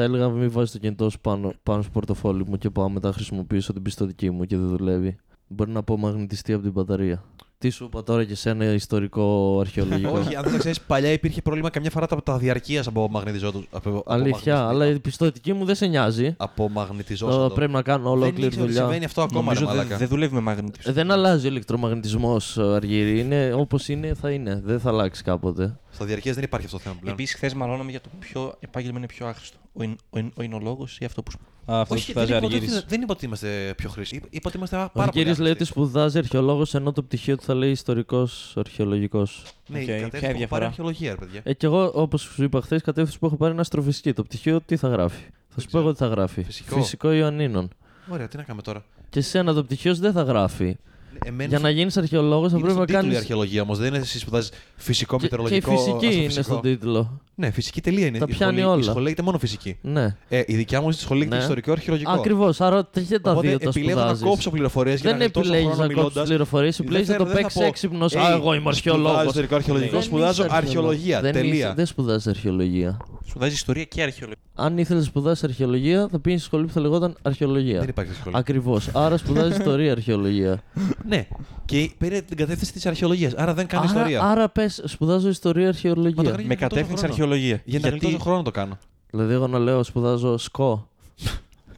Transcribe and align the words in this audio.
Θα 0.00 0.06
έλεγα 0.08 0.28
μην 0.28 0.50
βάζεις 0.50 0.72
το 0.72 0.78
κινητό 0.78 1.10
σου 1.10 1.20
πάνω, 1.20 1.52
πάνω 1.62 1.82
στο 1.82 1.90
πορτοφόλι 1.90 2.44
μου 2.46 2.56
και 2.58 2.70
πάω 2.70 2.88
μετά 2.88 3.08
να 3.08 3.14
χρησιμοποιήσω 3.14 3.72
την 3.72 3.82
πιστοτική 3.82 4.30
μου 4.30 4.44
και 4.44 4.56
δεν 4.56 4.68
δουλεύει. 4.68 5.16
Μπορεί 5.48 5.70
να 5.70 5.82
πω 5.82 5.96
μαγνητιστεί 5.98 6.52
από 6.52 6.62
την 6.62 6.72
μπαταρία. 6.72 7.22
Τι 7.58 7.70
σου 7.70 7.84
είπα 7.84 8.02
τώρα 8.02 8.24
και 8.24 8.34
σε 8.34 8.50
ένα 8.50 8.64
ιστορικό 8.64 9.56
αρχαιολογικό. 9.60 10.10
Όχι, 10.18 10.36
αν 10.36 10.42
δεν 10.42 10.52
το 10.52 10.58
ξέρεις, 10.58 10.80
παλιά 10.80 11.12
υπήρχε 11.12 11.42
πρόβλημα 11.42 11.70
καμιά 11.70 11.90
φορά 11.90 12.06
τα, 12.06 12.22
τα 12.22 12.38
διαρκείας 12.38 12.86
από 12.86 13.08
μαγνητιζόντου. 13.10 13.64
Από, 13.70 14.02
Αλήθεια, 14.06 14.66
αλλά 14.68 14.86
η 14.86 14.98
πιστοτική 14.98 15.52
μου 15.52 15.64
δεν 15.64 15.74
σε 15.74 15.86
νοιάζει. 15.86 16.34
Από 16.36 16.62
Το 16.62 16.68
μαγνητιζόντου. 16.68 17.54
πρέπει 17.54 17.72
να 17.72 17.82
κάνω 17.82 18.02
Δεν 18.02 18.12
ολόκληρη 18.12 18.42
ήξερα 18.46 18.62
ότι 18.62 18.70
δουλειά. 18.72 18.80
συμβαίνει 18.82 19.04
αυτό 19.04 19.22
ακόμα, 19.22 19.40
Νομίζω 19.40 19.60
ρε 19.60 19.66
δεν 19.66 19.76
μαλάκα. 19.76 19.96
δεν 19.96 20.08
δουλεύει 20.08 20.34
με 20.34 20.40
μαγνητισμό. 20.40 20.92
Ε, 20.92 20.94
Δεν 20.94 21.10
αλλάζει 21.10 21.46
ο 21.46 21.50
ηλεκτρομαγνητισμός, 21.50 22.58
Αργύρι. 22.58 23.20
Είναι 23.20 23.52
όπως 23.54 23.88
είναι, 23.88 24.14
θα 24.14 24.30
είναι. 24.30 24.60
Δεν 24.64 24.80
θα 24.80 24.88
αλλάξει 24.90 25.22
κάποτε. 25.22 25.79
Στα 26.00 26.08
διαρκεία 26.08 26.32
δεν 26.32 26.42
υπάρχει 26.44 26.66
αυτό 26.66 26.76
το 26.78 26.82
θέμα 26.82 26.96
πλέον. 27.00 27.14
Επίσης, 27.14 27.34
χθες 27.34 27.54
μαλώναμε 27.54 27.90
για 27.90 28.00
το 28.00 28.08
ποιο 28.18 28.54
επάγγελμα 28.60 28.98
είναι 28.98 29.06
πιο 29.06 29.26
άχρηστο. 29.26 29.56
Ο, 29.72 29.82
ιν- 29.82 29.96
ο, 30.10 30.18
ιν- 30.18 30.32
ο 30.36 30.42
εινολόγο 30.42 30.86
ή 30.98 31.04
αυτό 31.04 31.22
που. 31.22 31.30
σπ- 31.30 31.40
Α, 31.70 31.80
αυτός 31.80 31.88
που 31.88 31.94
Όχι, 31.94 32.12
δεν 32.12 32.26
σπουδάζει 32.26 32.32
είπα, 32.32 32.46
ότι- 32.46 32.54
Αργύρης. 32.56 32.84
δεν 32.88 33.02
είπα 33.02 33.12
ότι 33.16 33.24
είμαστε 33.24 33.74
πιο 33.76 33.88
χρήσιμοι. 33.88 34.20
Είπα 34.30 34.48
ότι 34.48 34.56
είμαστε 34.56 34.76
Ο 34.76 34.78
πάρα 34.78 34.90
πολύ. 34.92 35.08
Αργύρι 35.08 35.24
λέει 35.42 35.52
ότι 35.52 35.62
άχρηστοι. 35.62 35.64
σπουδάζει 35.64 36.18
αρχαιολόγος 36.18 36.74
ενώ 36.74 36.92
το 36.92 37.02
πτυχίο 37.02 37.36
του 37.36 37.42
θα 37.42 37.54
λέει 37.54 37.70
ιστορικός 37.70 38.52
αρχαιολογικός. 38.56 39.42
Ναι, 39.66 39.78
Οκ, 39.78 39.82
η 39.82 39.86
ποια 39.86 39.94
κατεύθυνση 40.00 40.10
που 40.10 40.16
είναι 40.16 40.26
η 40.26 40.28
έχω 40.28 40.38
διαφορά; 40.38 40.48
πάρει 40.60 40.64
αρχαιολογία, 40.64 41.10
ρε 41.10 41.16
παιδιά. 41.16 41.40
Ε, 41.44 41.52
και 41.54 41.66
εγώ, 41.66 41.90
όπως 41.94 42.20
σου 42.22 42.42
είπα 42.44 42.60
χθες, 42.60 42.82
κατεύθυνση 42.82 43.18
που 43.18 43.26
έχω 43.26 43.36
πάρει 43.36 43.52
είναι 43.52 43.60
αστροφυσική. 43.60 44.12
Το 44.12 44.22
πτυχίο 44.22 44.60
τι 44.60 44.76
θα 44.76 44.88
γράφει; 44.88 45.22
Θα 45.48 45.60
σου 45.60 45.66
πω 45.66 45.66
ξέρω. 45.66 45.82
εγώ 45.82 45.92
τι 45.92 45.98
θα 45.98 46.06
γράφει. 46.06 46.42
Φυσικό. 46.42 46.76
Φυσικό 46.76 47.12
Ιωαννίνων. 47.12 47.68
Ωραία, 48.08 48.28
τι 48.28 48.36
να 48.36 48.42
κάνουμε 48.42 48.62
τώρα. 48.62 48.84
Και 49.08 49.18
εσένα 49.18 49.52
το 49.54 49.64
πτυχίο 49.64 49.94
σου 49.94 50.00
δεν 50.00 50.12
θα 50.12 50.22
γράφει. 50.22 50.76
Εμένα 51.24 51.48
Για 51.48 51.58
να 51.58 51.70
γίνεις 51.70 51.96
αρχαιολόγος 51.96 52.50
θα 52.50 52.56
είναι 52.58 52.66
πρέπει 52.66 52.78
να 52.78 52.84
στον 52.84 52.86
τίτλο 52.86 53.00
κάνει. 53.00 53.12
η 53.14 53.16
αρχαιολογία 53.16 53.62
όμως. 53.62 53.78
Δεν 53.78 53.86
είναι 53.88 53.98
εσύ 53.98 54.18
σπουδάζει 54.18 54.50
φυσικό, 54.76 55.16
Και, 55.18 55.28
και 55.28 55.34
η 55.34 55.38
μετεωρολογικό. 55.38 55.70
φυσική 55.76 56.16
είναι 56.16 56.26
αστροφυσικό. 56.26 56.42
στον 56.42 56.60
τίτλο. 56.60 57.20
Ναι, 57.40 57.50
φυσική 57.50 57.80
τελεία 57.80 58.06
είναι. 58.06 58.18
Τα 58.18 58.26
Η 58.28 58.32
πιάνει 58.32 58.52
σχολή- 58.60 58.72
όλα. 58.74 58.80
Η 58.80 58.82
σχολή 58.88 59.02
λέγεται 59.04 59.22
μόνο 59.22 59.38
φυσική. 59.38 59.76
Ναι. 59.80 60.16
Ε, 60.28 60.42
η 60.46 60.54
δικιά 60.56 60.80
μου 60.80 60.92
στη 60.92 61.02
σχολή 61.02 61.18
λέγεται 61.18 61.36
Ναι. 61.36 61.42
ιστορικό 61.42 61.72
αρχαιολογικό. 61.72 62.10
Ακριβώς. 62.12 62.60
Άρα 62.60 62.88
και 63.08 63.18
τα 63.18 63.30
Οπότε 63.30 63.48
δύο 63.48 63.58
τα 63.58 63.68
επιλέγω 63.68 63.94
να 63.98 64.00
σπουδάζεις. 64.06 64.24
κόψω 64.24 64.50
πληροφορίες 64.50 65.00
για 65.00 65.10
Δεν 65.10 65.18
να 65.18 65.24
γλιτώσω 65.24 65.48
επιλέγεις 65.48 65.74
χρόνο 65.74 65.82
να 65.82 65.86
κόψεις 65.94 66.04
μιλώντας. 66.04 66.28
πληροφορίες, 66.28 66.78
επιλέγει 66.78 67.10
να 67.10 67.16
το 67.16 67.24
Δεν 67.24 67.32
θα 67.34 67.40
παίξεις 67.40 67.60
πω, 67.60 67.66
έξυπνος. 67.66 68.12
«Hey, 68.14 68.18
Α, 68.18 68.30
εγώ 68.32 68.54
είμαι 68.54 68.68
αρχαιολόγος. 68.68 69.08
Σπουδάζω 69.10 69.28
ιστορικό 69.28 69.54
αρχαιολογικό, 69.54 70.00
σπουδάζω 70.02 70.46
αρχαιολογία. 70.50 71.20
Δεν, 71.20 71.32
Τελεία. 71.32 71.54
είσαι- 71.54 71.72
δεν 71.76 71.86
σπουδάζεις 71.86 72.26
αρχαιολογία. 72.26 72.96
Σπουδάζει 73.28 73.52
ιστορία 73.52 73.84
και 73.84 74.02
αρχαιολογία. 74.02 74.38
Αν 74.54 74.78
ήθελες 74.78 75.02
να 75.02 75.08
σπουδάσεις 75.08 75.44
αρχαιολογία, 75.44 76.00
θα 76.10 76.18
πήγαινες 76.20 76.40
στη 76.40 76.48
σχολή 76.54 76.66
που 76.66 76.72
θα 76.72 76.80
λεγόταν 76.80 77.16
αρχαιολογία. 77.22 77.78
Δεν 77.80 77.88
υπάρχει 77.88 78.12
σχολή. 78.14 78.36
Ακριβώς. 78.38 78.88
Άρα 78.92 79.16
σπουδάζεις 79.16 79.56
ιστορία 79.58 79.92
αρχαιολογία. 79.98 80.62
Ναι. 81.08 81.26
Και 81.64 81.90
πήρε 81.98 82.20
την 82.20 82.36
κατεύθυνση 82.36 82.72
της 82.72 82.86
αρχαιολογίας. 82.86 83.32
Άρα 83.34 83.54
δεν 83.54 83.66
κάνει 83.66 83.86
άρα, 83.88 83.94
ιστορία. 83.98 84.22
άρα 84.22 84.48
πες, 84.48 84.82
σπουδάζω 84.84 85.28
ιστορία 85.28 85.64
Μα 85.66 85.70
το 85.72 85.76
αρχαιολογία. 85.76 86.22
κάνει- 86.22 86.32
Με 86.32 86.38
γλιτώσω 86.54 86.68
κατεύθυνση 86.68 87.04
χρόνο. 87.04 87.12
Αρχαιολογία. 87.32 87.60
Για 87.64 87.78
να 87.80 87.88
γλιτώσω 87.88 88.18
χρόνο 88.18 88.42
το 88.42 88.50
κάνω. 88.50 88.78
Δηλαδή, 89.10 89.32
εγώ 89.32 89.46
να 89.46 89.58
λέω 89.58 89.82
σπουδάζω 89.82 90.36
σκό. 90.38 90.88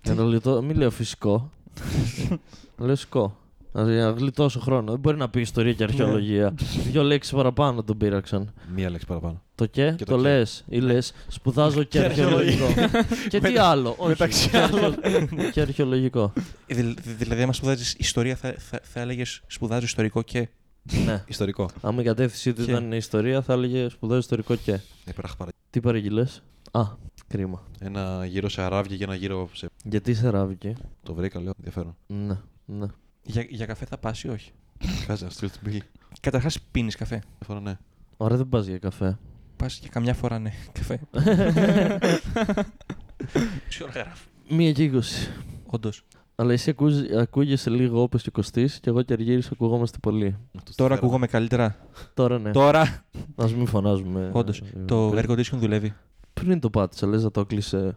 Για 0.05 0.15
να 0.15 0.23
γλιτώ... 0.23 0.63
Μην 0.63 0.77
λέω 0.77 0.91
φυσικό. 0.91 1.51
λέω 2.79 2.97
σκό. 2.97 3.37
Δηλαδή, 3.73 3.93
για 3.93 4.05
να 4.05 4.11
γλιτώσω 4.11 4.61
χρόνο. 4.61 4.91
Δεν 4.91 5.01
μπορεί 5.01 5.17
να 5.17 5.29
πει 5.29 5.41
ιστορία 5.41 5.73
και 5.73 5.83
αρχαιολογία. 5.83 6.55
Δύο 6.91 7.03
λέξεις 7.03 7.33
παραπάνω 7.33 7.83
τον 7.83 7.97
πήραξαν. 7.97 8.53
Μία 8.75 8.91
λέξη 8.91 9.07
παραπάνω. 9.07 9.43
Το 9.55 9.67
και, 9.67 9.95
Και 9.97 10.05
το, 10.05 10.11
το 10.17 10.23
και. 10.23 10.29
λες 10.29 10.65
ή 10.69 10.79
λες, 10.81 11.13
σπουδάζω 11.29 11.83
και 11.83 11.99
Και 11.99 12.05
αρχαιολογικό. 12.05 12.67
και 13.29 13.41
τι 13.41 13.57
άλλο; 13.59 13.95
Όχι, 13.99 14.09
μεταξύ 14.09 14.49
και, 14.51 14.57
αρχαιο- 14.57 14.95
και 15.53 15.61
αρχαιολογικό. 15.61 16.33
Ε, 16.67 16.75
δη- 16.75 16.99
Δηλαδή, 17.19 17.43
άμα 17.43 17.53
σπουδάζεις 17.53 17.95
ιστορία, 17.99 18.37
θα, 18.37 18.55
θα, 18.59 18.81
θα 18.83 19.01
έλεγες 19.01 19.43
σπουδάζω 19.47 19.85
ιστορικό 19.85 20.23
και. 20.23 20.49
Ναι. 21.05 21.25
Ιστορικό. 21.27 21.71
Άμα 21.81 22.01
η 22.01 22.05
κατεύθυνσή 22.05 22.53
του 22.53 22.65
Και. 22.65 22.71
ήταν 22.71 22.93
ιστορία, 22.93 23.43
θα 23.43 23.53
έλεγε 23.53 23.89
σπουδάζω 23.89 24.19
ιστορικό 24.19 24.55
και. 24.55 24.81
Έπραχα 25.05 25.37
παρα... 25.37 25.51
Τι 25.71 25.81
παραγγείλε. 25.81 26.27
Α, 26.71 26.83
κρίμα. 27.27 27.63
Ένα 27.79 28.27
γύρο 28.27 28.49
σε 28.49 28.63
αράβια 28.63 28.97
και 28.97 29.05
ένα 29.05 29.15
γύρο 29.15 29.49
σε. 29.53 29.69
Γιατί 29.85 30.15
σε 30.15 30.29
ράβηκε. 30.29 30.77
Το 31.03 31.15
βρήκα, 31.15 31.41
λέω. 31.41 31.53
Ενδιαφέρον. 31.57 31.97
Ναι, 32.07 32.39
ναι. 32.65 32.87
Για, 33.23 33.47
για 33.49 33.67
καφέ 33.67 33.85
θα 33.85 33.99
πας 33.99 34.23
ή 34.23 34.29
όχι; 34.29 34.53
Κάτσε 35.07 35.25
να 35.25 35.31
στείλω 35.31 35.51
την 35.51 35.61
πύλη. 35.63 35.83
Καταρχάς, 36.21 36.61
πίνεις 36.61 36.97
καφέ; 36.97 37.15
Ενδιαφέρον, 37.15 37.63
ναι. 37.63 37.79
Ωραία, 38.17 38.37
δεν 38.37 38.49
πας 38.49 38.67
για 38.67 38.79
καφέ. 38.79 39.19
Πας 39.57 39.79
και 39.79 39.89
καμιά 39.89 40.15
φορά 40.15 40.39
ναι, 40.39 40.53
καφέ. 40.73 41.01
Τι 43.69 43.83
ώρα 43.83 43.93
γράφει. 43.93 44.27
Μία 44.49 44.73
και 44.73 44.83
είκοσι. 44.83 45.31
Όντως. 45.67 46.05
Αλλά 46.35 46.53
εσύ 46.53 46.71
ακούς, 46.71 46.95
ακούγεσαι 47.19 47.71
λίγο 47.71 48.03
όπως 48.03 48.23
και 48.23 48.31
κοστί 48.31 48.65
και 48.81 48.91
εγώ 48.91 49.03
και 49.03 49.13
Αργύρης 49.13 49.51
ακουγόμαστε 49.51 49.99
πολύ. 50.01 50.37
Αυτός 50.59 50.75
Τώρα 50.75 50.95
στη 50.95 51.05
ακούγομαι 51.05 51.27
καλύτερα. 51.27 51.77
Τώρα 52.15 52.39
ναι. 52.39 52.51
Τώρα. 52.51 52.81
Α 53.37 53.47
μην 53.57 53.67
φωνάζουμε. 53.67 54.31
Όντως. 54.33 54.61
Ε, 54.61 54.65
Το 54.87 55.09
πριν- 55.11 55.31
air 55.31 55.33
condition 55.33 55.57
δουλεύει. 55.59 55.95
Πριν 56.33 56.61
το 56.61 56.71
πάτησα, 56.71 57.07
λες 57.07 57.23
να 57.23 57.31
το 57.31 57.45
κλείσε. 57.45 57.97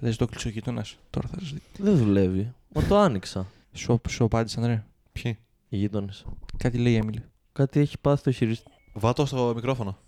Λες 0.00 0.16
το 0.16 0.26
κλείσει 0.26 0.48
ο 0.48 0.50
γείτονας. 0.50 0.96
Τώρα 1.10 1.28
θα 1.28 1.34
σα 1.40 1.46
δεις. 1.46 1.62
Δεν 1.78 1.96
δουλεύει. 1.96 2.52
Μα 2.74 2.82
το 2.82 2.96
άνοιξα. 2.98 3.46
Σου, 3.72 4.00
σου 4.08 4.24
απάντησαν, 4.24 4.66
ρε. 4.66 4.84
Ποιοι; 5.12 5.38
Οι 5.68 5.76
γείτονες. 5.76 6.24
Κάτι 6.56 6.78
λέει 6.78 6.92
η 6.92 6.96
Έμιλη. 6.96 7.22
Κάτι 7.52 7.80
έχει 7.80 7.98
πάθει 8.00 8.22
το 8.22 8.30
χειριστής. 8.30 8.72
Βάτω 8.92 9.26
στο 9.26 9.52
μικρόφωνο. 9.54 9.98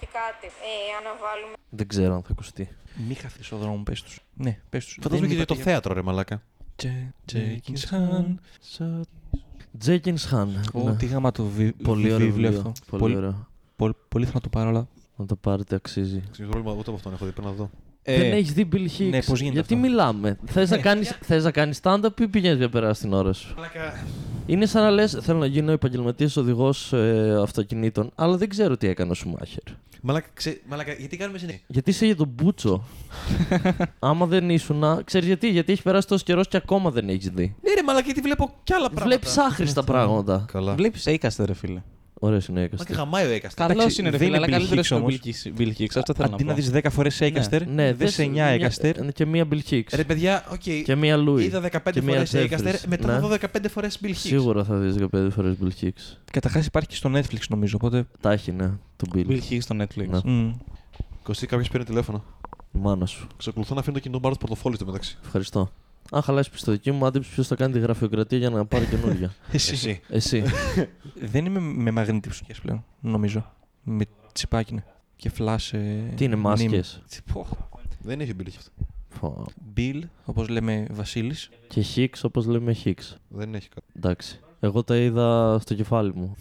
και 0.00 0.06
κάτι. 0.12 0.46
Ε, 0.46 0.96
αναβάλουμε. 1.00 1.52
Δεν 1.70 1.86
ξέρω 1.88 2.14
αν 2.14 2.22
θα 2.22 2.28
ακουστεί. 2.30 2.68
Μη 3.08 3.14
χαθείς 3.14 3.46
στον 3.46 3.58
δρόμο, 3.58 3.82
πες 3.82 4.02
τους. 4.02 4.20
Ναι, 4.34 4.58
πες 4.68 4.84
τους. 4.84 4.98
Φαντάζομαι 5.02 5.28
και 5.28 5.34
για 5.34 5.44
το 5.44 5.54
θέατρο, 5.54 5.94
ρε 5.94 6.02
Μαλάκα. 6.02 6.42
Τζέκινς 9.78 10.24
Χάν. 10.24 10.64
Ω, 10.72 10.90
τι 10.92 11.06
γάμα 11.06 11.32
το 11.32 11.44
βι... 11.44 11.72
Πολύ 11.72 12.02
βι- 12.02 12.12
ωραίο 12.12 12.26
βιβλίο 12.26 12.50
βιβλίο. 12.50 12.68
αυτό. 12.70 12.72
Πολύ 12.90 13.02
Πολύ, 13.02 13.16
ωραίο. 13.16 13.46
πολύ, 13.76 13.92
πολύ 14.08 14.24
θέλω 14.24 14.36
να 14.36 14.40
το 14.42 14.48
πάρω, 14.48 14.68
αλλά. 14.68 14.88
Να 15.16 15.26
το 15.26 15.36
πάρετε, 15.36 15.74
αξίζει. 15.74 16.22
Ξέρω 16.30 16.48
πρόβλημα, 16.48 16.72
ούτε 16.76 16.82
από 16.86 16.94
αυτόν 16.96 17.12
έχω 17.12 17.24
δει. 17.24 17.32
Πρέπει 17.32 17.46
να 17.48 17.54
δω. 17.54 17.70
Ε, 18.02 18.18
Δεν 18.18 18.32
έχεις 18.32 18.52
δει 18.52 18.68
Bill 18.72 18.76
Hicks. 18.76 19.08
ναι, 19.10 19.22
πώς 19.22 19.38
γίνεται 19.40 19.54
Γιατί 19.54 19.74
αυτό; 19.74 19.86
μιλάμε. 19.88 20.38
Θες 20.46 20.70
να 20.70 20.78
κάνεις 20.78 21.18
θες 21.20 21.44
να 21.44 21.50
κάνεις 21.50 21.80
stand-up 21.82 22.20
ή 22.20 22.28
πηγαίνεις 22.28 22.58
για 22.58 22.68
περάσει 22.68 23.00
την 23.02 23.12
ώρα 23.12 23.32
σου; 23.32 23.54
Είναι 24.46 24.66
σαν 24.66 24.82
να 24.82 24.90
λες: 24.90 25.18
Θέλω 25.20 25.38
να 25.38 25.46
γίνω 25.46 25.72
επαγγελματίας 25.72 26.36
οδηγός 26.36 26.92
ε, 26.92 27.38
αυτοκινήτων, 27.42 28.10
αλλά 28.14 28.36
δεν 28.36 28.48
ξέρω 28.48 28.76
τι 28.76 28.86
έκανε 28.88 29.10
ο 29.10 29.14
Σουμάχερ. 29.14 29.62
Μαλάκα, 30.02 30.26
ξέ... 30.34 30.60
Μαλάκα, 30.68 30.92
γιατί 30.92 31.16
κάνουμε 31.16 31.38
συνέχεια; 31.38 31.60
Γιατί 31.66 31.90
είσαι 31.90 32.06
για 32.06 32.16
τον 32.16 32.28
Μπούτσο. 32.34 32.84
Άμα 33.98 34.26
δεν 34.26 34.50
ήσουν. 34.50 34.84
Ξέρεις 35.04 35.26
γιατί, 35.26 35.48
γιατί 35.48 35.72
έχει 35.72 35.82
περάσει 35.82 36.06
τόσος 36.06 36.22
καιρός 36.22 36.48
και 36.48 36.56
ακόμα 36.56 36.90
δεν 36.90 37.08
έχεις 37.08 37.28
δει. 37.28 37.54
Ναι, 37.62 37.74
ρε 37.74 37.82
Μαλάκα, 37.82 38.04
γιατί 38.04 38.20
βλέπω 38.20 38.54
κι 38.64 38.72
άλλα 38.74 38.90
πράγματα. 38.90 39.18
Βλέπει 39.18 39.40
άχρηστα 39.40 39.82
πράγματα. 39.92 40.44
Καλά. 40.52 40.74
Βλέπει 40.74 40.98
Έικαστε, 41.04 41.44
ρε 41.44 41.54
φίλε. 41.54 41.82
Ωραίος 42.22 42.46
είναι 42.46 42.58
Μα 42.58 42.64
έκαστη. 42.64 42.86
και 42.86 42.94
χαμάει 42.94 43.26
ο 43.26 43.30
Έκαστα. 43.30 43.66
Καλός 43.66 43.76
Εντάξει, 43.82 44.00
είναι, 44.00 44.10
ρε 44.10 44.16
δεν 44.16 44.26
φίλε, 44.26 44.36
είναι 44.36 44.46
αλλά 44.46 44.56
Bill 44.56 44.58
καλύτερος 44.60 44.86
Hicks 44.86 44.90
είναι 44.90 45.00
ο 45.00 45.02
όμως. 45.02 45.20
Bill 45.24 45.28
Hicks. 45.28 45.60
Bill 45.60 45.80
Hicks, 45.82 45.96
αυτό 45.98 46.14
θέλω 46.14 46.28
να 46.28 46.34
Αντί 46.34 46.44
να 46.44 46.54
πω. 46.54 46.60
δεις 46.60 46.70
10 46.74 46.80
φορές 46.90 47.20
Έικαστερ, 47.20 47.66
Ναι, 47.66 47.92
δες 47.92 48.12
σε 48.12 48.22
9 48.22 48.36
Έικαστερ. 48.50 49.12
Και 49.12 49.26
μία 49.26 49.46
Bill 49.52 49.60
Hicks. 49.70 49.82
Ρε 49.94 50.04
παιδιά, 50.04 50.44
οκ. 50.52 50.58
Και 50.84 50.94
μία 50.94 51.16
Λούι. 51.16 51.44
Είδα 51.44 51.60
15 51.60 51.90
και 51.92 52.02
μία 52.02 52.14
φορές 52.14 52.34
Jeffries. 52.34 52.38
Έκαστερ, 52.44 52.74
μετά 52.88 53.06
Ναι. 53.06 53.12
θα 53.12 53.20
δω 53.20 53.28
15 53.28 53.68
φορές 53.68 53.98
Bill 54.02 54.08
Hicks. 54.08 54.14
Σίγουρα 54.14 54.64
θα 54.64 54.76
δεις 54.76 54.94
15 54.94 55.30
φορές 55.30 55.54
Bill 55.62 55.84
Hicks. 55.84 56.16
Καταρχάς 56.32 56.66
υπάρχει 56.66 56.88
και 56.88 56.94
στο 56.94 57.10
Netflix 57.14 57.40
νομίζω. 57.48 57.76
Οπότε. 57.80 58.06
Τα 58.20 58.32
έχει, 58.32 58.52
ναι, 58.52 58.70
το 58.96 59.06
Bill. 59.14 59.26
Bill 59.26 59.40
Hicks 59.50 59.58
στο 59.60 59.76
Netflix. 59.80 60.08
Ναι. 60.08 60.32
μμ. 60.32 60.52
Κωστή, 61.22 61.46
κάποιος 61.46 61.68
παίρνει 61.68 61.86
τηλέφωνο. 61.86 62.24
Η 62.74 62.78
μάνα 62.78 63.06
σου. 63.06 63.26
Ξεκολουθώ 63.36 63.74
να 63.74 63.80
αφήνω 63.80 63.94
το 63.94 64.00
κινητό 64.00 64.20
μπάρο 64.20 64.34
στο 64.34 64.46
πορτοφόλι 64.46 64.76
του 64.76 64.86
μεταξύ. 64.86 65.18
Ευχαριστώ. 65.24 65.70
Αν 66.10 66.22
χαλάσει 66.22 66.50
πιστοτική 66.50 66.90
μου, 66.92 67.06
άντεψε 67.06 67.30
ποιος 67.32 67.46
θα 67.46 67.54
κάνει 67.56 67.72
τη 67.72 67.78
γραφειοκρατία 67.78 68.38
για 68.38 68.50
να 68.50 68.66
πάρει 68.66 68.84
καινούργια. 68.86 69.34
Εσύ. 69.52 70.00
Εσύ. 70.08 70.42
Δεν 71.32 71.44
είμαι 71.44 71.60
με 71.60 71.90
μαγνητικέ 71.90 72.54
πλέον, 72.62 72.84
νομίζω. 73.00 73.52
Με 73.82 74.04
τσιπάκι 74.32 74.72
είναι. 74.72 74.84
Και 75.16 75.30
φλάσ. 75.30 75.74
Τι 76.14 76.24
είναι, 76.24 76.36
μάσκες; 76.36 77.02
Δεν 78.02 78.20
έχει 78.20 78.32
Bill 78.38 78.48
αυτό. 78.56 79.46
Bill, 79.76 80.00
όπως 80.24 80.48
λέμε 80.48 80.86
Βασίλης. 80.90 81.50
Και 81.68 81.84
Hicks 81.94 82.20
όπως 82.22 82.46
λέμε 82.46 82.76
Hicks. 82.84 83.14
Δεν 83.28 83.54
έχει 83.54 83.68
κάτι. 83.68 83.86
Εντάξει. 83.96 84.40
Εγώ 84.60 84.84
τα 84.84 84.96
είδα 84.96 85.58
στο 85.60 85.74
κεφάλι 85.74 86.12
μου. 86.14 86.36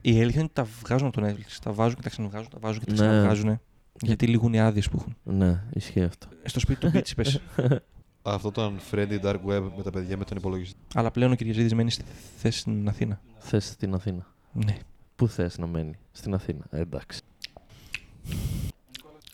Η 0.00 0.10
αλήθεια 0.20 0.40
είναι 0.40 0.42
ότι 0.42 0.52
τα 0.52 0.66
βγάζουν 0.82 1.06
από 1.06 1.20
το 1.20 1.26
Netflix. 1.26 1.58
Τα 1.62 1.72
βάζουν 1.72 1.96
και 1.96 2.02
τα 2.02 2.08
ξαναβγάζουν, 2.08 2.48
τα 2.50 2.58
βάζουν 2.60 2.80
και 2.80 2.86
τα 2.86 2.92
Ναι. 2.92 2.98
ξαναβγάζουν. 2.98 3.60
Γιατί 4.00 4.26
λήγουν 4.26 4.52
οι 4.52 4.60
άδειες 4.60 4.88
που 4.88 4.96
έχουν. 5.00 5.16
Ναι, 5.38 5.62
ισχύει 5.72 6.02
αυτό. 6.02 6.26
Στο 6.44 6.60
σπίτι 6.60 6.80
του 6.80 6.90
Beach 6.94 7.10
πες. 7.16 7.40
Αυτό 8.22 8.50
το 8.50 8.72
unfriendly 8.72 9.20
dark 9.22 9.40
web 9.46 9.70
με 9.76 9.82
τα 9.82 9.90
παιδιά 9.90 10.16
με 10.16 10.24
τον 10.24 10.36
υπολογιστή. 10.36 10.76
Αλλά 10.94 11.10
πλέον 11.10 11.32
ο 11.32 11.34
Κυριαζίδης 11.34 11.74
μένει 11.74 11.90
στη 11.90 12.04
θέση 12.36 12.58
στην 12.58 12.88
Αθήνα. 12.88 13.20
Θες 13.38 13.66
στην 13.66 13.94
Αθήνα. 13.94 14.26
Ναι. 14.52 14.76
Πού 15.16 15.28
θες 15.28 15.58
να 15.58 15.66
μένει, 15.66 15.98
στην 16.12 16.34
Αθήνα. 16.34 16.64
Ε, 16.70 16.80
εντάξει. 16.80 17.20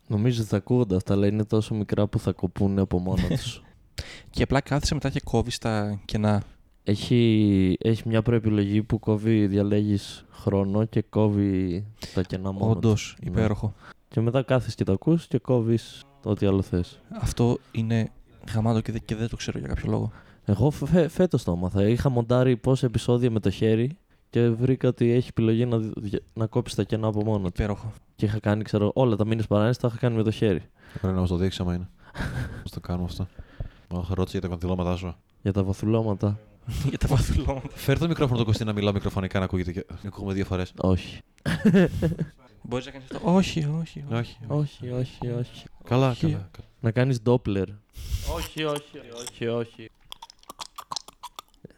Νομίζω 0.06 0.40
ότι 0.40 0.50
θα 0.50 0.56
ακούγονται 0.56 0.96
αυτά, 0.96 1.12
αλλά 1.12 1.26
είναι 1.26 1.44
τόσο 1.44 1.74
μικρά 1.74 2.06
που 2.06 2.18
θα 2.18 2.32
κοπούνε 2.32 2.80
από 2.80 2.98
μόνο 2.98 3.26
τους. 3.28 3.62
Και 4.30 4.42
απλά 4.42 4.60
κάθισε 4.60 4.94
μετά 4.94 5.10
και 5.10 5.20
κόβει 5.24 5.58
τα 5.58 6.00
κενά. 6.04 6.42
έχει, 6.84 7.76
έχει 7.80 8.08
μια 8.08 8.22
προεπιλογή 8.22 8.82
που 8.82 8.98
κόβει, 8.98 9.46
διαλέγεις 9.46 10.24
χρόνο 10.30 10.84
και 10.84 11.02
κόβει 11.02 11.84
τα 12.14 12.22
κενά 12.22 12.52
μόνο. 12.52 12.70
Όντως, 12.70 12.92
τους. 12.92 13.16
Ναι. 13.22 13.30
υπέροχο. 13.30 13.74
Και 14.08 14.20
μετά 14.20 14.42
κάθεσαι 14.42 14.74
και 14.76 14.84
τα 14.84 14.92
ακούς 14.92 15.26
και 15.26 15.38
κόβεις 15.38 16.04
ό,τι 16.22 16.46
άλλο 16.46 16.62
θες. 16.62 17.00
Αυτό 17.20 17.58
είναι 17.72 18.10
γαμάτο 18.54 18.80
και, 18.80 18.92
δε- 18.92 18.98
και 18.98 19.14
δεν 19.14 19.28
το 19.28 19.36
ξέρω 19.36 19.58
για 19.58 19.68
κάποιο 19.68 19.90
λόγο. 19.90 20.12
Εγώ 20.44 20.70
φε, 20.70 21.08
φέτος 21.08 21.42
το 21.44 21.52
έμαθα. 21.52 21.88
Είχα 21.88 22.08
μοντάρει 22.08 22.56
πόσα 22.56 22.86
επεισόδια 22.86 23.30
με 23.30 23.40
το 23.40 23.50
χέρι 23.50 23.96
και 24.30 24.48
βρήκα 24.48 24.88
ότι 24.88 25.10
έχει 25.10 25.26
επιλογή 25.30 25.66
να, 25.66 25.78
δι- 25.78 26.22
να 26.34 26.46
κόψει 26.46 26.76
τα 26.76 26.82
κενά 26.82 27.06
από 27.06 27.24
μόνο 27.24 27.38
του. 27.38 27.46
Υπέροχο. 27.46 27.92
Και 28.16 28.24
είχα 28.26 28.38
κάνει, 28.40 28.62
ξέρω, 28.62 28.90
όλα 28.94 29.16
τα 29.16 29.26
μήνες 29.26 29.46
παράνοιση 29.46 29.80
τα 29.80 29.88
είχα 29.88 29.96
κάνει 29.98 30.16
με 30.16 30.22
το 30.22 30.30
χέρι. 30.30 30.62
Πρέπει 31.00 31.14
να 31.14 31.20
μας 31.20 31.28
το 31.28 31.36
δείξει 31.36 31.62
άμα 31.62 31.74
είναι. 31.74 31.88
Πώς 32.62 32.70
το 32.70 32.80
κάνουμε 32.80 33.04
αυτό. 33.04 33.26
Αχ, 33.96 34.08
ρώτησε 34.10 34.38
για 34.38 34.48
τα 34.48 34.54
κοντιλώματά 34.54 34.96
σου. 34.96 35.14
Για 35.42 35.52
τα 35.52 35.62
βαθουλώματα. 35.64 36.38
Για 36.88 36.98
τα 36.98 37.06
βαθουλώματα. 37.08 37.68
Φέρ 37.74 37.98
το 37.98 38.08
μικρόφωνο 38.08 38.38
το 38.38 38.44
Κωστή 38.44 38.64
να 38.64 38.72
μιλάω 38.72 38.92
μικροφωνικά 38.92 39.38
να 39.38 39.44
ακούγεται. 39.44 39.72
και- 39.72 39.84
Να 39.88 40.08
ακούγουμε 40.08 40.32
δύο 40.32 40.44
φορές. 40.44 40.72
Όχι. 40.76 41.20
Μπορείς 42.62 42.84
να 42.86 42.90
κάνεις 42.92 43.10
αυτό; 43.12 43.34
Όχι, 43.34 43.68
όχι. 43.80 44.04
Όχι. 44.12 44.36
Όχι, 44.46 44.90
όχι, 44.90 45.18
όχι. 45.38 45.64
Καλά, 45.84 46.10
Όχι. 46.10 46.20
καλά. 46.26 46.48
Να 46.86 46.92
κάνεις 46.92 47.20
Doppler. 47.26 47.66
όχι, 48.36 48.64
όχι, 48.64 48.98
όχι, 49.22 49.46
όχι. 49.46 49.90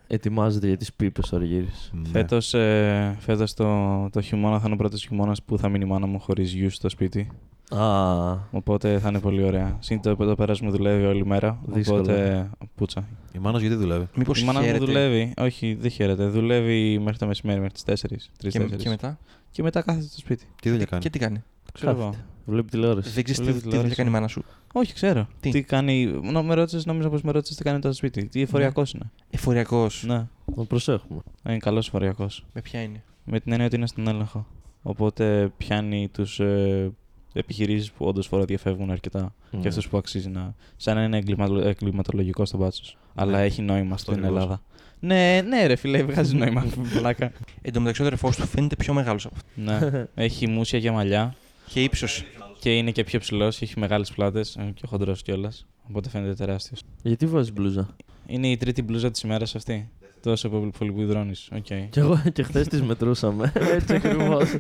Ετοιμάζεται 0.07 0.67
για 0.67 0.77
τις 0.77 0.93
πίπες 0.93 1.33
ο 1.33 1.37
Αργύρης. 1.37 1.91
Ναι. 1.93 2.09
Φέτος, 2.09 2.55
ε, 2.55 3.17
φέτος 3.21 3.55
το, 3.55 4.09
το 4.11 4.21
χειμώνα 4.21 4.59
θα 4.59 4.63
είναι 4.65 4.75
ο 4.75 4.77
πρώτος 4.77 5.03
χειμώνας 5.03 5.43
που 5.43 5.59
θα 5.59 5.69
μείνει 5.69 5.85
η 5.85 5.89
μάνα 5.89 6.07
μου 6.07 6.21
χωρίς 6.21 6.53
γιους 6.53 6.75
στο 6.75 6.89
σπίτι. 6.89 7.31
Α, 7.75 8.37
Οπότε 8.51 8.99
θα 8.99 9.09
είναι 9.09 9.21
πολύ 9.21 9.43
ωραία. 9.43 9.77
Συν 9.81 10.01
το 10.01 10.17
το 10.17 10.35
πέρας 10.35 10.61
μου 10.61 10.71
δουλεύει 10.71 11.05
όλη 11.05 11.27
μέρα. 11.27 11.59
Δύσκολο. 11.67 12.01
Οπότε 12.01 12.51
πούτσα. 12.75 13.09
Η 13.33 13.39
μάνα 13.39 13.59
σου 13.59 13.65
γιατί 13.67 13.81
δουλεύει; 13.81 14.09
Μήπως 14.15 14.41
η 14.41 14.45
μάνα 14.45 14.61
μου 14.61 14.79
δουλεύει; 14.79 15.35
Όχι, 15.37 15.75
δεν 15.81 15.91
χαίρεται. 15.91 16.27
Δουλεύει 16.27 16.99
μέχρι 16.99 17.19
το 17.19 17.27
μεσημέρι, 17.27 17.61
μέχρι 17.61 17.75
τις 17.75 17.85
4. 17.85 18.07
3 18.43 18.49
Και, 18.51 18.77
και 18.77 18.89
μετά; 18.89 19.19
Και 19.51 19.63
μετά 19.63 19.83
κάθεται 19.83 20.07
στο 20.07 20.19
σπίτι. 20.19 20.45
Τι 20.63 20.71
δουλειά 20.71 20.85
κάνει; 20.85 21.03
Και 21.03 21.11
τι 21.11 21.19
κάνει; 21.19 21.43
Ξέρω 21.81 21.91
εγώ. 21.93 22.05
κάθεται. 22.05 22.25
Βλέπει 22.47 22.69
τηλεόραση. 22.71 23.11
Δεν 23.11 23.25
ξέρεις 23.25 23.37
τι, 23.41 23.43
Βλέπει 23.45 23.59
τι 23.59 23.63
δουλειά 23.65 23.71
τηλεόραση. 23.71 23.95
κάνει 23.95 24.09
η 24.09 24.13
μάνα 24.13 24.29
σου. 24.29 24.45
Όχι, 24.73 24.95
ξέρω. 24.95 25.29
Τι; 25.41 25.51
Τι, 25.51 25.63
κάνει. 25.63 26.05
Νο, 26.23 26.43
με 26.43 26.55
ρώτησες, 26.55 26.87
νόμιζα 26.87 27.09
πως 27.11 27.23
με 27.23 27.31
ρώτησες 27.33 27.57
τι 27.57 27.63
κάνει 27.63 27.79
τώρα 27.79 27.95
στο 27.95 28.07
σπίτι. 28.07 28.29
Τι 28.29 28.41
εφοριακός 28.41 28.93
είναι. 28.93 29.11
Εφοριακός. 29.31 30.05
Ναι, 30.07 30.27
Να 30.57 30.65
προσέχουμε. 30.65 31.21
είναι 31.49 31.59
καλός 31.59 31.87
εφοριακός. 31.87 32.45
Με 32.53 32.61
ποια 32.61 32.83
είναι; 32.83 33.03
Με 33.25 33.41
την 33.41 33.53
έννοια 33.53 33.67
ότι 33.67 33.77
είναι 33.77 33.87
στον 33.87 34.09
έλεγχο. 34.09 34.47
Οπότε 34.83 35.53
πιάνει 35.57 36.09
τους 36.13 36.41
ε, 36.41 36.91
επιχειρήσεις 37.33 37.91
που 37.93 38.07
όντως 38.07 38.27
φοροδιαφεύγουν 38.27 38.91
αρκετά 38.91 39.35
Μμ. 39.51 39.61
και 39.61 39.69
αυτούς 39.69 39.89
που 39.89 39.97
αξίζει 39.97 40.29
να. 40.29 40.55
σαν 40.77 40.95
να 40.97 41.03
είναι 41.03 41.17
εγκληματο- 41.17 41.65
εγκληματολογικός 41.67 42.49
στον 42.49 42.61
μπάτσο. 42.61 42.83
Αλλά 43.15 43.39
έχει 43.39 43.63
νόημα 43.63 43.95
αυτό 43.95 44.13
στην 44.13 44.25
ακριβώς. 44.25 44.43
Ελλάδα. 44.43 44.63
Ναι, 45.01 45.41
ναι, 45.49 45.67
ρε 45.67 45.77
φίλε, 45.77 46.03
βγάζει 46.03 46.37
νόημα. 46.37 46.65
Πλάκα. 46.99 47.33
Εν 47.63 47.73
τω 47.73 47.81
μεταξύ 47.81 48.03
ο 48.03 48.05
αδερφός 48.07 48.37
του 48.37 48.47
φαίνεται 48.47 48.77
πιο 48.77 48.93
μεγάλος 48.95 49.27
από 49.27 49.35
αυτό. 49.37 49.87
ναι. 49.89 50.05
Έχει 50.25 50.49
μουσια 50.49 50.81
και 50.81 50.91
μαλλιά 50.91 51.35
Και 51.69 51.83
ύψος. 51.83 52.25
και 52.61 52.77
είναι 52.77 52.91
και 52.91 53.05
πιο 53.05 53.19
ψηλός. 53.19 53.63
Έχει 53.63 53.79
μεγάλες 53.79 54.13
πλάτες 54.13 54.59
και 54.75 54.87
χοντρός 54.87 55.23
κιόλας. 55.23 55.67
Οπότε 55.89 56.09
φαίνεται 56.09 56.35
τεράστιος. 56.35 56.83
Γιατί 57.03 57.27
βάζεις 57.27 57.53
μπλούζα; 57.53 57.97
Είναι 58.27 58.49
η 58.49 58.57
τρίτη 58.57 58.83
μπλούζα 58.83 59.11
της 59.11 59.21
ημέρας 59.21 59.55
αυτή. 59.55 59.89
Τόσο 60.23 60.49
πολύ, 60.49 60.71
πολύ 60.79 60.93
που 60.93 61.01
υδρώνεις. 61.01 61.49
Οκ. 61.53 61.65
Κι 61.65 61.99
εγώ 61.99 62.23
και 62.33 62.43
χθες 62.43 62.69
τις 62.69 62.83
μετρούσαμε. 62.83 63.53
Έτσι 63.77 63.95
ακριβώς. 63.95 64.57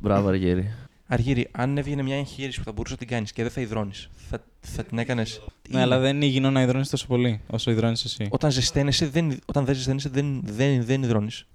Μπράβο, 0.00 0.28
Αργύρη. 0.28 0.74
Αργύρι, 1.06 1.48
αν 1.50 1.78
έβγαινε 1.78 2.02
μια 2.02 2.16
εγχείρηση 2.16 2.58
που 2.58 2.64
θα 2.64 2.72
μπορούσε 2.72 2.92
να 2.92 2.98
την 2.98 3.08
κάνεις 3.08 3.32
και 3.32 3.42
δεν 3.42 3.50
θα 3.50 3.60
υδρώνεις, 3.60 4.08
θα, 4.14 4.44
θα 4.60 4.84
την 4.84 4.98
έκανες; 4.98 5.40
Ναι, 5.68 5.80
αλλά 5.80 5.98
δεν 5.98 6.16
είναι 6.16 6.24
υγιεινό 6.24 6.50
να 6.50 6.62
υδρώνεις 6.62 6.88
τόσο 6.88 7.06
πολύ 7.06 7.40
όσο 7.46 7.70
υδρώνεις 7.70 8.04
εσύ. 8.04 8.26
Όταν 8.30 8.50
ζεσταίνεσαι, 8.50 9.08
δεν, 9.08 9.38
όταν 9.44 9.64
δεν 9.64 9.74
ζεσταίνεσαι, 9.74 10.08
δεν, 10.08 10.40
δεν, 10.44 10.84
δεν 10.84 11.02
υδρώνεις. 11.02 11.46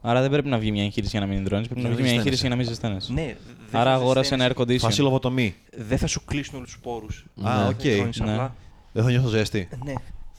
Άρα 0.00 0.20
δεν 0.20 0.30
πρέπει 0.30 0.48
να 0.48 0.58
βγει 0.58 0.70
μια 0.72 0.82
εγχείρηση 0.84 1.10
για 1.16 1.26
να 1.26 1.32
μην 1.32 1.40
υδρώνει. 1.40 1.64
Πρέπει 1.64 1.80
Για 1.80 1.88
να 1.88 1.94
να 1.94 2.00
βγει 2.00 2.02
μια 2.02 2.10
μην 2.10 2.20
εγχείρηση 2.20 2.40
για 2.40 2.50
να 2.50 2.56
μην 2.56 2.66
ζεσταίνεσαι. 2.66 3.12
Ναι, 3.12 3.36
δεν 3.70 3.80
Άρα 3.80 3.90
θα 3.90 3.96
αγόρασε 3.96 4.34
ένα 4.34 4.44
ζεσταίνεσαι. 4.46 4.74
air 4.74 4.78
Φάση 4.78 4.96
condition. 5.00 5.04
λογοτομή. 5.04 5.54
Δεν 5.76 5.98
θα 5.98 6.06
σου 6.06 6.24
κλείσουν 6.24 6.54
όλους 6.56 6.70
τους 6.72 6.80
πόρου. 6.80 7.06
Α, 7.42 7.66
οκ. 7.66 7.84
Ναι. 7.84 8.32
Απλά 8.32 8.54
Δεν 8.92 9.02
θα 9.04 9.10
νιώθω 9.10 9.28
ζέστη. 9.28 9.68
ναι. 9.84 9.92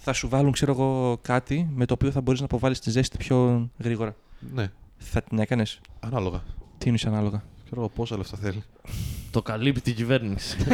Θα 0.08 0.14
σου 0.14 0.30
βάλουν, 0.30 0.52
ξέρω 0.52 0.72
εγώ, 0.72 1.18
κάτι 1.22 1.68
με 1.76 1.86
το 1.86 1.94
οποίο 1.94 2.12
θα 2.12 2.22
μπορείς 2.22 2.40
να 2.40 2.46
αποβάλεις 2.46 2.80
τη 2.80 2.90
ζέστη 2.90 3.18
πιο 3.18 3.70
γρήγορα. 3.84 4.16
Ναι, 4.54 4.72
Θα 4.98 5.22
την 5.22 5.40
έκανες; 5.40 5.80
ανάλογα. 6.00 6.44
Τι 6.78 6.90
είναι 6.90 6.98
ανάλογα; 7.06 7.44
Ξέρω 7.66 7.81
εγώ 7.81 7.90
πόσα 7.90 8.18
λεφτά 8.18 8.38
θέλει. 8.38 8.64
Το 9.31 9.42
καλύπτει 9.42 9.90
η 9.90 9.94
κυβέρνηση. 9.94 10.58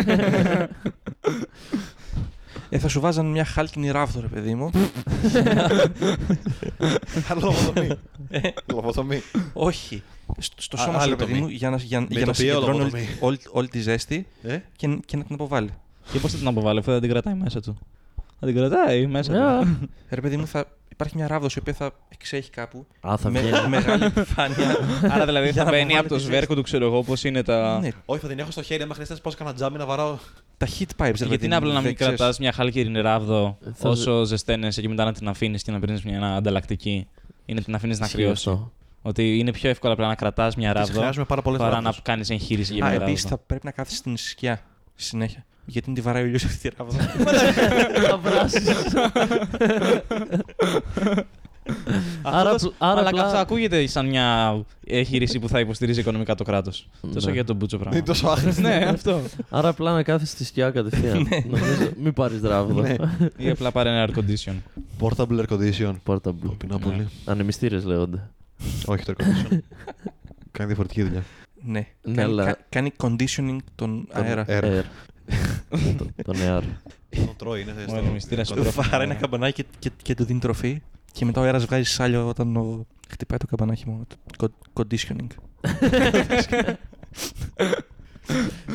Ε, 2.69 2.79
θα 2.79 2.87
σου 2.87 2.99
βάζαν 2.99 3.25
μια 3.25 3.45
χάλκινη 3.45 3.91
ράβδο, 3.91 4.21
ρε 4.21 4.27
παιδί 4.27 4.55
μου. 4.55 4.69
Λογοτομή. 7.41 7.89
Λογοτομή. 8.65 9.21
Όχι. 9.53 10.03
Στο, 10.37 10.61
στο 10.61 10.77
Α, 10.77 10.79
σώμα 10.83 10.93
σου, 10.97 11.01
άλλη 11.03 11.09
ρε 11.09 11.15
παιδί 11.15 11.31
τομή. 11.31 11.41
μου, 11.43 11.47
για 11.49 11.69
να, 11.69 11.77
για, 11.77 11.99
Με 11.99 12.07
για 12.09 12.19
να 12.25 12.31
ητοποιώ 12.31 12.33
συγκεντρώνει 12.33 12.69
όλη, 12.79 12.91
λογοτομή. 12.91 13.07
όλη, 13.19 13.37
όλη 13.51 13.67
τη 13.67 13.79
ζέστη 13.79 14.27
Ε, 14.43 14.57
και, 14.75 14.99
και 15.05 15.17
να 15.17 15.23
την 15.23 15.33
αποβάλει. 15.33 15.69
Και 16.11 16.19
πώς 16.19 16.31
θα 16.31 16.37
την 16.37 16.47
αποβάλει, 16.47 16.79
αφού 16.79 16.91
δεν 16.91 17.01
την 17.01 17.09
κρατάει 17.09 17.33
μέσα 17.33 17.61
του. 17.61 17.77
Θα 18.39 18.45
την 18.45 18.55
κρατάει 18.55 19.07
μέσα 19.07 19.33
του. 19.63 19.77
Ρε 20.09 20.21
παιδί 20.21 20.37
μου, 20.37 20.47
θα 20.47 20.65
υπάρχει 20.91 21.15
μια 21.15 21.27
ράβδος 21.27 21.55
η 21.55 21.59
οποία 21.59 21.73
θα 21.73 21.91
εξέχει 22.09 22.49
κάπου. 22.49 22.85
Α, 23.07 23.17
θα 23.17 23.29
με 23.29 23.39
βγαίνει. 23.39 23.67
μεγάλη 23.67 24.03
επιφάνεια. 24.03 24.75
Άρα 25.13 25.25
δηλαδή 25.25 25.49
Για 25.49 25.53
θα 25.53 25.63
να 25.63 25.69
μπαίνει 25.71 25.81
αποβάλει 25.81 25.97
από 25.99 26.07
το 26.09 26.15
τη 26.15 26.21
σβέρκο 26.21 26.55
του, 26.55 26.61
ξέρω 26.61 26.85
εγώ 26.85 27.03
πώς 27.03 27.23
είναι 27.23 27.43
τα. 27.43 27.79
ναι, 27.79 27.89
Όχι, 28.05 28.21
θα 28.21 28.27
την 28.27 28.39
έχω 28.39 28.51
στο 28.51 28.61
χέρι. 28.61 28.83
Άμα 28.83 28.93
χρειάζεται 28.93 29.15
να 29.17 29.21
πάω 29.23 29.31
σε 29.31 29.37
κανένα 29.37 29.55
τζάμι 29.55 29.77
να 29.77 29.85
βαράω. 29.85 30.17
τα 30.57 30.67
heat 30.67 30.81
pipes, 30.81 30.85
ρε 30.97 31.11
Γιατί 31.11 31.27
παιδί 31.29 31.45
είναι 31.45 31.53
μου, 31.55 31.61
απλά 31.61 31.69
να 31.73 31.79
μην 31.79 31.83
δεν 31.87 31.95
ξέρεις. 31.95 32.15
κρατάς 32.17 32.39
μια 32.39 32.51
χάλκινη 32.51 33.01
ράβδο 33.01 33.57
Θα 33.73 33.89
όσο 33.89 34.23
ζεσταίνεσαι 34.23 34.81
και 34.81 34.89
μετά 34.89 35.03
να 35.05 35.13
την 35.13 35.27
αφήνεις 35.27 35.63
και 35.63 35.71
να 35.71 35.79
παίρνεις 35.79 36.03
μια 36.03 36.35
ανταλλακτική. 36.35 37.07
Ή 37.45 37.53
να 37.53 37.61
την 37.61 37.75
αφήνεις 37.75 37.99
να 37.99 38.05
Ισχύει 38.05 38.17
κρυώσει. 38.17 38.49
αυτό. 38.49 38.71
Ότι 39.01 39.39
είναι 39.39 39.51
πιο 39.51 39.69
εύκολο 39.69 39.93
απλά 39.93 40.07
να 40.07 40.15
κρατάς 40.15 40.55
μια 40.55 40.71
Τις 40.71 40.79
ράβδο 40.81 40.99
χρειάζομαι 40.99 41.25
πάρα 41.25 41.41
πολλές 41.41 41.59
παρά 41.59 41.75
φορέ. 41.75 41.83
να 41.85 41.93
κάνεις 42.03 42.29
εγχείρηση 42.29 42.73
για 42.73 42.85
Α, 42.85 42.89
μια 42.89 42.97
επίσης 43.01 43.21
ράβδο. 43.23 43.37
θα 43.37 43.43
πρέπει 43.47 43.65
να 43.65 43.71
κάθεσαι 43.71 43.95
στην 43.95 44.17
σκιά 44.17 44.61
συνέχεια. 44.95 45.45
Γιατί 45.65 45.85
την 45.85 45.93
τη 45.95 46.01
βαράει 46.01 46.23
ο 46.23 46.25
ήλιος 46.25 46.43
αυτή 46.45 46.69
τη 46.69 46.75
ράβδο. 46.77 46.97
Θα 48.09 48.17
βράσεις. 48.17 48.63
Άρα, 52.21 52.49
Αυτό- 52.49 52.67
πλ- 52.69 52.75
άρα 52.77 52.99
Αλλά 52.99 53.09
απλά- 53.09 53.25
αυτό 53.25 53.37
ακούγεται 53.37 53.87
σαν 53.87 54.07
μια 54.07 54.55
εγχείρηση 54.87 55.39
που 55.39 55.47
θα 55.49 55.59
υποστηρίζει 55.59 55.99
οικονομικά 55.99 56.35
το 56.35 56.43
κράτος. 56.43 56.87
Τόσο 57.13 57.27
Ναι. 57.27 57.33
για 57.33 57.43
τον 57.43 57.55
Μπούτσο 57.55 57.75
Είναι 57.75 57.85
πράγμα. 57.85 58.03
τόσο 58.05 58.27
άχρηστη. 58.27 58.61
ναι, 58.61 58.85
αυτό. 58.89 59.21
Άρα 59.49 59.67
απλά 59.69 59.93
να 59.93 60.03
κάθεσαι 60.03 60.31
στη 60.31 60.43
σκιά 60.43 60.69
κατευθείαν. 60.71 61.27
Νομίζω, 61.49 61.89
μην 61.97 62.13
πάρεις 62.13 62.41
ράβδο. 62.41 62.81
Ναι. 62.81 62.95
Ή 63.37 63.49
απλά 63.49 63.71
πάρε 63.71 63.89
ένα 63.89 64.07
air 64.09 64.17
condition. 64.19 64.53
Portable 64.99 65.45
air 65.45 65.45
condition. 65.47 65.93
Portable. 66.05 66.57
Πεινά 66.57 66.79
πολύ. 66.79 67.07
Ανεμιστήρες 67.25 67.83
λέγονται. 67.83 68.29
Όχι 68.85 69.03
το 69.05 69.13
air 69.17 69.21
condition. 69.21 69.57
Κάνει 70.51 70.67
διαφορετική 70.67 71.03
δουλειά. 71.03 71.23
ναι. 71.63 71.87
Ναι, 72.01 72.13
κάνει, 72.15 72.31
αλλά- 72.31 72.45
κα- 72.45 72.57
κάνει 72.69 72.91
conditioning 72.97 73.57
τον 73.75 74.07
αέρα. 74.11 74.45
Air. 75.29 75.33
Air. 75.75 75.95
Το- 75.97 76.05
Τον 76.23 76.35
air. 76.35 76.61
Τον 77.09 77.35
τρώει, 77.37 77.61
είναι 77.61 77.73
Ο 77.89 77.95
ανεμιστήρας 77.95 78.47
στο- 78.47 78.55
του 78.55 78.61
τρόφιμο. 78.61 78.83
Βαράει 78.89 79.05
ένα 79.05 79.15
καμπανάκι 79.15 79.63
και, 79.63 79.67
και, 79.79 79.91
και 80.01 80.15
του 80.15 80.23
δίνει 80.23 80.39
τροφή. 80.39 80.81
Και 81.11 81.25
μετά 81.25 81.41
ο 81.41 81.43
αέρας 81.43 81.65
βγάζει 81.65 81.83
σάλιο 81.83 82.27
όταν 82.27 82.55
ο... 82.55 82.85
χτυπάει 83.09 83.37
το 83.39 83.45
καμπανάκι 83.45 83.83
μόνο 83.87 84.03
του. 84.07 84.15
Co- 84.37 84.81
Conditioning. 84.81 85.27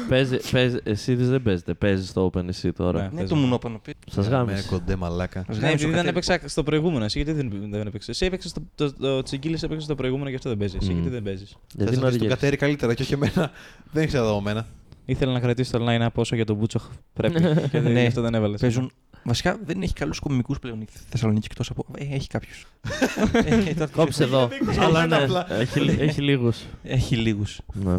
Παίζει, 0.08 0.36
παίζει, 0.50 0.76
εσύ 0.82 1.14
δεν 1.14 1.42
παίζετε. 1.42 1.74
Παίζεις 1.74 2.08
στο 2.08 2.30
Open 2.34 2.48
εσύ 2.48 2.72
τώρα. 2.72 3.00
Ναι. 3.02 3.08
Ναι, 3.08 3.14
παίζω. 3.20 3.26
το 3.26 3.34
μονόπανο. 3.36 3.80
Σας 4.10 4.28
Με 4.28 4.36
γάμισε. 4.36 4.68
κοντέ 4.68 4.96
μαλάκα. 4.96 5.44
Μας 5.48 5.58
Ναι, 5.58 5.66
γάμισε 5.66 5.84
ο 5.84 5.88
επειδή 5.88 6.02
δεν 6.04 6.04
Κατέλης. 6.04 6.28
έπαιξα 6.28 6.48
στο 6.48 6.62
προηγούμενο. 6.62 7.04
Εσύ 7.04 7.22
γιατί 7.22 7.32
δεν, 7.42 7.70
δεν 7.70 7.86
έπαιξες; 7.86 8.08
Εσύ 8.08 8.24
έπαιξες 8.26 8.50
στο. 8.50 8.60
Το, 8.74 8.92
το, 8.92 9.22
Τσιγκίλης 9.22 9.62
έπαιξε 9.62 9.84
στο 9.84 9.94
προηγούμενο 9.94 10.28
και 10.30 10.36
αυτό 10.36 10.48
δεν 10.48 10.58
παίζεις. 10.58 10.78
Εσύ 10.80 10.90
Μμ. 10.90 10.94
γιατί 10.94 11.08
δεν 11.10 11.22
παίζεις; 11.22 11.56
Γιατί 11.74 11.88
Θες 11.90 11.96
είναι 11.96 12.04
να 12.04 12.10
δεις 12.10 12.18
τον 12.18 12.26
αργές. 12.26 12.28
Κατέρι 12.28 12.56
καλύτερα 12.56 12.94
και 12.94 13.02
όχι 13.02 13.12
εμένα. 13.12 13.50
Δεν 13.92 14.06
ξέρω 14.06 14.30
από 14.30 14.40
μένα. 14.40 14.66
Ήθελα 15.06 15.32
να 15.32 15.40
κρατήσει 15.40 15.70
το 15.72 15.84
line-up 15.88 16.08
όσο 16.14 16.34
για 16.36 16.44
τον 16.44 16.56
Μπούτσοχ 16.56 16.88
πρέπει. 17.12 17.40
και 17.70 17.80
δεν, 17.80 17.92
Ναι. 17.92 18.00
γι' 18.00 18.06
αυτό 18.06 18.20
δεν 18.20 18.34
έβαλες. 18.34 18.60
Παίζουν. 18.60 18.90
Βασικά 19.24 19.58
δεν 19.64 19.82
έχει 19.82 19.92
καλούς 19.92 20.18
κομικούς 20.18 20.58
πλέον 20.58 20.80
η 20.80 20.86
Θεσσαλονίκη 21.08 21.46
εκτός 21.50 21.70
από. 21.70 21.84
Ε, 21.98 22.14
έχει 22.14 22.28
κάποιους. 22.28 22.66
Κόψε 23.96 24.22
εδώ. 24.24 24.48
Αλλά 24.80 25.06
ναι, 25.06 25.16
απλά. 25.16 25.52
έχει, 25.52 25.80
λι- 25.80 26.00
έχει 26.00 26.20
λίγους. 26.20 26.58
Έχει 26.82 27.16
λίγους. 27.16 27.60
Ναι. 27.72 27.96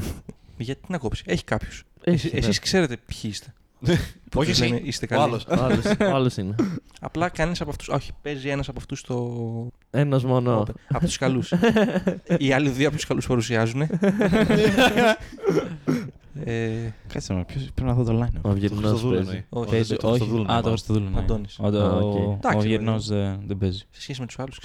Γιατί 0.58 0.82
να 0.88 0.98
κόψεις. 0.98 1.24
Έχει 1.28 1.44
κάποιους. 1.44 1.84
Έχει, 2.04 2.30
ναι. 2.34 2.38
Εσείς 2.38 2.60
ξέρετε 2.60 2.98
ποιοι 3.06 3.20
είστε. 3.34 3.54
Που 4.32 4.40
Όχι 4.40 4.50
τους 4.52 4.60
εσύ. 4.62 4.70
λένε, 4.70 4.82
Είστε 4.86 5.06
Ο 5.06 5.08
καλοί. 5.08 5.22
άλλος. 5.24 5.46
Άλλος, 5.48 5.86
άλλος 6.00 6.38
είναι. 6.38 6.56
Απλά 7.02 7.30
κανεί 7.30 7.54
από 7.60 7.70
αυτού. 7.70 7.86
Όχι, 7.96 8.12
παίζει 8.22 8.50
ένας 8.50 8.70
από 8.70 8.80
αυτούς 8.80 9.00
στο. 9.00 9.70
Ένας 9.90 10.24
μόνο. 10.24 10.66
από 10.90 11.06
τους 11.06 11.18
καλούς. 11.18 11.54
Οι 12.38 12.52
άλλοι 12.52 12.70
δύο 12.70 12.88
από 12.88 12.96
τους 12.96 13.06
καλούς 13.06 13.28
παρουσιάζουν. 13.28 13.90
Ε, 16.44 16.94
Κάτσε 17.08 17.34
με, 17.34 17.44
ποιος 17.46 17.63
πρέπει 17.74 17.89
να 17.89 17.94
δω 17.96 18.03
το 18.03 18.20
line-up. 18.24 18.39
Ο 18.41 18.50
Αυγερινός 18.50 18.84
Χριστοδούλου 18.84 19.13
παίζει. 19.15 19.29
εννοεί. 19.29 19.46
όχι, 19.50 19.70
Παίζει, 19.70 19.96
το 19.96 20.08
όχι. 20.08 20.17
Χριστοδούλου, 20.20 20.51
Α, 20.51 20.56
ναι, 20.56 20.62
το 20.62 20.70
Χριστοδούλου. 20.70 21.10
ναι. 21.10 21.20
Αντώνης. 21.20 21.60
Ο, 21.60 21.67
ο, 21.67 21.79
Α, 21.79 21.96
οκ. 21.98 22.15
ο, 22.15 22.32
Εντάξει, 22.38 22.58
ο 22.58 22.62
ρε, 22.62 22.67
Γερνός 22.67 23.08
δεν, 23.08 23.39
δεν 23.48 23.58
παίζει. 23.58 23.84
σε 23.91 24.01
σχέση 24.01 24.20
με 24.20 24.25
τους 24.27 24.39
άλλους. 24.39 24.60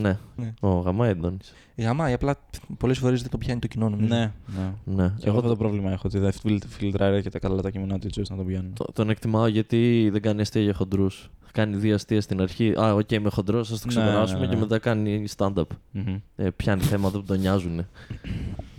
Ναι. 0.00 0.18
Ναι. 0.36 0.54
Ο 0.60 0.68
Γαμάη 0.68 1.10
Αντώνης. 1.10 1.54
Η 1.74 1.82
γαμάει, 1.82 2.12
απλά 2.12 2.36
πολλές 2.78 2.98
φορές 2.98 3.20
δεν 3.20 3.30
το 3.30 3.38
πιάνει 3.38 3.60
το 3.60 3.66
κοινό 3.66 3.88
νομίζω. 3.88 4.14
Ναι, 4.14 4.32
ναι. 4.56 4.72
Ναι. 5.02 5.12
Και 5.18 5.28
εγώ 5.28 5.36
αυτό 5.36 5.48
το 5.48 5.56
πρόβλημα 5.56 5.90
έχω. 5.90 6.02
Ότι 6.06 6.18
δεν 6.18 6.32
φιλ- 6.32 6.64
φιλτράρει 6.68 7.16
αρκετά 7.16 7.38
καλά 7.38 7.62
τα 7.62 7.70
κείμενά 7.70 7.98
του, 7.98 8.06
έτσι 8.06 8.20
ώστε 8.20 8.34
να 8.34 8.40
το 8.40 8.46
πιάνουν. 8.46 8.72
το- 8.74 8.92
τον 8.92 9.10
εκτιμάω 9.10 9.46
γιατί 9.46 10.08
δεν 10.12 10.22
κάνει 10.22 10.40
αστεία 10.40 10.62
για 10.62 10.74
χοντρούς. 10.74 11.30
Κάνει 11.52 11.76
δύο 11.76 11.94
αστεία 11.94 12.20
στην 12.20 12.40
αρχή. 12.40 12.72
Α, 12.80 12.94
οκ, 12.94 13.10
είμαι 13.10 13.30
χοντρός, 13.30 13.70
ας 13.72 13.80
το 13.80 13.86
Ναι, 13.86 13.92
ξεπεράσουμε 13.94 14.40
ναι, 14.40 14.46
ναι. 14.46 14.52
και 14.54 14.60
μετά 14.60 14.78
κάνει 14.78 15.24
stand-up. 15.36 15.62
Μμμ. 15.90 16.16
Ε, 16.36 16.50
πιάνει 16.50 16.82
θέματα 16.82 17.18
που 17.18 17.24
τον 17.24 17.38
νοιάζουν. 17.38 17.86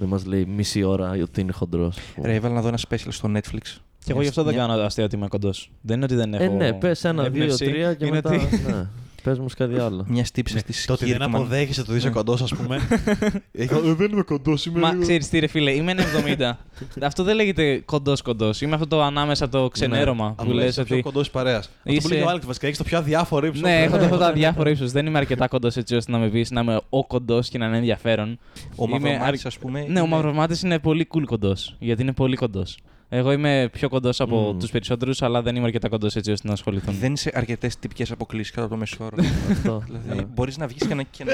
Δεν 0.03 0.11
μας 0.11 0.25
λέει 0.25 0.45
μισή 0.45 0.83
ώρα 0.83 1.09
ότι 1.21 1.41
είναι 1.41 1.51
χοντρός. 1.51 1.97
Ρε, 2.23 2.33
έβαλα 2.33 2.53
να 2.53 2.61
δω 2.61 2.67
ένα 2.67 2.79
special 2.89 3.07
στο 3.09 3.31
Netflix. 3.35 3.77
Και 4.05 4.11
εγώ 4.11 4.21
γι' 4.21 4.27
αυτό 4.27 4.43
δεν 4.43 4.53
Μια- 4.53 4.65
κάνω 4.67 4.81
αστεία 4.81 5.03
ότι 5.03 5.15
είμαι 5.15 5.27
κοντός. 5.27 5.71
Δεν 5.81 5.95
είναι 5.95 6.05
ότι 6.05 6.15
δεν 6.15 6.33
έχω. 6.33 6.43
Ε, 6.43 6.47
ναι, 6.47 6.73
πες 6.73 7.03
ένα, 7.03 7.23
δύο, 7.29 7.41
έμπνευση. 7.43 7.65
τρία 7.65 7.93
και 7.93 8.05
είναι 8.05 8.15
μετά. 8.15 8.29
ότι- 8.29 8.61
ναι. 8.67 8.87
Πες 9.23 9.39
μου 9.39 9.45
κάτι 9.57 9.79
άλλο. 9.79 10.05
Μια 10.09 10.25
τύψη 10.33 10.63
τη 10.63 10.85
Το 10.85 10.93
ότι 10.93 11.05
δεν 11.11 11.21
αποδέχεσαι 11.21 11.83
το 11.83 11.95
είσαι 11.95 12.07
Ναι. 12.07 12.13
κοντός, 12.13 12.41
ας 12.41 12.53
πούμε. 12.55 12.75
Έχει- 13.51 13.73
«Ε, 13.73 13.93
Δεν 13.93 14.11
είμαι 14.11 14.21
κοντός, 14.21 14.65
είμαι. 14.65 14.79
Μα 14.79 14.89
λίγο». 14.91 15.01
ξέρεις 15.01 15.29
τι, 15.29 15.39
ρε 15.39 15.47
φίλε, 15.47 15.71
είμαι 15.71 15.93
1,70. 16.37 16.51
αυτό 17.01 17.23
δεν 17.23 17.35
λέγεται 17.35 17.81
κοντό-κοντό. 17.85 18.49
Είμαι 18.61 18.73
αυτό 18.73 18.87
το 18.87 19.01
ανάμεσα 19.01 19.49
το 19.49 19.67
ξενέρωμα 19.67 20.25
Αν 20.25 20.35
που 20.35 20.43
μου 20.45 20.51
λες 20.53 20.63
λες, 20.65 20.77
ο 20.77 20.83
πιο 20.83 20.95
ότι. 20.95 21.03
κοντός 21.03 21.21
της 21.23 21.31
παρέας. 21.31 21.65
Αυτό 21.65 21.79
που 21.83 21.91
Είσαι- 21.91 22.07
λέει 22.13 22.21
ο 22.21 22.29
Άλεξ 22.29 22.45
βασικά 22.45 22.65
έχεις 22.65 22.77
το 22.77 22.83
πιο 22.83 22.97
αδιάφορο 22.97 23.45
ύψος. 23.45 23.61
Ναι, 23.61 23.83
έχω 23.83 23.95
αυτό 23.95 24.17
το 24.17 24.23
αδιάφορο 24.23 24.69
ύψος. 24.69 24.91
Δεν 24.91 25.05
είμαι 25.05 25.17
αρκετά 25.17 25.47
κοντός 25.47 25.75
έτσι 25.77 25.95
ώστε 25.95 26.11
να 26.11 26.17
με 26.17 26.29
πει 26.29 26.45
να 26.49 26.61
είμαι 26.61 26.81
ο 26.89 27.05
κοντός 27.07 27.49
και 27.49 27.57
να 27.57 27.65
είναι 27.65 27.77
ενδιαφέρον. 27.77 28.39
Ο 28.75 28.83
Είμαι 28.85 28.99
Μαυρομάτης, 28.99 29.45
αρ- 29.45 29.47
ας 29.53 29.57
πούμε. 29.57 29.79
Ναι, 29.79 29.85
ο 29.85 29.89
είναι- 29.89 30.15
Μαυρομάτης 30.15 30.61
είναι 30.61 30.79
πολύ 30.79 31.07
cool 31.15 31.23
κοντός. 31.25 31.75
Γιατί 31.79 32.01
είναι 32.01 32.13
πολύ 32.13 32.35
κοντός. 32.35 32.77
Εγώ 33.15 33.31
είμαι 33.31 33.69
πιο 33.71 33.89
κοντός 33.89 34.19
από 34.21 34.39
Μμμ. 34.51 34.59
τους 34.59 34.71
περισσότερους, 34.71 35.21
αλλά 35.21 35.41
δεν 35.41 35.55
είμαι 35.55 35.65
αρκετά 35.65 35.89
κοντός 35.89 36.15
έτσι 36.15 36.31
ώστε 36.31 36.47
να 36.47 36.53
ασχοληθούν. 36.53 36.95
Δεν 36.99 37.13
είσαι 37.13 37.31
αρκετές 37.33 37.77
τυπικές 37.79 38.11
αποκλήσεις 38.11 38.51
κατά 38.53 38.67
το 38.67 38.75
μέσο 38.75 38.97
όρο. 39.05 39.15
Αυτό. 39.51 39.83
δηλαδή, 39.87 40.25
μπορείς 40.33 40.57
να 40.57 40.67
βγεις 40.67 40.87
και 40.87 40.93
να. 40.93 41.03
Και 41.03 41.23
να... 41.23 41.31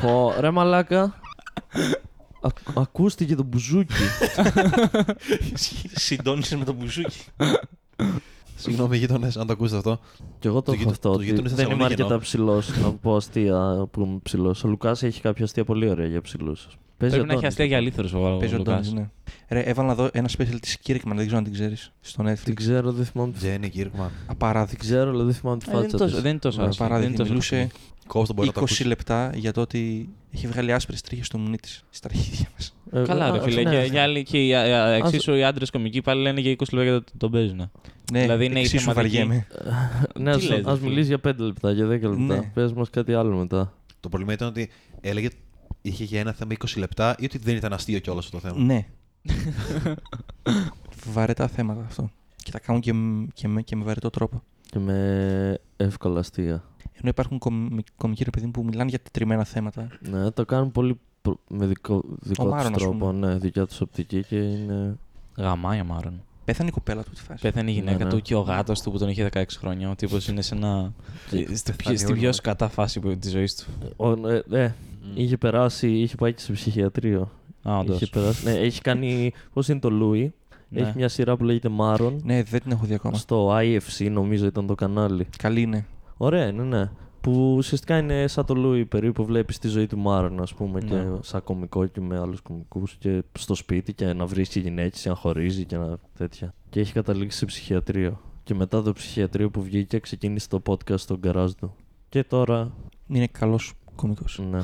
Πω, 0.00 0.32
ρε 0.40 0.50
μαλάκα. 0.50 1.02
Α- 2.40 2.50
ακούστηκε 2.74 3.34
το 3.34 3.42
μπουζούκι. 3.42 3.94
Συντόνισες 5.94 6.58
με 6.58 6.64
το 6.64 6.72
μπουζούκι. 6.72 7.20
Συγγνώμη, 8.56 8.96
γείτονες, 8.96 9.36
αν 9.36 9.46
το 9.46 9.52
ακούσετε 9.52 9.76
αυτό. 9.76 10.00
Και 10.38 10.48
εγώ 10.48 10.62
το 10.62 10.62
Το 10.62 10.72
έχω 10.72 10.78
γείτο- 10.80 10.90
αυτό. 10.90 11.08
το 11.08 11.14
ότι 11.14 11.24
γείτονες 11.24 11.50
στη 11.50 11.60
δεν 11.62 11.70
είμαι 11.70 11.74
Θεσσαλονίκη 11.88 12.02
αρκετά 12.02 12.20
ψηλός 12.20 12.78
να 12.82 12.92
πω 12.92 13.16
αστεία 13.16 13.86
που 13.90 14.00
είμαι 14.00 14.18
ψηλός. 14.22 14.64
Ο 14.64 14.68
Λουκάς 14.68 15.02
έχει 15.02 15.20
κάποια 15.20 15.44
αστεία 15.44 15.64
πολύ 15.64 15.88
ωραία 15.88 16.06
για 16.06 16.20
ψηλούς. 16.20 16.68
Πρέπει 17.08 17.26
να 17.26 17.32
έχει 17.32 17.46
αστεία 17.46 17.64
για 17.64 17.76
αλήθωρου 17.76 18.08
ο 18.34 18.36
Παίζει 18.36 18.54
ο 18.54 18.58
Λουκάς. 18.58 18.74
Αντώνης, 18.74 18.92
ναι. 18.92 19.08
Ρε, 19.48 19.60
έβαλα 19.60 19.88
να 19.88 19.94
δω 19.94 20.08
ένα 20.12 20.28
special 20.38 20.56
της 20.60 20.78
Κίρκμαν, 20.78 21.16
δεν 21.16 21.24
ξέρω 21.24 21.38
αν 21.38 21.44
την 21.44 21.52
ξέρεις. 21.52 21.92
Στο 22.00 22.22
Την 22.22 22.32
Netflix. 22.34 22.54
ξέρω, 22.54 22.92
δεν 22.92 23.04
θυμάμαι. 23.04 23.32
Τζένι 23.32 23.68
Κίρκμαν. 23.68 24.08
Την 24.08 24.16
Απαράδεκτη. 24.26 24.76
ξέρω, 24.76 25.10
αλλά 25.10 25.24
δεν 25.24 25.34
θυμάμαι 25.34 25.58
τη 25.58 25.64
Ε, 25.68 25.70
Δεν 25.72 25.78
είναι 25.80 25.88
φάτσα 25.90 25.98
τόσο- 26.04 26.14
της. 26.14 26.22
δεν 26.22 26.30
είναι 26.30 26.40
τόσο 26.40 26.62
Ναι, 26.62 26.68
άσχημη, 26.68 26.88
δεν 26.88 26.96
είναι 26.98 27.06
Απαράδεκτη. 27.06 27.32
τόσο 27.34 27.54
Μιλούσε 27.54 27.68
Κόστο 28.06 28.34
μπορεί 28.34 28.46
να 28.46 28.52
το 28.52 28.60
20 28.60 28.64
ακούσεις. 28.64 28.86
λεπτά 28.86 29.30
για 29.34 29.52
το 29.52 29.60
ότι 29.60 30.08
έχει 30.34 30.46
βγάλει 30.46 30.72
άσπρες 30.72 31.00
τρίχες 31.00 31.26
στο 31.26 31.38
μουνί 31.38 31.56
της. 31.58 31.84
Στα 31.90 32.08
αρχίδια 32.12 32.46
μας. 32.54 32.74
Ε, 32.92 33.02
Καλά, 33.06 33.26
ε, 33.26 33.30
ρε 33.30 33.40
φίλε. 33.40 33.62
ναι. 33.62 33.70
Και, 33.70 33.88
για 33.90 34.02
άλλοι- 34.02 34.22
και 34.22 34.46
οι- 34.46 34.54
α- 34.54 34.84
α- 34.84 34.92
εξίσου 34.92 35.34
οι 35.34 35.44
άντρες 35.44 35.70
κομικοί 35.70 36.00
πάλι 36.02 36.22
λένε 36.22 36.40
για 36.40 36.50
20 36.50 36.72
λεπτά 36.72 36.90
γιατί 36.90 37.04
το- 37.04 37.12
τον 37.18 37.30
παίζουν. 37.30 37.70
Ναι, 38.12 38.20
Δηλαδή 38.20 38.44
είναι 38.44 38.58
η 38.58 38.62
εξίσου 38.62 38.84
θεματική- 38.90 39.16
βαριέμαι. 39.16 39.46
Ναι, 40.18 40.30
Τι 40.30 40.36
ας, 40.36 40.48
λες, 40.48 40.60
ρε 40.64 40.70
ας 40.70 40.78
φίλε; 40.78 40.88
μιλήσεις 40.88 41.08
για 41.08 41.18
5 41.20 41.44
λεπτά, 41.44 41.72
για 41.72 41.86
10 41.86 42.08
λεπτά. 42.08 42.34
Ναι. 42.34 42.42
Πες 42.54 42.72
μας 42.72 42.90
κάτι 42.90 43.12
άλλο 43.14 43.36
μετά. 43.36 43.72
Το 44.00 44.08
πρόβλημα 44.08 44.32
ήταν 44.32 44.48
ότι 44.48 44.70
έλεγε 45.00 45.28
είχε 45.82 46.04
για 46.04 46.20
ένα 46.20 46.32
θέμα 46.32 46.52
20 46.58 46.64
λεπτά 46.76 47.14
ή 47.18 47.24
ότι 47.24 47.38
δεν 47.38 47.56
ήταν 47.56 47.72
αστείο 47.72 47.98
κιόλας 47.98 48.24
αυτό 48.24 48.40
το 48.40 48.48
θέμα; 48.48 48.64
Ναι. 48.64 48.86
Βαρετά 51.12 51.46
θέματα 51.48 51.84
αυτό. 51.84 52.10
Και 52.36 52.50
τα 52.50 52.58
κάνουν 52.58 52.80
και, 52.80 52.92
μ- 52.92 53.28
και, 53.32 53.48
με, 53.48 53.62
και 53.62 53.76
με 53.76 53.84
βαρετό 53.84 54.10
τρόπο. 54.10 54.42
Και 54.70 54.78
με 54.78 55.58
εύκολα 55.76 56.18
αστεία. 56.20 56.64
Ενώ 56.92 57.08
υπάρχουν 57.08 57.38
κομι- 57.38 57.86
κομικοί 57.96 58.24
ρε 58.24 58.30
παιδί 58.30 58.44
μου 58.44 58.50
που 58.50 58.64
μιλάνε 58.64 58.88
για 58.90 58.98
τετριμένα 59.00 59.44
θέματα. 59.44 59.86
Ναι, 60.10 60.30
το 60.30 60.44
κάνουν 60.44 60.70
πολύ 60.70 61.00
προ- 61.22 61.40
με 61.48 61.66
δικό, 61.66 62.02
δικό 62.20 62.42
τους 62.44 62.52
Μάρον, 62.52 62.74
ας 62.74 62.80
τρόπο. 62.82 62.96
πούμε. 62.96 63.26
Ναι, 63.26 63.38
δικιά 63.38 63.66
τους 63.66 63.80
οπτική 63.80 64.24
και 64.24 64.36
είναι... 64.36 64.98
Γαμάει 65.36 65.80
ο 65.80 65.84
Μάρον. 65.84 66.22
Πέθανε 66.50 66.68
η 66.68 66.72
κοπέλα 66.72 67.02
του 67.02 67.10
τη 67.10 67.22
φάση. 67.22 67.42
Πέθανε 67.42 67.70
η 67.70 67.74
γυναίκα 67.74 67.98
Ναι, 67.98 68.04
ναι. 68.04 68.10
του 68.10 68.22
και 68.22 68.34
ο 68.34 68.40
γάτος 68.40 68.80
του 68.80 68.90
που 68.90 68.98
τον 68.98 69.08
είχε 69.08 69.28
16 69.32 69.44
χρόνια. 69.58 69.90
Ο 69.90 69.94
τύπος 69.94 70.28
είναι 70.28 70.42
σε 70.42 70.54
ένα. 70.54 70.92
Και 71.30 71.56
στη, 71.56 71.72
πεθάνει 71.72 71.96
στην 71.96 72.08
όλη 72.08 72.18
πιο 72.18 72.20
μέρα. 72.20 72.32
σκατά 72.32 72.68
φάση 72.68 73.00
της 73.00 73.30
ζωής 73.30 73.54
του. 73.54 73.64
Ο, 73.96 74.28
ε, 74.28 74.42
ε, 74.50 74.74
είχε 75.14 75.36
περάσει, 75.36 75.90
είχε 75.90 76.14
πάει 76.16 76.32
και 76.32 76.40
σε 76.40 76.52
ψυχιατρίο. 76.52 77.30
Α, 77.62 77.78
όντως. 77.78 77.96
Είχε 77.96 78.06
περάσει, 78.06 78.44
ναι, 78.44 78.52
έχει 78.52 78.80
κάνει, 78.80 79.32
πώς 79.52 79.68
είναι 79.68 79.78
το 79.78 79.90
Λούι. 79.90 80.32
Ναι. 80.68 80.80
Έχει 80.80 80.92
μια 80.96 81.08
σειρά 81.08 81.36
που 81.36 81.44
λέγεται 81.44 81.68
Μάρον. 81.68 82.20
Ναι, 82.24 82.42
δεν 82.42 82.60
την 82.62 82.72
έχω 82.72 82.86
δει 82.86 82.94
ακόμα. 82.94 83.16
Στο 83.16 83.56
IFC 83.56 84.10
νομίζω 84.10 84.46
ήταν 84.46 84.66
το 84.66 84.74
κανάλι. 84.74 85.26
Καλή 85.38 85.60
είναι. 85.60 85.86
Ωραία 86.16 86.46
είναι, 86.46 86.62
ναι. 86.62 86.90
Που 87.20 87.54
ουσιαστικά 87.56 87.98
είναι 87.98 88.26
σαν 88.26 88.44
το 88.46 88.54
Λούι 88.54 88.84
περίπου, 88.84 89.24
βλέπεις 89.24 89.58
τη 89.58 89.68
ζωή 89.68 89.86
του 89.86 89.98
Μάρον, 89.98 90.40
ας 90.42 90.54
πούμε, 90.54 90.80
Ναι. 90.80 90.88
και 90.88 91.02
σαν 91.20 91.42
κωμικό 91.44 91.86
και 91.86 92.00
με 92.00 92.18
άλλους 92.18 92.40
κωμικούς 92.40 92.96
και 92.98 93.22
στο 93.38 93.54
σπίτι 93.54 93.92
και 93.92 94.12
να 94.12 94.26
βρίσκει 94.26 94.60
γυναίκες, 94.60 95.04
να 95.06 95.14
χωρίζει 95.14 95.64
και 95.64 95.76
να 95.76 95.96
τέτοια. 96.18 96.54
Και 96.70 96.80
έχει 96.80 96.92
καταλήξει 96.92 97.38
σε 97.38 97.44
ψυχιατρίο. 97.46 98.20
Και 98.44 98.54
μετά 98.54 98.82
το 98.82 98.92
ψυχιατρίο 98.92 99.50
που 99.50 99.62
βγήκε, 99.62 99.98
ξεκίνησε 99.98 100.48
το 100.48 100.62
podcast 100.66 100.98
στον 100.98 101.18
γκαράζ 101.18 101.52
του. 101.52 101.74
Και 102.08 102.24
τώρα, 102.24 102.70
Είναι 103.08 103.26
καλός 103.26 103.72
κωμικός. 103.94 104.40
ναι. 104.50 104.58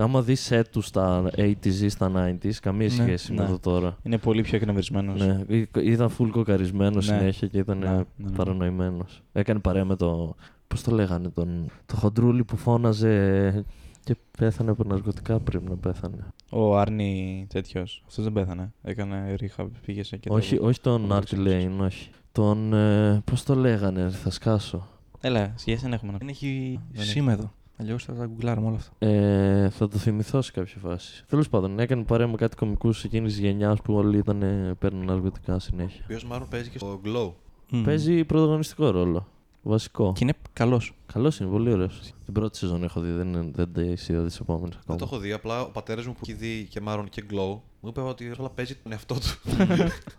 Άμα 0.00 0.22
δεις 0.22 0.48
set 0.52 0.62
του 0.72 0.80
στα 0.80 1.30
80s 1.36 1.80
ή 1.82 1.88
στα 1.88 2.10
90s, 2.14 2.52
καμία 2.62 2.86
Ναι, 2.86 2.92
σχέση 2.92 3.32
με 3.32 3.42
ναι. 3.42 3.48
το 3.48 3.58
τώρα. 3.58 3.96
Είναι 4.02 4.18
πολύ 4.18 4.42
πιο 4.42 4.56
εκνευρισμένος. 4.56 5.26
Ναι, 5.26 5.44
ή- 5.48 5.68
ήταν 5.82 6.10
full 6.18 6.28
κοκαρισμένος 6.30 7.08
Ναι. 7.08 7.18
συνέχεια 7.18 7.48
και 7.48 7.58
ήταν 7.58 7.78
Ναι, 7.78 7.90
ναι, 7.90 8.04
ναι. 8.16 8.30
παρανοημένος. 8.36 9.22
Έκανε 9.32 9.58
παρέα 9.60 9.84
με 9.84 9.96
το. 9.96 10.34
Πώς 10.68 10.82
το 10.82 10.90
λέγανε, 10.90 11.28
τον. 11.30 11.66
Το 11.86 11.96
χοντρούλι 11.96 12.44
που 12.44 12.56
φώναζε 12.56 13.64
και 14.04 14.16
πέθανε 14.38 14.70
από 14.70 14.84
ναρκωτικά 14.84 15.40
πριν 15.40 15.62
να 15.68 15.76
πέθανε. 15.76 16.26
Ο 16.50 16.78
Άρνη 16.78 17.46
τέτοιος. 17.48 18.02
Αυτός 18.06 18.24
δεν 18.24 18.32
πέθανε. 18.32 18.72
Έκανε 18.82 19.34
ρίχα, 19.34 19.68
πήγες 19.86 20.06
σε 20.06 20.16
και 20.16 20.28
όχι, 20.32 20.56
το... 20.56 20.66
όχι 20.66 20.80
τον 20.80 21.08
το 21.08 21.14
Άρτι 21.14 21.36
βρίσκεις. 21.36 21.54
Λέιν, 21.54 21.80
όχι. 21.80 22.10
Τον. 22.32 22.72
Ε, 22.72 23.22
Πώς 23.24 23.42
το 23.42 23.54
λέγανε, 23.54 24.02
ρε, 24.02 24.08
θα 24.10 24.30
σκάσω. 24.30 24.86
Έλα, 25.20 25.52
σχέση 25.56 25.82
δεν 25.82 25.92
έχουμε 25.92 26.12
να 26.12 26.18
Δεν 26.18 26.28
έχει 26.28 26.80
δεν 26.92 27.00
έχει. 27.02 27.10
σήμα 27.10 27.32
εδώ. 27.32 27.52
Αλλιώς 27.76 28.04
θα 28.04 28.12
τα 28.12 28.26
γκουγκλάρουμε 28.26 28.66
όλα 28.66 28.76
αυτά. 28.76 29.06
Ε, 29.06 29.70
θα 29.70 29.88
το 29.88 29.98
θυμηθώ 29.98 30.42
σε 30.42 30.52
κάποια 30.52 30.76
φάση. 30.82 31.24
Τέλος 31.28 31.48
πάντων, 31.48 31.78
έκανε 31.78 32.02
παρέα 32.02 32.26
με 32.26 32.36
κάτι 32.36 32.56
κομικούς 32.56 33.04
εκείνης 33.04 33.32
της 33.32 33.40
γενιάς 33.42 33.80
που 33.82 33.94
όλοι 33.94 34.18
ήταν, 34.18 34.42
ε, 34.42 34.74
παίρνουν 34.78 35.04
ναρκωτικά 35.04 35.58
συνέχεια. 35.58 36.00
Ο 36.00 36.04
οποίος 36.04 36.24
μάλλον 36.24 36.48
παίζει 36.48 36.68
και 36.70 36.78
στο 36.78 37.00
Glow. 37.04 37.32
Μμμ. 37.70 37.82
Παίζει 37.84 38.24
πρωταγωνιστικό 38.24 38.90
ρόλο. 38.90 39.26
Βασικό. 39.68 40.12
Και 40.12 40.24
είναι 40.24 40.32
καλός. 40.52 40.92
Καλός 41.12 41.38
είναι, 41.38 41.50
πολύ 41.50 41.72
ωραίος. 41.72 42.00
Την 42.24 42.32
πρώτη 42.34 42.56
σεζόν 42.56 42.84
έχω 42.84 43.00
δει, 43.00 43.10
δεν, 43.10 43.52
δεν 43.54 43.72
τα 43.72 43.82
είδα 43.82 44.24
τι 44.26 44.36
επόμενε 44.40 44.68
Δεν 44.68 44.78
ακόμα. 44.80 44.98
το 44.98 45.04
έχω 45.04 45.18
δει, 45.18 45.32
απλά 45.32 45.60
ο 45.62 45.70
πατέρας 45.70 46.06
μου 46.06 46.12
που 46.12 46.18
έχει 46.22 46.32
δει 46.32 46.66
και 46.70 46.80
Μάρον 46.80 47.08
και 47.08 47.24
Glow 47.30 47.58
μου 47.80 47.88
είπε 47.88 48.00
ότι 48.00 48.32
όλα 48.38 48.50
παίζει 48.50 48.74
τον 48.74 48.92
εαυτό 48.92 49.14
του. 49.14 49.54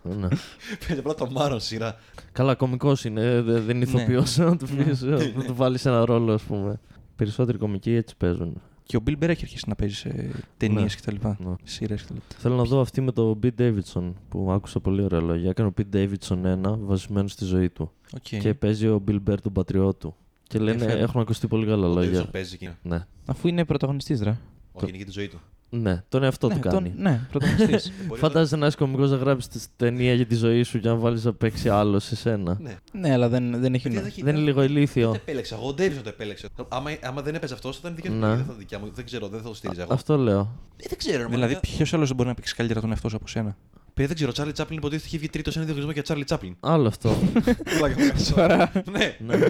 Ναι. 0.02 0.28
παίζει 0.86 0.98
απλά 0.98 1.14
το 1.14 1.30
Μάρον 1.30 1.60
σειρά. 1.60 1.96
Καλά, 2.32 2.54
κωμικός 2.54 3.04
είναι. 3.04 3.20
ε, 3.22 3.40
δε- 3.42 3.60
δεν 3.60 3.76
είναι 3.76 3.90
Ναι. 3.92 4.00
ηθοποιός 4.00 4.36
να 4.36 4.56
του 4.56 4.66
πεις, 4.66 5.02
ε, 5.02 5.32
να 5.36 5.44
του 5.44 5.54
βάλεις 5.54 5.86
ένα 5.86 6.04
ρόλο, 6.04 6.32
ας 6.32 6.42
πούμε. 6.42 6.80
Περισσότεροι 7.16 7.58
κομικοί 7.58 7.90
έτσι 7.94 8.16
παίζουν. 8.16 8.60
Και 8.82 8.96
ο 8.96 9.02
Bill 9.06 9.10
Burr 9.12 9.28
έχει 9.28 9.42
αρχίσει 9.42 9.64
να 9.66 9.74
παίζει 9.74 9.94
σε 9.94 10.30
ταινίες 10.56 10.98
Ναι. 11.06 11.12
κτλ. 11.18 11.26
Ναι. 11.48 11.54
Σειρές 11.64 12.02
κτλ. 12.02 12.14
Θέλω 12.38 12.54
να 12.56 12.62
δω 12.64 12.80
αυτή 12.80 13.00
με 13.00 13.12
το 13.12 13.38
Pete 13.42 13.50
Davidson 13.60 14.12
που 14.28 14.50
άκουσα 14.52 14.80
πολύ 14.80 15.02
ωραία 15.02 15.20
λόγια. 15.20 15.50
Έκανε 15.50 15.68
ο 15.68 15.72
Pete 15.78 15.96
Davidson 15.96 16.38
1 16.64 16.78
βασισμένο 16.80 17.28
στη 17.28 17.44
ζωή 17.44 17.68
του. 17.70 17.90
Οκ. 18.14 18.22
Και 18.40 18.54
παίζει 18.54 18.86
ο 18.86 19.02
Bill 19.08 19.18
Burr 19.30 19.36
τον 19.42 19.52
πατριό 19.52 19.94
του. 19.94 20.14
Και 20.46 20.58
λένε, 20.58 20.70
Ενδιαφέρον. 20.70 21.02
έχουν 21.02 21.20
ακουστεί 21.20 21.46
πολύ 21.46 21.66
καλά 21.66 21.86
Ο 21.88 21.92
λόγια. 21.94 22.22
Davidson 22.22 22.28
παίζει 22.32 22.54
εκεί. 22.54 22.68
Ναι. 22.82 23.06
Αφού 23.26 23.48
είναι 23.48 23.64
πρωταγωνιστής, 23.64 24.22
ρε. 24.22 24.36
Όχι, 24.72 24.88
είναι 24.88 24.98
και 24.98 25.04
τη 25.04 25.10
ζωή 25.10 25.28
του. 25.28 25.40
ναι, 25.70 26.02
τον 26.08 26.22
εαυτό 26.22 26.48
ναι, 26.48 26.54
του 26.54 26.60
κάνει. 26.60 26.92
ναι, 26.96 27.20
πρωταγωνιστής. 27.30 27.92
Μπορεί 28.08 28.20
Φαντάζεσαι 28.20 28.56
να 28.56 28.66
είσαι 28.66 28.76
κωμικό 28.76 29.06
να 29.06 29.16
γράψεις 29.16 29.48
τη 29.48 29.66
ταινία 29.76 30.14
για 30.14 30.26
τη 30.26 30.34
ζωή 30.34 30.62
σου 30.62 30.80
και 30.80 30.88
να 30.88 30.94
βάλεις 30.94 31.24
να 31.24 31.32
παίξει 31.32 31.68
άλλο 31.68 31.98
σε 31.98 32.16
σένα. 32.16 32.36
να- 32.42 32.58
Ναι. 32.60 32.76
ναι, 32.92 33.12
αλλά 33.12 33.28
δεν, 33.28 33.60
δεν 33.60 33.74
έχει. 33.74 33.82
Παιδιά, 33.82 34.00
νο- 34.02 34.06
δεν- 34.14 34.24
Δεν 34.24 34.34
είναι 34.34 34.44
λίγο 34.44 34.62
ηλίθιο. 34.62 35.04
Δεν 35.10 35.12
το 35.16 35.20
επέλεξα. 35.22 35.54
Εγώ 35.56 35.66
ο 35.68 35.72
Ντέιβισον 35.74 36.02
το 36.02 36.08
επέλεξε. 36.08 36.48
Άμα, 36.68 36.90
άμα 37.02 37.22
δεν 37.22 37.34
έπαιζε 37.34 37.54
αυτός, 37.54 37.74
θα 37.74 37.80
ήταν 37.82 37.94
δικιά 37.96 38.10
του. 38.10 38.16
Ναι. 38.16 38.22
επιλογή, 38.26 38.36
Δεν 38.36 38.46
θα 38.46 38.52
ήταν 38.52 38.58
δικιά 38.58 38.78
μου. 38.78 38.90
Δεν 38.94 39.04
ξέρω, 39.04 39.28
δεν 39.28 39.40
θα 39.40 39.48
το 39.48 39.54
στήριζα 39.54 39.82
εγώ. 39.82 39.92
Αυτό 39.94 40.16
λέω. 40.16 40.40
Ε, 40.76 40.84
δεν 40.88 40.98
ξέρω, 40.98 41.16
ρε 41.16 41.24
Δηλαδή, 41.24 41.40
μαλάκα. 41.40 41.60
ποιος 41.60 41.94
άλλος 41.94 42.06
δεν 42.08 42.16
μπορεί 42.16 42.28
να 42.28 42.34
παίξει 42.34 42.54
καλύτερα 42.54 42.80
τον 42.80 42.90
εαυτό 42.90 43.08
σου 43.08 43.16
από 43.16 43.28
σένα; 43.28 43.56
Παιδιά, 44.00 44.06
δεν 44.06 44.16
ξέρω. 44.16 44.30
Ο 44.30 44.32
Τσάρλι 44.32 44.52
Τσάπλιν 44.52 44.78
υποτίθεται 44.78 45.06
είχε 45.06 45.18
βγει 45.18 45.28
τρίτος 45.28 45.52
σε 45.52 45.58
ένα 45.58 45.66
διαγωνισμό 45.66 45.92
για 45.94 46.02
Τσάρλι 46.02 46.24
Τσάπλιν. 46.24 46.56
Άλλο 46.60 46.88
αυτό. 46.88 47.16
Σοβαρά. 48.26 48.72
Ναι. 48.90 49.16
ναι. 49.26 49.46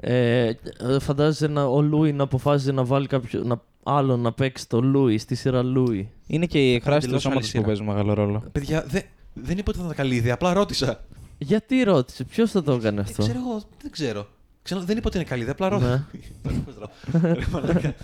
ε, 0.00 0.46
ε, 0.78 0.98
φαντάζεσαι 0.98 1.46
να, 1.46 1.64
ο 1.64 1.80
Λούι 1.82 2.12
να 2.12 2.22
αποφάσιζε 2.22 2.72
να 2.72 2.84
βάλει 2.84 3.06
κάποιο, 3.06 3.42
να, 3.44 3.62
άλλο 3.82 4.16
να 4.16 4.32
παίξει 4.32 4.68
το 4.68 4.80
Λούι 4.80 5.18
στη 5.18 5.34
σειρά 5.34 5.62
Λούι. 5.62 6.10
Είναι 6.26 6.46
και 6.46 6.58
η 6.70 6.74
εκφράση 6.74 6.98
του 6.98 7.04
Εντελώς 7.04 7.26
άλλη 7.26 7.32
σώματο 7.34 7.40
που 7.40 7.46
σειρά. 7.46 7.64
παίζουν 7.64 7.86
μεγάλο 7.86 8.14
ρόλο. 8.14 8.42
Παιδιά, 8.52 8.84
δεν, 8.88 9.02
δεν 9.34 9.58
είπα 9.58 9.64
ότι 9.68 9.78
θα 9.78 9.84
ήταν 9.84 9.96
καλή 9.96 10.14
ιδέα. 10.14 10.34
Απλά 10.34 10.52
ρώτησα. 10.52 11.04
Γιατί 11.38 11.82
ρώτησε, 11.82 12.24
ποιος 12.24 12.50
θα 12.50 12.62
το 12.62 12.72
έκανε 12.72 13.00
Ε, 13.00 13.02
αυτό; 13.02 13.22
ξέρω 13.22 13.38
εγώ, 13.38 13.62
δεν 13.82 13.90
ξέρω. 13.90 14.26
Ξέρω, 14.62 14.80
δεν 14.80 14.96
είπα 14.96 15.06
ότι 15.06 15.16
είναι 15.16 15.26
καλή 15.26 15.40
ιδέα, 15.42 15.52
απλά 15.58 15.68
Ναι. 15.68 15.74
ρώτησα. 15.74 16.08
Πώς 16.64 16.74
ρωτάω. 16.78 17.34
Ρε 17.34 17.44
μαλάκα. 17.52 17.94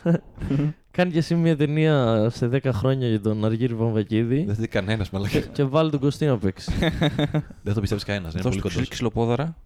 Κάνει 0.91 1.11
και 1.13 1.19
εσύ 1.19 1.35
μια 1.35 1.57
ταινία 1.57 2.27
σε 2.35 2.49
10 2.49 2.71
χρόνια 2.73 3.09
για 3.09 3.21
τον 3.21 3.45
Αργύρι 3.45 3.75
Βαμβακίδη 3.75 4.45
Δεν 4.45 4.55
θέλει 4.55 4.67
κανένας, 4.69 5.11
μαλάκα. 5.11 5.39
και 5.39 5.65
βάλει 5.65 5.91
τον 5.91 6.01
Κωστή 6.01 6.27
να 6.27 6.39
παίξει. 6.39 6.73
Δεν 7.65 7.75
το 7.75 7.81
πιστεύεις 7.81 8.05
κανένας. 8.05 8.33
Είναι 8.33 8.43
Δώσ' 8.43 8.53
πολύ 8.57 8.63
του 8.67 8.73
κοντός. 8.75 8.89
ξυλοπόδαρα. 8.89 9.57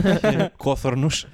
Κόθορνους. 0.56 1.26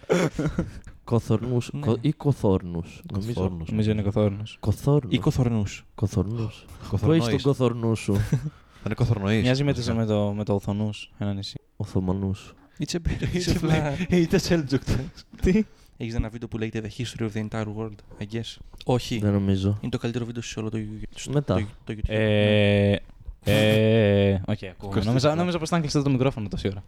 Κοθορνούς 1.04 1.70
Ναι. 1.72 1.92
ή 2.00 2.12
κοθόρνους. 2.12 3.02
Νομίζω. 3.12 3.32
Κοθόρνους. 3.32 3.70
Νομίζω 3.70 3.90
είναι 3.90 4.02
καθόρνο. 4.02 4.42
Κοθόρνους. 4.60 5.14
Ή 5.14 5.18
κοθορνούς. 5.18 5.84
Κοθορνούς. 5.94 6.64
Πού 7.00 7.12
έχεις 7.12 7.20
τον 7.20 7.30
Κοθορνοής. 7.30 7.42
κοθορνού 7.42 7.94
σου, 7.96 8.12
Θα 8.82 8.88
είναι 8.88 8.94
κοθορνοής. 8.94 9.42
Μοιάζει 9.42 9.64
με, 9.64 9.74
τους, 9.74 9.86
με, 9.86 10.06
το, 10.06 10.32
με 10.36 10.44
το 10.44 10.54
Οθονούς, 10.54 11.12
ένα 11.18 11.32
νησί. 11.32 11.60
Οθωμανούς. 11.76 12.54
It's 12.78 12.94
a 12.94 12.98
Είσαι 13.32 13.58
φλα- 13.58 13.96
Είτε 14.10 14.38
Σέλτζουκ. 14.38 14.82
Τι; 15.42 15.64
Έχεις 15.96 16.14
ένα 16.14 16.28
βίντεο 16.28 16.48
που 16.48 16.58
λέγεται 16.58 16.82
The 16.88 17.00
History 17.02 17.22
of 17.22 17.30
the 17.34 17.48
Entire 17.48 17.66
World, 17.76 17.94
I 18.22 18.34
guess; 18.34 18.56
Όχι. 18.84 19.18
Δεν 19.18 19.32
νομίζω. 19.32 19.78
Είναι 19.80 19.90
το 19.90 19.98
καλύτερο 19.98 20.24
βίντεο 20.24 20.42
σε 20.42 20.58
όλο 20.58 20.70
το, 20.70 20.78
στο- 21.14 21.32
Μετά. 21.32 21.54
το, 21.54 21.66
το 21.84 21.92
YouTube. 21.96 22.08
Ε, 22.14 22.96
Ε, 23.44 24.32
οκ, 24.46 24.46
ακούω. 24.46 24.58
Κοστίζει 24.78 25.06
Νόμιζα, 25.06 25.28
πολλά. 25.28 25.40
νόμιζα 25.40 25.58
πως 25.58 25.68
ήταν 25.68 25.80
κλειστό 25.80 26.02
το 26.02 26.10
μικρόφωνο 26.10 26.48
τόση 26.48 26.68
ώρα. 26.68 26.84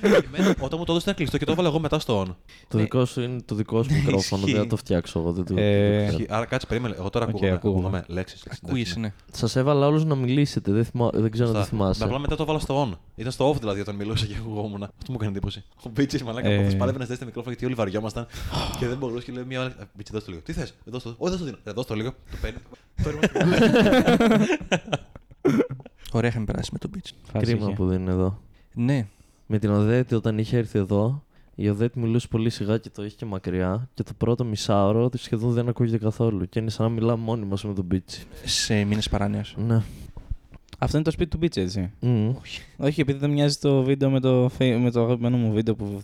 Εμένα, 0.00 0.54
Όταν 0.60 0.78
μου 0.78 0.84
το 0.84 0.92
έδωσε 0.92 1.00
ήταν 1.00 1.14
κλειστό 1.14 1.38
και 1.38 1.44
το 1.44 1.52
έβαλα 1.52 1.68
εγώ 1.68 1.78
μετά 1.80 1.98
στο 1.98 2.22
on. 2.22 2.34
Το 2.68 2.78
δικό 2.78 3.04
σου 3.04 3.20
είναι 3.20 3.40
το 3.44 3.54
δικό 3.54 3.82
σου 3.82 3.92
μικρόφωνο, 4.04 4.42
ισχύει. 4.42 4.52
δεν 4.54 4.62
θα 4.62 4.68
το 4.68 4.76
φτιάξω 4.76 5.18
εγώ. 5.20 5.32
Δεν 5.32 5.44
το, 5.44 5.54
Ε, 5.56 5.90
δεν 5.90 6.00
το 6.00 6.06
ξέρω. 6.06 6.18
Ισχύει. 6.22 6.34
Άρα 6.34 6.44
κάτσε, 6.44 6.66
περίμενε. 6.66 6.94
Εγώ 6.98 7.10
τώρα 7.10 7.24
Οκ, 7.24 7.30
ακούγομαι. 7.30 7.52
ακούγομαι. 7.54 7.78
Ακούγομαι. 7.86 8.04
Λέξεις. 8.08 8.42
λέξεις, 8.46 8.62
Ακούγεσαι, 8.64 8.94
εντάξει. 8.98 9.14
ναι. 9.30 9.36
Σας 9.38 9.56
έβαλα 9.56 9.86
όλους 9.86 10.04
να 10.04 10.14
μιλήσετε, 10.14 10.72
δεν, 10.72 10.84
θυμά... 10.84 11.10
δεν 11.14 11.30
ξέρω 11.30 11.48
αν 11.48 11.54
το 11.54 11.60
Σωστά. 11.60 11.76
θυμάσαι. 11.76 12.04
Απλά 12.04 12.18
μετά 12.18 12.36
το 12.36 12.42
έβαλα 12.42 12.58
στο 12.58 12.88
on. 12.92 12.96
Ήταν 13.14 13.32
στο 13.32 13.50
off 13.50 13.56
δηλαδή 13.58 13.80
όταν 13.80 13.94
μιλούσα 13.94 14.26
και 14.26 14.34
ακουγόμουν. 14.40 14.82
Αυτό 14.82 15.04
μου 15.08 15.14
έκανε 15.14 15.30
εντύπωση. 15.30 15.64
Ο 15.84 15.88
Μπίτσι 15.88 16.24
μαλάκα 16.24 16.48
Ε. 16.48 16.66
ε... 16.66 16.74
πάλευε 16.74 16.98
να 16.98 17.02
ζητήσει 17.04 17.20
το 17.20 17.26
μικρόφωνο 17.26 17.50
γιατί 17.52 17.66
όλοι 17.66 17.74
βαριόμασταν 17.74 18.26
και 18.78 18.86
δεν 18.86 18.96
μπορούσε 18.96 19.24
και 19.24 19.32
λέει 19.32 19.44
μια 19.46 19.60
ώρα. 19.60 19.74
Μπίτσι, 19.94 20.12
δώσ' 20.12 20.24
το 20.24 20.30
λίγο. 20.30 20.42
Τι 20.42 20.52
θες, 20.52 20.74
δώσ' 20.84 21.02
το. 21.02 21.14
Όχι, 21.18 21.30
δώσ' 21.30 21.38
το 21.38 21.44
δίνω. 21.44 21.56
Ε, 21.64 21.70
δώσ' 21.72 21.86
το 21.86 21.94
λίγο. 21.94 22.10
Το 22.30 22.36
παίρνει. 22.40 22.58
Τώρα 26.16 26.26
είμαστε- 26.26 26.26
Ωραία 26.26 26.30
είχαμε 26.30 26.44
περάσει 26.44 26.70
με 26.72 26.78
τον 26.78 26.90
beach. 26.94 27.30
Φάση 27.32 27.44
Κρίμα 27.44 27.66
είχε. 27.66 27.74
που 27.76 27.86
δεν 27.86 28.00
είναι 28.00 28.10
εδώ. 28.10 28.38
Ναι. 28.74 29.06
Με 29.46 29.58
την 29.58 29.70
Οδέτη 29.70 30.14
όταν 30.14 30.38
είχε 30.38 30.56
έρθει 30.56 30.78
εδώ, 30.78 31.22
η 31.54 31.68
Οδέτη 31.68 31.98
μιλούσε 31.98 32.28
πολύ 32.28 32.50
σιγά 32.50 32.78
και 32.78 32.90
το 32.94 33.04
είχε 33.04 33.14
και 33.18 33.24
μακριά. 33.24 33.88
Και 33.94 34.02
το 34.02 34.12
πρώτο 34.18 34.44
μισάωρο 34.44 35.08
τη 35.08 35.18
σχεδόν 35.18 35.50
δεν 35.52 35.68
ακούγεται 35.68 35.98
καθόλου. 35.98 36.48
Και 36.48 36.58
είναι 36.58 36.70
σαν 36.70 36.86
να 36.86 36.92
μιλάμε 36.92 37.22
μόνοι 37.22 37.44
μα 37.44 37.56
με 37.64 37.74
τον 37.74 37.84
Μπίτσι. 37.84 38.24
Σε 38.44 38.84
μήνες 38.84 39.08
παράνοιας. 39.08 39.54
Ναι. 39.66 39.82
Αυτό 40.78 40.96
είναι 40.96 41.04
το 41.04 41.10
σπίτι 41.10 41.36
του 41.38 41.44
Μπίτσι, 41.44 41.56
έτσι. 41.56 41.90
Μμμ. 42.00 42.34
Όχι, 42.76 43.00
επειδή 43.00 43.18
δεν 43.18 43.30
μοιάζει 43.30 43.56
το 43.58 43.82
βίντεο 43.82 44.10
με 44.10 44.20
το, 44.20 44.48
φε- 44.56 44.78
με 44.80 44.90
το 44.90 45.02
αγαπημένο 45.02 45.36
μου 45.36 45.52
βίντεο 45.52 45.74
που. 45.74 46.00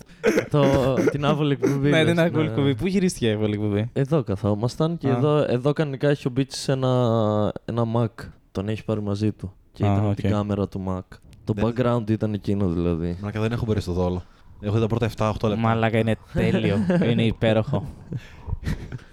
το, 0.51 0.95
την 1.11 1.25
άβολη 1.25 1.53
εκπομπή. 1.53 1.91
ναι, 1.91 2.03
λες, 2.05 2.13
την 2.15 2.21
άκουσα 2.21 2.43
εκπομπή. 2.45 2.75
Πού 2.75 2.87
γυρίστηκε 2.87 3.27
η 3.29 3.33
άβολη 3.33 3.53
εκπομπή; 3.55 3.91
Εδώ 3.93 4.23
καθόμασταν 4.23 4.99
και 4.99 5.09
Α. 5.09 5.17
εδώ, 5.17 5.37
εδώ 5.37 5.73
κανονικά 5.73 6.09
έχει 6.09 6.27
ο 6.27 6.31
Μπίτσι 6.31 6.73
ένα, 6.73 7.53
ένα 7.65 7.85
Mac. 7.97 8.27
Τον 8.53 8.69
έχει 8.69 8.85
πάρει 8.85 9.03
μαζί 9.03 9.33
του. 9.33 9.53
Και 9.73 9.85
Α, 9.87 9.93
ήταν 9.93 10.03
με 10.05 10.09
οκ. 10.09 10.15
την 10.15 10.31
κάμερα 10.31 10.69
του 10.69 10.85
Mac. 10.89 11.17
Το 11.45 11.53
Δεν- 11.53 11.65
background 11.77 12.11
ήταν 12.11 12.33
εκείνο 12.35 12.69
δηλαδή. 12.69 13.17
Μαλάκα 13.21 13.41
δεν 13.41 13.53
έχω 13.53 13.65
μπορέσει 13.65 13.87
το 13.87 13.93
δω 13.93 14.03
όλο. 14.03 14.23
Έχω 14.61 14.75
δει 14.75 14.81
τα 14.81 14.87
πρώτα 14.87 15.11
7-8 15.17 15.49
λεπτά. 15.49 15.57
Μαλάκα 15.57 15.99
είναι 15.99 16.17
τέλειο. 16.33 16.79
είναι 17.11 17.25
υπέροχο. 17.25 17.87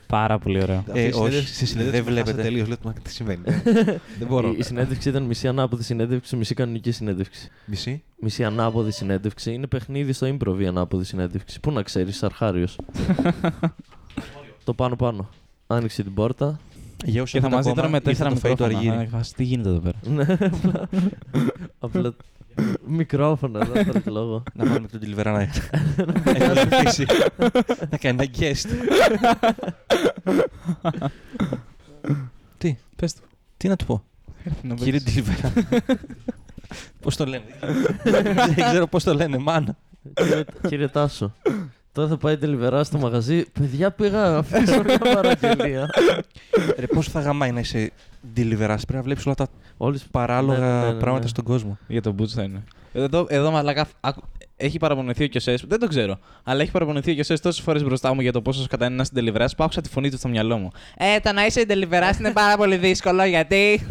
Πάρα 0.08 0.40
πολύ 0.40 0.62
ωραίο. 0.62 0.78
Αυτή 0.78 1.00
η 1.00 1.04
Ε, 1.04 1.12
συνέντευξη- 1.12 1.40
όχι, 1.40 1.48
στη 1.48 1.66
συνέντευξη 1.66 2.02
δεν 2.02 2.14
με 2.14 2.20
χάσα 2.20 2.24
βλέπετε. 2.34 2.42
τελείως. 2.50 2.68
Λέω, 2.68 2.78
«Μα, 2.84 2.94
τι 2.94 3.12
συμβαίνει; 3.12 3.42
Δεν 4.20 4.28
μπορώ. 4.28 4.48
Η, 4.50 4.56
η 4.58 4.64
συνέντευξη 4.64 5.10
ήταν 5.10 5.24
μισή 5.24 5.48
ανάποδη 5.48 5.84
συνέντευξη, 5.84 6.36
μισή 6.36 6.54
κανονική 6.54 6.92
συνέντευξη. 6.92 7.50
Μισή; 7.66 8.04
Μισή 8.20 8.44
ανάποδη 8.44 8.92
συνέντευξη. 8.92 9.54
Είναι 9.54 9.68
παιχνίδι 9.68 10.14
στο 10.14 10.28
improv 10.38 10.56
η 10.60 10.66
ανάποδη 10.68 11.04
συνέντευξη. 11.04 11.60
Πού 11.60 11.72
να 11.72 11.82
ξέρεις, 11.84 12.24
αρχάριος. 12.24 12.76
το 14.64 14.74
πάνω 14.74 14.96
πάνω. 14.96 15.30
Άνοιξε 15.68 16.04
την 16.04 16.14
πόρτα. 16.14 16.60
Για 17.06 17.22
όσοι 17.22 17.34
Και 17.34 17.40
θα 17.40 17.48
δεν 17.50 17.58
μα 17.58 17.62
δει 17.64 17.70
ακόμα, 17.70 17.76
τώρα 17.76 17.88
με 17.90 17.98
ήρθε 17.98 18.10
τέσσερα 18.10 18.30
το 18.30 18.36
φαΐ 18.44 18.56
του 18.58 18.64
μικρόφωνα. 18.64 18.98
Αργύρι. 19.00 19.06
Α, 19.06 19.18
φάση, 19.18 19.34
Τι 19.36 19.44
γίνεται 19.44 19.70
εδώ 19.70 19.80
πέρα. 19.80 19.98
Ναι, 20.04 20.38
απλά. 20.60 20.88
απλά 21.80 22.14
μικρόφωνα, 22.88 23.60
δεν 23.66 23.86
θα 23.86 24.02
το 24.02 24.12
λόγο. 24.12 24.44
Να 24.54 24.66
βάλουμε 24.66 24.88
τον 24.88 25.00
Τιλιβερά 25.00 25.32
να 25.32 25.42
ευχαριστήσει. 26.36 27.06
Να 27.90 27.98
κάνει 27.98 28.24
ένα 28.24 28.26
guest. 28.40 28.66
Τι, 32.58 32.78
Πες 32.96 33.14
του. 33.14 33.22
τι 33.58 33.68
να 33.68 33.76
του 33.76 33.86
πω; 33.86 34.04
Να 34.62 34.76
Κύριε 34.76 35.00
παίξεις. 35.00 35.24
Τιλιβερά. 35.24 35.54
Πώς 37.02 37.16
το 37.16 37.26
λένε; 37.26 37.44
Δεν 38.56 38.70
ξέρω 38.70 38.88
πώς 38.88 39.04
το 39.04 39.14
λένε, 39.14 39.38
μάνα. 39.38 39.78
κύριε, 40.14 40.44
κύριε 40.68 40.88
Τάσο. 40.88 41.36
Τώρα 42.00 42.12
θα 42.12 42.18
πάει 42.18 42.38
τελειβερά 42.38 42.84
στο 42.84 42.98
μαγαζί. 42.98 43.46
Παιδιά, 43.60 43.92
πήγα 43.92 44.30
να 44.30 44.38
αφήσω 44.38 44.84
μια 44.84 44.98
παραγγελία. 44.98 45.90
Ρε, 46.78 46.86
πώς 46.88 47.08
θα 47.08 47.20
γαμάει 47.20 47.52
να 47.52 47.60
είσαι 47.60 47.92
Deliverance, 48.36 48.58
πρέπει 48.58 48.94
να 48.94 49.02
βλέπεις 49.02 49.26
όλα 49.26 49.36
τα 49.36 49.48
Όλες 49.78 50.06
παράλογα 50.12 50.60
Ναι, 50.60 50.66
ναι, 50.66 50.86
ναι, 50.86 50.92
ναι. 50.94 51.00
πράγματα 51.00 51.28
στον 51.28 51.44
κόσμο. 51.44 51.78
Για 51.88 52.02
τον 52.02 52.16
Boots 52.20 52.28
θα 52.28 52.44
είναι. 52.44 52.64
Εδώ, 52.94 53.26
εδώ 53.30 53.52
μαλάκα, 53.52 53.88
άκου- 54.00 54.24
έχει 54.56 54.78
παραπονεθεί 54.78 55.24
ο 55.24 55.28
Κιωσές, 55.28 55.64
δεν 55.68 55.80
το 55.80 55.88
ξέρω, 55.88 56.20
αλλά 56.44 56.62
έχει 56.62 56.72
παραπονεθεί 56.72 57.12
ο 57.12 57.14
Κιωσές 57.14 57.40
τόσες 57.42 57.64
φορές 57.64 57.84
μπροστά 57.84 58.14
μου 58.14 58.22
για 58.22 58.32
το 58.32 58.42
πόσο 58.42 58.66
κατά 58.70 58.86
είναι 58.86 58.94
ένα 58.94 59.04
συντελιβερά 59.04 59.46
που 59.58 59.64
άκουσα 59.64 59.82
τη 59.82 59.90
φωνή 59.90 60.10
του 60.10 60.18
στο 60.18 60.28
μυαλό 60.28 60.58
μου. 60.58 60.70
Ε, 60.98 61.20
το 61.20 61.34
να 61.34 61.46
είσαι 61.46 61.60
συντελιβερά 61.60 62.10
είναι 62.20 62.32
πάρα 62.32 62.58
πολύ 62.58 62.78
δύσκολο 62.78 63.24
γιατί; 63.24 63.86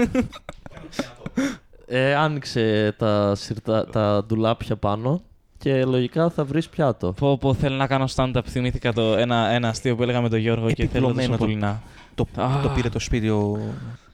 Ε, 1.86 2.14
άνοιξε 2.14 2.94
τα, 2.98 3.34
σιρτα, 3.34 3.86
τα 3.86 4.24
ντουλάπια 4.26 4.76
πάνω 4.76 5.22
και 5.58 5.84
λογικά 5.84 6.30
θα 6.30 6.44
βρεις 6.44 6.68
πιάτο. 6.68 7.12
πω, 7.12 7.38
πω, 7.38 7.54
θέλω 7.54 7.76
να 7.76 7.86
κάνω 7.86 8.04
stand-up. 8.14 8.40
Θυμήθηκα 8.46 8.92
το, 8.92 9.02
ένα, 9.16 9.48
ένα 9.50 9.68
αστείο 9.68 9.96
που 9.96 10.02
έλεγα 10.02 10.20
με 10.20 10.28
τον 10.28 10.38
Γιώργο 10.38 10.70
και 10.70 10.86
θέλω 10.86 11.06
τόσο 11.06 11.20
Επιπλωμένο 11.20 11.36
το- 11.36 11.44
πολύ 11.44 11.54
να. 11.56 11.82
Το, 12.14 12.26
Α. 12.42 12.60
το 12.62 12.68
πήρε 12.74 12.88
το 12.88 12.98
σπίτι 12.98 13.28
ο... 13.28 13.58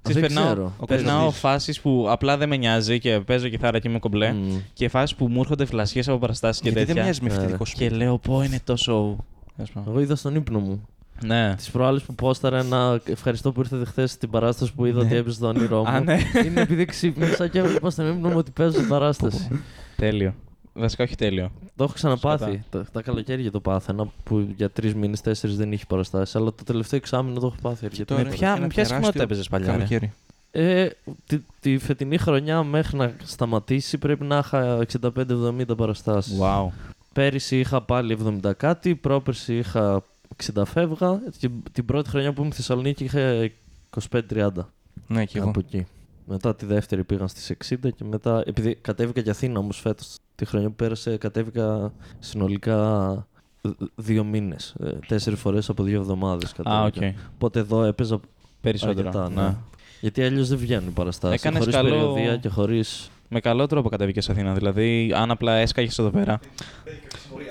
Ξέρεις, 0.02 0.20
Δεν 0.22 0.32
περνάω, 0.32 0.52
ξέρω. 0.54 0.72
Ο 0.78 0.84
περνάω 0.86 1.12
Κωνσταντής. 1.20 1.38
φάσεις 1.40 1.80
που 1.80 2.06
απλά 2.08 2.36
δεν 2.36 2.48
με 2.48 2.56
νοιάζει 2.56 2.98
και 2.98 3.20
παίζω 3.20 3.48
κιθάρα 3.48 3.78
και 3.78 3.88
είμαι 3.88 3.98
κομπλέ. 3.98 4.32
Μμ. 4.32 4.56
Και 4.72 4.88
φάσεις 4.88 5.16
που 5.16 5.28
μου 5.28 5.40
έρχονται 5.40 5.64
φλασιέ 5.64 6.02
από 6.06 6.18
παραστάσεις 6.18 6.62
και 6.62 6.68
Γιατί 6.68 6.78
δεν 6.78 6.86
τέτοια. 6.94 7.02
μοιάζει 7.02 7.20
με 7.22 7.28
Ναι, 7.28 7.34
ευθυντικό 7.34 7.64
ρε. 7.64 7.70
σπίτι. 7.70 7.88
Και 7.90 7.96
λέω, 7.96 8.18
πω, 8.18 8.42
είναι 8.42 8.60
τόσο. 8.64 9.16
Ας 9.62 9.70
πούμε. 9.70 9.84
Εγώ 9.88 10.00
είδα 10.00 10.16
στον 10.16 10.34
ύπνο 10.34 10.58
μου. 10.58 10.86
Ναι. 11.24 11.54
Τις 11.56 11.70
προάλλες 11.70 12.02
που 12.02 12.14
πόσταρα 12.14 12.58
ένα. 12.58 13.00
Ευχαριστώ 13.04 13.52
που 13.52 13.60
ήρθατε 13.60 13.84
χθες 13.84 14.10
στην 14.10 14.30
παράσταση 14.30 14.72
που 14.74 14.84
είδα 14.84 14.98
Ναι. 15.00 15.04
ότι 15.06 15.16
έπαιζε 15.16 15.40
το 15.40 15.46
όνειρό 15.46 15.78
μου. 15.82 15.88
Α, 15.88 16.00
ναι. 16.00 16.18
Είναι 16.46 16.60
επειδή 16.60 16.84
ξύπνησα 16.84 17.48
και 17.48 17.58
έβλεπα 17.58 17.90
στον 17.90 18.08
ύπνο 18.16 18.28
μου 18.28 18.36
ότι 18.38 18.50
παίζω 18.50 18.70
στην 18.70 18.88
παράσταση. 18.88 19.48
Τέλειο. 19.96 20.34
Βασικά, 20.74 21.04
όχι 21.04 21.14
τέλειο. 21.16 21.50
Το 21.76 21.84
έχω 21.84 21.92
ξαναπάθει. 21.92 22.44
Σκατά. 22.44 22.62
Τα, 22.70 22.86
τα 22.92 23.02
καλοκαίρια 23.02 23.50
το 23.50 23.60
πάθαινα 23.60 24.08
που 24.24 24.48
για 24.56 24.70
τρεις 24.70 24.94
μήνες, 24.94 25.20
τέσσερις 25.20 25.56
δεν 25.56 25.72
είχε 25.72 25.84
παραστάσεις. 25.88 26.36
Αλλά 26.36 26.52
το 26.54 26.64
τελευταίο 26.64 26.98
εξάμεινο 26.98 27.40
το 27.40 27.46
έχω 27.46 27.56
πάθει 27.62 27.84
αρκετά. 27.84 28.14
Τώρα 28.14 28.28
Με 28.28 28.34
ποια- 28.34 28.50
ένα 28.50 28.60
με 28.60 28.66
ποια 28.66 28.84
συχνότητα 28.84 29.12
τεράστιο 29.12 29.22
έπαιζες 29.22 29.48
παλιά, 29.48 29.66
ρε; 29.66 29.72
καλοκαίρι. 29.72 30.12
Ε, 30.50 30.88
τη, 31.26 31.38
τη 31.60 31.78
φετινή 31.78 32.18
χρονιά 32.18 32.62
μέχρι 32.62 32.96
να 32.96 33.14
σταματήσει 33.24 33.98
πρέπει 33.98 34.24
να 34.24 34.38
είχα 34.38 34.86
65-70 35.16 35.76
παραστάσεις. 35.76 36.38
Wow. 36.40 36.66
Πέρυσι 37.12 37.58
είχα 37.58 37.82
πάλι 37.82 38.18
70 38.44 38.50
κάτι, 38.56 38.94
πρόπερσι 38.94 39.56
είχα 39.56 40.02
60 40.54 40.62
φεύγα. 40.66 41.20
Και 41.38 41.50
την 41.72 41.84
πρώτη 41.84 42.08
χρονιά 42.08 42.32
που 42.32 42.40
ήμουν 42.40 42.52
στη 42.52 42.60
Θεσσαλονίκη 42.62 43.04
είχα 43.04 43.50
25-30. 44.10 44.48
Ναι, 45.06 45.24
και 45.24 45.38
εγώ. 45.38 45.48
Από 45.48 45.58
εκεί. 45.60 45.86
Μετά 46.26 46.54
τη 46.54 46.66
δεύτερη 46.66 47.04
πήγαν 47.04 47.28
στις 47.28 47.52
60 47.70 47.76
και 47.96 48.04
μετά, 48.04 48.42
επειδή 48.46 48.74
κατέβηκα 48.74 49.20
και 49.20 49.30
Αθήνα 49.30 49.58
όμως 49.58 49.80
φέτος, 49.80 50.16
τη 50.34 50.44
χρονιά 50.44 50.68
που 50.68 50.74
πέρασε 50.74 51.16
κατέβηκα 51.16 51.92
συνολικά 52.18 53.12
ε, 53.60 53.68
δύο 53.94 54.24
μήνες. 54.24 54.74
Ε, 54.80 54.90
Τέσσερις 55.06 55.40
φορές 55.40 55.68
από 55.68 55.82
δύο 55.82 56.00
εβδομάδες 56.00 56.50
Α, 56.50 56.54
κατέβηκα. 56.62 57.06
οκ. 57.08 57.14
Οπότε 57.34 57.58
εδώ 57.60 57.82
έπαιζα 57.84 58.20
Περισσότερο. 58.60 59.08
αρκετά, 59.08 59.28
ναι. 59.28 59.42
ναι. 59.42 59.56
Γιατί 60.00 60.22
αλλιώς 60.22 60.48
δεν 60.48 60.58
βγαίνουν 60.58 60.88
οι 60.88 60.92
παραστάσεις. 60.92 61.40
Έκανες 61.40 61.58
χωρίς 61.58 61.74
καλό- 61.74 61.90
περιοδεία 61.90 62.36
και 62.36 62.48
χωρίς... 62.48 63.10
Με 63.36 63.40
καλό 63.40 63.66
τρόπο 63.66 63.88
κατέβηκε 63.88 64.20
σε 64.20 64.32
Αθήνα. 64.32 64.52
Δηλαδή, 64.52 65.12
αν 65.16 65.30
απλά 65.30 65.54
έσκαγες 65.54 65.98
εδώ 65.98 66.10
πέρα. 66.10 66.40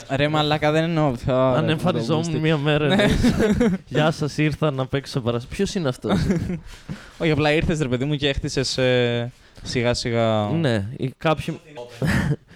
Ρε 0.09 0.27
μαλάκα, 0.27 0.71
δεν 0.71 0.83
εννοώ. 0.83 1.13
Α, 1.27 1.53
Αν 1.57 1.65
ρε, 1.65 1.71
εμφανιζόμουν 1.71 2.23
φανταστείς. 2.23 2.41
μία 2.41 2.57
μέρα. 2.57 2.87
Ναι. 2.87 2.93
εννοείς, 3.03 3.31
Γεια 3.87 4.11
σας, 4.11 4.37
ήρθα 4.37 4.71
να 4.71 4.85
παίξω 4.85 5.19
παραστάση. 5.21 5.55
Ποιος 5.55 5.75
είναι 5.75 5.87
αυτός; 5.89 6.19
Όχι, 7.21 7.31
απλά 7.31 7.53
ήρθες 7.53 7.79
ρε 7.79 7.87
παιδί 7.87 8.05
μου 8.05 8.15
και 8.15 8.27
έχτισες 8.29 8.79
σιγά 9.63 9.93
σιγά. 9.93 10.47
ναι, 10.49 10.87
οι- 10.97 11.13
κάποιοι, 11.17 11.59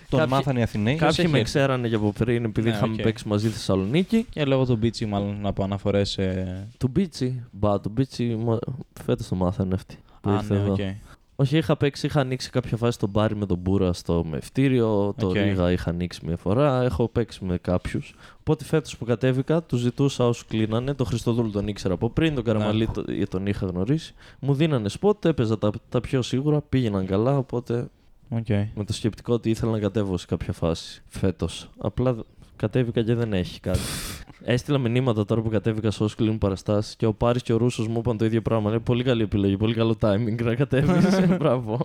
Τον 0.10 0.20
Κάποιοι- 0.20 0.34
μάθανε 0.36 0.60
οι 0.60 0.64
Αθηναίοι. 0.64 0.96
κάποιοι 0.96 1.16
έχει 1.20 1.28
με 1.32 1.40
έρθει. 1.40 1.50
ξέρανε 1.52 1.88
για 1.88 1.98
από 1.98 2.12
πριν 2.18 2.44
επειδή 2.46 2.70
Ναι, 2.70 2.76
είχαμε 2.76 2.94
οκ. 2.94 3.02
παίξει 3.02 3.28
μαζί 3.28 3.48
στη 3.48 3.58
Θεσσαλονίκη. 3.58 4.26
Και 4.30 4.46
λόγω 4.46 4.66
του 4.66 4.76
Μπίτσι, 4.76 5.06
μάλλον 5.06 5.46
από 5.46 5.64
αναφορές. 5.64 6.18
Ε... 6.18 6.68
Του 6.78 6.88
Μπίτσι. 6.88 7.44
Μπα, 7.52 7.80
του 7.80 7.90
Μπίτσι 7.90 8.38
φέτος 9.06 9.28
το 9.28 9.36
μάθανε 9.36 9.74
αυτοί. 9.74 9.96
Που 10.22 10.30
Α, 10.30 10.34
ήρθε 10.34 10.54
ναι, 10.54 10.60
εδώ. 10.60 10.72
οκ. 10.72 10.80
Όχι, 11.40 11.58
είχα 11.58 11.76
παίξει, 11.78 12.06
είχα 12.06 12.20
ανοίξει 12.20 12.50
κάποια 12.50 12.78
φάση 12.78 12.92
στο 12.92 13.08
μπάρι 13.08 13.36
με 13.36 13.46
τον 13.46 13.58
Μπούρα 13.58 13.94
στο 13.94 14.24
μαιευτήριο. 14.30 15.14
Το 15.18 15.28
Οκ. 15.28 15.34
Ρίγα 15.34 15.72
είχα 15.72 15.90
ανοίξει 15.90 16.20
μια 16.26 16.38
φορά. 16.38 16.84
Έχω 16.84 17.08
παίξει 17.08 17.46
με 17.46 17.58
κάποιους. 17.58 18.16
Οπότε 18.40 18.64
φέτος 18.64 18.98
που 18.98 19.06
κατέβηκα, 19.06 19.64
τους 19.64 19.80
ζητούσα 19.80 20.28
όσους 20.28 20.46
κλείνανε. 20.46 20.94
Τον 20.94 21.06
Χριστοδούλου 21.06 21.50
τον 21.52 21.68
ήξερα 21.68 21.94
από 21.94 22.10
πριν, 22.10 22.36
τον 22.36 22.44
Καραμαλή 22.44 22.86
Ναι. 22.86 22.92
το- 22.94 23.28
τον 23.30 23.46
είχα 23.46 23.66
γνωρίσει. 23.66 24.14
Μου 24.40 24.54
δίνανε 24.54 24.90
σποτ, 24.90 25.26
έπαιζα 25.26 25.58
τα, 25.58 25.72
τα 25.90 26.02
πιο 26.02 26.22
σίγουρα, 26.22 26.62
πήγαιναν 26.62 27.06
καλά. 27.06 27.38
Οπότε 27.38 27.88
Οκ. 28.30 28.50
με 28.50 28.84
το 28.86 28.94
σκεπτικό 28.94 29.34
ότι 29.34 29.50
ήθελα 29.50 29.72
να 29.72 29.80
κατέβω 29.80 30.18
σε 30.18 30.26
κάποια 30.26 30.54
φάση 30.54 31.02
φέτος. 31.08 31.70
Απλά 31.78 32.14
δ- 32.14 32.20
κατέβηκα 32.58 33.04
και 33.04 33.14
δεν 33.14 33.34
έχει 33.34 33.60
κάτι. 33.60 33.80
Έστειλα 34.44 34.78
μηνύματα 34.78 35.26
τώρα 35.26 35.42
που 35.42 35.50
κατέβηκα 35.50 35.92
σε 35.92 36.04
όσους 36.04 36.16
κλείνουν 36.16 36.38
παραστάσεις 36.38 36.96
και 36.96 37.06
ο 37.06 37.14
Πάρης 37.14 37.42
και 37.44 37.54
ο 37.54 37.58
Ρούσος 37.58 37.88
μου 37.88 37.98
είπαν 38.00 38.18
το 38.18 38.26
ίδιο 38.26 38.42
πράγμα. 38.42 38.70
Λέει 38.70 38.80
πολύ 38.80 39.04
καλή 39.04 39.24
επιλογή, 39.24 39.58
πολύ 39.58 39.74
καλό 39.74 39.96
timing 40.02 40.44
να 40.44 40.56
κατέβει. 40.56 40.92
Μπράβο. 41.40 41.80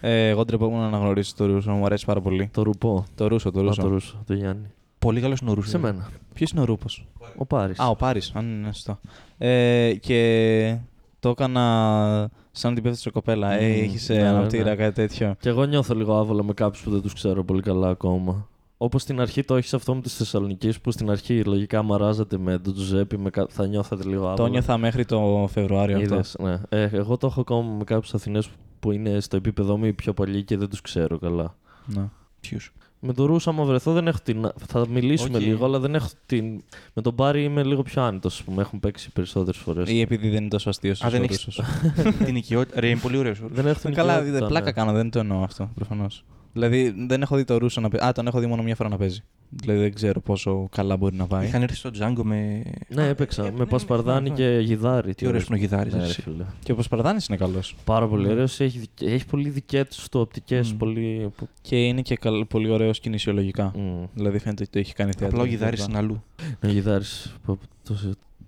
Ε, 0.00 0.28
εγώ 0.28 0.44
ντρεπόμουν 0.44 0.80
να 0.80 0.86
αναγνωρίσω 0.86 1.32
το 1.36 1.46
Ρούσο, 1.46 1.70
μου 1.72 1.84
αρέσει 1.84 2.04
πάρα 2.04 2.20
πολύ. 2.20 2.50
το 2.52 2.62
ρουπό. 2.62 3.04
Το 3.14 3.26
Ρούσο, 3.26 3.50
το 3.50 3.58
Α, 3.60 3.62
Ρούσο. 3.62 3.82
το 3.82 3.88
Ρούσο, 3.88 4.22
το 4.26 4.34
Γιάννη. 4.34 4.66
Πολύ 4.98 5.20
καλός 5.20 5.40
νορούς. 5.42 5.68
Σε 5.68 5.78
μένα. 5.78 6.08
Ποιος 6.34 6.50
είναι 6.50 6.60
ο 6.60 6.64
Ρούπος; 6.64 7.06
Ο 7.36 7.46
Πάρης. 7.46 7.78
Α, 7.80 7.88
ο 7.88 7.96
Πάρης, 7.96 8.32
αν 8.34 8.44
είναι 8.50 8.72
σωστό. 8.72 8.98
Ε, 9.38 9.92
και 10.00 10.76
το 11.20 11.28
έκανα 11.28 12.30
σαν 12.50 12.74
την 12.74 12.82
πέφτει 12.82 13.10
κοπέλα. 13.10 13.52
Ε, 13.52 13.66
Μμμ, 13.66 13.82
έχεις 13.82 14.08
ναι, 14.08 14.16
ναι, 14.16 14.26
αναπτήρα, 14.28 14.70
ναι. 14.70 14.76
κάτι 14.76 14.94
τέτοιο; 14.94 15.34
Και 15.40 15.48
εγώ 15.48 15.64
νιώθω 15.64 15.94
λίγο 15.94 16.16
άβολα 16.18 16.44
με 16.44 16.52
κάποιους 16.52 16.82
που 16.82 16.90
δεν 16.90 17.00
τους 17.00 17.12
ξέρω 17.12 17.44
πολύ 17.44 17.62
καλά 17.62 17.88
ακόμα. 17.88 18.48
Όπως 18.78 19.02
στην 19.02 19.20
αρχή 19.20 19.42
το 19.44 19.56
έχεις 19.56 19.74
αυτό 19.74 19.94
με 19.94 20.00
τη 20.00 20.08
Θεσσαλονίκη 20.08 20.72
που 20.82 20.90
στην 20.90 21.10
αρχή 21.10 21.44
λογικά 21.44 21.82
μαράζατε 21.82 22.38
με 22.38 22.58
τον 22.58 22.74
Τζουζέπι, 22.74 23.18
με 23.18 23.30
κα... 23.30 23.46
θα 23.50 23.66
νιώθατε 23.66 24.04
λίγο 24.04 24.22
άβολα. 24.22 24.34
Το 24.36 24.46
νιώθα 24.46 24.78
μέχρι 24.78 25.04
το 25.04 25.48
Φεβρουάριο 25.52 25.96
αυτό. 25.98 26.14
Είδες, 26.14 26.36
ναι. 26.40 26.60
Ε, 26.68 26.88
εγώ 26.92 27.16
το 27.16 27.26
έχω 27.26 27.40
ακόμα 27.40 27.74
με 27.78 27.84
κάποιους 27.84 28.14
Αθηνές 28.14 28.46
που 28.46 28.52
που 28.80 28.92
είναι 28.92 29.20
στο 29.20 29.36
επίπεδο 29.36 29.76
μου 29.76 29.84
οι 29.84 29.92
πιο 29.92 30.12
παλιοί 30.14 30.42
και 30.42 30.56
δεν 30.56 30.68
τους 30.68 30.80
ξέρω 30.80 31.18
καλά. 31.18 31.56
Ναι. 31.86 32.08
Ποιου. 32.40 32.58
Με 33.00 33.12
τον 33.12 33.26
Ρούσο, 33.26 33.50
άμα 33.50 33.64
βρεθώ, 33.64 33.92
δεν 33.92 34.06
έχω 34.06 34.18
την. 34.22 34.50
Θα 34.66 34.88
μιλήσουμε 34.88 35.36
Οκ. 35.38 35.42
λίγο, 35.44 35.64
αλλά 35.64 35.78
δεν 35.78 35.94
έχω 35.94 36.08
την. 36.26 36.62
Με 36.92 37.02
τον 37.02 37.12
Μπάρι 37.14 37.44
είμαι 37.44 37.62
λίγο 37.62 37.82
πιο 37.82 38.02
άνετος, 38.02 38.34
ας 38.38 38.42
πούμε. 38.42 38.62
Έχουν 38.62 38.80
παίξει 38.80 39.12
περισσότερες 39.12 39.60
φορές. 39.60 39.90
Ή 39.90 40.00
επειδή 40.00 40.28
δεν 40.28 40.40
είναι 40.40 40.48
τόσο 40.48 40.68
αστείο 40.68 40.94
Α, 41.04 41.08
δεν 41.10 41.22
έχεις- 41.22 41.48
την 42.26 42.36
οικειότητα. 42.36 42.80
Ρε, 42.80 42.88
είναι 42.88 43.00
πολύ 43.00 43.16
ωραίος. 43.16 43.40
Δεν 43.48 43.66
έχω 43.66 43.80
την 43.80 43.94
Καλά, 43.94 44.12
οικειότητα, 44.18 44.38
δε- 44.40 44.46
πλάκα 44.46 44.64
ναι. 44.64 44.72
κάνω, 44.72 44.92
δεν 44.92 45.10
το 45.10 45.18
εννοώ 45.18 45.42
αυτό 45.42 45.70
προφανώς. 45.74 46.24
Δηλαδή 46.56 46.94
δεν 47.08 47.22
έχω 47.22 47.36
δει 47.36 47.44
το 47.44 47.58
Ρούσο 47.58 47.80
να 47.80 47.88
παίζει. 47.88 48.06
Α, 48.06 48.12
τον 48.12 48.26
έχω 48.26 48.40
δει 48.40 48.46
μόνο 48.46 48.62
μια 48.62 48.74
φορά 48.74 48.88
να 48.88 48.96
παίζει. 48.96 49.20
Δηλαδή 49.50 49.80
δεν 49.80 49.94
ξέρω 49.94 50.20
πόσο 50.20 50.68
καλά 50.70 50.96
μπορεί 50.96 51.16
να 51.16 51.26
πάει. 51.26 51.46
Είχαν 51.46 51.62
έρθει 51.62 51.76
στο 51.76 51.90
Django 51.98 52.22
με. 52.22 52.62
Ναι, 52.88 53.08
έπαιξα. 53.08 53.46
Ε, 53.46 53.50
με 53.50 53.58
ναι, 53.58 53.66
Πασπαρδάνη 53.66 54.28
ναι, 54.28 54.34
και 54.34 54.58
Γιδάρη. 54.62 55.14
Τι 55.14 55.26
ωραίος 55.26 55.44
πνογκιδάρι. 55.44 55.90
Ναι, 55.92 56.06
ρε 56.06 56.12
φίλε. 56.12 56.44
Και 56.62 56.72
ο 56.72 56.74
Πασπαρδάνης 56.74 57.26
είναι 57.26 57.36
καλός. 57.36 57.76
Πάρα 57.84 58.08
πολύ 58.08 58.26
Ναι. 58.26 58.32
ωραίος. 58.32 58.60
Έχει, 58.60 58.80
έχει 59.00 59.26
πολύ 59.26 59.48
δικέ 59.48 59.84
του 60.10 60.20
οπτικές. 60.20 60.72
Μμ. 60.72 60.76
Πολύ. 60.76 61.30
που- 61.36 61.48
Και 61.60 61.76
είναι 61.86 62.02
και 62.02 62.16
καλ- 62.16 62.44
πολύ 62.44 62.70
ωραίος 62.70 63.00
κινησιολογικά. 63.00 63.72
Μμ. 63.76 64.04
Δηλαδή 64.14 64.38
φαίνεται 64.38 64.62
ότι 64.62 64.72
το 64.72 64.78
έχει 64.78 64.94
κάνει 64.94 65.10
θέατρο. 65.12 65.28
Απλά 65.28 65.40
ο 65.42 65.44
και 65.44 65.50
γιδάρι 65.50 65.76
λοιπά. 65.76 65.86
είναι 65.88 65.98
αλλού. 65.98 66.22
Ο 66.64 66.66
Γιδάρης. 66.68 67.34
Το, 67.46 67.58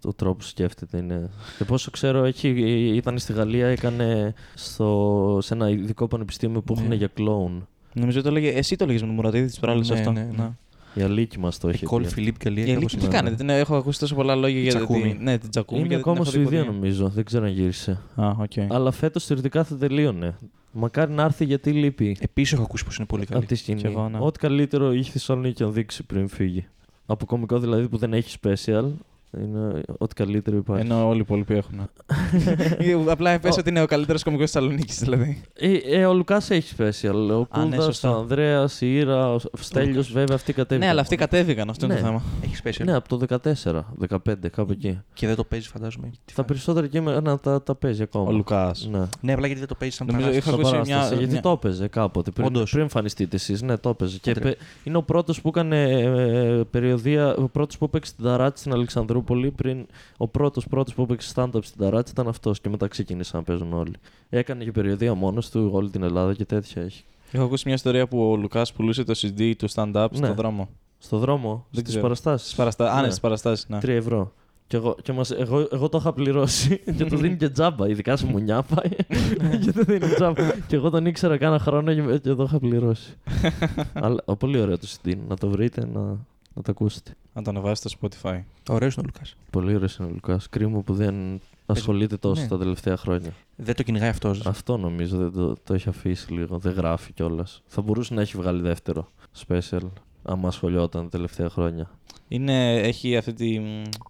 το 0.01 0.13
τρόπο 0.13 0.35
που 0.37 0.43
σκέφτεται 0.43 0.99
είναι. 0.99 1.31
Και 1.59 1.65
πόσο 1.65 1.91
ξέρω, 1.91 2.25
έχει, 2.25 2.49
ήταν 2.97 3.19
στη 3.19 3.33
Γαλλία, 3.33 3.67
έκανε 3.67 4.35
στο, 4.55 5.39
σε 5.43 5.55
ένα 5.55 5.69
ειδικό 5.71 6.09
πανεπιστήμιο 6.09 6.61
που 6.63 6.75
Ναι. 6.75 6.81
έχουν 6.81 6.93
για 6.93 7.07
κλόουν. 7.15 7.67
Νομίζω 7.99 8.23
το 8.23 8.31
λέγε, 8.31 8.49
εσύ 8.49 8.77
το 8.77 8.87
λέγε 8.87 8.99
με 9.01 9.07
τον 9.07 9.15
Μουρατίδη 9.15 9.47
της 9.47 9.59
προάλλη 9.59 9.85
Ναι, 9.89 9.95
αυτό. 9.99 10.13
ναι, 10.13 10.29
ναι. 10.37 10.51
Η 10.95 11.03
αλήκη 11.03 11.39
μας 11.39 11.59
το 11.59 11.69
έχει. 11.69 11.85
Εκόλ 11.85 12.03
πει. 12.03 12.09
Φιλίπ 12.09 12.35
Γκαλία. 12.45 12.63
Η 12.63 12.67
κάπως 12.67 12.77
Ελίκη 12.83 12.97
τι 12.97 13.05
είναι. 13.05 13.15
κάνετε, 13.15 13.37
την 13.37 13.49
έχω 13.49 13.77
ακούσει 13.77 13.99
τόσο 13.99 14.15
πολλά 14.15 14.35
λόγια 14.35 14.61
για 14.61 14.71
Τζακούμι. 14.75 15.01
την. 15.13 15.23
Ναι, 15.23 15.39
την 15.39 15.51
Τζακούμι. 15.51 15.81
Είναι 15.81 15.89
και 15.89 15.95
δεν 15.95 16.03
την 16.03 16.11
ακόμα 16.11 16.27
έχω 16.27 16.31
δει 16.39 16.45
Σουηδία 16.45 16.65
ποτέ. 16.65 16.73
νομίζω. 16.79 17.09
Δεν 17.09 17.25
ξέρω 17.25 17.45
αν 17.45 17.51
γύρισε. 17.51 17.99
Α, 18.15 18.29
οκ. 18.39 18.53
Αλλά 18.69 18.91
φέτος 18.91 19.25
θεωρητικά 19.25 19.65
θα 19.65 19.77
τελείωνε. 19.77 20.35
Μακάρι 20.73 21.13
να 21.13 21.23
έρθει 21.23 21.45
γιατί 21.45 21.73
λείπει 21.73 22.17
Επίσης 22.21 22.53
έχω 22.53 22.63
ακούσει 22.63 22.85
πως 22.85 22.97
είναι 22.97 23.07
πολύ 23.07 23.25
καλή. 23.27 23.39
από 23.41 23.49
τη 23.49 23.55
σκηνή. 23.55 23.81
Κι 23.81 23.87
εγώ, 23.87 24.09
ναι. 24.09 24.19
Ό,τι 24.21 24.39
καλύτερο 24.39 24.93
είχε 24.93 25.09
η 25.09 25.13
Θεσσαλονίκη 25.13 25.63
να 25.63 25.69
δείξει 25.71 26.03
πριν 26.03 26.29
φύγει. 26.29 26.67
Από 27.07 27.27
κωμικό 27.27 27.59
δηλαδή 27.59 27.89
που 27.89 27.97
δεν 27.97 28.13
έχει 28.13 28.39
special. 28.43 28.85
Είναι 29.43 29.81
ό,τι 29.99 30.15
καλύτερο 30.15 30.57
υπάρχει. 30.57 30.85
Ενώ 30.85 31.09
όλοι 31.09 31.17
οι 31.19 31.21
υπόλοιποι 31.21 31.55
έχουν. 31.55 31.81
Απλά 33.09 33.39
πες 33.39 33.57
ότι 33.59 33.69
είναι 33.69 33.83
ο 33.83 33.87
καλύτερος 33.87 34.23
κωμικό 34.23 34.43
της 34.43 34.53
Θεσσαλονίκης, 34.53 34.99
δηλαδή. 34.99 35.43
Ε, 35.55 35.73
ε, 35.73 36.05
ο 36.07 36.15
Λουκάς 36.15 36.51
έχει 36.51 36.75
special. 36.79 37.13
Ο 37.31 37.47
Α, 37.59 37.65
ναι, 37.65 37.71
Κούδα, 37.71 37.83
σωστά. 37.83 38.11
ο 38.11 38.19
Ανδρέας, 38.19 38.81
η 38.81 38.95
Ήρα, 38.97 39.33
ο 39.33 39.39
Στέλιος, 39.61 40.13
βέβαια 40.13 40.37
αυτοί 40.37 40.53
κατέβηκαν. 40.53 40.79
Ναι, 40.87 40.93
αλλά 40.93 41.01
αυτοί 41.01 41.17
κατέβηκαν, 41.17 41.71
αυτό 41.71 41.85
είναι 41.85 41.95
το 41.95 42.01
Ναι. 42.01 42.07
θέμα. 42.07 42.23
Έχεις 42.45 42.63
special. 42.65 42.85
Ναι, 42.85 42.95
από 42.95 43.09
το 43.09 43.17
14, 43.17 43.85
15, 44.09 44.49
κάπου 44.51 44.73
εκεί. 44.73 45.01
Και 45.15 45.27
δεν 45.27 45.37
το 45.37 45.45
παίζεις, 45.45 45.69
φαντάζομαι. 45.69 46.07
Τι 46.07 46.17
Τα 46.25 46.33
φάση. 46.35 46.47
περισσότερα 46.49 46.87
κείμενα 46.87 47.39
τα, 47.39 47.63
τα 47.63 47.75
παίζει 47.75 48.03
ακόμα. 48.03 48.29
Ο 48.29 48.33
Λουκάς. 48.33 48.89
Ναι. 48.93 48.99
Ναι, 49.21 49.33
απλά 49.33 49.47
γιατί 49.47 49.59
δεν 49.61 49.69
το 49.69 49.75
παίζεις 49.75 49.97
σαν 49.97 50.07
Νομίζω 50.07 50.29
παράσταση. 50.29 50.51
είχα 50.57 50.59
Στο 50.65 50.69
ακούσει 50.69 50.87
παράσταση, 50.87 51.09
μια- 51.11 51.19
γιατί 51.19 51.33
μια- 51.33 51.43
το 51.43 51.51
έπαιζε 51.51 51.87
κάποτε. 51.89 52.31
Πριν, 52.31 52.47
Όντως. 52.47 52.71
πριν 52.71 52.83
εμφανιστείτε 52.83 53.37
εσεί, 53.37 53.57
ναι, 53.65 53.77
το 53.77 53.89
έπαιζε. 53.89 54.19
Και 54.19 54.31
Άντρε. 54.31 54.45
πε- 54.49 54.59
είναι 54.85 54.97
ο 54.97 55.03
πρώτος 55.03 55.41
που 55.41 55.49
έκανε 55.49 55.83
ε, 55.91 56.63
περιοδία. 56.71 57.35
Ο 57.35 57.49
πρώτος 57.49 57.79
που 57.79 57.85
έπαιξε 57.85 58.11
στην 58.11 58.25
Ταράτση 58.25 58.61
στην 58.61 58.73
Αλεξανδρούπολη. 58.73 59.17
Πριν, 59.57 59.87
ο 60.17 60.29
πρώτος 60.29 60.67
πρώτος 60.67 60.95
που 60.95 61.03
έπαιξε 61.03 61.33
stand-up 61.37 61.59
στην 61.63 61.81
Ταράτση 61.81 62.13
ήταν 62.13 62.29
αυτός. 62.29 62.61
Και 62.61 62.69
μετά 62.69 62.89
ξεκίνησαν 62.89 63.39
να 63.41 63.45
παίζουν 63.45 63.73
όλοι. 63.73 63.93
Έκανε 64.29 64.65
και 64.65 64.73
περιοδία 64.73 65.15
μόνος 65.15 65.51
του, 65.51 65.69
όλη 65.73 65.91
την 65.91 66.03
Ελλάδα 66.03 66.35
και 66.35 66.45
τέτοια 66.45 66.83
έχει. 66.83 67.05
Έχω 67.33 67.45
ακούσει 67.45 67.63
μια 67.67 67.75
ιστορία 67.75 68.09
που 68.09 68.31
ο 68.31 68.37
Λουκάς 68.37 68.73
πουλούσε 68.73 69.05
το 69.05 69.15
CD 69.17 69.53
του 69.59 69.71
stand-up 69.71 70.07
Ναι. 70.11 70.17
στον 70.17 70.35
δρόμο. 70.35 70.69
Στο 70.99 71.19
δρόμο, 71.19 71.51
Δεν 71.51 71.65
στις 71.71 71.83
ξέρω. 71.83 72.03
παραστάσεις. 72.03 72.43
Στις 72.47 72.57
παραστα... 72.59 72.93
Α, 72.93 73.01
ναι, 73.01 73.07
στις 73.07 73.21
παραστάσεις. 73.21 73.69
Ναι. 73.69 73.79
3 73.79 73.89
ευρώ. 73.89 74.33
Και 74.67 74.77
εγώ, 74.77 74.97
και 75.03 75.13
μας, 75.13 75.31
εγώ, 75.31 75.69
εγώ 75.73 75.89
το 75.89 75.99
είχα 75.99 76.13
πληρώσει 76.13 76.79
και 76.97 77.05
το 77.05 77.17
δίνει 77.17 77.37
και 77.37 77.49
τζάμπα. 77.49 77.89
Ειδικά 77.89 78.17
σε 78.17 78.27
μουνιά 78.27 78.63
πάει. 78.63 78.89
και 79.65 79.73
το 79.73 79.83
δίνει 79.83 80.15
τζάμπα. 80.15 80.51
και 80.67 80.77
εγώ 80.77 80.91
τον 80.91 81.07
ήξερα 81.07 81.37
κάνα 81.37 81.59
χρόνο 81.59 81.95
και, 81.95 82.19
και 82.19 82.35
το 82.35 82.43
είχα 82.43 82.59
πληρώσει. 82.59 83.17
Αλλά 83.93 84.23
ο, 84.25 84.37
πολύ 84.37 84.61
ωραίο 84.61 84.79
το 84.79 84.87
CD. 84.87 85.15
Να 85.29 85.37
το 85.37 85.49
βρείτε, 85.49 85.87
να, 85.93 86.17
να 86.59 86.65
το 86.65 86.71
ακούσετε. 86.71 87.17
Να 87.33 87.43
το 87.43 87.51
ανεβάσει 87.51 87.89
στο 87.89 87.99
Spotify. 88.01 88.41
Ωραίος 88.69 88.95
είναι 88.95 89.07
ο 89.07 89.11
Λουκάς. 89.13 89.37
Πολύ 89.51 89.75
ωραίος 89.75 89.97
είναι 89.97 90.09
ο 90.09 90.11
Λουκάς. 90.11 90.49
Κρίμα 90.49 90.81
που 90.81 90.95
δεν 90.95 91.41
ασχολείται 91.67 92.17
τόσο 92.17 92.43
ναι. 92.43 92.49
τα 92.49 92.59
τελευταία 92.59 92.97
χρόνια. 92.97 93.33
Δεν 93.57 93.75
το 93.75 93.83
κυνηγάει 93.83 94.09
αυτός. 94.09 94.47
Αυτό 94.47 94.77
νομίζω 94.77 95.17
δεν 95.17 95.33
το, 95.33 95.55
το 95.65 95.75
έχει 95.75 95.89
αφήσει 95.89 96.33
λίγο. 96.33 96.59
Δεν 96.59 96.73
γράφει 96.73 97.13
κιόλας. 97.13 97.63
Θα 97.67 97.83
μπορούσε 97.83 98.15
να 98.15 98.21
έχει 98.21 98.37
βγάλει 98.37 98.61
δεύτερο 98.61 99.09
special. 99.47 99.89
Άμα 100.23 100.49
ασχολιόταν 100.49 101.03
τα 101.03 101.09
τελευταία 101.09 101.49
χρόνια. 101.49 101.91
Είναι, 102.29 102.75
έχει 102.75 103.17
αυτή 103.17 103.33
τη. 103.33 103.61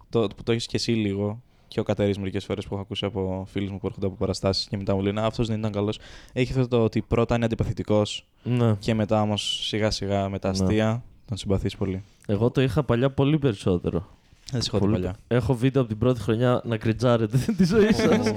Το, 0.09 0.27
που 0.35 0.43
το 0.43 0.51
έχεις 0.51 0.65
και 0.65 0.75
εσύ 0.77 0.91
λίγο. 0.91 1.41
Και 1.67 1.79
ο 1.79 1.83
Κατέρη 1.83 2.19
μερικές 2.19 2.45
φορές 2.45 2.65
που 2.65 2.73
έχω 2.73 2.83
ακούσει 2.83 3.05
από 3.05 3.45
φίλους 3.49 3.71
μου 3.71 3.77
που 3.77 3.87
έρχονται 3.87 4.05
από 4.05 4.15
παραστάσεις 4.15 4.67
και 4.67 4.77
μετά 4.77 4.95
μου 4.95 5.01
λένε 5.01 5.21
Αυτός 5.21 5.47
δεν 5.47 5.59
ήταν 5.59 5.71
καλός. 5.71 5.99
Έχει 6.33 6.51
αυτό 6.51 6.67
το 6.67 6.83
ότι 6.83 7.01
πρώτα 7.01 7.35
είναι 7.35 7.45
αντιπαθητικός 7.45 8.27
Ναι. 8.43 8.75
και 8.79 8.93
μετά 8.93 9.21
όμως 9.21 9.61
σιγά 9.67 9.91
σιγά 9.91 10.29
με 10.29 10.39
τα 10.39 10.49
Ναι. 10.49 11.01
Αστεία 11.31 11.35
τον 11.35 11.37
συμπαθείς 11.37 11.75
πολύ. 11.75 12.03
Εγώ 12.27 12.49
το 12.49 12.61
είχα 12.61 12.83
παλιά 12.83 13.09
πολύ 13.09 13.39
περισσότερο. 13.39 14.07
Δεν 14.51 14.61
σε 14.61 14.69
έχω 14.69 14.77
δει 14.79 14.83
Πολύ- 14.85 14.93
παλιά. 14.97 15.15
Έχω 15.27 15.55
βίντεο 15.55 15.81
από 15.81 15.89
την 15.89 15.99
πρώτη 15.99 16.19
χρονιά 16.21 16.61
να 16.65 16.77
κριτζάρετε 16.77 17.37
τη 17.57 17.65
ζωή 17.65 17.93
σας. 17.93 18.31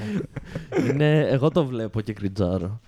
είναι, 0.90 1.18
εγώ 1.20 1.50
το 1.50 1.64
βλέπω 1.64 2.00
και 2.00 2.12
κριτζάρω. 2.12 2.80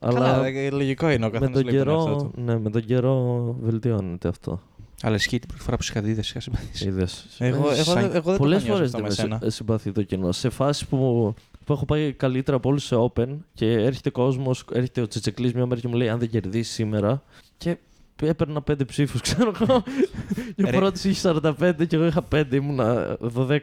Καλά, 0.00 0.34
Αλλά 0.34 0.46
ε, 0.46 0.70
λογικό 0.70 1.10
είναι 1.10 1.24
ο 1.26 1.30
με 1.30 1.38
καθένας 1.38 1.54
τον, 1.54 1.62
βλέπει 1.62 1.84
τον 1.84 1.88
εαυτό 1.88 2.04
καιρό, 2.04 2.16
του. 2.34 2.40
ναι, 2.42 2.58
με 2.58 2.70
τον 2.70 2.84
καιρό 2.84 3.56
βελτιώνεται 3.62 4.28
αυτό. 4.28 4.60
Αλλά 5.02 5.14
ισχύει 5.14 5.38
την 5.38 5.48
πρώτη 5.48 5.62
φορά 5.62 5.76
που 5.76 5.82
σε 5.82 5.92
είχα 5.94 6.02
δει, 6.06 6.12
δεν 6.12 6.22
σε 6.24 6.30
είχα 6.30 6.40
συμπαθήσει. 6.40 6.88
Είδες. 6.88 7.26
Εγώ, 7.38 7.56
εγώ, 7.70 7.74
σαν- 7.74 8.00
δεν- 8.02 8.14
εγώ 8.14 8.30
δεν 8.30 8.36
Πολλές 8.38 8.58
το 8.62 8.66
είχα 8.66 8.74
φορές 8.76 8.78
νιώσει 8.78 8.78
δεν 8.78 8.84
αυτό 8.84 8.98
με 8.98 9.02
με 9.02 9.10
σένα. 9.38 9.38
συ- 9.42 9.50
συμπαθεί 9.50 9.92
το 9.92 10.02
κοινό. 10.02 10.32
Σε 10.32 10.48
φάση 10.50 10.86
που, 10.88 11.34
που 11.64 11.72
έχω 11.72 11.84
πάει 11.84 12.12
καλύτερα 12.12 12.56
από 12.56 12.68
όλους 12.68 12.84
σε 12.84 12.96
Open 12.98 13.26
και 13.54 13.72
έρχεται 13.72 14.10
κόσμος, 14.10 14.64
έρχεται 14.72 15.00
ο 15.00 15.06
Τσιτσεκλής 15.08 15.52
μια 15.52 15.66
μέρα 15.66 15.80
και 15.80 15.88
μου 15.88 15.94
λέει: 15.94 16.08
Αν 16.08 16.18
δεν 16.18 16.28
κερδίσεις 16.30 16.74
σήμερα. 16.74 17.22
Και 17.58 17.76
έπαιρνα 18.22 18.62
πέντε 18.62 18.84
ψήφους, 18.84 19.20
ξέρω 19.28 19.52
εγώ. 19.60 19.82
και 20.56 20.62
ο 20.64 20.70
Ρε. 20.70 20.76
πρώτος 20.76 21.04
είχε 21.04 21.32
45 21.42 21.86
και 21.86 21.96
εγώ 21.96 22.06
είχα 22.06 22.24
5, 22.34 22.44
ήμουνα 22.52 23.16
12. 23.36 23.58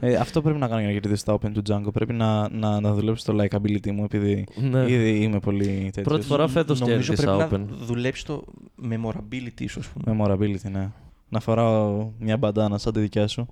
Ε, 0.00 0.14
αυτό 0.14 0.42
πρέπει 0.42 0.58
να 0.58 0.66
κάνω 0.68 0.80
για 0.80 0.88
να 0.88 0.98
κερδίσει 1.00 1.24
τα 1.24 1.34
Open 1.34 1.50
του 1.52 1.62
Django. 1.68 1.92
Πρέπει 1.92 2.12
να, 2.12 2.48
να, 2.48 2.80
να 2.80 2.94
δουλέψω 2.94 3.32
το 3.32 3.42
likability 3.42 3.90
μου, 3.90 4.04
επειδή 4.04 4.46
ναι. 4.54 4.84
ήδη 4.90 5.22
είμαι 5.22 5.38
πολύ 5.38 5.66
τέτοιος. 5.84 6.06
Πρώτη 6.06 6.26
φορά 6.26 6.48
φέτος 6.48 6.80
Νομίζω 6.80 7.14
κέρδισα 7.14 7.36
πρέπει 7.36 7.54
Open. 7.54 7.58
να 7.68 7.76
δουλέψεις 7.86 8.24
το 8.24 8.44
memorability 8.90 9.64
σου, 9.68 9.80
ας 9.80 9.86
πούμε. 9.88 10.16
Memorability, 10.24 10.70
ναι. 10.70 10.90
Να 11.28 11.40
φοράω 11.40 12.10
μια 12.18 12.36
μπαντάνα 12.36 12.78
σαν 12.78 12.92
τη 12.92 13.00
δικιά 13.00 13.26
σου. 13.26 13.46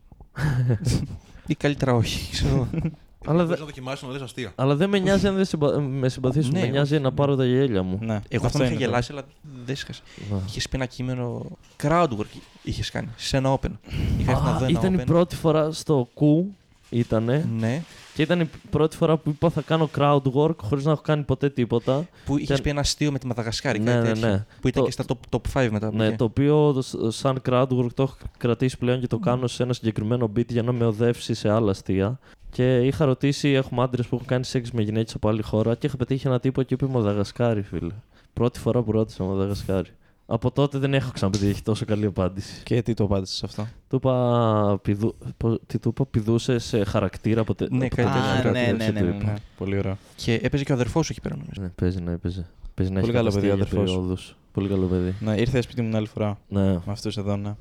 Ή 1.47 1.55
καλύτερα 1.55 1.95
όχι. 1.95 2.31
ξέρω. 2.31 2.69
Αλλά, 3.27 3.39
Θες 3.39 3.49
δε, 3.49 3.59
να 3.59 3.65
δοκιμάσεις 3.65 4.03
να 4.07 4.13
δεις 4.13 4.23
αστεία. 4.23 4.53
αλλά 4.55 4.75
δεν 4.77 4.89
με 4.89 4.99
νοιάζει 4.99 5.27
αν 5.27 5.35
δεν 5.35 5.45
συμπα... 5.45 5.81
με 5.81 6.09
συμπαθήσουν. 6.09 6.53
Ναι, 6.53 6.61
με 6.61 6.67
νοιάζει 6.67 6.95
όχι. 6.95 7.03
να 7.03 7.13
πάρω 7.13 7.37
τα 7.37 7.45
γέλια 7.45 7.83
μου. 7.83 7.99
Ναι, 8.03 8.21
Εγώ 8.29 8.47
αυτό 8.47 8.59
με 8.59 8.65
είχε 8.65 8.73
είναι 8.75 8.83
το- 8.83 8.89
γελάσει, 8.91 9.13
αλλά 9.13 9.23
δεν 9.65 9.77
σε 9.77 9.87
είχα. 9.91 10.01
Να. 10.35 10.41
Είχες 10.49 10.69
πει 10.69 10.77
ένα 10.77 10.87
κείμενο 10.87 11.47
crowdwork 11.83 12.37
είχες 12.63 12.91
κάνει 12.91 13.09
σε 13.17 13.37
ένα 13.37 13.59
open. 13.61 13.71
Είχα 14.19 14.31
έρθει 14.31 14.45
να 14.45 14.51
Α, 14.51 14.59
δω 14.59 14.65
ένα 14.65 14.79
ήταν 14.79 14.95
η 14.95 14.99
open. 15.01 15.07
πρώτη 15.07 15.37
φορά 15.37 15.73
στο 15.73 16.09
κου. 16.15 16.55
Ήτανε. 16.95 17.49
Ναι, 17.59 17.83
Και 18.15 18.23
ήταν 18.23 18.41
η 18.41 18.51
πρώτη 18.71 18.97
φορά 18.97 19.17
που 19.17 19.31
είπα 19.31 19.51
θα 19.51 19.61
κάνω 19.61 19.91
crowd 19.99 20.23
work 20.35 20.57
χωρίς 20.63 20.85
να 20.85 20.93
έχω 20.93 21.01
κάνει 21.03 21.23
ποτέ 21.23 21.51
τίποτα. 21.51 22.07
που 22.25 22.39
είχες 22.39 22.57
Και- 22.57 22.63
πει 22.63 22.71
ένα 22.71 22.81
αστείο 22.81 23.13
με 23.13 23.19
τη 23.19 23.27
Μαδαγασκάρη. 23.27 23.79
Ναι, 23.79 23.93
κάτι 23.93 24.07
ναι, 24.09 24.13
τέτοιο, 24.15 24.29
ναι. 24.29 24.45
Που 24.61 24.69
ήταν 24.69 24.83
Το- 24.83 24.89
και 24.89 24.93
στα 24.93 25.05
top, 25.09 25.37
top 25.37 25.41
5 25.63 25.69
μετά. 25.71 25.87
από 25.87 25.97
Ναι, 25.97 26.07
εκεί. 26.07 26.17
το 26.17 26.25
οποίο 26.25 26.79
σ- 26.83 26.97
σαν 27.09 27.43
crowd 27.49 27.67
work 27.69 27.93
το 27.95 28.03
έχω 28.03 28.17
κρατήσει 28.39 28.79
πλέον 28.79 29.01
και 29.01 29.07
το 29.07 29.19
κάνω 29.19 29.47
σε 29.47 29.63
ένα 29.63 29.73
συγκεκριμένο 29.73 30.31
beat 30.37 30.47
για 30.49 30.63
να 30.63 30.73
με 30.73 30.85
οδεύσει 30.85 31.35
σε 31.35 31.49
άλλα 31.51 31.71
αστεία. 31.71 32.19
Και 32.53 32.79
είχα 32.87 33.05
ρωτήσει, 33.05 33.49
έχουμε 33.49 33.83
άντρες 33.83 34.07
που 34.07 34.15
έχουν 34.15 34.27
κάνει 34.27 34.45
σεξ 34.45 34.71
με 34.71 34.83
γυναίκες 34.83 35.15
από 35.15 35.29
άλλη 35.29 35.43
χώρα 35.43 35.75
και 35.75 35.87
είχα 35.87 35.97
πετύχει 35.97 36.27
ένα 36.27 36.41
τύπο 36.41 36.63
και 36.63 36.75
είπε 36.75 36.87
Μαδαγασκάρη, 36.87 37.63
φίλε. 37.63 37.93
Πρώτη 38.33 38.59
φορά 38.59 38.83
που 38.83 38.93
ρώτησα 38.93 39.25
Μαδαγασκάρη. 39.25 39.89
Από 40.27 40.51
τότε 40.51 40.79
δεν 40.79 40.95
έχω 40.95 41.11
ξαναπετύχει 41.13 41.63
τόσο 41.63 41.85
καλή 41.85 42.07
απάντηση. 42.07 42.63
Και 42.63 42.83
τι 42.83 42.95
το 42.95 43.05
απάντησες 43.05 43.37
σε 43.37 43.47
αυτό; 43.47 43.67
Του 43.89 43.97
είπα, 43.97 44.79
πηδού, 44.83 45.15
πω- 45.37 45.61
τι 45.67 45.79
του 45.79 45.89
είπα, 45.89 46.07
πηδούσε 46.07 46.59
σε 46.59 46.85
χαρακτήρα 46.85 47.45
ποτέ. 47.45 47.67
Ναι, 47.71 47.87
από 47.87 47.97
κάτι 47.97 48.09
τέτοιο 48.09 48.21
τέτοιο. 48.21 48.31
Α, 48.33 48.37
χαρακτήρα, 48.37 48.67
ναι, 48.67 48.73
ναι, 48.73 48.85
έτσι 48.85 48.93
ναι, 48.93 49.01
του 49.01 49.07
ναι, 49.07 49.15
είπα. 49.17 49.25
ναι. 49.25 49.35
Πολύ 49.59 49.79
ωραίο. 49.79 49.97
Και 50.17 50.35
έπαιζε 50.43 50.65
και 50.65 50.73
ο 50.73 50.75
αδερφός 50.75 51.07
σου 51.07 51.13
εκεί 51.13 51.21
πέρα, 51.21 51.35
νομίζω. 51.37 51.63
Ναι, 51.63 51.69
παίζει 51.69 52.01
να 52.01 52.11
έπαιζε. 52.13 52.47
Παίζει 52.75 52.93
να 52.93 53.01
Πολύ 53.01 53.13
έχει 53.13 53.19
καλό 53.23 53.31
παιδί, 53.35 53.47
καταστεί 53.47 53.47
για 53.47 53.55
αδερφός. 53.83 53.93
περιόδους. 53.95 54.37
Πολύ 54.53 54.69
καλό 54.69 54.87
παιδί. 54.87 55.15
Ναι, 55.21 55.35
ήρθε 55.41 55.61
σπίτι 55.61 55.81
μου 55.81 55.89
την 55.89 55.97
άλλη 55.97 56.07
φορά 56.07 56.39
Ναι. 56.49 56.63
με 56.73 56.83
αυτούς 56.87 57.17
εδώ, 57.17 57.37
ναι. 57.37 57.55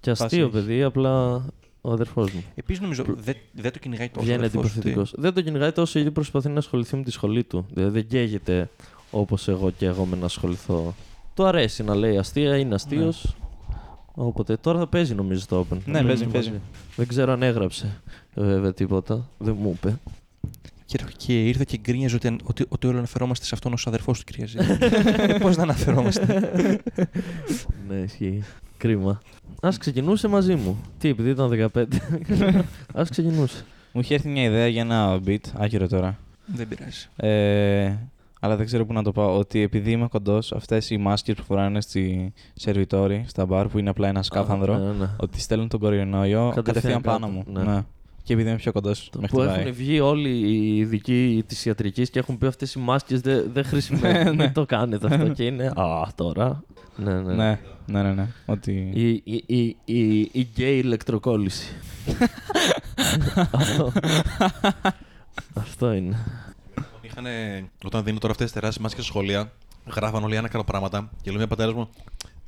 Και 0.00 0.10
αστείο 0.10 0.28
Φάση 0.28 0.40
έχει. 0.40 0.50
παιδί, 0.50 0.82
απλά 0.82 1.44
ο 1.84 1.92
αδερφός 1.92 2.32
μου. 2.32 2.44
Επίσης 2.54 2.82
νομίζω 2.82 3.04
δεν 3.08 3.36
δεν 3.52 3.72
το 3.72 3.78
κυνηγάει 3.78 4.08
τόσο. 4.08 4.20
ο 4.20 4.22
Βγαίνει 4.22 4.44
αδερφός 4.44 4.70
σου, 4.70 4.78
αντιπαθητικό. 4.78 5.20
Δεν 5.22 5.34
το 5.34 5.40
κυνηγάει 5.42 5.72
τόσο 5.72 5.98
γιατί 5.98 6.14
προσπαθεί 6.14 6.48
να 6.48 6.58
ασχοληθεί 6.58 6.96
με 6.96 7.02
τη 7.02 7.10
σχολή 7.10 7.44
του. 7.44 7.66
Δηλαδή 7.72 7.92
δεν 7.92 8.06
καίγεται 8.06 8.68
όπως 9.10 9.48
εγώ 9.48 9.70
και 9.70 9.86
εγώ 9.86 10.04
με 10.04 10.16
να 10.16 10.24
ασχοληθώ. 10.24 10.94
Του 11.34 11.44
αρέσει 11.44 11.82
να 11.82 11.94
λέει 11.94 12.16
αστεία, 12.16 12.56
είναι 12.56 12.74
αστείος. 12.74 13.36
Οπότε 14.14 14.56
τώρα 14.56 14.78
θα 14.78 14.86
παίζει 14.86 15.14
νομίζω 15.14 15.46
το 15.48 15.66
Open. 15.70 15.76
Ναι, 15.84 15.98
Θα 15.98 16.04
παίζει, 16.04 16.24
μαζί. 16.24 16.32
παίζει. 16.32 16.60
Δεν 16.96 17.06
ξέρω 17.06 17.32
αν 17.32 17.42
έγραψε 17.42 18.00
ε, 18.34 18.42
βέβαια 18.42 18.72
τίποτα. 18.74 19.28
Δεν 19.38 19.56
μου 19.60 19.70
είπε. 19.76 19.98
Και, 20.84 20.98
και 21.16 21.46
ήρθε 21.48 21.64
και 21.66 21.78
γκρίνιαζε 21.78 22.16
ότι, 22.16 22.36
ότι, 22.44 22.64
ότι 22.68 22.86
όλοι 22.86 22.96
αναφερόμαστε 22.96 23.44
σε 23.44 23.54
αυτόν 23.54 23.72
ως 23.72 23.86
αδερφός 23.86 24.18
του, 24.18 24.24
κυρία 24.24 24.46
Ζήτη. 24.46 24.64
Πώς 25.42 25.56
να 25.56 25.62
αναφερόμαστε; 25.62 26.50
ναι, 27.88 27.94
ισχύει. 27.96 28.42
Κρίμα. 28.82 29.20
Α 29.66 29.68
ξεκινούσε 29.78 30.28
μαζί 30.28 30.54
μου. 30.54 30.80
Τι, 30.98 31.08
επειδή 31.08 31.30
ήταν 31.30 31.70
15. 31.74 31.84
Α 33.00 33.02
ξεκινούσε. 33.10 33.64
Μου 33.92 34.00
είχε 34.00 34.14
έρθει 34.14 34.28
μια 34.28 34.42
ιδέα 34.42 34.66
για 34.66 34.80
ένα 34.80 35.20
beat, 35.26 35.38
άκυρο 35.56 35.88
τώρα. 35.88 36.18
δεν 36.46 36.68
πειράζει. 36.68 37.06
Ε, 37.16 37.94
αλλά 38.40 38.56
δεν 38.56 38.66
ξέρω 38.66 38.86
πού 38.86 38.92
να 38.92 39.02
το 39.02 39.12
πάω. 39.12 39.38
Ότι 39.38 39.60
επειδή 39.60 39.90
είμαι 39.90 40.06
κοντός, 40.08 40.52
αυτές 40.52 40.90
οι 40.90 40.96
μάσκες 40.96 41.34
που 41.34 41.42
φοράνε 41.42 41.80
στη 41.80 42.32
σερβιτόροι, 42.54 43.24
στα 43.28 43.46
μπαρ, 43.46 43.68
που 43.68 43.78
είναι 43.78 43.90
απλά 43.90 44.08
ένα 44.08 44.22
σκάφανδρο, 44.22 44.78
Ναι, 44.78 44.92
ναι. 44.98 45.10
ότι 45.16 45.40
στέλνουν 45.40 45.68
τον 45.68 45.80
κορονοϊό 45.80 46.52
Κατευθείαν 46.54 46.64
κατευθείαν 46.64 47.00
κάτω, 47.02 47.18
πάνω 47.18 47.28
μου. 47.32 47.44
ναι. 47.72 47.84
Ναι. 48.24 48.28
Και 48.28 48.32
επειδή 48.32 48.48
είμαι 48.48 48.58
πιο 48.58 48.72
κοντός, 48.72 49.10
με 49.18 49.26
Που 49.28 49.36
χτυπάει. 49.38 49.60
έχουν 49.60 49.72
βγει 49.72 50.00
όλοι 50.00 50.28
οι 50.28 50.76
ειδικοί 50.78 51.44
της 51.46 51.64
ιατρικής 51.64 52.10
και 52.10 52.18
έχουν 52.18 52.38
πει 52.38 52.46
αυτές 52.46 52.74
οι 52.74 52.78
μάσκες 52.78 53.20
δεν 53.20 53.36
δεν 53.42 53.52
Ναι, 53.62 53.62
χρησιμεύουν. 53.62 54.36
ναι. 54.36 54.44
Μην 54.44 54.52
το 54.52 54.66
κάνετε 54.66 55.06
αυτό. 55.14 55.28
και 55.36 55.44
είναι. 55.44 55.66
Α, 55.66 56.08
τώρα. 56.14 56.62
Ναι, 56.96 57.20
ναι. 57.20 57.34
Ναι, 57.34 57.58
ναι, 57.86 58.02
ναι. 58.02 58.12
ναι. 58.12 58.28
Ότι... 58.46 58.90
Η, 58.94 59.08
η, 59.10 59.44
η, 59.46 59.76
η, 59.84 60.20
η 60.20 60.48
γκέι 60.54 60.78
ηλεκτροκόλληση. 60.78 61.74
αυτό. 63.50 63.92
αυτό 65.54 65.92
είναι. 65.92 66.16
Είχανε, 67.00 67.64
όταν 67.84 68.04
δίνουν 68.04 68.20
τώρα 68.20 68.32
αυτές 68.32 68.46
τις 68.46 68.54
τεράστιες 68.54 68.82
μάσκες 68.84 69.04
στα 69.04 69.12
σχολεία, 69.12 69.52
γράφαν 69.94 70.24
όλοι 70.24 70.34
ένα 70.36 70.48
κάνω 70.48 70.64
πράγματα 70.64 71.10
και 71.22 71.28
λέει 71.30 71.38
μια 71.38 71.46
πατέρας 71.46 71.72
μου, 71.74 71.88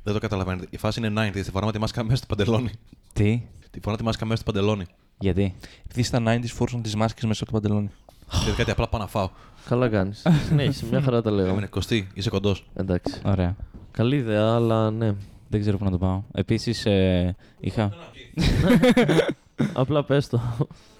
δεν 0.03 0.13
το 0.13 0.19
καταλαβαίνετε. 0.19 0.67
Η 0.69 0.77
φάση 0.77 0.99
είναι 1.05 1.29
90, 1.29 1.31
τη 1.33 1.51
φοράμε 1.51 1.71
τη 1.71 1.79
μάσκα 1.79 2.03
μέσα 2.03 2.15
στο 2.15 2.25
παντελόνι. 2.35 2.71
Τι, 3.13 3.41
Τη 3.71 3.79
φοράμε 3.79 3.97
τη 3.97 4.03
μάσκα 4.03 4.25
μέσα 4.25 4.41
στο 4.41 4.51
παντελόνι. 4.51 4.85
Γιατί; 5.19 5.55
Επειδή 5.85 6.03
στα 6.03 6.23
90s 6.27 6.47
φόρουσαν 6.47 6.81
τις 6.81 6.95
μάσκες 6.95 7.23
μέσα 7.23 7.43
από 7.43 7.51
το 7.51 7.59
παντελόνι. 7.59 7.89
Και 8.45 8.51
κάτι 8.57 8.71
απλά 8.71 8.87
πάω 8.87 9.01
να 9.01 9.07
φάω. 9.07 9.29
Καλά 9.69 9.89
κάνεις. 9.89 10.25
Συνέχισε, 10.47 10.85
μια 10.85 11.01
χαρά 11.01 11.21
τα 11.21 11.31
λέω. 11.31 11.47
Έμεινε 11.47 11.67
κοστί, 11.67 12.07
είσαι 12.13 12.29
κοντός. 12.29 12.65
Εντάξει. 12.75 13.21
Ωραία. 13.25 13.55
Καλή 13.91 14.15
ιδέα, 14.15 14.53
αλλά 14.53 14.91
ναι. 14.91 15.13
Δεν 15.49 15.61
ξέρω 15.61 15.77
πού 15.77 15.83
να 15.83 15.91
το 15.91 15.97
πάω. 15.97 16.23
Επίσης, 16.33 16.85
ε, 16.85 17.35
είχα. 17.59 17.93
Απλά 19.73 20.03
πες 20.03 20.27
το. 20.27 20.41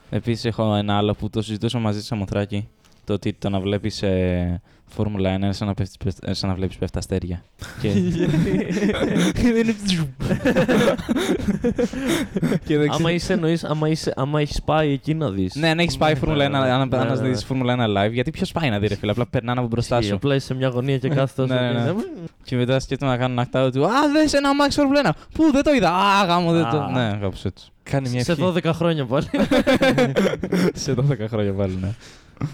Επίσης 0.10 0.46
έχω 0.46 0.76
ένα 0.76 0.98
άλλο 0.98 1.14
που 1.14 1.30
το 1.30 1.42
συζητούσα 1.42 1.80
μαζί 1.80 2.00
τη 2.00 2.06
Σαμοθράκη. 2.06 2.68
Το 3.06 3.14
ότι 3.14 3.34
το 3.34 3.50
να 3.50 3.60
βλέπεις 3.60 4.02
ε, 4.04 4.62
Φόρμουλα 4.88 5.34
1 5.34 5.36
είναι 5.36 5.54
σαν 5.54 5.68
να, 5.68 5.74
πέφτεις, 5.74 5.98
πέφτ- 6.04 6.28
ε, 6.28 6.34
σαν 6.34 6.50
να 6.50 6.56
βλέπεις 6.56 6.78
πέφτα 6.78 7.00
αστέρια. 7.00 7.44
και... 7.82 7.90
δεν 9.42 9.58
είναι. 9.58 9.76
και 12.66 12.78
δεν 12.78 12.90
άμα 12.90 12.96
ξέρω. 12.98 13.10
είσαι 13.10 13.34
εννοείς, 13.34 13.64
άμα, 13.64 13.88
είσαι, 13.90 14.14
άμα 14.16 14.40
έχεις 14.42 14.62
πάει 14.62 14.92
εκεί 14.92 15.14
να 15.14 15.30
δεις. 15.30 15.56
Ναι, 15.56 15.70
αν 15.70 15.80
έχεις 15.80 15.98
πάει 15.98 16.16
Φόρμουλα 16.16 16.46
1, 16.46 16.50
ναι, 16.50 16.58
αν 16.58 16.88
ναι, 16.90 16.98
αν 16.98 17.22
ναι. 17.22 17.28
δεις 17.30 17.44
Φόρμουλα 17.46 17.76
1 17.80 17.98
live, 18.08 18.12
γιατί 18.12 18.32
ποιος 18.32 18.52
πάει 18.52 18.70
να 18.70 18.80
δει, 18.80 18.88
ρε 18.88 18.96
φίλε. 18.96 19.12
Απλά 19.12 19.28
περνάνε 19.28 19.60
από 19.60 19.68
μπροστά 19.70 19.98
Ισχύει, 19.98 20.10
σου. 20.10 20.16
Απλά 20.16 20.36
είσαι 20.36 20.46
σε 20.46 20.54
μια 20.54 20.68
γωνία 20.68 20.98
και 20.98 21.10
κάθεται 21.10 21.42
όσο 21.42 21.54
Ναι, 21.54 21.60
ναι, 21.62 21.72
ναι. 21.72 21.90
είναι. 21.90 21.96
Και 22.44 22.56
μετά 22.56 22.80
σκέφτομαι 22.80 23.12
να 23.12 23.18
κάνω 23.18 23.32
ένα 23.32 23.42
ακτάο 23.42 23.72
του. 23.72 23.86
Α, 23.86 23.90
δες 24.14 24.34
ένα 24.34 24.50
Max 24.50 24.72
Φόρμουλα 24.72 25.02
1. 25.16 25.26
Πού 25.34 25.52
δεν 25.52 25.64
το 25.64 25.72
είδα. 25.74 25.90
Α, 25.90 26.26
γάμο 26.26 26.52
δεν 26.52 26.70
το. 26.70 26.78
Α. 26.82 26.92
Ναι, 26.92 27.18
κάπως 27.22 27.46
έτσι. 27.46 27.68
Κάνει 27.84 28.10
μια 28.10 28.24
Σε 28.24 28.32
ευχή. 28.32 28.54
12 28.64 28.72
χρόνια 28.74 29.06
πάλι. 29.06 29.26
Σε 30.84 30.94
12 30.94 31.04
χρόνια 31.30 31.54
πάλι, 31.54 31.78
ναι. 31.82 31.90
Α, 32.42 32.46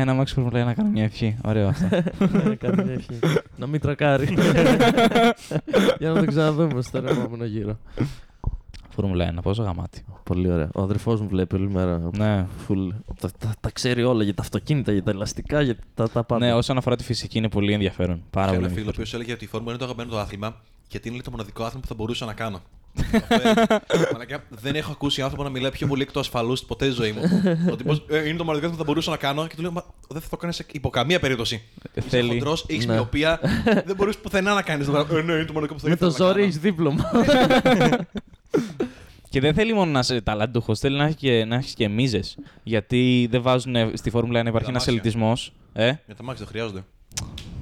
Ένα 0.00 0.20
Max 0.20 0.26
Φόρμουλα 0.26 0.70
1 0.70 0.74
κάνω 0.74 0.88
μια 0.90 1.04
ευχή. 1.04 1.36
Ωραίο 1.44 1.68
αυτό. 1.68 1.88
Ναι, 2.48 2.54
κάνει 2.54 2.84
μια 2.84 2.92
ευχή. 2.92 3.18
Να 3.56 3.66
μην 3.66 3.80
τρακάρει. 3.80 4.28
Για 5.98 6.10
να 6.10 6.20
το 6.20 6.26
ξαναδούμε 6.26 6.82
στο 6.82 6.98
επόμενο 6.98 7.44
γύρο. 7.44 7.78
Φόρμουλα 8.88 9.34
1, 9.34 9.38
πόσο 9.42 9.62
γαμάτι. 9.62 10.04
Πολύ 10.22 10.50
ωραία. 10.52 10.68
Ο 10.74 10.82
αδερφός 10.82 11.20
μου 11.20 11.28
βλέπει 11.28 11.54
όλη 11.54 11.68
μέρα. 11.70 12.10
Ναι. 12.16 12.46
Φουλ. 12.66 12.88
Τα, 13.20 13.30
τα, 13.38 13.54
τα 13.60 13.70
ξέρει 13.70 14.02
όλα 14.04 14.22
για 14.24 14.34
τα 14.34 14.42
αυτοκίνητα, 14.42 14.92
για 14.92 15.02
τα 15.02 15.10
ελαστικά, 15.10 15.60
για 15.62 15.76
τα, 15.94 16.08
τα 16.10 16.24
πάντα. 16.24 16.46
Ναι, 16.46 16.54
όσον 16.54 16.76
αφορά 16.76 16.96
τη 16.96 17.04
φυσική 17.04 17.38
είναι 17.38 17.48
πολύ 17.48 17.72
ενδιαφέρον. 17.72 18.22
Πάρα 18.30 18.46
Είχα 18.46 18.54
πολύ. 18.54 18.64
ένα 18.66 18.74
φίλο 18.74 18.86
ο 18.86 18.88
ενδιαφέρον. 18.88 18.88
οποίος 18.94 19.14
έλεγε 19.14 19.32
ότι 19.32 19.44
η 19.44 19.46
Φόρμουλα 19.48 19.70
είναι 19.70 19.78
το 19.80 19.84
αγαπημένο 19.84 20.10
του 20.16 20.18
άθλημα 20.18 20.56
γιατί 20.88 21.06
είναι 21.08 21.16
λέει, 21.16 21.24
το 21.24 21.30
μοναδικό 21.30 21.62
άθλημα 21.62 21.80
που 21.80 21.88
θα 21.88 21.94
μπορούσα 21.94 22.26
να 22.26 22.32
κάνω. 22.32 22.60
Αυτό 23.14 23.84
έλεγε. 23.88 24.08
Μαλάκα, 24.12 24.44
δεν 24.48 24.74
έχω 24.74 24.92
ακούσει 24.92 25.22
άνθρωπο 25.22 25.42
να 25.42 25.48
μιλάει 25.48 25.70
πιο 25.70 25.86
πολύ 25.86 26.02
εκ 26.02 26.12
του 26.12 26.18
ασφαλούς 26.20 26.62
ποτέ 26.64 26.84
στη 26.84 26.94
ζωή 26.94 27.12
μου. 27.12 27.20
ότι 27.72 27.84
πως, 27.84 28.04
ε, 28.08 28.28
είναι 28.28 28.36
το 28.38 28.44
μοναδικό 28.44 28.48
άθλημα 28.54 28.70
που 28.70 28.76
θα 28.76 28.84
μπορούσα 28.84 29.10
να 29.10 29.16
κάνω 29.16 29.46
και 29.46 29.54
του 29.56 29.62
λέω 29.62 29.72
Μα 29.72 29.84
δεν 30.08 30.20
θα 30.20 30.28
το 30.28 30.36
κάνεις 30.36 30.62
υπό 30.72 30.90
καμία 30.90 31.20
περίπτωση. 31.20 31.62
Είσαι 31.94 32.08
Θέλει- 32.08 32.30
χοντρός, 32.32 32.66
έχεις 32.68 32.86
Ναι. 32.86 32.92
μοιοπία, 32.92 33.40
δεν 33.86 33.96
μπορείς 33.96 34.16
πουθενά 34.18 34.54
να 34.54 34.62
κάνεις. 34.62 34.86
Ε, 34.88 34.90
ναι, 35.22 35.32
είναι 35.32 35.44
το 35.44 35.52
μοναδικό 35.52 35.74
που 35.74 35.80
θα 35.80 35.88
Με 35.88 35.96
το 35.96 36.06
ήθελα 36.06 36.10
να 36.10 36.16
ζόρι 36.16 36.32
κάνω. 36.32 36.44
έχεις 36.44 36.58
δίπλωμα. 36.58 37.10
Και 39.30 39.40
δεν 39.40 39.54
θέλει 39.54 39.72
μόνο 39.74 39.90
να 39.90 39.98
είσαι 39.98 40.20
ταλαντούχος, 40.20 40.78
θέλει 40.78 40.96
να 40.96 41.04
έχει 41.04 41.14
και, 41.14 41.44
να 41.44 41.56
έχεις 41.56 41.74
και 41.74 41.88
μίζες. 41.88 42.36
Γιατί 42.62 43.26
δεν 43.30 43.42
βάζουν 43.42 43.74
στη 43.94 44.10
Φόρμουλα 44.10 44.40
1 44.40 44.46
υπάρχει 44.48 44.70
ένας 44.70 44.84
Δαμάσια. 44.84 44.92
ελιτισμό. 44.92 45.32
Ε, 45.72 45.92
Για 46.06 46.14
τα 46.14 46.22
μάξι 46.22 46.38
δεν 46.42 46.48
χρειάζονται. 46.52 46.84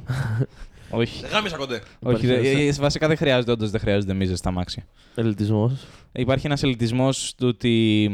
όχι. 0.93 1.21
Δεν 1.21 1.31
γάμισα 1.31 1.57
κοντέ. 1.57 1.75
όχι 1.75 2.27
Υπάρχει 2.27 2.27
δε, 2.27 2.35
ένας- 2.63 2.79
ε, 2.79 2.81
βασικά 2.81 3.09
δεν 3.09 3.17
χρειάζονται, 3.17 3.51
όντως 3.53 3.71
δεν 3.71 3.81
χρειάζονται 3.81 4.15
μίζες 4.15 4.39
στα 4.39 4.51
μάξια. 4.51 4.87
Ελιτισμός. 5.15 5.73
Υπάρχει 6.13 6.47
ένας 6.47 6.63
ελιτισμός 6.63 7.35
του 7.39 7.47
ότι 7.49 8.09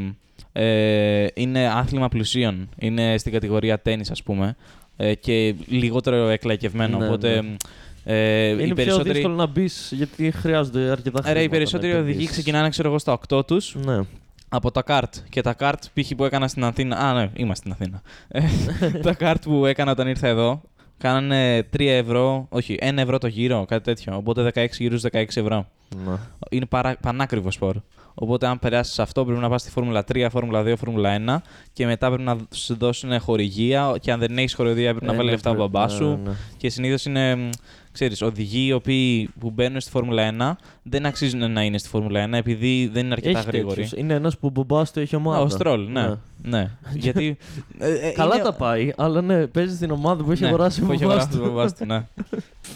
ε, 0.53 1.27
είναι 1.35 1.69
άθλημα 1.69 2.09
πλουσίων. 2.09 2.69
Είναι 2.79 3.19
στην 3.19 3.33
κατηγορία 3.33 3.81
τέννη, 3.81 4.05
ας 4.11 4.23
πούμε. 4.23 4.57
Ε, 4.97 5.15
και 5.15 5.55
λιγότερο 5.67 6.29
εκλαϊκευμένο. 6.29 6.99
Ναι, 6.99 7.07
οπότε. 7.07 7.41
ναι. 7.43 7.57
Ε, 8.05 8.49
Είναι 8.49 8.63
οι 8.63 8.67
πιο 8.67 8.75
περισσότεροι, 8.75 9.13
δύσκολο 9.15 9.35
να 9.35 9.47
μπεις 9.47 9.93
γιατί 9.97 10.31
χρειάζονται 10.31 10.81
αρκετά 10.81 11.03
χρήματα. 11.11 11.29
Άρα 11.31 11.41
οι 11.41 11.45
να 11.45 11.51
περισσότεροι 11.51 11.93
οδηγοί 11.93 12.03
επενδύσεις. 12.07 12.31
ξεκινάνε, 12.31 12.69
ξέρω 12.69 12.89
εγώ, 12.89 12.99
στα 12.99 13.13
8 13.29 13.45
τους 13.47 13.75
Ναι. 13.85 14.01
από 14.49 14.71
τα 14.71 14.83
καρτ. 14.83 15.15
Και 15.29 15.41
τα 15.41 15.53
καρτ, 15.53 15.85
π.χ. 15.95 16.11
που 16.17 16.25
έκανα 16.25 16.49
στην 16.49 16.65
Αθήνα. 16.65 16.97
Α, 16.97 17.13
ναι, 17.15 17.31
είμαστε 17.35 17.71
στην 17.71 17.73
Αθήνα. 17.73 18.03
Ε, 18.29 18.99
τα 19.07 19.15
καρτ 19.15 19.43
που 19.43 19.67
έκανα 19.67 19.91
όταν 19.91 20.09
ήρθα 20.09 20.29
εδώ 20.29 20.63
κάνανε 20.99 21.63
3 21.77 21.81
ευρώ, 21.81 22.47
όχι, 22.49 22.79
1 22.81 22.97
ευρώ 22.99 23.19
το 23.19 23.27
γύρο, 23.27 23.65
κάτι 23.69 23.83
τέτοιο. 23.85 24.17
Οπότε 24.17 24.51
16 24.55 24.67
γύρους 24.79 25.03
16 25.13 25.25
ευρώ. 25.41 25.67
Να. 26.05 26.21
Είναι 26.51 26.67
παρά, 26.67 26.97
πανάκριβο 27.03 27.51
σπορ. 27.51 27.77
Οπότε, 28.15 28.47
αν 28.47 28.59
περάσεις 28.59 28.95
σε 28.95 29.03
αυτό, 29.03 29.25
πρέπει 29.25 29.41
να 29.41 29.49
πας 29.49 29.61
στη 29.61 29.71
Φόρμουλα 29.71 30.05
3, 30.13 30.27
Φόρμουλα 30.31 30.63
2, 30.63 30.77
Φόρμουλα 30.77 31.11
1 31.11 31.43
και 31.73 31.87
μετά 31.87 32.07
πρέπει 32.07 32.23
να 32.23 32.37
σου 32.55 32.77
δώσουν 32.77 33.21
χορηγία. 33.21 33.95
Και 34.01 34.13
αν 34.13 34.19
δεν 34.21 34.39
έχεις 34.39 34.55
χορηγία, 34.55 34.91
πρέπει 34.91 35.07
να 35.07 35.13
Ε, 35.13 35.17
βάλει 35.17 35.27
ναι, 35.29 35.33
λεφτά 35.35 35.51
ο 35.51 35.55
πρέπει- 35.55 35.71
μπαμπάς 35.71 35.93
ναι, 35.93 35.99
σου. 35.99 36.21
ναι. 36.25 36.31
Και 36.57 36.69
συνήθως 36.71 37.05
είναι, 37.05 37.35
μ, 37.35 37.49
ξέρεις, 37.93 38.23
οδηγοί 38.23 38.67
οι 38.67 38.73
οποίοι 38.73 39.29
που 39.41 39.51
μπαίνουν 39.51 39.81
στη 39.81 39.91
Φόρμουλα 39.91 40.57
1 40.59 40.65
δεν 40.83 41.07
αξίζουν 41.07 41.53
να 41.53 41.63
είναι 41.63 41.79
στη 41.79 41.89
Φόρμουλα 41.89 42.29
1 42.29 42.33
επειδή 42.33 42.91
δεν 42.93 43.05
είναι 43.05 43.13
αρκετά 43.15 43.39
Έχει 43.39 43.49
γρήγοροι. 43.49 43.75
τέτοιους. 43.75 44.01
Είναι 44.01 44.15
ένας 44.15 44.39
που 44.39 44.47
ο 44.57 44.65
μπαμπά 44.65 44.85
του 44.85 45.01
έχει 45.01 45.17
ομάδα. 45.17 45.39
Α, 45.39 45.41
ο 45.41 45.49
Στρόλ, 45.49 45.91
ναι. 45.91 46.09
ναι. 46.43 46.71
Γιατί. 46.95 47.37
ε, 47.79 48.09
ε, 48.09 48.11
Καλά 48.13 48.35
είναι- 48.35 48.45
τα 48.45 48.53
πάει, 48.53 48.93
αλλά 48.97 49.21
ναι, 49.23 49.47
παίζει 49.47 49.75
στην 49.75 49.91
ομάδα 49.91 50.25
που 50.25 50.33
έχει 50.33 50.43
Ναι, 50.43 50.49
αγοράσει 50.49 50.83
ο 50.83 50.87
που 50.87 50.93
έχει 50.93 51.05
μπαμπάς 51.05 51.23
αγοράσει 51.23 51.39
ο 51.39 51.43
του. 51.45 51.55
μπαμπάς 51.55 51.75
του, 51.75 51.85
ναι. 51.85 52.07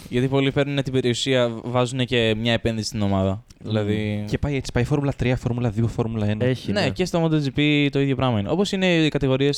Γιατί 0.08 0.28
πολλοί 0.28 0.52
παίρνουν 0.52 0.82
την 0.82 0.92
περιουσία, 0.92 1.50
βάζουν 1.64 2.04
και 2.06 2.34
μια 2.38 2.52
επένδυση 2.52 2.86
στην 2.86 3.02
ομάδα. 3.02 3.42
Δηλαδή. 3.64 4.24
Και 4.28 4.38
πάει 4.38 4.56
έτσι, 4.56 4.72
πάει 4.72 4.84
Φόρμουλα 4.84 5.12
3, 5.22 5.32
Φόρμουλα 5.36 5.72
2, 5.80 5.86
Φόρμουλα 5.88 6.26
1. 6.26 6.40
Έχει. 6.40 6.72
Ναι, 6.72 6.90
και 6.90 7.04
στο 7.04 7.24
MotoGP 7.24 7.88
το 7.90 8.00
ίδιο 8.00 8.16
πράγμα 8.16 8.38
είναι. 8.40 8.50
Όπως 8.50 8.72
είναι 8.72 8.86
οι 8.94 9.08
κατηγορίες 9.08 9.56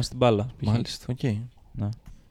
στην 0.00 0.16
μπάλα. 0.16 0.46
π.χ. 0.60 0.68
Μάλιστα, 0.68 1.06
οκ. 1.10 1.22
Ναι. 1.22 1.36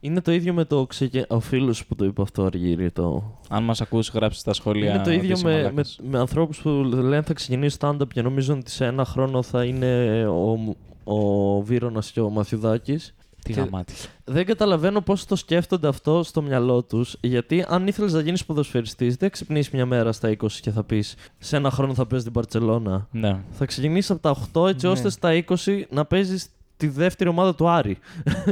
Είναι 0.00 0.20
το 0.20 0.32
ίδιο 0.32 0.52
με 0.54 0.64
το 0.64 0.86
ξεκε... 0.86 1.24
ο 1.28 1.40
φίλος 1.40 1.86
που 1.86 1.94
το 1.94 2.04
είπε 2.04 2.22
αυτό 2.22 2.44
αργύρι. 2.44 2.90
Το... 2.90 3.22
Αν 3.48 3.62
μας 3.62 3.80
ακούσει, 3.80 4.10
γράψει 4.14 4.40
στα 4.40 4.52
σχόλια. 4.52 4.94
Είναι 4.94 5.02
το 5.02 5.10
ίδιο 5.10 5.24
ότι 5.24 5.32
είσαι 5.32 5.44
με, 5.44 5.52
με, 5.52 5.58
μαλάκας. 5.62 5.98
με 6.10 6.18
ανθρώπους 6.18 6.58
που 6.58 6.68
λένε 6.70 7.22
θα 7.22 7.32
ξεκινήσει 7.32 7.76
stand-up 7.80 8.08
και 8.14 8.22
νομίζουν 8.22 8.58
ότι 8.58 8.70
σε 8.70 8.84
ένα 8.84 9.04
χρόνο 9.04 9.42
θα 9.42 9.64
είναι 9.64 10.24
ο, 10.26 10.76
ο 11.04 11.60
Βίρονα 11.62 12.02
και 12.12 12.20
ο 12.20 12.30
Μαθιουδάκης. 12.30 13.14
Τι 13.44 13.52
και- 13.52 13.60
γαμάτι. 13.60 13.94
Δεν 14.24 14.44
καταλαβαίνω 14.46 15.00
πώς 15.00 15.24
το 15.24 15.36
σκέφτονται 15.36 15.88
αυτό 15.88 16.22
στο 16.22 16.42
μυαλό 16.42 16.82
τους. 16.82 17.16
Γιατί 17.20 17.64
αν 17.68 17.86
ήθελες 17.86 18.12
να 18.12 18.20
γίνεις 18.20 18.44
ποδοσφαιριστής, 18.44 19.16
δεν 19.16 19.30
ξυπνήσεις 19.30 19.72
μια 19.72 19.86
μέρα 19.86 20.12
στα 20.12 20.28
20 20.28 20.46
και 20.60 20.70
θα 20.70 20.84
πεις 20.84 21.14
Σε 21.38 21.56
ένα 21.56 21.70
χρόνο 21.70 21.94
θα 21.94 22.06
παίζει 22.06 22.24
την 22.24 22.32
Παρσελώνα. 22.32 23.08
Ναι. 23.10 23.40
Θα 23.50 23.64
ξεκινήσεις 23.64 24.10
από 24.10 24.20
τα 24.20 24.36
8 24.54 24.68
έτσι 24.68 24.86
Ναι. 24.86 24.92
ώστε 24.92 25.10
στα 25.10 25.44
20 25.48 25.82
να 25.90 26.04
παίζεις 26.04 26.46
τη 26.76 26.88
δεύτερη 26.88 27.30
ομάδα 27.30 27.54
του 27.54 27.68
Άρη. 27.68 27.98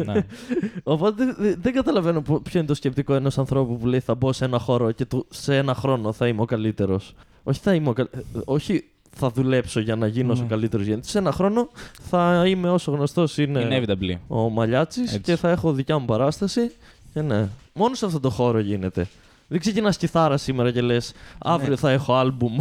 ναι. 0.04 0.26
Οπότε 0.82 1.24
δε- 1.24 1.32
δε- 1.38 1.54
δεν 1.60 1.72
καταλαβαίνω 1.72 2.20
πο- 2.22 2.40
ποιο 2.40 2.58
είναι 2.58 2.68
το 2.68 2.74
σκεπτικό 2.74 3.14
ενός 3.14 3.38
ανθρώπου 3.38 3.78
που 3.78 3.86
λέει 3.86 4.00
θα 4.00 4.14
μπω 4.14 4.32
σε 4.32 4.44
ένα 4.44 4.58
χώρο 4.58 4.92
και 4.92 5.04
του, 5.04 5.26
σε 5.30 5.56
ένα 5.56 5.74
χρόνο 5.74 6.12
θα 6.12 6.28
είμαι 6.28 6.40
ο 6.40 6.44
καλύτερος. 6.44 7.14
Όχι 7.42 7.60
θα 7.62 7.74
είμαι 7.74 7.88
ο 7.88 7.92
καλ- 7.92 8.14
ε, 8.14 8.20
Όχι 8.44 8.84
θα 9.16 9.30
δουλέψω 9.30 9.80
για 9.80 9.96
να 9.96 10.06
γίνω 10.06 10.34
Ναι. 10.34 10.40
ο 10.40 10.46
καλύτερος 10.48 10.86
γιατί 10.86 11.08
σε 11.08 11.18
ένα 11.18 11.32
χρόνο 11.32 11.68
θα 12.00 12.42
είμαι 12.46 12.70
όσο 12.70 12.90
γνωστός 12.92 13.38
είναι 13.38 13.68
Inevitably. 13.70 14.14
ο 14.28 14.48
Μαλιάτσης 14.48 15.02
Έτσι. 15.06 15.20
και 15.20 15.36
θα 15.36 15.50
έχω 15.50 15.72
δικιά 15.72 15.98
μου 15.98 16.04
παράσταση. 16.04 16.70
Και 17.12 17.20
ναι. 17.22 17.48
Μόνο 17.72 17.94
σε 17.94 18.06
αυτό 18.06 18.20
το 18.20 18.30
χώρο 18.30 18.58
γίνεται. 18.58 19.06
Δεν 19.48 19.60
ξεκινάς 19.60 19.96
κιθάρα 19.96 20.36
σήμερα 20.36 20.70
και 20.70 20.80
λες: 20.80 21.12
Αύριο 21.38 21.68
Ναι. 21.70 21.76
θα 21.76 21.90
έχω 21.90 22.14
άλμπουμ. 22.14 22.56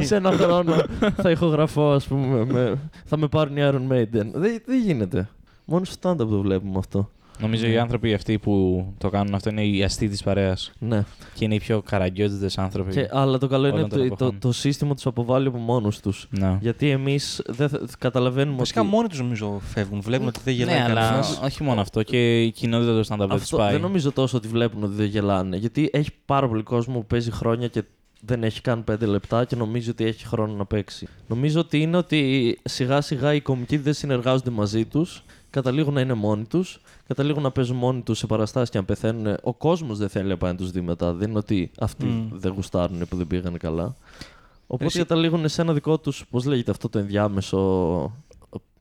σε 0.00 0.16
ένα 0.16 0.32
χρόνο 0.32 0.74
θα 1.16 1.30
ηχογραφώ, 1.30 1.90
ας 1.92 2.06
πούμε. 2.06 2.44
Με... 2.44 2.78
Θα 3.04 3.16
με 3.16 3.28
πάρουν 3.28 3.56
οι 3.56 3.60
Iron 3.64 3.92
Maiden. 3.92 4.26
Δεν, 4.32 4.62
δεν 4.66 4.80
γίνεται. 4.84 5.28
Μόνο 5.64 5.84
στο 5.84 6.10
stand-up 6.10 6.16
το 6.18 6.40
βλέπουμε 6.40 6.78
αυτό. 6.78 7.10
Νομίζω 7.40 7.66
οι 7.66 7.78
άνθρωποι 7.78 8.14
αυτοί 8.14 8.38
που 8.38 8.84
το 8.98 9.08
κάνουν 9.10 9.34
αυτό 9.34 9.50
είναι 9.50 9.64
οι 9.64 9.82
αστεί 9.82 10.08
της 10.08 10.22
παρέας. 10.22 10.72
Ναι. 10.78 11.04
Και 11.34 11.44
είναι 11.44 11.54
οι 11.54 11.58
πιο 11.58 11.82
καραγκιόζητες 11.82 12.58
άνθρωποι. 12.58 12.92
Και, 12.92 13.08
αλλά 13.12 13.38
το 13.38 13.46
καλό 13.46 13.66
είναι 13.66 13.76
Όλων 13.76 13.88
των 13.88 14.00
ότι 14.00 14.08
το, 14.08 14.14
το, 14.16 14.24
εποχών. 14.24 14.40
το 14.40 14.52
σύστημα 14.52 14.94
τους 14.94 15.06
αποβάλλει 15.06 15.46
από 15.48 15.58
μόνο 15.58 15.92
τους. 16.02 16.26
Ναι. 16.30 16.58
Γιατί 16.60 16.88
εμείς 16.90 17.42
δεν 17.46 17.68
θα- 17.68 17.80
καταλαβαίνουμε 17.98 18.56
Βασικά 18.58 18.80
ότι. 18.80 18.90
μόνοι 18.90 19.08
τους 19.08 19.18
νομίζω 19.20 19.60
φεύγουν. 19.64 20.00
Βλέπουν 20.00 20.26
ότι 20.26 20.40
δεν 20.44 20.54
γελάει 20.54 20.78
Ναι, 20.78 20.84
αλλά 20.84 21.00
κανένας. 21.00 21.40
όχι 21.44 21.62
μόνο 21.62 21.80
αυτό. 21.80 22.02
Και 22.02 22.42
η 22.42 22.50
κοινότητα 22.50 22.92
του 23.00 23.06
stand-up 23.06 23.18
δεν 23.18 23.28
του 23.28 23.34
Αυτό 23.34 23.56
πάει. 23.56 23.72
δεν 23.72 23.80
νομίζω 23.80 24.12
τόσο 24.12 24.36
ότι 24.36 24.48
βλέπουν 24.48 24.82
ότι 24.84 24.94
δεν 24.94 25.06
γελάνε. 25.06 25.56
Γιατί 25.56 25.90
έχει 25.92 26.10
πάρα 26.24 26.48
πολύ 26.48 26.62
κόσμο 26.62 26.94
που 26.94 27.06
παίζει 27.06 27.30
χρόνια 27.30 27.68
και 27.68 27.82
δεν 28.20 28.44
έχει 28.44 28.60
καν 28.60 28.84
5 28.90 29.06
λεπτά 29.06 29.44
και 29.44 29.56
νομίζει 29.56 29.90
ότι 29.90 30.04
έχει 30.04 30.26
χρόνο 30.26 30.52
να 30.54 30.64
παίξει. 30.64 31.08
Νομίζω 31.28 31.60
ότι 31.60 31.80
είναι 31.80 31.96
ότι 31.96 32.58
σιγά 32.64 33.00
σιγά 33.00 33.34
οι 33.34 33.40
κομικοί 33.40 33.76
δεν 33.76 33.92
συνεργάζονται 33.92 34.50
μαζί 34.50 34.84
τους 34.84 35.22
καταλήγουν 35.50 35.94
να 35.94 36.00
είναι 36.00 36.14
μόνοι 36.14 36.44
τους, 36.44 36.80
καταλήγουν 37.14 37.42
να 37.42 37.50
παίζουν 37.50 37.76
μόνοι 37.76 38.00
τους 38.00 38.18
σε 38.18 38.26
παραστάσεις 38.26 38.70
και 38.70 38.78
να 38.78 38.84
πεθαίνουν. 38.84 39.36
Ο 39.42 39.54
κόσμος 39.54 39.98
δεν 39.98 40.08
θέλει 40.08 40.36
να 40.40 40.54
τους 40.56 40.70
δει 40.70 40.80
μετά. 40.80 41.12
Δεν 41.12 41.28
είναι 41.28 41.38
ότι 41.38 41.70
αυτοί 41.78 42.06
Μμ. 42.06 42.28
δεν 42.32 42.52
γουστάρουν 42.52 43.08
που 43.08 43.16
δεν 43.16 43.26
πήγαν 43.26 43.58
καλά. 43.58 43.94
Οπότε 44.66 44.84
Εσύ- 44.84 44.98
καταλήγουν 44.98 45.48
σε 45.48 45.62
ένα 45.62 45.72
δικό 45.72 45.98
τους, 45.98 46.24
πώς 46.30 46.44
λέγεται 46.44 46.70
αυτό 46.70 46.88
το 46.88 46.98
ενδιάμεσο. 46.98 48.12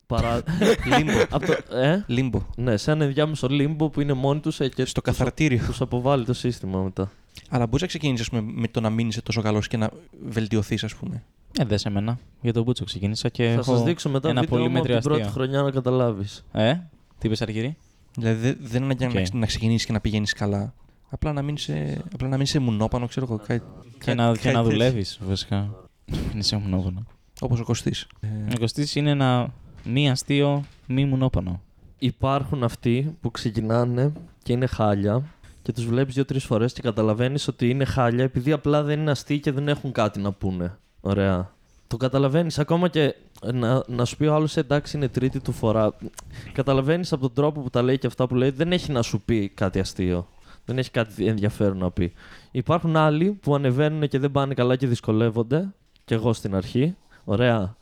Παρά... 0.07 0.41
Limbo. 0.97 1.11
από 1.29 1.45
το, 1.45 1.75
ε; 1.77 2.03
Limbo. 2.07 2.41
Ναι, 2.55 2.77
σε 2.77 2.91
ένα 2.91 3.03
ενδιάμεσο 3.05 3.47
limbo 3.47 3.89
που 3.89 4.01
είναι 4.01 4.13
μόνοι 4.13 4.39
τους 4.39 4.57
και 4.75 4.85
Στο 4.85 5.01
καθαρτήριο. 5.01 5.59
του 5.67 5.83
αποβάλλει 5.83 6.25
το 6.25 6.33
σύστημα 6.33 6.79
μετά. 6.81 7.11
Αλλά 7.49 7.65
μπορείς 7.65 7.81
να 7.81 7.87
ξεκινήσεις 7.87 8.29
με 8.31 8.67
το 8.67 8.79
να 8.81 8.89
μην 8.89 9.07
είσαι 9.07 9.21
τόσο 9.21 9.41
καλός 9.41 9.67
και 9.67 9.77
να 9.77 9.89
βελτιωθείς, 10.27 10.83
ας 10.83 10.95
πούμε. 10.95 11.23
Ε, 11.59 11.65
δες 11.65 11.81
σε 11.81 11.89
μένα. 11.89 12.19
Για 12.41 12.53
τον 12.53 12.63
πούτσο 12.63 12.83
ξεκίνησα 12.85 13.29
και. 13.29 13.43
Θα 13.47 13.51
έχω 13.53 13.77
σα 13.77 13.83
δείξω 13.83 14.09
μετά 14.09 14.29
ένα 14.29 14.41
βίντεο 14.41 14.57
πολύ 14.57 14.69
μου 14.69 14.77
από 14.77 14.85
την 14.85 14.93
μέτριο 14.93 15.09
πρώτη 15.09 15.21
αστείο. 15.27 15.41
χρονιά 15.43 15.61
να 15.61 15.71
καταλάβεις. 15.71 16.45
Ε, 16.51 16.73
τι 17.17 17.27
είπες, 17.27 17.41
Αργυρή; 17.41 17.77
Δηλαδή 18.15 18.39
δεν- 18.41 18.57
δεν 18.61 18.83
είναι 18.83 18.95
ανάγκη 18.99 19.17
Οκ. 19.17 19.29
να, 19.33 19.39
να 19.39 19.45
ξεκινήσεις 19.45 19.85
και 19.85 19.91
να 19.91 19.99
πηγαίνεις 19.99 20.33
καλά. 20.33 20.73
Απλά 21.09 21.33
να 21.33 21.41
μην 21.41 21.55
είσαι, 21.55 22.01
απλά 22.13 22.27
να 22.27 22.35
μην 22.35 22.45
είσαι 22.45 22.59
μουνόπανο, 22.59 23.07
ξέρω 23.07 23.25
εγώ. 23.29 23.37
Κάτι, 23.47 23.61
Και 24.03 24.13
να, 24.13 24.31
και 24.35 24.51
να 24.51 24.63
δουλεύεις, 24.63 25.19
βασικά. 25.23 25.69
Είναι 26.33 26.43
σε 26.43 26.57
μουνόπανο. 26.57 27.03
Όπως 27.41 27.59
ο 27.59 27.63
Κωστής. 27.63 28.07
Ο 28.55 28.59
Κωστής 28.59 28.95
είναι 28.95 29.09
ένα 29.09 29.53
μη 29.83 30.09
αστείο, 30.09 30.63
μη 30.87 31.05
μουνόπανο. 31.05 31.61
Υπάρχουν 31.99 32.63
αυτοί 32.63 33.17
που 33.21 33.31
ξεκινάνε 33.31 34.11
και 34.43 34.53
είναι 34.53 34.65
χάλια 34.65 35.23
και 35.61 35.71
τους 35.71 35.85
βλέπεις 35.85 36.13
δύο-τρεις 36.13 36.43
φορές 36.43 36.73
και 36.73 36.81
καταλαβαίνεις 36.81 37.47
ότι 37.47 37.69
είναι 37.69 37.85
χάλια 37.85 38.23
επειδή 38.23 38.51
απλά 38.51 38.83
δεν 38.83 38.99
είναι 38.99 39.11
αστείοι 39.11 39.39
και 39.39 39.51
δεν 39.51 39.67
έχουν 39.67 39.91
κάτι 39.91 40.19
να 40.19 40.31
πούνε. 40.31 40.77
Ωραία. 41.01 41.53
Το 41.89 41.97
καταλαβαίνεις 41.97 42.59
ακόμα 42.59 42.87
και 42.87 43.15
να, 43.53 43.83
να 43.87 44.05
σου 44.05 44.17
πει 44.17 44.25
ο 44.25 44.33
άλλος 44.33 44.57
εντάξει 44.57 44.97
είναι 44.97 45.07
τρίτη 45.07 45.39
του 45.39 45.51
φορά. 45.51 45.95
Καταλαβαίνεις 46.53 47.13
από 47.13 47.21
τον 47.21 47.33
τρόπο 47.33 47.61
που 47.61 47.69
τα 47.69 47.81
λέει 47.81 47.97
και 47.97 48.07
αυτά 48.07 48.27
που 48.27 48.35
λέει 48.35 48.49
δεν 48.49 48.71
έχει 48.71 48.91
να 48.91 49.01
σου 49.01 49.21
πει 49.21 49.49
κάτι 49.49 49.79
αστείο. 49.79 50.27
Δεν 50.65 50.77
έχει 50.77 50.91
κάτι 50.91 51.27
ενδιαφέρον 51.27 51.77
να 51.77 51.91
πει. 51.91 52.13
Υπάρχουν 52.51 52.95
άλλοι 52.95 53.31
που 53.31 53.55
ανεβαίνουν 53.55 54.07
και 54.07 54.19
δεν 54.19 54.31
πάνε 54.31 54.53
καλά 54.53 54.75
και 54.75 54.87
δυσκολεύονται. 54.87 55.73
Και 56.05 56.13
εγώ 56.13 56.33
στην 56.33 56.55
αρχή. 56.55 56.95
Ωραία. 57.23 57.75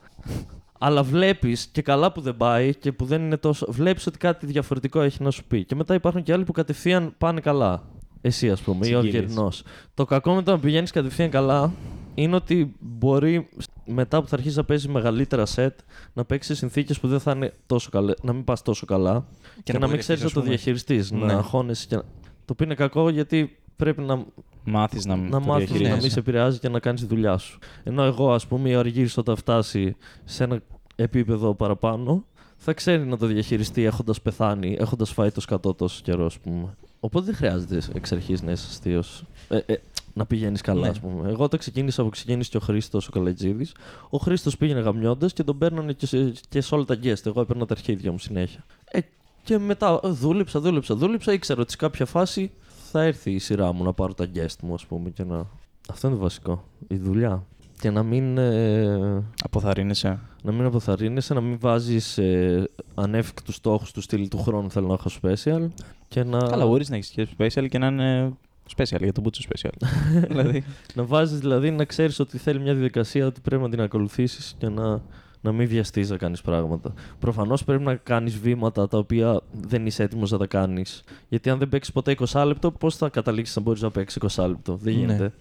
Αλλά 0.80 1.04
βλέπεις 1.04 1.68
και 1.72 1.82
καλά 1.82 2.12
που 2.12 2.22
δεν 2.22 2.38
πάει 2.38 2.76
και 2.76 2.92
που 2.92 3.06
δεν 3.06 3.22
είναι 3.22 3.38
τόσο. 3.38 3.66
Βλέπεις 3.70 4.08
ότι 4.08 4.18
κάτι 4.18 4.46
διαφορετικό 4.46 5.02
έχει 5.02 5.24
να 5.24 5.32
σου 5.32 5.44
πει. 5.44 5.64
Και 5.64 5.76
μετά 5.76 5.94
υπάρχουν 5.94 6.24
και 6.24 6.34
άλλοι 6.34 6.44
που 6.44 6.52
κατευθείαν 6.52 7.14
πάνε 7.18 7.40
καλά. 7.40 7.84
Εσύ, 8.22 8.52
ας 8.52 8.62
πούμε, 8.62 8.88
ή 8.88 8.94
ο 8.94 9.02
Συγκύλεις. 9.02 9.34
Γερνός. 9.34 9.64
Το 9.94 10.06
κακό 10.06 10.34
με 10.34 10.44
το 10.44 10.52
να 10.52 10.60
πηγαίνεις 10.60 10.92
κατευθείαν 10.92 11.30
καλά 11.30 11.72
είναι 12.18 12.36
ότι 12.36 12.76
μπορεί 12.80 13.50
μετά 13.86 14.22
που 14.22 14.28
θα 14.28 14.36
αρχίσει 14.36 14.58
να 14.58 14.64
παίζει 14.64 14.88
μεγαλύτερα 14.88 15.46
σετ 15.46 15.80
να 16.14 16.26
παίξει 16.26 16.56
συνθήκες 16.56 17.00
που 17.00 17.08
δεν 17.08 17.20
θα 17.20 17.32
είναι 17.32 17.54
τόσο 17.66 17.90
καλέ, 17.90 18.14
να 18.22 18.34
μην 18.34 18.44
πας 18.44 18.62
τόσο 18.62 18.86
καλά 18.86 19.26
και, 19.64 19.74
να, 19.74 19.80
μην 19.80 19.88
απογοητευτείς, 19.88 20.04
ξέρεις 20.04 20.22
να 20.22 20.28
ας 20.28 20.34
το 20.34 20.40
πούμε. 20.40 20.52
διαχειριστείς. 20.52 21.12
Ναι. 21.12 21.26
Να 21.26 21.34
αγχώνεσαι 21.34 21.86
και 21.88 21.96
να... 21.96 22.02
Το 22.22 22.54
οποίο 22.54 22.66
είναι 22.66 22.76
κακό 22.76 23.10
γιατί 23.10 23.58
πρέπει 23.76 24.02
να, 24.02 24.26
Μάθεις 24.64 25.06
να, 25.06 25.16
να 25.16 25.30
το 25.30 25.40
μάθεις 25.40 25.48
να 25.48 25.58
διαχειρίζεσαι. 25.58 26.02
μην 26.02 26.12
σε 26.12 26.20
επηρεάζει 26.20 26.60
και 26.60 26.70
να 26.70 26.80
κάνεις 26.80 27.02
τη 27.02 27.08
δουλειά 27.08 27.38
σου. 27.38 27.60
Ενώ 27.84 28.04
εγώ, 28.04 28.34
ας 28.34 28.48
πούμε, 28.48 28.76
ο 28.76 28.80
Αργύρης 28.80 29.18
όταν 29.18 29.36
φτάσει 29.36 29.96
σε 30.24 30.44
ένα 30.44 30.62
επίπεδο 30.96 31.54
παραπάνω, 31.54 32.26
θα 32.58 32.74
ξέρει 32.74 33.06
να 33.06 33.18
το 33.18 33.26
διαχειριστεί 33.26 33.84
έχοντας 33.84 34.22
πεθάνει, 34.22 34.78
έχοντας 34.80 35.12
φάει 35.12 35.32
το 35.32 35.42
σκατό 35.42 35.74
τόσο 35.74 36.02
καιρό, 36.04 36.26
ας 36.26 36.40
πούμε. 36.40 36.76
Οπότε 37.00 37.26
δεν 37.26 37.36
χρειάζεται 37.36 37.82
εξ 37.94 38.12
αρχής 38.12 38.42
να 38.42 38.52
είσαι 38.52 38.66
αστείος. 38.70 39.26
Ε, 39.50 39.58
ε, 39.66 39.76
να 40.18 40.26
πηγαίνεις 40.26 40.62
καλά, 40.62 40.82
Ναι. 40.82 40.88
ας 40.88 41.00
πούμε. 41.00 41.30
Εγώ 41.30 41.44
όταν 41.44 41.60
ξεκίνησα 41.60 42.04
που 42.04 42.10
ξεκίνησε 42.10 42.50
και 42.50 42.58
ο 42.58 42.60
Χρήστος 42.60 43.08
ο 43.08 43.12
Καλατζίδη, 43.12 43.68
ο 44.10 44.18
Χρήστος 44.18 44.58
πήγαινε 44.58 44.80
γαμιώντας 44.80 45.34
και 45.34 45.44
τον 45.44 45.58
παίρνανε 45.58 45.94
και 45.94 46.06
σε, 46.06 46.34
και 46.50 46.62
σε 46.62 46.76
όλα 46.76 46.84
τα 46.86 46.98
guest. 47.04 47.26
Εγώ 47.26 47.42
έπαιρνα 47.42 47.66
τα 47.66 47.74
αρχίδια 47.74 48.12
μου 48.12 48.20
συνέχεια. 48.20 48.66
Ε, 48.92 49.00
και 49.44 49.58
μετά 49.58 50.00
ε, 50.04 50.08
δούλεψα, 50.10 50.60
δούλεψα, 50.60 50.96
δούλεψα. 50.96 51.34
Ήξερα 51.34 51.62
ότι 51.62 51.72
σε 51.72 51.78
κάποια 51.78 52.06
φάση 52.06 52.52
θα 52.92 53.02
έρθει 53.02 53.32
η 53.32 53.40
σειρά 53.40 53.74
μου 53.74 53.84
να 53.84 53.94
πάρω 53.94 54.14
τα 54.14 54.28
guest 54.36 54.56
μου, 54.62 54.74
ας 54.74 54.86
πούμε. 54.86 55.10
Και 55.10 55.24
να... 55.24 55.46
Αυτό 55.90 56.08
είναι 56.08 56.16
το 56.16 56.22
βασικό. 56.22 56.64
Η 56.88 56.96
δουλειά. 56.98 57.44
Και 57.80 57.90
να 57.90 58.04
μην, 58.04 58.38
ε, 58.38 59.24
Αποθαρρύνεσαι. 59.44 60.20
να 60.44 60.52
μην 60.52 60.66
αποθαρρύνεσαι, 60.66 61.34
να 61.34 61.42
μην 61.42 61.58
βάζεις 61.60 62.18
ε, 62.18 62.70
ανέφικτους 62.96 63.56
στόχους 63.56 63.92
του 63.92 64.02
στυλ 64.02 64.28
του 64.28 64.38
χρόνου. 64.42 64.72
Θέλω 64.72 64.88
να 64.88 64.94
έχω 64.94 65.10
special. 65.22 65.68
Και 66.08 66.24
να, 66.24 66.38
Καλά, 66.38 66.66
μπορείς 66.66 66.90
να 66.90 66.96
έχεις 66.96 67.10
και 67.10 67.28
special 67.38 67.68
και 67.70 67.78
να 67.78 67.88
είναι 67.88 68.34
special 68.78 69.02
για 69.02 69.12
τον 69.14 69.24
Μπούτσο 69.24 69.42
special. 69.50 69.88
δηλαδή. 70.30 70.64
να 70.94 71.04
βάζεις 71.04 71.40
δηλαδή 71.40 71.72
να 71.72 71.86
ξέρεις 71.86 72.20
ότι 72.20 72.38
θέλει 72.38 72.60
μια 72.60 72.74
διαδικασία, 72.74 73.26
ότι 73.26 73.42
πρέπει 73.42 73.62
να 73.62 73.70
την 73.70 73.82
ακολουθήσεις 73.82 74.56
και 74.58 74.68
να, 74.70 75.02
να 75.42 75.52
μην 75.52 75.68
βιαστείς 75.68 76.10
να 76.10 76.18
κάνεις 76.18 76.42
πράγματα. 76.42 76.94
Προφανώς 77.20 77.64
πρέπει 77.64 77.84
να 77.84 77.96
κάνεις 77.96 78.38
βήματα 78.40 78.88
τα 78.88 78.98
οποία 78.98 79.42
δεν 79.52 79.86
είσαι 79.86 80.04
έτοιμος 80.04 80.32
να 80.32 80.38
τα 80.38 80.48
κάνεις. 80.48 81.04
Γιατί 81.30 81.50
αν 81.50 81.58
δεν 81.58 81.70
παίξεις 81.70 81.94
ποτέ 81.94 82.16
20 82.30 82.44
λεπτό, 82.46 82.72
πώς 82.72 82.96
θα 82.96 83.10
καταλήξεις 83.10 83.56
να 83.56 83.62
μπορείς 83.62 83.82
να 83.82 83.92
παίξεις 83.92 84.18
20 84.36 84.48
λεπτό; 84.48 84.76
Δεν 84.76 84.94
Ναι. 84.94 85.00
γίνεται. 85.00 85.34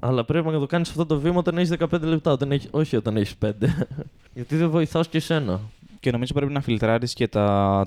Αλλά 0.00 0.24
πρέπει 0.24 0.48
να 0.48 0.58
το 0.58 0.66
κάνεις 0.66 0.88
αυτό 0.88 1.06
το 1.06 1.18
βήμα 1.20 1.36
όταν 1.38 1.58
έχεις 1.58 1.68
15 1.70 2.06
λεπτά, 2.06 2.32
όταν 2.32 2.52
έχεις, 2.52 2.68
όχι 2.70 2.96
όταν 2.96 3.16
έχεις 3.16 3.34
5. 3.44 3.50
Γιατί 4.34 4.56
δεν 4.56 4.70
βοηθάς 4.70 5.08
και 5.08 5.16
εσένα. 5.16 5.60
Και 6.00 6.10
νομίζω 6.10 6.32
πρέπει 6.32 6.52
να 6.52 6.60
φιλτράρεις 6.60 7.12
και 7.12 7.28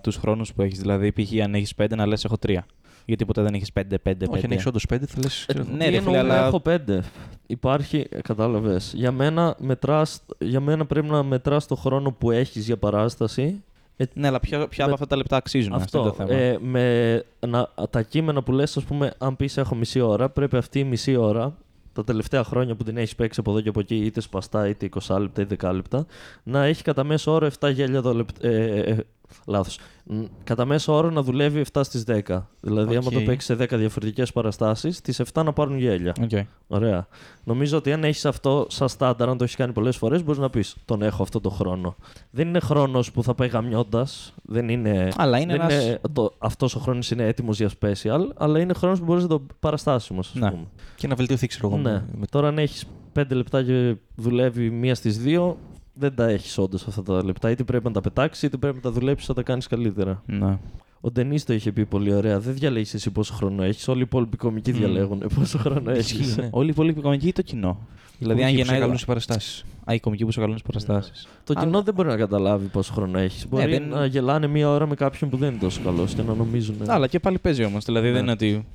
τους 0.01 0.15
χρόνους 0.15 0.53
που 0.53 0.61
έχεις. 0.61 0.79
Δηλαδή, 0.79 1.11
π.χ. 1.11 1.43
αν 1.43 1.55
έχεις 1.55 1.73
5, 1.81 1.95
να 1.95 2.05
λες: 2.05 2.25
Έχω 2.25 2.37
3. 2.47 2.57
Γιατί 3.05 3.25
ποτέ 3.25 3.41
δεν 3.41 3.53
έχεις 3.53 3.69
5, 3.73 3.81
5, 4.03 4.09
5. 4.09 4.13
Όχι, 4.29 4.45
αν 4.45 4.51
έχεις 4.51 4.65
όντως 4.65 4.85
πέντε, 4.85 5.05
θα 5.05 5.19
λε. 5.19 5.27
Ναι, 5.63 5.63
Τι 5.63 5.77
ρε 5.77 5.85
φίλε, 5.85 5.97
εννοούμε, 5.97 6.17
αλλά- 6.19 6.45
έχω 6.45 6.59
πέντε. 6.59 7.03
Υπάρχει, 7.47 8.07
κατάλαβες. 8.23 8.93
Για 8.95 9.11
μένα, 9.11 9.55
μετράς, 9.59 10.21
για 10.39 10.59
μένα 10.59 10.85
πρέπει 10.85 11.07
να 11.07 11.23
μετράς 11.23 11.67
το 11.67 11.75
χρόνο 11.75 12.11
που 12.11 12.31
έχεις 12.31 12.65
για 12.65 12.77
παράσταση. 12.77 13.63
Ε, 13.97 14.03
Ναι, 14.13 14.27
αλλά 14.27 14.39
ποια, 14.39 14.67
ποια 14.67 14.85
Με- 14.85 14.91
από 14.91 14.93
αυτά 14.93 15.07
τα 15.07 15.15
λεπτά 15.15 15.35
αξίζουν. 15.37 15.73
Αυτό, 15.73 15.97
είναι 15.99 16.07
αυτό. 16.09 16.23
το 16.23 16.27
θέμα. 16.29 16.39
Ε, 16.41 16.57
με, 16.61 17.23
να, 17.47 17.69
τα 17.89 18.01
κείμενα 18.01 18.43
που 18.43 18.51
λες, 18.51 18.77
ας 18.77 18.83
πούμε, 18.83 19.11
αν 19.17 19.35
πεις 19.35 19.57
έχω 19.57 19.75
μισή 19.75 19.99
ώρα, 19.99 20.29
πρέπει 20.29 20.57
αυτή 20.57 20.79
η 20.79 20.83
μισή 20.83 21.15
ώρα, 21.15 21.55
τα 21.93 22.03
τελευταία 22.03 22.43
χρόνια 22.43 22.75
που 22.75 22.83
την 22.83 22.97
έχεις 22.97 23.15
παίξει 23.15 23.39
από 23.39 23.51
εδώ 23.51 23.61
και 23.61 23.69
από 23.69 23.79
εκεί, 23.79 23.95
είτε 23.95 24.21
σπαστά, 24.21 24.67
είτε 24.67 24.85
20 24.85 25.19
λεπτά, 25.19 25.41
είτε 25.41 25.55
10 25.67 25.71
λεπτά, 25.73 26.05
να 26.43 26.63
έχει 26.63 26.83
κατά 26.83 27.03
μέσο 27.03 27.31
όρο 27.31 27.45
7 27.59 27.69
γέλια 27.69 28.01
το 28.01 28.13
λεπτό. 28.13 28.47
Ε, 28.47 28.95
ε, 29.29 29.33
ε, 29.33 29.51
λάθος. 29.51 29.79
Μ, 30.07 30.23
Κατά 30.43 30.65
μέσο 30.65 30.93
όρο 30.93 31.09
να 31.09 31.21
δουλεύει 31.21 31.59
7 31.73 31.81
στις 31.83 32.03
10. 32.07 32.49
Δηλαδή, 32.61 32.95
άμα 32.95 33.07
Οκ. 33.07 33.13
το 33.13 33.19
παίξεις 33.19 33.45
σε 33.45 33.63
10 33.63 33.77
διαφορετικές 33.77 34.31
παραστάσεις, 34.31 35.01
τις 35.01 35.19
7 35.19 35.43
να 35.43 35.53
πάρουν 35.53 35.77
γέλια. 35.77 36.13
Οκ. 36.23 36.29
Ωραία. 36.67 37.07
Νομίζω 37.43 37.77
ότι 37.77 37.91
αν 37.93 38.03
έχεις 38.03 38.25
αυτό 38.25 38.65
σαν 38.69 38.89
στάνταρ, 38.89 39.29
αν 39.29 39.37
το 39.37 39.43
έχεις 39.43 39.55
κάνει 39.55 39.73
πολλές 39.73 39.97
φορές, 39.97 40.23
μπορείς 40.23 40.39
να 40.41 40.49
πεις: 40.49 40.75
Τον 40.85 41.01
έχω 41.01 41.23
αυτό 41.23 41.39
το 41.41 41.49
χρόνο. 41.49 41.95
Δεν 42.31 42.47
είναι 42.47 42.59
χρόνος 42.59 43.11
που 43.11 43.23
θα 43.23 43.33
πάει 43.35 43.47
γαμιώντας. 43.47 44.33
Δεν 44.43 44.69
είναι. 44.69 45.07
Αλλά 45.15 45.39
είναι 45.39 45.51
δεν 45.57 45.61
ένας- 45.69 45.85
είναι 45.85 45.99
το, 46.13 46.33
αυτός 46.37 46.75
ο 46.75 46.79
χρόνος 46.79 47.11
είναι 47.11 47.23
έτοιμος 47.27 47.57
για 47.57 47.69
special, 47.81 48.19
αλλά 48.35 48.59
είναι 48.59 48.73
χρόνος 48.73 48.99
που 48.99 49.05
μπορείς 49.05 49.23
να 49.23 49.29
το 49.29 49.45
παραστάσιμος, 49.59 50.27
ας 50.27 50.35
Ναι. 50.35 50.49
πούμε. 50.51 50.65
Και 50.95 51.07
να 51.07 51.15
βελτιωθεί, 51.15 51.47
ξέρω 51.47 51.67
εγώ. 51.67 51.77
Ναι. 51.77 51.91
με- 51.91 52.05
με- 52.17 52.25
Τώρα 52.25 52.47
αν 52.47 52.57
έχεις 52.57 52.85
πέντε 53.11 53.35
λεπτά 53.35 53.63
και 53.63 53.95
δουλεύει 54.15 54.69
μία 54.69 54.95
στις 54.95 55.17
δύο, 55.19 55.57
δεν 55.97 56.15
τα 56.15 56.27
έχεις 56.27 56.57
όντως 56.57 56.87
αυτά 56.87 57.03
τα 57.03 57.23
λεπτά. 57.25 57.49
Είτε 57.49 57.63
πρέπει 57.63 57.85
να 57.85 57.91
τα 57.91 58.01
πετάξεις, 58.01 58.43
είτε 58.43 58.57
πρέπει 58.57 58.75
να 58.75 58.81
τα 58.81 58.91
δουλέψεις, 58.91 59.27
θα 59.27 59.33
τα 59.33 59.43
κάνεις 59.43 59.67
καλύτερα. 59.67 60.23
Ναι. 60.25 60.57
Ο 61.01 61.11
Ντενής 61.11 61.43
το 61.45 61.53
είχε 61.53 61.71
πει 61.71 61.85
πολύ 61.85 62.13
ωραία. 62.13 62.39
Δεν 62.39 62.53
διαλέγεις 62.53 62.93
εσύ 62.93 63.11
πόσο 63.11 63.33
χρόνο 63.33 63.63
έχεις. 63.63 63.87
Όλοι 63.87 63.99
οι 63.99 64.01
υπόλοιποι 64.01 64.37
κομικοί 64.37 64.71
Μμμ. 64.71 64.77
διαλέγουν 64.77 65.23
πόσο 65.35 65.57
χρόνο 65.57 65.91
Ισχύει, 65.95 66.15
έχεις. 66.21 66.37
ναι. 66.37 66.47
Όλοι 66.51 66.69
οι 66.69 66.73
πολύ 66.73 66.93
κομικοί 66.93 67.27
ή 67.27 67.31
το 67.31 67.41
κοινό. 67.41 67.77
Δηλαδή, 68.19 68.43
αν 68.43 68.49
Που 68.49 68.55
γεννάει. 68.55 68.79
καλούν 68.79 68.97
σε 68.97 69.05
παραστάσεις. 69.05 69.65
Α, 69.89 69.93
οι 69.93 69.99
κομικοί 69.99 70.25
που 70.25 70.31
σε 70.31 70.39
καλούν 70.39 70.57
στι 70.57 70.67
παραστάσεις. 70.67 71.27
Το 71.43 71.53
Αλλά- 71.55 71.65
κοινό 71.65 71.81
δεν 71.81 71.93
μπορεί 71.93 72.07
να 72.07 72.15
καταλάβει 72.17 72.67
πόσο 72.67 72.93
χρόνο 72.93 73.19
έχεις. 73.19 73.47
Μπορεί 73.49 73.71
δεν- 73.71 73.87
να 73.87 74.05
γελάνε 74.05 74.47
μία 74.47 74.69
ώρα 74.69 74.87
με 74.87 74.95
κάποιον 74.95 75.29
που 75.29 75.37
δεν 75.37 75.49
είναι 75.51 75.59
τόσο 75.59 75.81
καλός 75.83 76.13
και 76.13 76.21
να 76.21 76.33
νομίζουν. 76.33 76.75
Αλλά 76.87 77.07
και 77.07 77.19
πάλι 77.19 77.39
παίζει 77.39 77.63
όμως. 77.63 77.85
Δηλαδή 77.85 78.07
Ναι. 78.07 78.13
δεν 78.13 78.21
είναι 78.21 78.31
ότι. 78.31 78.65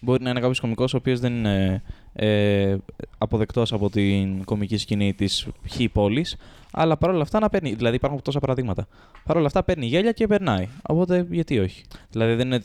Μπορεί 0.00 0.22
να 0.22 0.30
είναι 0.30 0.40
κάποιος 0.40 0.60
κωμικό 0.60 0.84
ο 0.92 0.96
οποίος 0.96 1.20
δεν 1.20 1.32
είναι 1.34 1.82
ε, 2.12 2.76
αποδεκτός 3.18 3.72
από 3.72 3.90
την 3.90 4.44
κομική 4.44 4.76
σκηνή 4.76 5.14
της 5.14 5.46
χ 5.68 5.76
πόλη. 5.92 6.26
Αλλά 6.72 6.96
παρόλα 6.96 7.22
αυτά 7.22 7.40
να 7.40 7.48
παίρνει. 7.48 7.74
Δηλαδή 7.74 7.96
υπάρχουν 7.96 8.22
τόσα 8.22 8.38
παραδείγματα. 8.38 8.86
Παρ' 9.24 9.36
όλα 9.36 9.46
αυτά 9.46 9.62
παίρνει 9.62 9.86
γέλια 9.86 10.12
και 10.12 10.26
περνάει. 10.26 10.68
Οπότε 10.82 11.26
γιατί 11.30 11.58
όχι. 11.58 11.82
Δηλαδή 12.10 12.34
δεν 12.34 12.46
είναι. 12.46 12.62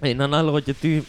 Ε, 0.00 0.08
Είναι 0.08 0.22
ανάλογα 0.24 0.60
και 0.60 0.72
τι, 0.72 1.02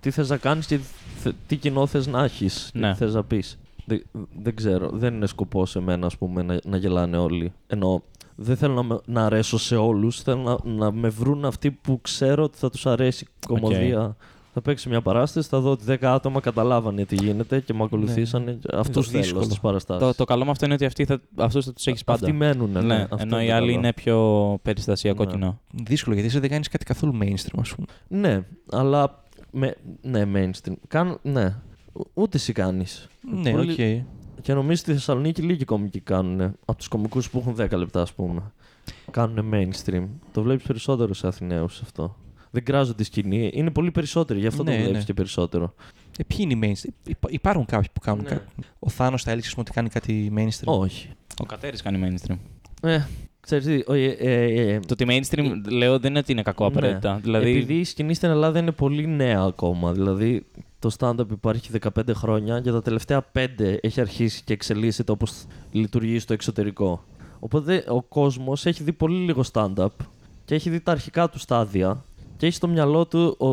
τι 0.00 0.10
θες 0.10 0.28
να 0.28 0.36
κάνεις 0.36 0.66
και 0.66 0.78
θε- 1.16 1.34
τι 1.46 1.56
κοινό 1.56 1.86
θες 1.86 2.06
να 2.06 2.24
έχεις 2.24 2.70
και 2.72 2.78
Ναι. 2.78 2.90
τι 2.92 2.96
θες 2.98 3.14
να 3.14 3.24
πεις. 3.24 3.58
Δεν, 3.84 4.02
δεν 4.42 4.54
ξέρω. 4.56 4.90
Δεν 4.92 5.14
είναι 5.14 5.26
σκοπό 5.26 5.66
σε 5.66 5.80
μένα 5.80 6.06
ας 6.06 6.16
πούμε, 6.16 6.42
να, 6.42 6.58
να 6.64 6.76
γελάνε 6.76 7.16
όλοι. 7.16 7.52
Ενώ 7.66 8.02
δεν 8.36 8.56
θέλω 8.56 8.74
να, 8.74 8.82
με- 8.82 9.00
να 9.04 9.24
αρέσω 9.24 9.58
σε 9.58 9.76
όλους. 9.76 10.22
Θέλω 10.22 10.42
να, 10.64 10.70
να 10.72 10.92
με 10.92 11.08
βρουν 11.08 11.44
αυτοί 11.44 11.70
που 11.70 11.98
ξέρω 12.02 12.42
ότι 12.42 12.58
θα 12.58 12.70
τους 12.70 12.86
αρέσει 12.86 13.24
η 13.24 13.46
κομμωδία. 13.46 14.16
Θα 14.54 14.60
παίξει 14.62 14.88
μια 14.88 15.00
παράσταση, 15.02 15.48
θα 15.48 15.60
δω 15.60 15.70
ότι 15.70 15.84
10 15.88 15.96
άτομα 16.00 16.40
καταλάβανε 16.40 17.04
τι 17.04 17.14
γίνεται 17.14 17.60
και 17.60 17.74
με 17.74 17.82
ακολουθήσανε. 17.84 18.58
Αυτούς 18.72 19.08
θέλω 19.08 19.22
δύσκολο. 19.22 19.44
στις 19.44 19.60
παραστάσεις. 19.60 20.06
Το, 20.06 20.14
το 20.14 20.24
καλό 20.24 20.44
με 20.44 20.50
αυτό 20.50 20.64
είναι 20.64 20.74
ότι 20.74 20.84
αυτοί 20.84 21.04
θα, 21.04 21.20
αυτούς 21.36 21.64
θα 21.64 21.72
τους 21.72 21.86
έχεις 21.86 22.04
πάντα. 22.04 22.26
Αυτοί 22.26 22.36
μένουν. 22.36 22.70
Ναι, 22.70 22.80
ναι, 22.80 22.94
αυτό 23.02 23.16
ενώ 23.20 23.36
είναι 23.36 23.44
οι 23.44 23.48
το 23.48 23.54
άλλοι 23.54 23.66
καλό. 23.66 23.78
είναι 23.78 23.92
πιο 23.92 24.58
περιστασιακό 24.62 25.24
Ναι. 25.24 25.30
κοινό. 25.30 25.60
Δύσκολο 25.84 26.14
γιατί 26.14 26.28
εσύ 26.30 26.38
δεν 26.38 26.50
κάνεις 26.50 26.68
κάτι 26.68 26.84
καθόλου 26.84 27.18
mainstream, 27.22 27.58
ας 27.60 27.74
πούμε. 27.74 27.86
Ναι, 28.08 28.42
αλλά. 28.70 29.24
Με, 29.50 29.74
ναι, 30.02 30.22
mainstream. 30.34 30.72
Κάν, 30.88 31.18
ναι. 31.22 31.54
Ο- 31.92 32.00
Ούτε 32.14 32.40
εσύ 32.40 32.52
κάνεις. 32.52 33.08
Ναι, 33.42 33.58
οκ. 33.60 33.70
Και 34.42 34.54
νομίζω 34.54 34.76
στη 34.76 34.92
Θεσσαλονίκη 34.92 35.42
λίγοι 35.42 35.64
κομικοί 35.64 36.00
κάνουν. 36.00 36.40
Από 36.40 36.74
τους 36.78 36.88
κομικούς 36.88 37.30
που 37.30 37.38
έχουν 37.38 37.54
10 37.58 37.76
λεπτά, 37.78 38.00
ας 38.02 38.12
πούμε. 38.12 38.52
Κάνουν 39.10 39.50
mainstream. 39.54 40.04
Το 40.32 40.42
βλέπεις 40.42 40.66
περισσότερο 40.66 41.14
σε 41.14 41.26
Αθηναίους 41.26 41.80
αυτό. 41.82 42.16
Δεν 42.54 42.64
κράζουν 42.64 42.94
τη 42.94 43.04
σκηνή. 43.04 43.50
Είναι 43.54 43.70
πολύ 43.70 43.90
περισσότεροι, 43.90 44.40
γι' 44.40 44.46
αυτό 44.46 44.62
Ναι, 44.62 44.70
το 44.70 44.76
βλέπεις 44.76 44.98
ναι. 44.98 45.04
και 45.04 45.14
περισσότερο. 45.14 45.74
Ε, 46.18 46.24
ποιοι 46.24 46.38
είναι 46.50 46.66
οι 46.66 46.72
mainstream. 46.76 47.08
Υπά- 47.10 47.30
υπάρχουν 47.32 47.64
κάποιοι 47.64 47.88
που 47.92 48.00
κάνουν 48.00 48.22
Ναι. 48.22 48.28
κάτι. 48.28 48.44
Ο 48.78 48.88
Θάνος 48.90 49.22
θα 49.22 49.30
έλεγε 49.30 49.48
ότι 49.56 49.70
κάνει 49.70 49.88
κάτι 49.88 50.32
mainstream. 50.36 50.64
Όχι. 50.64 51.08
Ο 51.42 51.44
Κατέρης 51.44 51.82
κάνει 51.82 52.14
mainstream. 52.26 52.36
Ε, 52.82 52.98
ξέρεις 53.40 53.64
τι, 53.64 53.82
ο- 53.86 53.92
ε, 53.92 54.04
ε, 54.18 54.72
ε, 54.72 54.78
Το 54.80 54.86
ότι 54.92 55.06
mainstream 55.08 55.52
λέω 55.70 55.98
δεν 55.98 56.10
είναι 56.10 56.18
ότι 56.18 56.32
είναι 56.32 56.42
κακό 56.42 56.64
Ναι. 56.64 56.70
απαραίτητα. 56.70 57.18
Δηλαδή, 57.22 57.50
Επειδή 57.50 57.74
η 57.74 57.84
σκηνή 57.84 58.14
στην 58.14 58.30
Ελλάδα 58.30 58.58
είναι 58.58 58.72
πολύ 58.72 59.06
νέα 59.06 59.40
ακόμα. 59.40 59.92
Δηλαδή 59.92 60.46
το 60.78 60.90
stand-up 60.98 61.30
υπάρχει 61.30 61.70
15 61.96 62.14
χρόνια 62.14 62.60
και 62.60 62.70
τα 62.70 62.82
τελευταία 62.82 63.22
5 63.32 63.78
έχει 63.80 64.00
αρχίσει 64.00 64.42
και 64.44 64.52
εξελίσσεται 64.52 65.12
όπως 65.12 65.44
λειτουργεί 65.72 66.18
στο 66.18 66.32
εξωτερικό. 66.32 67.04
Οπότε 67.38 67.84
ο 67.88 68.02
κόσμος 68.02 68.66
έχει 68.66 68.82
δει 68.82 68.92
πολύ 68.92 69.18
λίγο 69.24 69.42
stand-up 69.52 69.86
και 70.44 70.54
έχει 70.54 70.70
δει 70.70 70.80
τα 70.80 70.92
αρχικά 70.92 71.28
του 71.28 71.38
στάδια 71.38 72.04
και 72.42 72.48
έχει 72.48 72.56
στο 72.56 72.68
μυαλό 72.68 73.06
του 73.06 73.36
ο, 73.38 73.46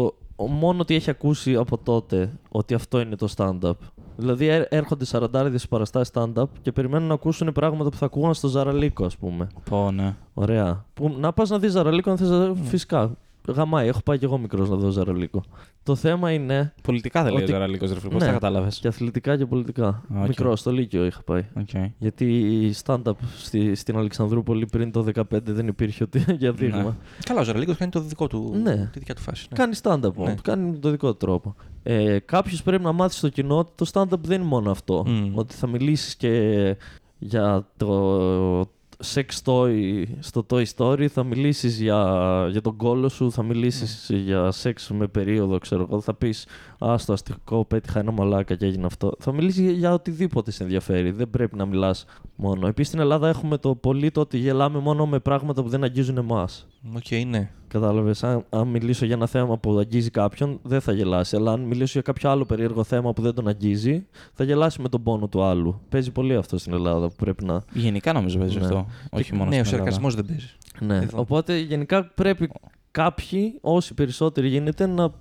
ο, 0.44 0.48
μόνο 0.48 0.80
ότι 0.82 0.96
έχει 0.96 1.10
ακούσει 1.10 1.56
από 1.56 1.78
τότε 1.78 2.32
ότι 2.50 2.74
αυτό 2.74 3.00
είναι 3.00 3.16
το 3.16 3.34
stand-up. 3.38 3.72
Δηλαδή 4.18 4.48
ε- 4.48 4.68
έρχονται 4.70 5.06
σαραντάριδες 5.06 5.58
στις 5.60 5.70
παραστάσεις 5.72 6.14
stand-up 6.16 6.44
και 6.62 6.72
περιμένουν 6.72 7.08
να 7.08 7.14
ακούσουν 7.14 7.52
πράγματα 7.52 7.90
που 7.90 7.98
θα 7.98 8.06
ακούγαν 8.06 8.34
στο 8.34 8.48
Ζαραλίκο 8.48 9.06
ας 9.06 9.18
πούμε. 9.18 9.48
πω, 9.70 9.92
ναι. 9.92 10.16
Ωραία. 10.34 10.86
Που, 10.94 11.16
να 11.20 11.34
πας 11.34 11.50
να 11.50 11.60
δεις 11.60 11.72
Ζαραλίκο 11.72 12.10
αν 12.10 12.18
θες. 12.18 12.52
Φυσικά. 12.64 13.12
Γαμάει. 13.52 13.88
Έχω 13.88 14.00
πάει 14.06 14.18
και 14.18 14.26
εγώ 14.26 14.38
μικρός 14.38 14.70
να 14.70 14.76
δω 14.76 14.90
Ζαραλίκο. 14.90 15.44
Το 15.84 15.96
θέμα 15.96 16.32
είναι 16.32 16.74
Πολιτικά 16.84 17.24
δεν 17.24 17.34
λέει 17.34 17.42
Ότι- 17.44 17.52
ο 17.52 17.56
Ζαραλίκο, 17.56 17.86
ρε 17.86 18.00
φίλε. 18.00 18.12
Πώς 18.12 18.22
Ναι. 18.22 18.28
τα 18.28 18.32
κατάλαβες; 18.34 18.80
και 18.80 18.88
αθλητικά 18.88 19.38
και 19.38 19.46
πολιτικά. 19.46 20.04
Οκ. 20.22 20.28
Μικρός, 20.28 20.60
στο 20.60 20.72
Λύκειο 20.72 21.06
είχα 21.06 21.22
πάει. 21.24 21.46
Okay. 21.60 21.86
Γιατί 21.98 22.26
η 22.40 22.74
stand-up 22.86 23.12
στη, 23.38 23.76
στην 23.76 23.98
Αλεξανδρούπολη 23.98 24.66
πριν 24.66 24.92
το 24.92 25.02
2015 25.02 25.24
δεν 25.54 25.68
υπήρχε 25.68 26.04
ότι, 26.04 26.26
για 26.40 26.52
δείγμα. 26.52 26.84
Ναι. 26.84 26.94
Καλά, 27.26 27.40
ο 27.40 27.44
Ζαραλίκο 27.44 27.76
κάνει 27.78 27.92
το 27.92 28.00
δικό 28.02 28.28
του. 28.28 28.56
Ναι. 28.64 28.90
Τη 28.92 29.00
δικιά 29.00 29.16
του 29.16 29.22
φάση. 29.22 29.48
Ναι. 29.52 29.58
Κάνει 29.58 29.74
stand-up 29.82 30.00
Ναι. 30.02 30.24
όμως. 30.24 30.42
Κάνει 30.42 30.70
με 30.70 30.78
το 30.78 30.90
δικό 30.90 31.12
του 31.12 31.18
τρόπο. 31.18 31.56
Ε, 31.84 32.20
Κάποιος 32.20 32.64
πρέπει 32.64 32.84
να 32.84 32.92
μάθει 32.92 33.16
στο 33.16 33.30
κοινό 33.30 33.58
ότι 33.58 33.72
το 33.76 33.90
stand-up 33.94 34.20
δεν 34.22 34.40
είναι 34.40 34.50
μόνο 34.50 34.72
αυτό. 34.72 35.04
Μμμ. 35.08 35.32
Ότι 35.38 35.54
θα 35.54 35.68
μιλήσεις 35.68 36.16
και 36.16 36.76
για 37.20 37.68
το 37.78 38.70
sex 39.04 39.26
toy 39.44 40.04
στο 40.20 40.46
Toy 40.50 40.64
Story, 40.76 41.08
θα 41.08 41.24
μιλήσεις 41.24 41.82
για, 41.82 42.48
για 42.52 42.62
τον 42.62 42.76
κόλο 42.76 43.10
σου, 43.10 43.32
θα 43.32 43.44
μιλήσεις 43.44 44.10
για 44.14 44.52
σεξ 44.52 44.90
με 44.90 45.08
περίοδο, 45.08 45.58
ξέρω 45.58 45.88
εγώ, 45.90 46.02
θα 46.02 46.14
πεις 46.14 46.48
«Α, 46.86 46.98
στο 46.98 47.14
αστικό 47.14 47.66
πέτυχα 47.66 48.00
ένα 48.00 48.12
μαλάκα 48.12 48.56
και 48.56 48.66
έγινε 48.66 48.86
αυτό». 48.86 49.12
Θα 49.20 49.34
μιλήσεις 49.34 49.64
για, 49.64 49.72
για 49.72 49.94
οτιδήποτε 49.94 50.52
σε 50.52 50.64
ενδιαφέρει, 50.64 51.12
δεν 51.12 51.30
πρέπει 51.30 51.56
να 51.56 51.66
μιλάς 51.66 52.06
μόνο. 52.36 52.68
Επίσης 52.68 52.88
στην 52.88 53.00
Ελλάδα 53.00 53.28
έχουμε 53.28 53.58
το 53.58 53.76
πολύ 53.76 54.12
το 54.12 54.22
ότι 54.22 54.38
γελάμε 54.38 54.80
μόνο 54.80 55.06
με 55.06 55.20
πράγματα 55.20 55.64
που 55.64 55.70
δεν 55.70 55.84
αγγίζουν 55.84 56.18
εμάς. 56.18 56.68
Οκ, 56.96 57.26
ναι. 57.28 57.52
Κατάλαβες. 57.68 58.24
Αν, 58.24 58.46
αν 58.50 58.68
μιλήσω 58.68 59.06
για 59.06 59.16
ένα 59.16 59.28
θέμα 59.28 59.58
που 59.58 59.78
αγγίζει 59.78 60.10
κάποιον, 60.10 60.60
δεν 60.64 60.82
θα 60.82 60.92
γελάσει. 60.92 61.36
Αλλά 61.36 61.52
αν 61.52 61.62
μιλήσω 61.62 61.92
για 61.92 62.02
κάποιο 62.02 62.30
άλλο 62.30 62.46
περίεργο 62.46 62.84
θέμα 62.84 63.14
που 63.14 63.22
δεν 63.22 63.34
τον 63.34 63.48
αγγίζει, 63.48 64.06
θα 64.34 64.44
γελάσει 64.44 64.82
με 64.82 64.90
τον 64.90 65.04
πόνο 65.04 65.28
του 65.28 65.44
άλλου. 65.44 65.82
Παίζει 65.90 66.12
πολύ 66.12 66.36
αυτό 66.36 66.58
στην 66.58 66.74
Ελλάδα 66.74 67.08
που 67.08 67.16
πρέπει 67.16 67.46
να. 67.46 67.64
Γενικά 67.74 68.14
νομίζω 68.14 68.40
παίζει 68.40 68.58
Ναι. 68.58 68.66
αυτό. 68.66 68.86
Όχι 69.12 69.34
μόνο 69.36 69.50
ναι, 69.50 69.60
ο 69.60 69.64
στην 69.64 69.74
Ελλάδα. 69.78 69.92
σαρκασμός 69.92 70.16
δεν 70.16 70.26
παίζει. 70.26 70.50
Ναι. 70.80 70.96
Εδώ. 70.96 71.20
Οπότε 71.20 71.58
γενικά 71.58 72.06
πρέπει 72.06 72.50
κάποιοι, 72.92 73.58
όσοι 73.62 73.94
περισσότεροι 73.94 74.48
γίνεται, 74.48 74.86
να 74.86 75.12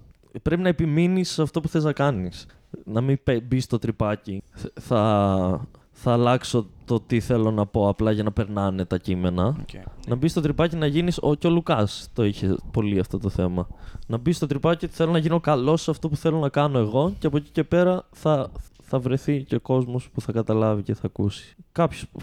πρέπει 0.42 0.62
να 0.62 0.68
επιμείνεις 0.68 1.30
σε 1.30 1.42
αυτό 1.42 1.60
που 1.60 1.68
θες 1.68 1.84
να 1.84 1.92
κάνεις. 1.92 2.46
Να 2.84 3.00
μην 3.00 3.18
μπεις 3.44 3.64
στο 3.64 3.78
τριπάκι. 3.78 4.42
Θα, 4.80 5.66
θα 5.92 6.12
αλλάξω 6.12 6.66
το 6.88 7.00
τι 7.00 7.20
θέλω 7.20 7.50
να 7.50 7.66
πω 7.66 7.88
απλά 7.88 8.10
για 8.10 8.22
να 8.22 8.32
περνάνε 8.32 8.84
τα 8.84 8.98
κείμενα. 8.98 9.46
Οκ. 9.46 9.80
Να 10.08 10.14
μπεις 10.16 10.30
στο 10.30 10.40
τριπάκι 10.40 10.76
να 10.76 10.86
γίνεις. 10.86 11.18
Ο, 11.22 11.34
και 11.34 11.46
ο 11.46 11.50
Λουκάς 11.50 12.08
το 12.12 12.24
είχε 12.24 12.54
πολύ 12.70 12.98
αυτό 12.98 13.18
το 13.18 13.28
θέμα. 13.28 13.66
Να 14.06 14.16
μπεις 14.16 14.36
στο 14.36 14.46
τριπάκι 14.46 14.84
ότι 14.84 14.94
θέλω 14.94 15.10
να 15.12 15.18
γίνω 15.18 15.40
καλός 15.40 15.82
σε 15.82 15.90
αυτό 15.90 16.08
που 16.08 16.16
θέλω 16.16 16.38
να 16.38 16.48
κάνω 16.48 16.78
εγώ 16.78 17.12
και 17.18 17.26
από 17.26 17.36
εκεί 17.36 17.50
και 17.50 17.64
πέρα 17.64 18.06
θα, 18.12 18.50
θα 18.82 18.98
βρεθεί 18.98 19.42
και 19.42 19.54
ο 19.54 19.60
κόσμος 19.60 20.08
που 20.10 20.20
θα 20.20 20.32
καταλάβει 20.32 20.82
και 20.82 20.94
θα 20.94 21.02
ακούσει. 21.04 21.56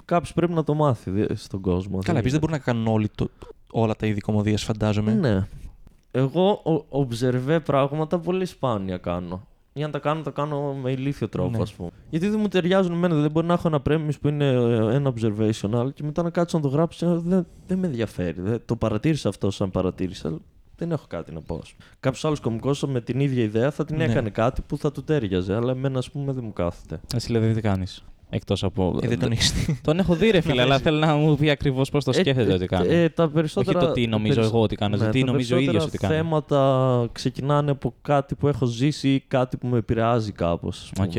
Κάποιος 0.06 0.34
πρέπει 0.34 0.54
να 0.54 0.64
το 0.64 0.74
μάθει 0.74 1.12
δε- 1.12 1.36
στον 1.36 1.62
κόσμο. 1.62 2.00
Καλά, 2.04 2.20
επίσης 2.20 2.40
δεν 2.40 2.40
μπορούν 2.48 2.56
να 2.66 2.72
κάνουν 2.72 2.88
όλοι 2.88 3.10
το, 3.16 3.28
όλα 3.72 3.96
τα 3.96 4.08
είδη 4.08 4.20
κωμωδίας, 4.20 4.64
φαντάζομαι. 4.64 5.14
Ναι. 5.14 5.48
Εγώ 6.12 6.50
ο- 6.90 7.06
observe 7.08 7.60
πράγματα 7.66 8.20
πολύ 8.20 8.46
σπάνια 8.46 8.98
κάνω. 8.98 9.42
Ή 9.78 9.84
αν 9.84 9.92
τα 9.92 10.00
κάνω, 10.00 10.22
τα 10.22 10.32
κάνω 10.32 10.74
με 10.74 10.92
ηλίθιο 10.92 11.30
τρόπο, 11.30 11.50
Ναι. 11.50 11.62
ας 11.62 11.74
πούμε. 11.74 11.90
Γιατί 12.10 12.28
δεν 12.30 12.40
μου 12.40 12.48
ταιριάζουν 12.48 12.92
εμένα. 12.94 13.16
Δεν 13.16 13.32
μπορεί 13.32 13.48
να 13.48 13.54
έχω 13.54 13.68
ένα 13.68 13.82
premise 13.90 14.20
που 14.22 14.28
είναι 14.28 14.46
ε, 14.48 14.96
ένα 14.96 15.14
observational 15.14 15.88
και 15.94 16.04
μετά 16.04 16.24
να 16.24 16.30
κάτσω 16.30 16.58
να 16.58 16.64
το 16.64 16.70
γράψω. 16.70 17.10
ε, 17.10 17.20
Δεν, 17.24 17.48
δεν 17.68 17.78
με 17.80 17.88
ενδιαφέρει. 17.88 18.42
Δεν, 18.42 18.62
το 18.66 18.76
παρατήρησα 18.76 19.30
αυτό 19.30 19.52
σαν 19.52 19.72
παρατήρησα. 19.72 20.28
αλλά 20.28 20.38
Δεν 20.76 20.92
έχω 20.92 21.06
κάτι 21.08 21.32
να 21.34 21.42
πω. 21.42 21.62
Κάποιος 22.00 22.26
άλλος 22.26 22.40
κωμικός 22.40 22.84
με 22.84 23.02
την 23.02 23.20
ίδια 23.20 23.44
ιδέα 23.44 23.72
θα 23.72 23.86
την 23.86 23.96
Ναι. 23.98 24.04
έκανε 24.04 24.30
κάτι 24.30 24.62
που 24.62 24.78
θα 24.78 24.92
του 24.92 25.04
ταίριαζε. 25.04 25.56
Αλλά 25.56 25.72
εμένα, 25.72 25.98
ας 25.98 26.12
πούμε, 26.12 26.34
δεν 26.34 26.44
μου 26.44 26.54
κάθεται. 26.54 27.00
Εσύ 27.16 27.26
δηλαδή 27.28 27.54
τι 27.54 27.62
κάνεις; 27.62 28.04
Εκτός 28.36 28.64
από. 28.64 29.00
Ε, 29.04 29.08
δεν 29.08 29.20
τον 29.20 29.32
έχεις. 29.32 29.54
Τον 29.82 30.00
έχω 30.00 30.16
δει, 30.16 30.30
ρε 30.30 30.42
φίλε, 30.42 30.62
αλλά 30.62 30.80
θέλω 30.80 30.98
να 31.00 31.16
μου 31.16 31.36
πει 31.36 31.50
ακριβώς 31.50 31.90
πώς 31.90 32.04
το 32.04 32.14
σκέφτεται 32.14 32.52
Ε, 32.52 32.54
ότι 32.54 32.66
κάνει. 32.66 32.94
ε, 32.94 33.10
τα 33.10 33.24
Όχι 33.24 33.34
περισσότερα, 33.34 33.80
το 33.80 33.92
τι 33.92 34.08
νομίζω 34.08 34.34
περισ- 34.34 34.52
εγώ 34.54 34.62
ότι 34.62 34.76
κάνω, 34.76 34.98
το 34.98 35.04
Ναι, 35.04 35.10
τι 35.10 35.20
τα 35.20 35.26
νομίζω 35.26 35.56
ο 35.56 35.60
ίδιος 35.60 35.72
περισσότερα 35.74 36.08
ότι 36.14 36.16
κάνει. 36.16 36.30
θέματα 36.30 37.10
ξεκινάνε 37.12 37.72
από 37.72 37.94
κάτι 38.02 38.36
που 38.36 38.48
έχω 38.48 38.66
ζήσει 38.66 39.10
ή 39.10 39.20
κάτι 39.28 39.58
που 39.58 39.68
με 39.68 39.78
επηρεάζει 39.78 40.32
κάπως. 40.32 40.92
Οκ. 41.02 41.12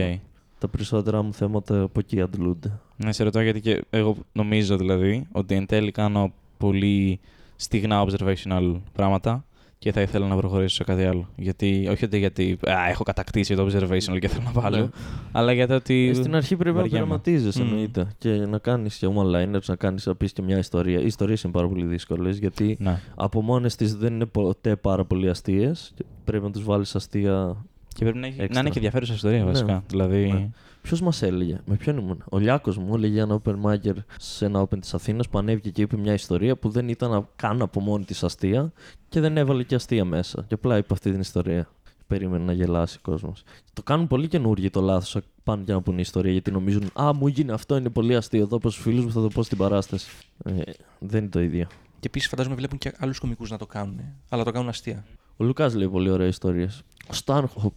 Τα 0.58 0.68
περισσότερα 0.68 1.22
μου 1.22 1.32
θέματα 1.34 1.82
από 1.82 1.98
εκεί 2.00 2.20
αντλούνται. 2.20 2.72
Να 2.96 3.12
σε 3.12 3.24
ρωτάω 3.24 3.42
γιατί 3.42 3.60
και 3.60 3.84
εγώ 3.90 4.16
νομίζω 4.32 4.76
δηλαδή 4.76 5.26
ότι 5.32 5.54
εν 5.54 5.66
τέλει 5.66 5.90
κάνω 5.90 6.32
πολύ 6.58 7.20
στιγνά 7.56 8.04
observational 8.06 8.74
πράγματα 8.92 9.44
και 9.79 9.93
θα 9.93 10.01
ήθελα 10.01 10.27
να 10.27 10.37
προχωρήσω 10.37 10.74
σε 10.74 10.85
κάτι 10.85 11.05
άλλο. 11.05 11.29
Γιατί, 11.37 11.89
όχι 11.91 12.05
ότι 12.05 12.18
γιατί 12.18 12.59
α, 12.68 12.89
έχω 12.89 13.03
κατακτήσει 13.03 13.55
το 13.55 13.66
observational 13.66 14.18
και 14.20 14.29
θέλω 14.29 14.43
να 14.45 14.61
βάλω, 14.61 14.77
Ναι. 14.77 14.89
αλλά 15.33 15.53
γιατί 15.53 15.72
ότι. 15.72 16.09
Ε, 16.11 16.14
Στην 16.14 16.35
αρχή 16.35 16.57
πρέπει 16.57 16.74
να 16.77 16.81
βαριέμαι. 16.83 17.05
πειραματίζεσαι 17.05 17.62
Μμμ. 17.62 17.68
εννοείται. 17.68 18.07
Και 18.18 18.31
να 18.31 18.59
κάνεις 18.59 18.97
και 18.97 19.07
one-liners, 19.14 19.64
να 19.66 19.77
κάνεις 19.77 20.07
να 20.07 20.14
πεις 20.14 20.33
και 20.33 20.43
μια 20.43 20.59
ιστορία. 20.59 21.01
Οι 21.01 21.07
ιστορίες 21.07 21.43
είναι 21.43 21.53
πάρα 21.53 21.68
πολύ 21.68 21.85
δύσκολες 21.85 22.39
γιατί 22.39 22.77
Ναι. 22.81 23.01
από 23.14 23.41
μόνες 23.43 23.77
της 23.77 23.97
δεν 23.97 24.14
είναι 24.14 24.27
ποτέ 24.27 24.77
πάρα 24.77 25.05
πολύ 25.05 25.29
αστείες. 25.29 25.95
Πρέπει 26.24 26.45
να 26.45 26.51
τους 26.51 26.64
βάλεις 26.64 26.95
αστεία. 26.95 27.57
Και 27.89 28.05
πρέπει 28.05 28.18
να, 28.18 28.27
έχει, 28.27 28.37
να 28.37 28.43
Έξτρα. 28.43 28.61
είναι 28.61 28.70
και 28.70 28.77
ενδιαφέρουσα 28.79 29.14
ιστορία 29.14 29.39
Ναι. 29.39 29.45
βασικά. 29.45 29.85
Δηλαδή. 29.89 30.51
Ναι. 30.87 30.93
Ποιος 30.93 31.01
μας 31.01 31.22
έλεγε, 31.22 31.61
με 31.64 31.76
ποιον 31.76 31.97
ήμουν; 31.97 32.24
Ο 32.30 32.39
Λιάκος 32.39 32.78
μου 32.78 32.95
έλεγε 32.95 33.20
ένα 33.20 33.41
open 33.43 33.55
micer 33.62 33.95
σε 34.18 34.45
ένα 34.45 34.62
open 34.62 34.78
της 34.80 34.95
Αθήνας 34.95 35.28
που 35.28 35.39
ανέβηκε 35.39 35.70
και 35.70 35.82
είπε 35.82 35.97
μια 35.97 36.12
ιστορία 36.12 36.57
που 36.57 36.68
δεν 36.68 36.89
ήταν 36.89 37.28
καν 37.37 37.62
από 37.62 37.80
μόνη 37.80 38.05
της 38.05 38.24
αστεία 38.24 38.72
και 39.09 39.20
δεν 39.20 39.37
έβαλε 39.37 39.62
και 39.62 39.74
αστεία 39.74 40.05
μέσα. 40.05 40.45
Και 40.49 40.55
απλά 40.55 40.76
είπε 40.76 40.93
αυτή 40.93 41.11
την 41.11 41.20
ιστορία. 41.20 41.68
Περίμενε 42.07 42.45
να 42.45 42.53
γελάσει 42.53 42.97
ο 42.99 43.11
κόσμος. 43.11 43.43
Το 43.72 43.82
κάνουν 43.82 44.07
πολύ 44.07 44.28
καινούργοι 44.28 44.70
το 44.70 44.80
λάθος. 44.80 45.18
Πάνε 45.43 45.62
για 45.64 45.74
να 45.74 45.80
πούνε 45.80 46.01
ιστορία 46.01 46.32
γιατί 46.32 46.51
νομίζουν 46.51 46.91
Α, 47.01 47.14
μου 47.14 47.26
γίνει 47.26 47.51
αυτό, 47.51 47.76
είναι 47.76 47.91
πολύ 47.91 48.16
αστείο. 48.16 48.43
Εδώ 48.43 48.57
από 48.57 48.70
στου 48.70 48.82
φίλους 48.82 49.05
μου 49.05 49.12
θα 49.12 49.20
το 49.20 49.28
πω 49.28 49.43
στην 49.43 49.59
παράσταση. 49.59 50.11
Ε, 50.45 50.53
δεν 50.99 51.20
είναι 51.20 51.30
το 51.30 51.41
ίδιο. 51.41 51.66
Και 52.01 52.07
επίσης 52.07 52.28
φαντάζομαι 52.28 52.55
βλέπουν 52.55 52.78
και 52.78 52.93
άλλους 52.99 53.18
κομικούς 53.18 53.51
να 53.51 53.59
το 53.59 53.66
κάνουν. 53.66 54.01
Αλλά 54.28 54.45
το 54.45 54.51
κάνουν 54.51 54.68
αστεία. 54.68 55.05
Ο 55.37 55.45
Λουκάς 55.45 55.74
λέει 55.74 55.89
πολύ 55.89 56.11
ωραίε 56.11 56.26
ιστορίες. 56.26 56.82
Ο 57.09 57.12
Στάνχοπ 57.12 57.74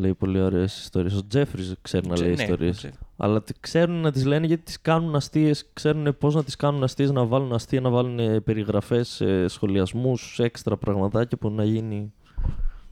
λέει 0.00 0.14
πολύ 0.14 0.40
ωραίες 0.40 0.78
ιστορίες. 0.78 1.14
Ο 1.14 1.26
Τζέφρις 1.26 1.74
ξέρει 1.82 2.06
να 2.08 2.18
λέει 2.18 2.34
Ναι, 2.34 2.42
ιστορίες. 2.42 2.84
ναι. 2.84 2.90
Αλλά 3.16 3.42
τι 3.42 3.52
ξέρουν 3.60 3.94
να 4.00 4.12
τις 4.12 4.24
λένε 4.24 4.46
γιατί 4.46 4.62
τις 4.62 4.80
κάνουν 4.80 5.14
αστείες, 5.14 5.70
ξέρουν 5.72 6.16
πώς 6.18 6.34
να 6.34 6.44
τις 6.44 6.56
κάνουν 6.56 6.82
αστείες, 6.82 7.10
να 7.10 7.24
βάλουν 7.24 7.52
αστεία, 7.52 7.80
να 7.80 7.90
βάλουν 7.90 8.42
περιγραφές, 8.44 9.22
σχολιασμούς, 9.46 10.38
έξτρα 10.38 10.76
πραγματάκια 10.76 11.38
που 11.38 11.50
να 11.50 11.64
γίνει. 11.64 12.12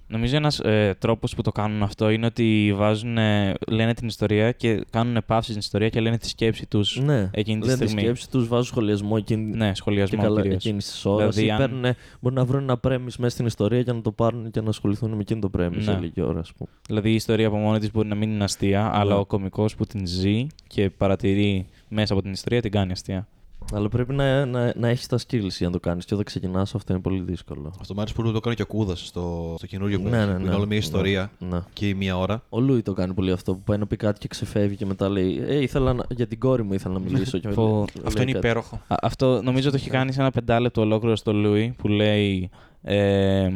Νομίζω 0.06 0.36
ένας 0.36 0.58
ε, 0.60 0.96
τρόπος 0.98 1.34
που 1.34 1.42
το 1.42 1.52
κάνουν 1.52 1.82
αυτό 1.82 2.10
είναι 2.10 2.26
ότι 2.26 2.72
βάζουν, 2.76 3.18
ε, 3.18 3.54
λένε 3.68 3.94
την 3.94 4.06
ιστορία 4.06 4.52
και 4.52 4.84
κάνουν 4.90 5.22
παύση 5.26 5.46
στην 5.48 5.58
ιστορία 5.58 5.88
και 5.88 6.00
λένε 6.00 6.18
τη 6.18 6.28
σκέψη 6.28 6.66
τους 6.66 7.00
Ναι, 7.04 7.30
εκείνη 7.32 7.60
τη 7.60 7.66
λένε 7.66 7.78
τη 7.78 7.84
στιγμή. 7.84 8.02
σκέψη 8.02 8.30
τους, 8.30 8.48
βάζουν 8.48 8.64
σχολιασμό 8.66 9.14
εκείνη, 9.18 9.56
Ναι, 9.56 9.68
και 9.68 9.74
σχολιασμό 9.74 10.22
καλά 10.22 10.40
κυρίως. 10.40 10.64
εκείνη 10.64 10.78
της 10.78 11.04
ώρας. 11.04 11.34
Δηλαδή, 11.34 11.50
αν- 11.52 11.58
Παίρνουνε- 11.58 11.96
Μπορεί 12.20 12.34
να 12.34 12.44
βρουν 12.44 12.62
ένα 12.62 12.76
πρέμις 12.78 13.16
μέσα 13.16 13.34
στην 13.34 13.46
ιστορία 13.46 13.80
για 13.80 13.92
να 13.92 14.00
το 14.00 14.12
πάρουν 14.12 14.50
και 14.50 14.60
να 14.60 14.68
ασχοληθούν 14.68 15.10
με 15.10 15.20
εκείνο 15.20 15.40
το 15.40 15.48
πρέμις 15.48 15.84
σε 15.84 15.92
Ναι. 15.92 15.98
λίγη 15.98 16.20
ώρα, 16.20 16.38
ας 16.40 16.52
πούμε. 16.52 16.70
Δηλαδή 16.86 17.10
η 17.10 17.14
ιστορία 17.14 17.46
από 17.46 17.56
μόνη 17.56 17.78
της 17.78 17.90
μπορεί 17.90 18.08
να 18.08 18.14
μην 18.14 18.30
είναι 18.30 18.44
αστεία, 18.44 18.90
αλλά 18.94 19.16
ο 19.18 19.24
κωμικό 19.26 19.66
που 19.76 19.84
την 19.86 20.06
ζει 20.06 20.46
και 20.66 20.90
παρατηρεί 20.90 21.66
μέσα 21.88 22.12
από 22.12 22.22
την 22.22 22.32
ιστορία 22.32 22.60
την 22.60 22.70
κάνει 22.70 22.92
αστεία. 22.92 23.28
Αλλά 23.72 23.88
πρέπει 23.88 24.14
να, 24.14 24.46
να, 24.46 24.72
να 24.76 24.88
έχεις 24.88 25.06
τα 25.06 25.18
skills 25.18 25.48
για 25.48 25.66
να 25.66 25.70
το 25.72 25.80
κάνεις. 25.80 26.04
Και 26.04 26.12
όταν 26.14 26.26
ξεκινάς, 26.26 26.74
αυτό 26.74 26.92
είναι 26.92 27.02
πολύ 27.02 27.20
δύσκολο. 27.20 27.72
Αυτό 27.80 27.94
μου 27.94 28.00
άρεσε 28.00 28.14
που 28.16 28.32
το 28.32 28.40
κάνει 28.40 28.56
και 28.56 28.62
ο 28.62 28.66
Κούδας 28.66 29.06
στο, 29.06 29.54
στο 29.58 29.66
καινούριο 29.66 30.00
που 30.00 30.08
Ναι, 30.08 30.16
έχει, 30.16 30.26
ναι, 30.26 30.32
που 30.32 30.38
ναι. 30.38 30.44
είναι 30.46 30.54
όλη 30.54 30.66
μια 30.66 30.76
ιστορία 30.76 31.30
Ναι. 31.38 31.58
και 31.72 31.88
η 31.88 31.94
μία 31.94 32.18
ώρα. 32.18 32.42
Ο 32.48 32.60
Λούι 32.60 32.82
το 32.82 32.92
κάνει 32.92 33.14
πολύ 33.14 33.30
αυτό 33.32 33.52
που 33.54 33.60
πάει 33.64 33.78
να 33.78 33.86
πει 33.86 33.96
κάτι 33.96 34.18
και 34.18 34.28
ξεφεύγει 34.28 34.76
και 34.76 34.86
μετά 34.86 35.08
λέει 35.08 35.42
Ε, 35.46 35.58
ήθελα 35.62 35.92
να... 35.92 36.04
για 36.10 36.26
την 36.26 36.38
κόρη 36.38 36.62
μου 36.62 36.72
ήθελα 36.72 36.94
να 36.94 37.00
μιλήσω. 37.00 37.38
και 37.38 37.48
Πω, 37.48 37.62
λέει 37.72 38.04
Αυτό 38.06 38.22
είναι 38.22 38.32
κάτι. 38.32 38.46
υπέροχο. 38.46 38.80
Α, 38.88 38.96
αυτό 39.02 39.42
νομίζω 39.42 39.70
το 39.70 39.76
έχει 39.76 39.90
κάνει 39.90 40.12
σε 40.12 40.20
ένα 40.20 40.30
πεντάλεπτο 40.30 40.80
ολόκληρο 40.80 41.16
στο 41.16 41.32
Λούι 41.32 41.74
που 41.78 41.88
λέει. 41.88 42.50
Ε, 42.82 43.50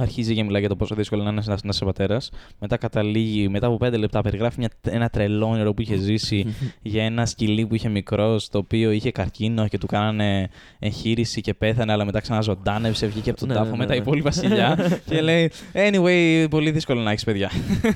Αρχίζει 0.00 0.34
και 0.34 0.44
μιλάει 0.44 0.60
για 0.60 0.68
το 0.68 0.76
πόσο 0.76 0.94
δύσκολο 0.94 1.22
είναι 1.22 1.30
να 1.30 1.56
είσαι 1.68 1.84
πατέρας. 1.84 2.30
Μετά 2.58 2.76
καταλήγει, 2.76 3.48
μετά 3.48 3.66
από 3.66 3.76
πέντε 3.76 3.96
λεπτά, 3.96 4.22
περιγράφει 4.22 4.58
μια, 4.58 4.70
ένα 4.82 5.08
τρελό 5.08 5.46
όνειρο 5.46 5.74
που 5.74 5.82
είχε 5.82 5.96
ζήσει 5.96 6.54
για 6.82 7.04
ένα 7.04 7.26
σκυλί 7.26 7.66
που 7.66 7.74
είχε 7.74 7.88
μικρός, 7.88 8.48
το 8.48 8.58
οποίο 8.58 8.90
είχε 8.90 9.10
καρκίνο 9.10 9.68
και 9.68 9.78
του 9.78 9.86
κάνανε 9.86 10.48
εγχείρηση 10.78 11.40
και 11.40 11.54
πέθανε, 11.54 11.92
αλλά 11.92 12.04
μετά 12.04 12.20
ξαναζωντάνευσε, 12.20 13.06
βγήκε 13.06 13.30
από 13.30 13.38
τον 13.38 13.48
Ναι, 13.48 13.54
τάφο 13.54 13.70
ναι, 13.70 13.76
με 13.76 13.86
τα 13.86 13.92
ναι. 13.92 14.00
υπόλοιπα 14.00 14.30
σκυλιά 14.36 14.98
και 15.04 15.20
λέει 15.20 15.50
Anyway, 15.72 16.46
πολύ 16.50 16.70
δύσκολο 16.70 17.00
να 17.00 17.10
έχεις 17.10 17.24
παιδιά. 17.24 17.50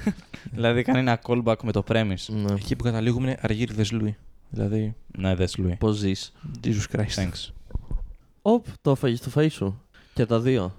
δηλαδή 0.54 0.82
κάνει 0.82 0.98
ένα 0.98 1.20
callback 1.26 1.56
με 1.62 1.72
το 1.72 1.84
premise. 1.88 2.26
Ναι. 2.26 2.54
Εκεί 2.54 2.76
που 2.76 2.84
καταλήγουμε 2.84 3.26
είναι 3.26 3.38
αργύριδες 3.40 3.92
Λούι. 3.92 4.16
Δηλαδή, 4.50 4.94
Ναι, 5.18 5.34
δες 5.34 5.56
Λουί. 5.56 5.76
Πώς 5.78 5.96
ζεις. 5.96 6.32
Jesus 6.64 6.96
Christ. 6.96 7.22
Thanks. 7.22 7.50
Οπ, 8.42 8.66
το 8.82 8.90
έφαγες 8.90 9.18
στο 9.18 9.30
φαΐ 9.34 9.50
σου. 9.50 9.82
Και 10.14 10.26
τα 10.26 10.40
δύο. 10.40 10.74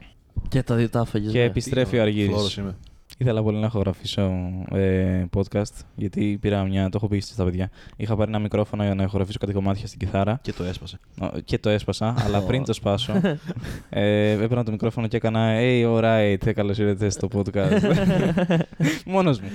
Και 0.47 0.63
τα 0.63 0.75
δύο 0.75 0.89
τα 0.89 0.99
έφαγε. 0.99 1.29
Και 1.29 1.43
επιστρέφει 1.43 1.97
ο 1.97 2.01
Αργύρης. 2.01 2.31
Φλόρος 2.31 2.57
είμαι. 2.57 2.75
Ήθελα 3.17 3.43
πολύ 3.43 3.57
να 3.57 3.65
ηχογραφήσω 3.65 4.31
ε, 4.71 5.25
podcast, 5.35 5.73
γιατί 5.95 6.37
πήρα 6.41 6.63
μια. 6.63 6.83
Το 6.83 6.91
έχω 6.95 7.07
πει 7.07 7.19
στα 7.19 7.43
παιδιά. 7.43 7.69
Είχα 7.95 8.15
πάρει 8.15 8.29
ένα 8.29 8.39
μικρόφωνο 8.39 8.83
για 8.83 8.95
να 8.95 9.03
ηχογραφήσω 9.03 9.37
κάτι 9.39 9.53
κομμάτια 9.53 9.87
στην 9.87 9.99
κιθάρα 9.99 10.39
Και 10.41 10.53
το 10.53 10.63
έσπασε. 10.63 10.99
Ο, 11.21 11.27
και 11.45 11.57
το 11.57 11.69
έσπασα, 11.69 12.15
αλλά 12.25 12.41
πριν 12.41 12.63
το 12.63 12.73
σπάσω, 12.73 13.13
ε, 13.89 14.31
έπαιρνα 14.31 14.63
το 14.63 14.71
μικρόφωνο 14.71 15.07
και 15.07 15.17
έκανα 15.17 15.55
Hey, 15.59 15.85
alright, 15.85 16.53
καλώς 16.53 16.77
ήρθατε 16.77 17.09
στο 17.09 17.27
podcast. 17.33 17.79
Μόνος 19.05 19.39
μου. 19.39 19.47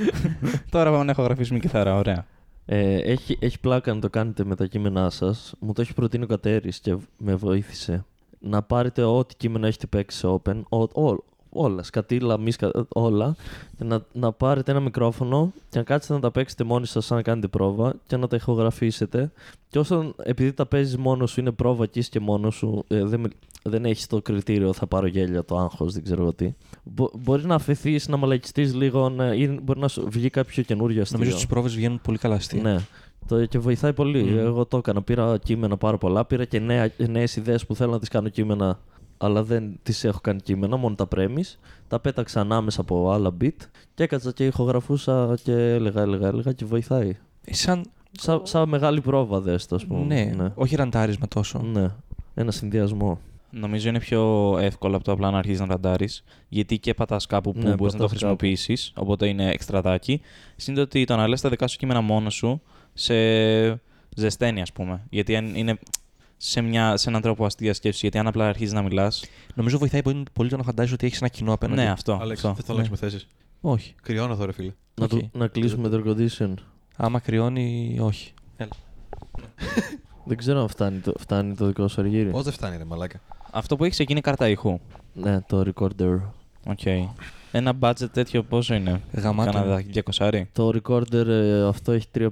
Τώρα 0.70 0.90
πάμε 0.90 1.04
να 1.04 1.10
ηχογραφήσουμε 1.10 1.58
κιθάρα, 1.58 1.96
ωραία. 1.96 2.26
Ε, 2.66 2.94
έχει, 2.94 3.38
έχει 3.40 3.60
πλάκα 3.60 3.94
να 3.94 4.00
το 4.00 4.10
κάνετε 4.10 4.44
με 4.44 4.54
τα 4.54 4.66
κείμενά 4.66 5.10
σας. 5.10 5.54
Μου 5.58 5.72
το 5.72 5.80
έχει 5.80 5.94
προτείνει 5.94 6.24
ο 6.24 6.26
Κατέρης 6.26 6.78
και 6.78 6.96
με 7.18 7.34
βοήθησε. 7.34 8.04
Να 8.40 8.62
πάρετε 8.62 9.02
ό,τι 9.02 9.36
κείμενο 9.36 9.66
έχετε 9.66 9.86
παίξει 9.86 10.18
σε 10.18 10.26
open, 10.28 10.60
ό, 10.68 10.82
ό, 10.82 11.16
όλα, 11.50 11.82
σκατήλα, 11.82 12.38
μίσκα, 12.38 12.70
όλα, 12.88 13.36
και 13.78 13.84
να, 13.84 14.04
να 14.12 14.32
πάρετε 14.32 14.70
ένα 14.70 14.80
μικρόφωνο 14.80 15.52
και 15.68 15.78
να 15.78 15.84
κάτσετε 15.84 16.14
να 16.14 16.20
τα 16.20 16.30
παίξετε 16.30 16.64
μόνοι 16.64 16.86
σας 16.86 17.04
σαν 17.04 17.16
να 17.16 17.22
κάνετε 17.22 17.48
πρόβα 17.48 17.94
και 18.06 18.16
να 18.16 18.26
τα 18.26 18.36
ηχογραφήσετε. 18.36 19.32
Και 19.68 19.78
όσο, 19.78 20.14
επειδή 20.22 20.52
τα 20.52 20.66
παίζεις 20.66 20.96
μόνος 20.96 21.30
σου, 21.30 21.40
είναι 21.40 21.50
πρόβα 21.52 21.86
και 21.86 21.98
είσαι 21.98 22.08
και 22.10 22.20
μόνος 22.20 22.54
σου, 22.54 22.84
ε, 22.88 23.04
δεν, 23.04 23.20
μιλ- 23.20 23.32
δεν 23.62 23.84
έχεις 23.84 24.06
το 24.06 24.22
κριτήριο 24.22 24.72
θα 24.72 24.86
πάρω 24.86 25.06
γέλια, 25.06 25.44
το 25.44 25.56
άγχος, 25.58 25.92
δεν 25.92 26.02
ξέρω 26.02 26.22
εγώ 26.22 26.32
τι. 26.32 26.54
Μπο, 26.82 27.08
μπορεί 27.18 27.46
να 27.46 27.54
αφαιθείς 27.54 28.08
να 28.08 28.16
μαλακιστείς 28.16 28.74
λίγο 28.74 29.08
να, 29.08 29.34
ή 29.34 29.58
μπορεί 29.62 29.80
να 29.80 29.88
σου 29.88 30.06
βγει 30.10 30.30
κάποιο 30.30 30.62
καινούριο 30.62 31.02
αστείο. 31.02 31.18
Νομίζω 31.18 31.36
ότι 31.36 31.44
στις 31.44 31.54
πρόβες 31.54 31.74
βγαίνουν 31.74 32.00
πολύ 32.02 32.18
καλά 32.18 32.34
αστεία. 32.34 32.62
Ναι. 32.62 32.78
Το, 33.28 33.46
και 33.46 33.58
βοηθάει 33.58 33.92
πολύ. 33.92 34.22
Μμμ. 34.22 34.38
Εγώ 34.38 34.66
το 34.66 34.76
έκανα. 34.76 35.02
Πήρα 35.02 35.38
κείμενα 35.38 35.76
πάρα 35.76 35.98
πολλά. 35.98 36.24
Πήρα 36.24 36.44
και 36.44 36.58
νέες 37.08 37.36
ιδέες 37.36 37.66
που 37.66 37.74
θέλω 37.74 37.90
να 37.90 37.98
τις 37.98 38.08
κάνω 38.08 38.28
κείμενα, 38.28 38.78
αλλά 39.18 39.42
δεν 39.42 39.78
τις 39.82 40.04
έχω 40.04 40.18
κάνει 40.22 40.40
κείμενα, 40.40 40.76
μόνο 40.76 40.94
τα 40.94 41.06
πρέμεις. 41.06 41.58
Τα 41.88 42.00
πέταξα 42.00 42.40
ανάμεσα 42.40 42.80
από 42.80 43.10
άλλα 43.10 43.30
beat 43.40 43.56
και 43.94 44.02
έκατσα 44.02 44.32
και 44.32 44.46
ηχογραφούσα 44.46 45.38
και 45.42 45.52
έλεγα, 45.52 46.02
έλεγα, 46.02 46.28
έλεγα 46.28 46.52
και 46.52 46.64
βοηθάει. 46.64 47.16
Ε, 47.44 47.54
Σαν. 47.54 47.84
Σαν 48.12 48.40
σα 48.44 48.66
μεγάλη 48.66 49.00
πρόβα, 49.00 49.40
δες 49.40 49.66
το, 49.66 49.74
ας 49.74 49.86
πούμε. 49.86 50.04
Ναι, 50.04 50.32
ναι. 50.36 50.52
όχι 50.54 50.76
ραντάρισμα 50.76 51.28
τόσο. 51.28 51.62
Ναι. 51.62 51.90
Ένα 52.34 52.50
συνδυασμό. 52.50 53.18
Νομίζω 53.50 53.88
είναι 53.88 53.98
πιο 53.98 54.54
εύκολο 54.60 54.96
από 54.96 55.04
το 55.04 55.12
απλά 55.12 55.30
να 55.30 55.38
αρχίσει 55.38 55.60
να 55.60 55.66
ραντάρεις, 55.66 56.24
γιατί 56.48 56.78
και 56.78 56.94
πατάς 56.94 57.26
κάπου 57.26 57.52
που 57.52 57.58
Ναι, 57.58 57.74
μπορείς 57.74 57.92
να 57.92 57.98
το 57.98 58.04
πατάς 58.04 58.10
χρησιμοποιήσεις, 58.10 58.92
οπότε 58.96 59.26
είναι 59.28 59.50
εξτρατάκι. 59.50 60.20
Συν 60.56 60.78
ότι 60.78 61.04
το 61.04 61.16
να 61.16 61.28
λε 61.28 61.36
τα 61.36 61.48
δικά 61.48 61.66
σου 61.66 61.76
κείμενα 61.76 62.00
μόνος 62.00 62.34
σου 62.34 62.60
σε 62.98 63.80
ζεσταίνει, 64.16 64.60
ας 64.60 64.72
πούμε. 64.72 65.02
Γιατί 65.10 65.36
αν 65.36 65.54
είναι 65.54 65.78
σε, 66.36 66.60
μια, 66.60 66.96
σε 66.96 67.08
έναν 67.08 67.22
τρόπο 67.22 67.44
αστεία 67.44 67.74
σκέψη, 67.74 67.98
γιατί 68.02 68.18
αν 68.18 68.26
απλά 68.26 68.48
αρχίζεις 68.48 68.72
να 68.72 68.82
μιλάς. 68.82 69.24
Νομίζω 69.54 69.78
βοηθάει 69.78 70.02
πολύ, 70.02 70.22
πολύ 70.32 70.48
το 70.48 70.56
να 70.56 70.62
φαντάζει 70.62 70.92
ότι 70.92 71.06
έχεις 71.06 71.18
ένα 71.18 71.28
κοινό 71.28 71.52
απέναντι. 71.52 71.80
Ναι, 71.80 71.90
αυτό. 71.90 72.18
Άλεξ, 72.20 72.38
αυτό. 72.44 72.54
δεν 72.54 72.64
θα 72.64 72.72
αλλάξουμε 72.72 72.96
θέσεις. 72.96 73.26
Όχι. 73.60 73.94
Κρυώνω 74.02 74.32
εδώ, 74.32 74.44
ρε 74.44 74.52
φίλε. 74.52 74.72
Να, 74.94 75.04
Οκ. 75.04 75.10
το, 75.10 75.28
να 75.32 75.46
κλείσουμε 75.46 75.88
το 75.88 76.02
air 76.04 76.10
condition. 76.10 76.54
Άμα 76.96 77.18
κρυώνει, 77.18 77.96
όχι. 78.00 78.32
Δεν 80.24 80.36
ξέρω 80.36 80.60
αν 80.60 80.68
φτάνει 80.68 80.98
το, 80.98 81.12
φτάνει 81.18 81.54
το 81.54 81.66
δικό 81.66 81.88
σου 81.88 82.00
Αργύρη. 82.00 82.30
Πώς 82.30 82.44
δεν 82.44 82.52
φτάνει, 82.52 82.76
ρε 82.76 82.84
μαλάκα. 82.84 83.20
Αυτό 83.50 83.76
που 83.76 83.84
έχεις 83.84 83.98
εκεί 83.98 84.12
είναι 84.12 84.20
κάρτα 84.20 84.48
ήχου. 84.48 84.80
Ναι, 85.12 85.40
το 85.40 85.64
recorder. 85.66 86.20
OK. 86.66 87.08
Ένα 87.52 87.72
budget 87.80 88.08
τέτοιο 88.12 88.42
πόσο 88.42 88.74
είναι; 88.74 89.00
Γαμάτο. 89.12 89.52
Κάνα 89.52 89.82
200. 90.18 90.42
Το 90.52 90.68
recorder 90.82 91.26
ε, 91.26 91.66
αυτό 91.66 91.92
έχει 91.92 92.06
350. 92.18 92.26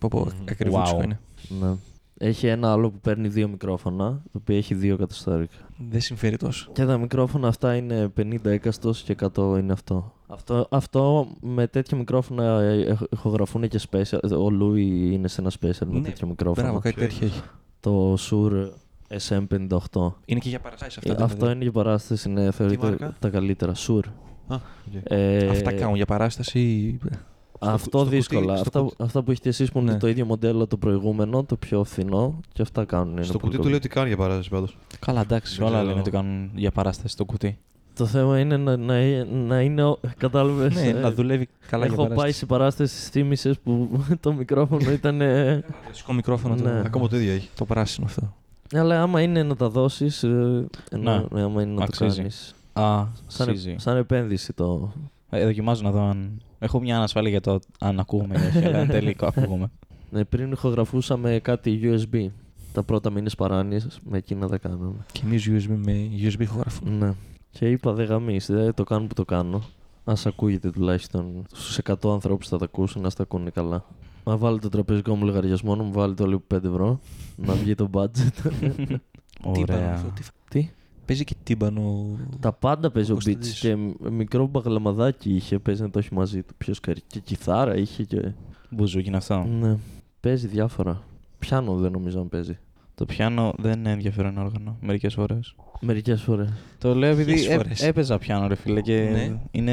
Πω, 0.00 0.08
πω, 0.08 0.18
Μμμ. 0.20 0.30
ακριβούτσικο 0.50 0.98
Wow. 1.00 1.04
είναι. 1.04 1.18
Ναι. 1.60 1.74
Έχει 2.18 2.46
ένα 2.46 2.72
άλλο 2.72 2.90
που 2.90 2.98
παίρνει 3.00 3.28
δύο 3.28 3.48
μικρόφωνα, 3.48 4.10
το 4.32 4.38
οποίο 4.42 4.56
έχει 4.56 4.74
δύο 4.74 4.94
εκατοστάρικα. 4.94 5.54
Δεν 5.90 6.00
συμφέρει 6.00 6.36
τόσο. 6.36 6.70
Και 6.72 6.84
τα 6.84 6.98
μικρόφωνα 6.98 7.48
αυτά 7.48 7.74
είναι 7.76 8.12
50 8.20 8.44
έκαστος 8.44 9.02
και 9.02 9.16
100 9.36 9.56
είναι 9.58 9.72
αυτό. 9.72 10.12
Αυτό, 10.26 10.66
αυτό 10.70 11.26
με 11.40 11.66
τέτοια 11.66 11.96
μικρόφωνα 11.98 12.60
ε, 12.62 12.80
ε, 12.80 12.96
ηχογραφούν 13.12 13.68
και 13.68 13.80
special. 13.90 14.18
Ο 14.40 14.50
Λούι 14.50 15.12
είναι 15.12 15.28
σε 15.28 15.40
ένα 15.40 15.50
special 15.60 15.86
με 15.86 15.98
Ναι, 15.98 16.00
τέτοιο 16.08 16.26
μικρόφωνο. 16.26 16.66
Μπράβο, 16.66 16.80
κάτι 16.80 16.94
ποιο 16.94 17.06
τέτοιο 17.06 17.26
έχει. 17.26 17.42
Το 17.80 18.14
Shure 18.30 18.68
SM58. 19.08 20.12
Είναι 20.24 20.40
και 20.40 20.48
για 20.48 20.60
παραστάσει 20.60 20.98
Ε, 21.02 21.10
αυτά. 21.10 21.24
αυτό 21.24 21.36
δηλαδή. 21.36 21.54
είναι 21.54 21.62
για 21.62 21.72
παράσταση, 21.72 22.28
είναι 22.30 22.50
θεωρείται 22.50 22.86
μάρκα; 22.86 23.16
τα 23.18 23.28
καλύτερα. 23.28 23.72
Shure. 23.76 24.04
Α, 24.48 24.54
οκ. 24.54 25.00
Ε, 25.04 25.48
Αυτά 25.48 25.72
κάνουν 25.72 25.96
για 25.96 26.06
παράσταση. 26.06 26.98
Αυτό 27.58 27.98
στο 27.98 28.04
δύσκολα. 28.04 28.40
κουτί, 28.40 28.56
στο 28.58 28.62
αυτά, 28.68 28.80
κουτί. 28.80 28.96
αυτά 28.98 29.22
που 29.22 29.30
έχετε 29.30 29.48
εσείς 29.48 29.72
που 29.72 29.78
είναι 29.78 29.92
Ναι. 29.92 29.98
το 29.98 30.08
ίδιο 30.08 30.24
μοντέλο 30.24 30.66
το 30.66 30.76
προηγούμενο, 30.76 31.42
το 31.44 31.56
πιο 31.56 31.84
φθηνό, 31.84 32.40
και 32.52 32.62
αυτά 32.62 32.84
κάνουν. 32.84 33.12
είναι 33.12 33.22
Στο 33.22 33.38
πολύ 33.38 33.42
κουτί 33.44 33.56
του 33.56 33.62
cool. 33.62 33.66
λέει 33.66 33.76
ότι 33.76 33.88
κάνει 33.88 34.08
για 34.08 34.16
παράσταση 34.16 34.48
πάντως. 34.48 34.76
Καλά, 34.98 35.20
εντάξει, 35.20 35.56
Δεν 35.56 35.66
όλα 35.66 35.74
ξέρω. 35.74 35.88
λένε 35.88 36.00
ότι 36.00 36.10
κάνουν 36.10 36.50
για 36.54 36.70
παράσταση 36.70 37.12
στο 37.12 37.24
κουτί. 37.24 37.58
Το 37.94 38.06
θέμα 38.06 38.38
είναι 38.40 38.56
να, 38.56 38.76
να, 38.76 39.24
να 39.24 39.60
είναι. 39.60 39.84
ο- 39.84 39.98
Κατάλαβες, 40.18 40.74
Ναι, 40.74 40.80
ε, 40.88 40.92
να 40.92 41.10
δουλεύει 41.12 41.48
καλά 41.70 41.84
για 41.84 41.94
Έχω 41.94 42.02
πάει 42.06 42.14
παράσταση. 42.16 42.38
σε 42.38 42.46
παράσταση 42.46 43.04
τη 43.04 43.10
Θύμησης 43.10 43.58
που 43.58 43.88
το 44.20 44.32
μικρόφωνο 44.32 44.90
ήταν. 44.90 45.20
ε, 45.20 45.64
Κλασικό 45.84 46.12
μικρόφωνο 46.12 46.54
Ναι. 46.54 46.60
το, 46.62 46.68
Ακόμα 46.86 47.08
το 47.08 47.16
ίδιο 47.16 47.32
έχει. 47.32 47.48
το 47.56 47.64
πράσινο 47.64 48.06
αυτό. 48.06 48.34
αλλά 48.74 49.02
άμα 49.02 49.20
είναι 49.22 49.42
να 49.42 49.56
τα 49.56 49.68
δώσεις. 49.68 50.22
Ναι. 50.22 51.24
ναι, 51.30 51.42
άμα 51.42 51.62
είναι 51.62 51.72
να 51.74 51.84
Αξίζει. 51.84 52.10
το 52.10 52.16
κάνεις. 52.16 52.54
Α, 52.80 53.06
Σαν, 53.26 53.48
αξίζει. 53.48 53.74
σαν 53.78 53.96
επένδυση 53.96 54.52
το. 54.52 54.92
Ε, 55.30 55.44
δοκιμάζω 55.44 55.82
να 55.82 55.90
δω 55.90 56.00
αν. 56.08 56.40
Έχω 56.58 56.80
μια 56.80 56.96
ανασφάλεια 56.96 57.30
για 57.30 57.40
το 57.40 57.58
αν 57.80 58.00
ακούγομαι 58.00 58.34
ή 58.42 58.46
όχι, 58.46 58.64
αλλά 58.66 58.78
εν 58.78 58.88
τέλει 58.88 59.16
ακούγομαι. 59.20 59.70
Ναι, 60.10 60.24
πριν 60.24 60.52
ηχογραφούσαμε 60.52 61.38
κάτι 61.42 61.80
USB. 61.82 62.26
Τα 62.72 62.82
πρώτα 62.82 63.10
μήνες 63.10 63.34
παράνοια 63.34 63.80
με 64.04 64.18
εκείνα 64.18 64.48
τα 64.48 64.58
κάναμε. 64.58 64.92
Και 65.12 65.20
εμείς 65.24 65.48
USB 65.50 65.76
με 65.84 65.92
USB 66.22 66.40
ηχογραφούμε. 66.40 66.90
Ναι. 67.06 67.12
Και 67.50 67.70
είπα 67.70 67.92
δεν 67.92 68.06
γαμίσεις, 68.06 68.54
δεν 68.54 68.74
το 68.74 68.84
κάνω 68.84 69.06
που 69.06 69.14
το 69.14 69.24
κάνω. 69.24 69.62
Α 70.04 70.12
ακούγεται 70.24 70.70
τουλάχιστον 70.70 71.44
στους 71.52 71.78
100 71.84 71.94
ανθρώπους 72.12 72.44
που 72.44 72.50
θα 72.52 72.58
τα 72.58 72.64
ακούσουν, 72.64 73.02
να 73.02 73.10
τα 73.10 73.22
ακούνε 73.22 73.50
καλά. 73.50 73.84
Να 74.24 74.36
βάλει 74.36 74.58
το 74.58 74.68
τραπεζικό 74.68 75.14
μου 75.14 75.24
λογαριασμό, 75.24 75.74
να 75.76 75.82
μου 75.82 75.92
βάλει 75.92 76.14
το 76.14 76.26
λίγο 76.26 76.42
5 76.54 76.64
ευρώ, 76.64 77.00
να 77.36 77.52
βγει 77.54 77.74
το 77.74 77.90
budget. 77.92 78.50
Τύμπανο 79.52 79.60
Ωραία. 79.76 79.92
αυτό, 79.92 80.08
τι- 80.14 80.22
Τι; 80.50 80.70
Παίζει 81.06 81.24
και 81.24 81.34
τύμπανο. 81.42 82.16
Τα 82.40 82.52
πάντα 82.52 82.90
παίζει 82.90 83.10
ο 83.10 83.12
Κωνσταντής. 83.12 83.54
Beats 83.54 83.58
και 83.60 83.76
μ- 83.76 84.08
μικρό 84.10 84.46
μπαγλαμαδάκι 84.46 85.34
είχε, 85.34 85.58
παίζει 85.58 85.82
να 85.82 85.90
το 85.90 85.98
έχει 85.98 86.14
μαζί 86.14 86.42
του. 86.42 86.54
Ποιος 86.58 86.80
καρι. 86.80 87.00
Και 87.06 87.20
κιθάρα 87.20 87.76
είχε 87.76 88.04
και. 88.04 88.32
Μπουζούκι 88.70 89.08
είναι 89.08 89.16
αυτό. 89.16 89.44
Ναι. 89.44 89.76
Παίζει 90.20 90.46
διάφορα. 90.46 91.02
Πιάνο 91.38 91.76
δεν 91.76 91.92
νομίζω 91.92 92.18
να 92.18 92.26
παίζει. 92.26 92.58
Το 92.96 93.04
πιάνο 93.04 93.52
δεν 93.58 93.78
είναι 93.78 93.90
ενδιαφέρον 93.90 94.38
όργανο 94.38 94.76
μερικές 94.80 95.14
φορές. 95.14 95.54
Μερικές 95.80 96.22
φορές. 96.22 96.52
Το 96.78 96.94
λέω 96.94 97.10
επειδή 97.10 97.32
Ποιες 97.32 97.46
έ- 97.46 97.56
φορές; 97.56 97.82
έπαιζα 97.82 98.18
πιάνο, 98.18 98.46
ρε 98.46 98.54
φίλε, 98.54 98.80
και 98.80 99.08
Ναι. 99.12 99.38
είναι. 99.50 99.72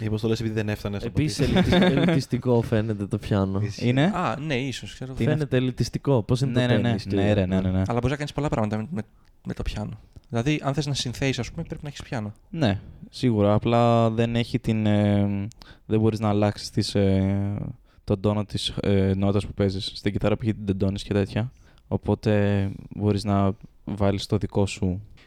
Ή 0.00 0.08
πώς 0.08 0.20
το 0.20 0.28
λες, 0.28 0.40
επειδή 0.40 0.54
δεν 0.54 0.68
έφτανες. 0.68 1.00
στο 1.00 1.08
Επίσης 1.14 1.52
ποτήρι. 1.52 1.84
ελιτιστικό 1.84 2.62
φαίνεται 2.62 3.06
το 3.06 3.18
πιάνο. 3.18 3.60
Ισχύει. 3.60 3.88
Είναι; 3.88 4.02
Α, 4.14 4.36
ναι, 4.40 4.54
ίσως. 4.56 4.92
Ξέρω. 4.94 5.12
Τι 5.12 5.22
είναι 5.22 5.32
Φαίνεται 5.32 5.56
ελιτιστικό. 5.56 6.22
Πώς 6.22 6.40
είναι 6.40 6.50
Ναι, 6.50 6.60
το 6.66 6.72
ναι, 6.72 6.76
ναι. 6.76 6.82
τέννις 6.82 7.04
και- 7.04 7.16
Ναι, 7.16 7.32
ρε, 7.32 7.46
ναι, 7.46 7.60
ναι, 7.60 7.70
ναι. 7.70 7.78
Αλλά 7.86 7.92
μπορείς 7.92 8.10
να 8.10 8.16
κάνεις 8.16 8.32
πολλά 8.32 8.48
πράγματα 8.48 8.76
με, 8.76 8.86
με, 8.90 9.02
με 9.46 9.54
το 9.54 9.62
πιάνο. 9.62 9.98
Δηλαδή, 10.28 10.60
αν 10.64 10.74
θες 10.74 10.86
να 10.86 10.94
συνθέσει, 10.94 11.40
ας 11.40 11.50
πούμε, 11.50 11.62
πρέπει 11.62 11.82
να 11.82 11.88
έχεις 11.88 12.02
πιάνο. 12.02 12.32
Ναι, 12.50 12.80
σίγουρα. 13.10 13.54
Απλά 13.54 14.10
δεν 14.10 14.36
έχει 14.36 14.58
την. 14.58 14.86
ε, 14.86 15.46
δεν 15.86 16.00
μπορείς 16.00 16.20
να 16.20 16.28
αλλάξεις 16.28 16.94
ε, 16.94 17.56
τον 18.04 18.20
τόνο 18.20 18.44
της 18.44 18.68
ε, 18.80 19.12
νότα 19.16 19.38
που 19.38 19.52
παίζεις. 19.54 19.90
Στην 19.94 20.12
κιθάρα 20.12 20.36
π.χ. 20.36 20.44
την 20.44 20.66
τεντώνεις 20.66 21.02
και 21.02 21.12
τέτοια. 21.12 21.52
Οπότε 21.88 22.70
μπορείς 22.96 23.24
να 23.24 23.52
βάλεις 23.84 24.26
το 24.26 24.36
δικό 24.38 24.66
σου. 24.66 24.80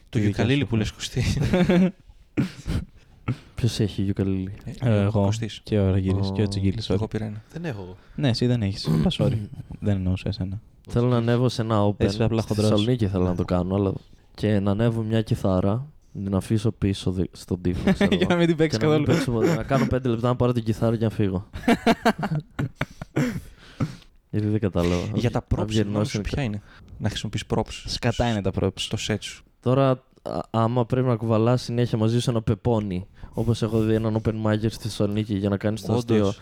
Το 0.10 0.20
τη 0.20 0.20
δικιά 0.26 0.44
γιουκαλίλι 0.46 0.62
σου 0.62 0.68
που 0.68 0.76
λες 0.76 0.90
φωνή. 0.90 1.22
Κωστή. 1.24 1.92
Ποιος 3.56 3.80
έχει 3.80 4.02
γιουκαλίλι. 4.02 4.52
Ε, 4.80 5.00
εγώ 5.02 5.22
Κωστής. 5.22 5.62
και 5.64 5.80
ο 5.80 5.90
Ραγίλη 5.92 6.20
Ω, 6.20 6.32
και 6.36 6.42
ο 6.42 6.48
Τσιγκίλης. 6.48 6.90
Εγώ 6.90 7.08
πήρα 7.08 7.26
ένα. 7.26 7.44
Δεν 7.54 7.66
έχω 7.66 7.82
εγώ. 7.82 7.96
Ναι, 8.16 8.30
εσύ 8.30 8.46
δεν 8.46 8.62
έχεις. 8.62 8.90
Πα, 9.04 9.10
sorry. 9.18 9.38
δεν 9.80 9.96
εννοούσα 9.96 10.28
εσένα. 10.30 10.62
Θέλω 10.90 11.08
να 11.08 11.18
ανέβω 11.18 11.50
σε 11.50 11.62
ένα 11.62 11.86
open. 11.88 11.94
Εσύ 11.98 12.24
απλά 12.24 12.42
Στη 12.42 12.48
χοντρός. 12.54 12.70
Θεσσαλονίκη 12.70 13.08
θέλω 13.08 13.24
να 13.24 13.36
το 13.36 13.46
κάνω, 13.46 13.76
αλλά. 13.76 13.94
Και 14.36 14.60
να 14.60 14.72
ανέβω 14.72 15.02
μια 15.02 15.22
κιθάρα, 15.22 15.88
να 16.12 16.24
την 16.24 16.36
αφήσω 16.36 16.72
πίσω 16.72 17.12
δι- 17.12 17.30
στον 17.32 17.62
τοίχο. 17.62 17.94
ξέρω 17.94 18.16
Για 18.16 18.28
να 18.28 18.34
εγώ. 18.34 18.40
μην 18.40 18.48
την 18.48 18.56
Και 18.58 18.64
παίξει 18.64 18.78
να, 18.78 18.88
μην 18.88 19.06
καθόλου. 19.06 19.18
παίξω 19.18 19.32
ποτέ. 19.32 19.56
να 19.56 19.64
κάνω 19.64 19.86
πέντε 19.88 20.10
λεπτά 20.10 20.28
να 20.28 20.36
πάρω 20.36 20.52
την 20.52 20.64
κιθάρα 20.64 20.98
και 20.98 21.04
να 21.04 21.10
φύγω. 21.10 21.50
Γιατί 24.30 24.48
δεν 24.48 24.60
κατάλαβα. 24.60 25.06
Για 25.14 25.32
τα 25.32 25.46
Να 25.56 25.64
props 25.64 25.68
βγαίνω 25.68 25.92
μόνο 25.92 26.04
σε- 26.04 26.12
σου 26.12 26.22
ποια 26.22 26.44
είναι; 26.44 26.62
Να 26.98 27.10
χρησιμοποιείς 27.10 27.44
props. 27.54 27.84
Σκατά 27.86 28.30
είναι 28.30 28.42
τα 28.42 28.52
props. 28.60 28.74
Στο 28.80 28.98
set 29.08 29.18
σου. 29.20 29.44
Τώρα 29.62 29.90
α- 30.22 30.40
άμα 30.50 30.86
πρέπει 30.86 31.08
να 31.08 31.16
κουβαλάς 31.16 31.62
συνέχεια 31.62 31.98
μαζί 31.98 32.20
σου 32.22 32.30
ένα 32.30 32.42
πεπόνι, 32.42 33.08
όπως 33.34 33.62
έχω 33.62 33.80
δει 33.80 33.94
έναν 33.94 34.22
open 34.24 34.34
micer 34.46 34.66
στη 34.72 34.84
Θεσσαλονίκη 34.84 35.36
για 35.36 35.50
να 35.50 35.58
κάνει 35.58 35.80
το 35.80 35.94
Όντως. 35.94 36.02
αστείο, 36.28 36.34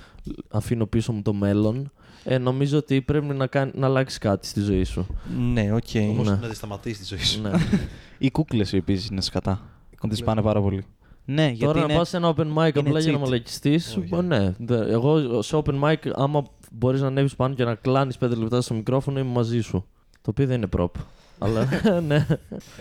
αφήνω 0.49 0.85
πίσω 0.85 1.11
μου 1.11 1.21
το 1.21 1.33
μέλλον. 1.33 1.91
Ε, 2.23 2.37
νομίζω 2.37 2.77
ότι 2.77 3.01
πρέπει 3.01 3.25
να, 3.25 3.47
κάνει, 3.47 3.71
να 3.75 3.85
αλλάξεις 3.87 4.17
κάτι 4.17 4.47
στη 4.47 4.61
ζωή 4.61 4.83
σου. 4.83 5.07
Ναι, 5.53 5.73
οκ. 5.73 5.83
Όμως 6.09 6.23
Ναι. 6.23 6.29
να 6.41 6.47
τη 6.47 6.55
σταματήσεις 6.55 6.97
τη 7.07 7.15
ζωή 7.15 7.25
σου. 7.25 7.41
ναι. 7.41 7.51
Οι 8.17 8.31
κούκλες 8.31 8.73
επίσης 8.73 9.07
είναι 9.11 9.21
σκατά. 9.21 9.61
Τις 10.09 10.23
πάνε 10.23 10.41
πάρα 10.41 10.61
πολύ. 10.61 10.85
Ναι, 11.25 11.43
γιατί 11.45 11.65
Τώρα 11.65 11.79
είναι... 11.79 11.93
να 11.93 11.97
πας 11.99 12.09
σε 12.09 12.17
ένα 12.17 12.33
open 12.35 12.53
mic 12.53 12.71
απλά 12.75 12.99
για 12.99 13.11
να 13.11 13.17
cheat. 13.17 13.21
μαλακιστείς. 13.21 13.97
Όχι. 13.97 14.15
Ναι. 14.23 14.53
Δε- 14.59 14.91
Εγώ 14.91 15.41
σε 15.41 15.61
open 15.65 15.79
mic, 15.83 15.95
άμα 16.15 16.43
μπορείς 16.71 17.01
να 17.01 17.07
ανέβεις 17.07 17.35
πάνω 17.35 17.53
και 17.55 17.63
να 17.63 17.75
κλάνεις 17.75 18.17
5 18.25 18.29
λεπτά 18.37 18.61
στο 18.61 18.73
μικρόφωνο, 18.73 19.19
είμαι 19.19 19.31
μαζί 19.31 19.61
σου. 19.61 19.85
Το 20.21 20.29
οποίο 20.29 20.45
δεν 20.45 20.55
είναι 20.57 20.69
prop. 20.77 20.91
Αλλά 21.39 21.67
ναι. 22.07 22.25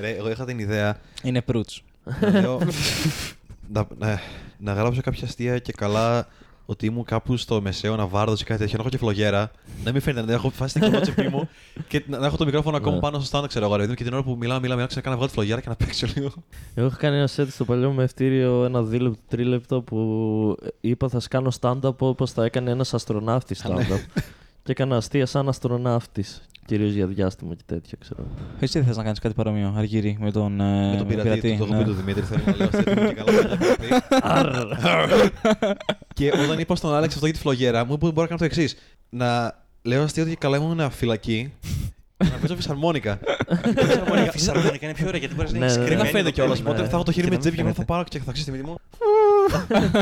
Ρε, 0.00 0.10
εγώ 0.10 0.30
είχα 0.30 0.44
την 0.44 0.58
ιδέα 0.58 0.98
Είναι 1.22 1.42
προύτς. 1.42 1.82
να, 2.20 2.40
λέω, 2.40 2.60
να, 3.74 3.86
να, 3.98 4.20
να 4.58 4.72
γράψω 4.72 5.00
κάποια 5.00 5.24
αστεία 5.26 5.58
και 5.58 5.72
καλά 5.72 6.26
ότι 6.66 6.86
ήμουν 6.86 7.04
κάπου 7.04 7.36
στο 7.36 7.60
μεσαίο 7.60 7.96
να 7.96 8.06
βάρδω 8.06 8.32
ή 8.40 8.44
κάτι 8.44 8.60
τέτοιο, 8.60 8.74
να 8.76 8.80
έχω 8.80 8.90
και 8.90 8.98
φλογέρα, 8.98 9.50
να 9.84 9.92
μην 9.92 10.00
φαίνεται 10.00 10.26
να 10.26 10.32
έχω 10.32 10.50
φάσει 10.50 10.72
την 10.80 10.82
κομμάτσεπή 10.90 11.28
μου 11.32 11.48
και 11.88 12.04
να 12.06 12.18
να 12.18 12.26
έχω 12.26 12.36
το 12.36 12.44
μικρόφωνο 12.44 12.76
ακόμα 12.76 12.94
Ναι. 12.94 13.00
πάνω 13.00 13.20
στο 13.20 13.38
stand, 13.38 13.48
ξέρω 13.48 13.64
εγώ, 13.64 13.74
ρε 13.74 13.78
παιδί 13.80 13.90
μου, 13.90 13.96
και 13.96 14.04
την 14.04 14.12
ώρα 14.12 14.22
που 14.22 14.36
μιλάω, 14.38 14.60
μιλάω, 14.60 14.76
μιλάω, 14.76 14.86
ξέρω 14.86 15.02
να 15.04 15.10
βγάλω 15.12 15.26
τη 15.26 15.34
φλογέρα 15.34 15.60
και 15.60 15.68
να 15.68 15.76
παίξω 15.76 16.06
λίγο. 16.14 16.30
Εγώ 16.74 16.86
είχα 16.86 16.96
κάνει 16.96 17.16
ένα 17.16 17.28
set 17.36 17.46
στο 17.50 17.64
παλιό 17.64 17.90
μου 17.90 18.00
ευτήριο, 18.00 18.64
ένα 18.64 18.82
δίλεπτο, 18.82 19.18
τρίλεπτο 19.28 19.82
που 19.82 20.56
είπα 20.80 21.08
θα 21.08 21.20
σκάνω 21.20 21.52
stand-up 21.60 21.96
όπως 21.98 22.32
θα 22.32 22.44
έκανε 22.44 22.70
ένας 22.70 22.94
αστροναύτης 22.94 23.64
stand-up. 23.66 24.22
και 24.62 24.72
έκανα 24.72 24.96
αστεία 24.96 25.26
σαν 25.26 25.48
αστροναύτης. 25.48 26.42
Κυρίως 26.66 26.92
για 26.92 27.06
διάστημα 27.06 27.54
και 27.54 27.62
τέτοια, 27.66 27.98
ξέρω. 28.00 28.26
Εσύ 28.60 28.78
δεν 28.78 28.86
θες 28.86 28.96
να 28.96 29.02
κάνεις 29.02 29.18
κάτι 29.18 29.34
παρόμοιο, 29.34 29.74
Αργύρι, 29.76 30.16
με 30.20 30.30
τον, 30.30 30.60
ε, 30.60 30.90
Με 30.90 30.96
τον 30.96 31.06
πειρατή, 31.06 31.56
το 31.58 31.64
έχω 31.64 31.74
ναι. 31.74 31.78
πει 31.78 31.84
του 31.84 31.92
Δημήτρη, 31.92 32.22
θέλω 32.22 32.42
να 32.46 32.56
λέω 32.56 32.66
αστεία 32.72 32.94
και 32.94 33.12
καλά. 33.14 33.32
δεν 33.32 33.50
έχω 33.50 33.74
πει. 33.76 33.86
Και 36.14 36.32
όταν 36.44 36.58
είπα 36.58 36.76
στον 36.76 36.94
Άλεξ 36.94 37.14
αυτό 37.14 37.26
για 37.26 37.34
τη 37.34 37.40
φλογέρα, 37.40 37.84
μου 37.86 37.92
είπε 37.92 38.04
ότι 38.04 38.14
μπορώ 38.14 38.28
να 38.30 38.36
κάνω 38.36 38.38
το 38.38 38.44
εξής. 38.44 38.76
Να 39.08 39.54
λέω 39.82 40.02
αστείο 40.02 40.22
ότι 40.22 40.32
και 40.32 40.38
καλά 40.40 40.56
ήμουν 40.56 40.90
φυλακή. 40.90 41.52
και 42.16 42.24
Να 42.32 42.36
παίζω 42.40 42.56
φυσαρμόνικα. 42.56 43.18
Φυσαρμόνικα. 43.86 44.30
Φυσαρμόνικα 44.30 44.78
είναι 44.86 44.94
πιο 44.94 45.06
ωραία 45.06 45.18
γιατί 45.18 45.34
μπορείς 45.34 45.52
να 45.52 45.58
Ναι, 45.58 45.64
έχεις 45.64 45.76
ναι, 45.76 45.82
Και 45.82 45.88
δεν 45.88 45.98
ναι. 45.98 46.04
θα 46.04 46.10
φαίνεται 46.10 46.30
κιόλας. 46.30 46.62
Ναι. 46.62 46.70
Οπότε 46.70 46.88
θα 46.88 46.94
έχω 46.94 47.02
το 47.02 47.12
χέρι 47.12 47.24
Και 47.24 47.30
με 47.30 47.34
να 47.36 47.40
τσέπη 47.40 47.56
και 47.56 47.62
μην 47.62 47.72
εγώ 47.76 47.84
θα 47.84 47.84
φαίνεται. 47.86 47.92
πάρω 47.92 48.04
και 48.08 48.18
θα 48.18 48.30
αξίσει 48.30 48.50
τη 48.50 48.56
μύτη 48.56 48.64
μου. 48.66 48.76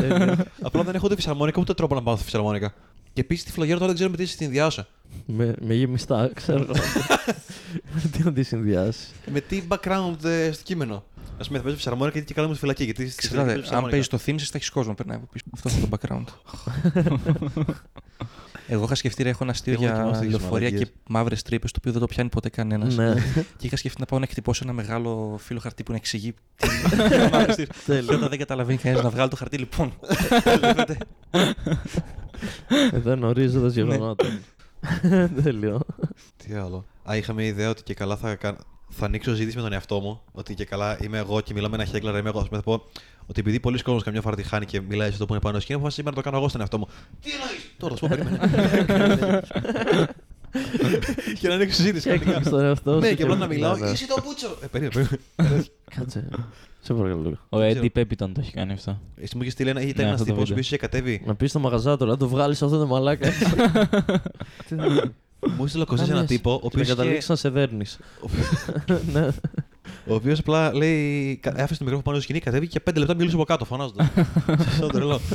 Τέλειο. 0.00 0.36
Απλά 0.66 0.82
δεν 0.82 0.94
έχω 0.94 1.04
ούτε 1.06 1.14
φυσαρμόνικα 1.16 1.60
ούτε 1.60 1.74
τρόπο 1.74 1.94
να 1.94 2.02
πάω 2.02 2.14
στη 2.16 2.24
φυσαρμόνικα. 2.24 2.74
Και 3.12 3.20
επίσης 3.20 3.44
τη 3.44 3.50
φλογέρα 3.52 3.74
τώρα 3.74 3.86
δεν 3.86 3.94
ξέρω 3.96 4.10
με 4.10 4.16
τι 4.16 4.22
τη 4.24 4.28
συνδυάσω. 4.28 4.86
Με, 5.26 5.54
με 5.60 5.74
γεμιστά, 5.74 6.30
ξέρω. 6.34 6.66
Τι 8.12 8.22
να 8.22 8.32
τη 8.32 8.42
συνδυάσει. 8.42 9.06
Με 9.32 9.40
τι 9.40 9.62
background 9.68 10.24
ε, 10.24 10.52
στο 10.52 10.62
κείμενο. 10.62 11.04
Α 11.40 11.44
πούμε, 11.46 11.58
θα 11.58 11.64
παίζω 11.64 11.76
φυσαρμόνικα 11.76 12.10
γιατί 12.12 12.26
και 12.26 12.34
καλά 12.34 12.46
μου 12.46 12.52
στη 12.52 12.60
φυλακή. 12.62 12.84
Γιατί 12.84 13.10
στη 13.10 13.26
φυλακή 13.28 13.46
παίζω 13.46 13.60
Ξέρετε, 13.62 13.78
αν 13.78 13.88
φυσαρμόνικα. 13.88 13.90
παίζεις 13.90 14.08
το 14.08 14.18
theme, 14.26 14.48
θα 14.50 14.56
έχεις 14.56 14.70
κόσμο 14.70 14.94
περνάει 14.94 15.16
από 15.16 15.26
πίσω. 15.32 15.44
Αυτό 15.54 15.68
είναι 15.70 15.86
το 15.86 15.98
background. 15.98 16.24
Εγώ 18.66 18.84
είχα 18.84 18.94
σκεφτεί, 18.94 19.22
ρε, 19.22 19.28
έχω 19.28 19.38
ένα 19.42 19.52
αστείο 19.52 19.72
Εγώ 19.72 19.82
δοκιμάω 19.82 20.04
για 20.10 20.12
τέτοιες 20.18 20.30
λεωφορεία 20.40 20.68
και 20.68 20.74
μαλακίες. 20.74 20.98
μαύρες 21.08 21.42
τρύπες, 21.42 21.70
το 21.70 21.76
οποίο 21.80 21.92
δεν 21.92 22.00
το 22.00 22.06
πιάνει 22.06 22.28
ποτέ 22.28 22.48
κανένας. 22.48 22.96
ναι, 22.96 23.14
Και 23.58 23.66
είχα 23.66 23.76
σκεφτεί 23.76 24.00
να 24.00 24.06
πάω 24.06 24.18
να 24.18 24.26
χτυπώσω 24.26 24.60
ένα 24.64 24.72
μεγάλο 24.72 25.36
φύλλο 25.42 25.60
χαρτί 25.60 25.82
που 25.82 25.90
να 25.90 25.96
εξηγεί 25.96 26.32
τι 26.56 26.68
είναι 27.06 27.28
μαύρες 27.32 27.56
τρύπες. 27.56 27.76
Και 27.76 27.82
τέλειο. 27.92 28.16
όταν 28.16 28.28
δεν 28.28 28.38
καταλαβαίνει 28.38 28.78
κανένας 28.78 29.04
να 29.04 29.10
βγάλει 29.10 29.28
το 29.28 29.36
χαρτί, 29.36 29.58
λοιπόν. 29.58 29.92
Βλέπετε. 30.60 30.96
Εδώ 32.92 33.12
είναι 33.12 33.26
ορίζοντα 33.26 33.68
γεγονότα. 33.68 34.26
Τέλειο. 35.42 35.80
Τι 36.36 36.54
άλλο. 36.54 36.84
Α, 37.10 37.16
είχαμε 37.16 37.44
ιδέα 37.46 37.70
ότι 37.70 37.82
και 37.82 37.94
καλά 37.94 38.16
θα, 38.16 38.34
κα- 38.34 38.56
θα 38.88 39.04
ανοίξω 39.04 39.32
ζήτηση 39.34 39.56
με 39.56 39.62
τον 39.62 39.72
εαυτό 39.72 40.00
μου. 40.00 40.20
Ότι 40.32 40.54
και 40.54 40.64
καλά 40.64 40.98
είμαι 41.02 41.18
εγώ 41.18 41.40
και 41.40 41.54
μιλάμε 41.54 41.74
ένα 41.74 41.84
χέγκλαρα. 41.84 42.18
Είμαι 42.18 42.28
εγώ. 42.28 42.38
Ας 42.38 42.48
πούμε, 42.48 42.58
θα 42.58 42.64
πω 42.64 42.82
ότι 43.26 43.40
επειδή 43.40 43.60
πολλοί 43.60 43.82
κόσμοι 43.82 44.00
καμιά 44.02 44.20
φορά 44.20 44.36
τη 44.36 44.42
χάνει 44.42 44.64
και 44.66 44.80
μιλάει 44.80 45.06
σε 45.06 45.12
αυτό 45.12 45.26
που 45.26 45.32
είναι 45.32 45.42
πάνω 45.42 45.60
σκηνή, 45.60 45.78
αποφάσισα 45.78 46.00
σήμερα 46.02 46.16
να 46.16 46.22
το 46.22 46.28
κάνω 46.28 46.36
εγώ 46.40 46.48
στον 46.48 46.60
εαυτό 46.60 46.78
μου. 46.78 46.88
Τι 47.20 47.30
εννοείς! 47.30 47.74
Τώρα 47.78 47.94
θα 47.96 47.98
σου 48.00 48.08
πω, 48.08 48.16
περίμενε. 48.16 49.42
και 51.40 51.48
να 51.48 51.54
ανοίξω 51.54 51.82
ζήτηση. 51.82 52.08
Έκλειξε 52.10 52.30
κανονικά. 52.32 52.50
τον 52.50 52.60
εαυτό 52.64 52.98
Ναι, 52.98 53.08
σου 53.08 53.14
και 53.14 53.22
απλά 53.22 53.34
να 53.36 53.46
μιλάω. 53.46 53.76
Ναι, 53.76 53.84
ναι. 53.84 53.90
Είσαι 53.90 54.06
το 54.06 54.22
μπούτσο! 54.24 54.56
Ε, 54.62 54.66
περίμενε, 54.66 55.08
περίμενε. 55.36 55.64
Κάτσε. 55.96 56.28
Σε 56.84 56.92
παρακαλώ 56.94 57.22
λίγο. 57.22 57.36
Ο 57.48 57.58
Δεν 57.58 57.70
Eddie 57.70 57.90
ξέρω. 57.92 58.06
Peppiton 58.28 58.30
το 58.34 58.40
έχει 58.40 58.52
κάνει 58.52 58.72
αυτό. 58.72 59.00
Εσύ 59.16 59.36
μου 59.36 59.40
είχες 59.42 59.52
στείλει 59.54 59.70
ένα, 59.70 59.80
ήταν 59.80 59.94
Ναι, 59.96 60.02
ένα 60.02 60.12
αυτό 60.12 60.24
το 60.24 60.30
τύπο 60.30 60.40
που 60.40 60.46
βίντεο. 60.46 60.58
είχε 60.62 60.76
κατέβει. 60.76 61.22
Να 61.26 61.34
πεις 61.34 61.50
στο 61.50 61.58
μαγαζάτο, 61.58 62.04
να 62.06 62.16
το 62.16 62.28
βγάλεις 62.28 62.62
αυτό 62.62 62.78
το 62.78 62.86
μαλάκα. 62.86 63.28
Τι 64.68 64.74
θα 64.74 64.86
γίνει. 64.86 65.00
Μου 65.56 65.64
έστειλε 65.64 65.82
ο 65.82 65.86
Κωστής 65.86 66.08
ένα 66.08 66.16
Καμία 66.18 66.26
τύπο, 66.36 66.50
ο 66.52 66.56
Και 66.56 66.60
να 66.62 66.66
οποίος 66.66 66.82
είχε- 66.86 66.94
καταλήξεις 66.94 67.28
να 67.28 67.36
σε 67.36 67.48
δέρνεις. 67.48 67.98
Ναι. 69.12 69.28
Ο 70.06 70.14
οποίος 70.14 70.38
απλά 70.38 70.74
λέει. 70.74 71.36
κα- 71.42 71.50
Άφησε 71.50 71.64
το 71.78 71.84
μικρόφωνο 71.84 72.02
πάνω 72.02 72.14
στο 72.16 72.20
σκηνή, 72.24 72.38
κατέβηκε 72.38 72.72
και 72.72 72.80
πέντε 72.80 72.98
λεπτά 72.98 73.14
μιλούσε 73.14 73.34
από 73.36 73.44
κάτω, 73.44 73.64
φωνάζοντας. 73.64 74.10
Σαν 74.78 74.88
τρελό. 74.92 75.20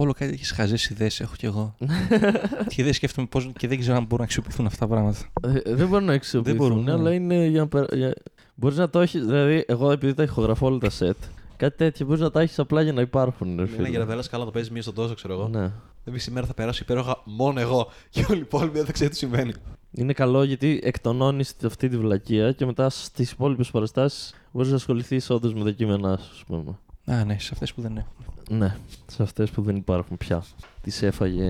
Όλο 0.00 0.12
κάτι 0.12 0.32
έχεις 0.32 0.50
χαζές 0.50 0.88
ιδέες 0.90 1.20
έχω 1.20 1.34
κι 1.36 1.46
εγώ. 1.46 1.74
και 2.74 2.82
δεν 2.84 2.92
σκέφτομαι 2.92 3.26
πώ 3.26 3.40
και 3.40 3.68
δεν 3.68 3.78
ξέρω 3.78 3.96
αν 3.96 4.02
μπορούν 4.02 4.18
να 4.18 4.24
αξιοποιηθούν 4.24 4.66
αυτά 4.66 4.86
τα 4.86 4.92
πράγματα. 4.94 5.18
Ε, 5.42 5.74
Δεν 5.74 5.88
μπορούν 5.88 6.04
να 6.06 6.12
αξιοποιηθούν, 6.12 6.66
μπορούν, 6.68 6.84
ναι. 6.84 6.92
αλλά 6.92 7.12
είναι 7.14 7.46
για 7.46 7.60
να. 7.60 7.68
περα- 7.68 7.96
για- 7.96 8.14
Μπορείς 8.54 8.76
να 8.76 8.90
το 8.90 9.00
έχεις. 9.00 9.24
Δηλαδή, 9.24 9.64
εγώ 9.68 9.90
επειδή 9.90 10.14
τα 10.14 10.22
ηχογραφώ 10.22 10.66
όλα 10.66 10.78
τα 10.78 10.90
set, 10.98 11.12
κάτι 11.56 11.76
τέτοιο 11.76 12.06
μπορείς 12.06 12.20
να 12.20 12.30
τα 12.30 12.40
έχεις 12.40 12.58
απλά 12.58 12.82
για 12.82 12.92
να 12.92 13.00
υπάρχουν. 13.00 13.46
ρε 13.56 13.62
Είναι 13.62 13.66
φίλε. 13.66 13.88
για 13.88 13.98
να 13.98 14.06
περάσει 14.06 14.28
καλά 14.28 14.40
να 14.44 14.48
το 14.50 14.54
παίζεις 14.54 14.72
μία 14.72 14.82
στον 14.82 14.94
τόσο, 14.94 15.14
ξέρω 15.14 15.34
εγώ. 15.34 15.48
Ναι. 15.48 15.70
Δηλαδή 16.04 16.22
σήμερα 16.22 16.46
θα 16.46 16.54
περάσω 16.54 16.80
υπέροχα 16.82 17.22
μόνο 17.24 17.60
εγώ 17.60 17.88
και 18.10 18.24
όλοι 18.28 18.38
οι 18.38 18.42
υπόλοιποι 18.42 18.76
δεν 18.76 18.86
θα 18.86 18.92
ξέρουν 18.92 19.12
τι 19.12 19.18
συμβαίνει. 19.18 19.52
Είναι 19.92 20.12
καλό 20.12 20.42
γιατί 20.42 20.80
εκτονώνεις 20.82 21.54
αυτή 21.64 21.88
τη 21.88 21.96
βλακεία 21.98 22.52
και 22.52 22.66
μετά 22.66 22.90
στις 22.90 23.30
υπόλοιπες 23.30 23.70
παραστάσεις 23.70 24.34
μπορείς 24.52 24.70
να 24.70 24.76
ασχοληθείς 24.76 25.30
όντως 25.30 25.54
με 25.54 25.64
τα 25.64 25.70
κείμενά 25.70 26.16
σου, 26.16 26.30
ας 26.32 26.44
πούμε. 26.46 26.78
Α, 27.18 27.24
ναι, 27.24 27.36
σε 27.38 27.50
αυτές 27.52 27.74
που 27.74 27.80
δεν 27.80 27.96
έχουν. 27.96 28.27
Ναι, 28.48 28.76
σε 29.06 29.22
αυτές 29.22 29.50
που 29.50 29.62
δεν 29.62 29.76
υπάρχουν 29.76 30.16
πια. 30.16 30.42
Τις 30.82 31.02
έφαγε 31.02 31.44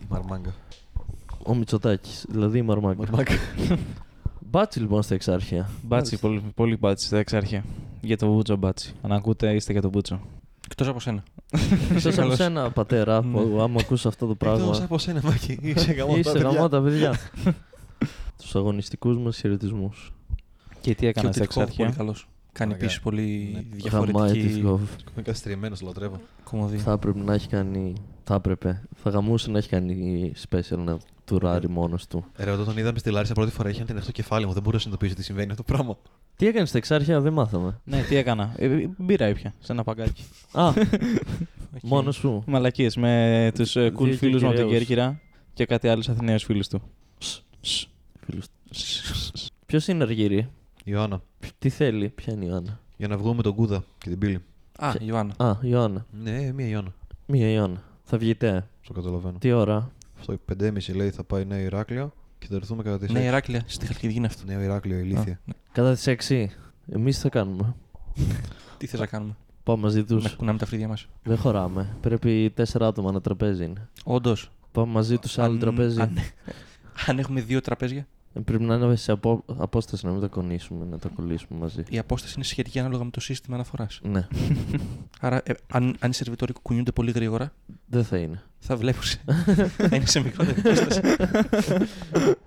Η 0.00 0.04
μαρμάγκα. 0.08 0.54
ο 1.44 1.54
Μητσοτάκης, 1.54 2.26
δηλαδή 2.28 2.58
η 2.58 2.62
Μαρμάγκα. 2.62 3.06
Μπάτσι 4.50 4.80
λοιπόν 4.80 5.02
στα 5.02 5.14
εξάρχεια. 5.14 5.70
Μπάτσι, 5.82 6.18
πολύ, 6.18 6.42
πολύ 6.54 6.76
μπάτσι 6.76 7.06
στα 7.06 7.18
εξάρχεια. 7.18 7.64
Για 8.00 8.16
το 8.16 8.26
Μπούτσο 8.26 8.56
μπάτσι. 8.56 8.92
Αν 9.02 9.12
ακούτε, 9.12 9.54
είστε 9.54 9.72
για 9.72 9.80
το 9.80 9.88
Μπούτσο. 9.88 10.20
Εκτός 10.70 10.88
από 10.88 11.00
σένα. 11.00 11.22
Εκτός 11.90 12.06
από 12.06 12.16
καλός. 12.16 12.36
σένα, 12.36 12.70
πατέρα, 12.70 13.22
που 13.22 13.28
Ναι. 13.54 13.62
άμα 13.62 13.80
ακούς 13.80 14.06
αυτό 14.06 14.26
το 14.26 14.32
Εκτός 14.32 14.58
πράγμα. 14.58 14.84
από 14.84 14.98
σένα, 14.98 15.20
Μάκη. 15.24 15.58
Είσαι 15.62 15.92
γαμό. 15.92 16.16
Είσαι 16.16 16.38
γαμό 16.38 16.68
τα 16.68 16.82
παιδιά. 16.82 17.18
Τους 18.42 18.56
αγωνιστικούς 18.56 19.18
μας 19.18 19.36
χαιρετισμούς. 19.38 20.12
Και 20.80 20.94
τι 20.94 21.06
έκανα 21.06 21.32
στα 21.32 21.46
Και 21.46 21.60
ο 21.60 21.64
Τιτκόβ 21.64 21.76
πολύ 21.76 21.88
εξάρχεια. 21.88 22.14
Καλό. 22.58 22.70
Κάνει 22.70 22.70
Μαγκά. 22.70 22.84
επίση 22.84 23.00
πολύ 23.02 23.50
Ναι. 23.52 23.58
Γαμάει 23.58 23.72
της 23.72 23.82
διαφορετική 23.82 24.46
Τιθκόβ. 24.46 24.80
Είμαι 25.12 25.22
καθυστερημένο, 25.22 25.76
λατρεύω. 25.82 26.20
κομμωδία. 26.44 26.78
Θα 26.78 26.92
έπρεπε 26.92 27.18
να 27.18 27.34
έχει 27.34 27.48
κάνει. 27.48 27.92
Θα 28.24 28.34
έπρεπε. 28.34 28.82
Θα 29.02 29.10
γαμούσε 29.10 29.50
να 29.50 29.58
έχει 29.58 29.68
κάνει 29.68 30.32
special 30.50 30.78
να 30.78 30.98
τουράρει 31.24 31.68
μόνος 31.68 32.06
του. 32.06 32.24
Ε, 32.36 32.44
Ρε, 32.44 32.50
όταν 32.50 32.64
τον 32.64 32.78
είδαμε 32.78 32.98
στη 32.98 33.10
Λάρισα 33.10 33.32
πρώτη 33.34 33.50
φορά 33.50 33.68
είχε 33.70 33.82
ένα 33.82 33.90
ανοιχτό 33.90 34.12
κεφάλι 34.12 34.46
μου. 34.46 34.52
Δεν 34.52 34.62
μπορούσα 34.62 34.88
να 34.88 34.94
συνειδητοποιήσω 34.96 35.14
τι 35.14 35.24
συμβαίνει 35.24 35.50
αυτό 35.50 35.62
το 35.62 35.72
πράγμα. 35.72 35.96
Τι 36.36 36.46
έκανες 36.46 36.68
στα 36.68 36.78
Εξάρχεια, 36.78 37.20
δεν 37.20 37.32
μάθαμε. 37.32 37.80
Ναι, 37.84 38.02
τι 38.02 38.16
έκανα. 38.16 38.52
Ε, 38.56 38.86
μπύρα 38.98 39.28
ήπια 39.28 39.54
σε 39.58 39.72
ένα 39.72 39.84
παγκάκι. 39.84 40.24
Α, 40.52 40.68
Οκ. 41.74 41.82
μόνος 41.82 42.16
σου. 42.16 42.42
Μαλακίες 42.46 42.96
με 42.96 43.52
τους 43.54 43.72
Δύο 43.72 43.92
cool 43.98 44.12
φίλους 44.16 44.42
μου 44.42 44.48
από 44.48 44.56
την 44.56 44.66
Κυρκυραίους. 44.68 44.86
Κέρκυρα 44.86 45.20
και 45.54 45.66
κάτι 45.66 45.88
άλλους 45.88 46.08
Αθηναίους 46.08 46.44
φίλους 46.44 46.68
του. 46.68 46.82
Ποιος 49.66 49.86
είναι 49.88 50.02
Αργύρη, 50.04 50.48
Ιωάννα. 50.90 51.22
τι 51.58 51.68
θέλει, 51.68 52.08
ποια 52.08 52.32
είναι 52.32 52.44
η 52.44 52.48
Ιωάννα; 52.50 52.80
Για 52.96 53.08
να 53.08 53.16
βγούμε 53.16 53.34
με 53.34 53.42
τον 53.42 53.54
Κούδα 53.54 53.84
και 53.98 54.08
την 54.08 54.18
πύλη. 54.18 54.38
Α, 54.78 54.92
Ιωάννα. 55.00 55.34
Α, 55.36 55.56
Ιωάννα. 55.62 56.06
Ναι, 56.22 56.52
μία 56.52 56.66
Ιωάννα. 56.66 56.92
Μία 57.26 57.50
Ιωάννα. 57.52 57.82
Θα 58.04 58.18
βγείτε. 58.18 58.68
Στο 58.80 58.92
καταλαβαίνω. 58.92 59.38
Τι 59.38 59.52
ώρα; 59.52 59.90
Στο 60.20 60.38
5.30 60.60 60.94
λέει 60.94 61.10
θα 61.10 61.24
πάει 61.24 61.44
Νέο 61.44 61.58
Ηράκλειο 61.60 62.12
και 62.38 62.46
θα 62.50 62.54
έρθουμε 62.56 62.82
κατά 62.82 62.98
τις 62.98 63.10
Ναι, 63.10 63.24
Ηράκλεια, 63.24 63.62
στη 63.66 63.86
Χαλκιδική 63.86 64.18
είναι 64.18 64.26
αυτό. 64.26 64.42
Νέο 64.46 64.60
Ηράκλειο, 64.60 64.98
ηλίθεια. 64.98 65.32
Α, 65.32 65.38
ναι. 65.44 65.54
Κατά 65.72 65.92
τις 65.94 66.06
6. 66.06 66.46
Εμείς 66.92 67.16
τι 67.16 67.22
θα 67.22 67.28
κάνουμε. 67.28 67.74
Τι 68.78 68.86
θες 68.86 69.00
να 69.00 69.06
κάνουμε; 69.06 69.36
Πάμε 69.62 69.82
μαζί 69.82 70.04
τους. 70.04 70.24
Να 70.24 70.30
κουνάμε 70.30 70.58
τα 70.58 70.66
φρύδια 70.66 70.88
μας. 70.88 71.08
Δεν 71.22 71.36
χωράμε. 71.36 71.96
Πρέπει 72.00 72.52
τέσσερα 72.54 72.86
άτομα 72.86 73.08
ένα 73.10 73.20
τραπέζι 73.20 73.64
είναι. 73.64 73.88
Όντως. 74.04 74.50
Πάμε 74.72 74.92
μαζί 74.92 75.18
τους 75.18 75.30
σε 75.30 75.42
άλλο 75.42 75.56
τραπέζι. 75.58 76.00
Αν, 76.00 76.18
αν 77.06 77.18
έχουμε 77.18 77.40
δύο 77.40 77.60
τραπέζια, 77.60 77.98
Ε, 78.00 78.06
Πρέπει 78.44 78.62
να 78.62 78.74
είναι 78.74 78.96
σε 78.96 79.12
απο... 79.12 79.44
απόσταση 79.56 80.06
να 80.06 80.12
μην 80.12 80.20
τα 80.20 80.26
κονίσουμε, 80.26 80.84
να 80.90 80.98
τα 80.98 81.08
κολλήσουμε 81.08 81.60
μαζί. 81.60 81.82
η 81.90 81.98
απόσταση 81.98 82.32
είναι 82.36 82.44
σχετική 82.44 82.78
ανάλογα 82.78 83.04
με 83.04 83.10
το 83.10 83.20
σύστημα 83.20 83.54
αναφοράς. 83.54 84.00
Ναι, 84.02 84.26
Άρα, 85.20 85.40
ε, 85.44 85.52
αν, 85.72 85.96
αν 85.98 86.10
οι 86.10 86.14
σερβιτόροι 86.14 86.52
κουνιούνται 86.62 86.92
πολύ 86.92 87.10
γρήγορα, 87.10 87.52
δεν 87.86 88.04
θα 88.04 88.16
είναι. 88.16 88.42
θα 88.58 88.76
βλέπουν. 88.76 89.02
θα 89.88 89.96
είναι 89.96 90.06
σε 90.06 90.20
μικρότερη 90.22 90.60
απόσταση. 90.60 91.00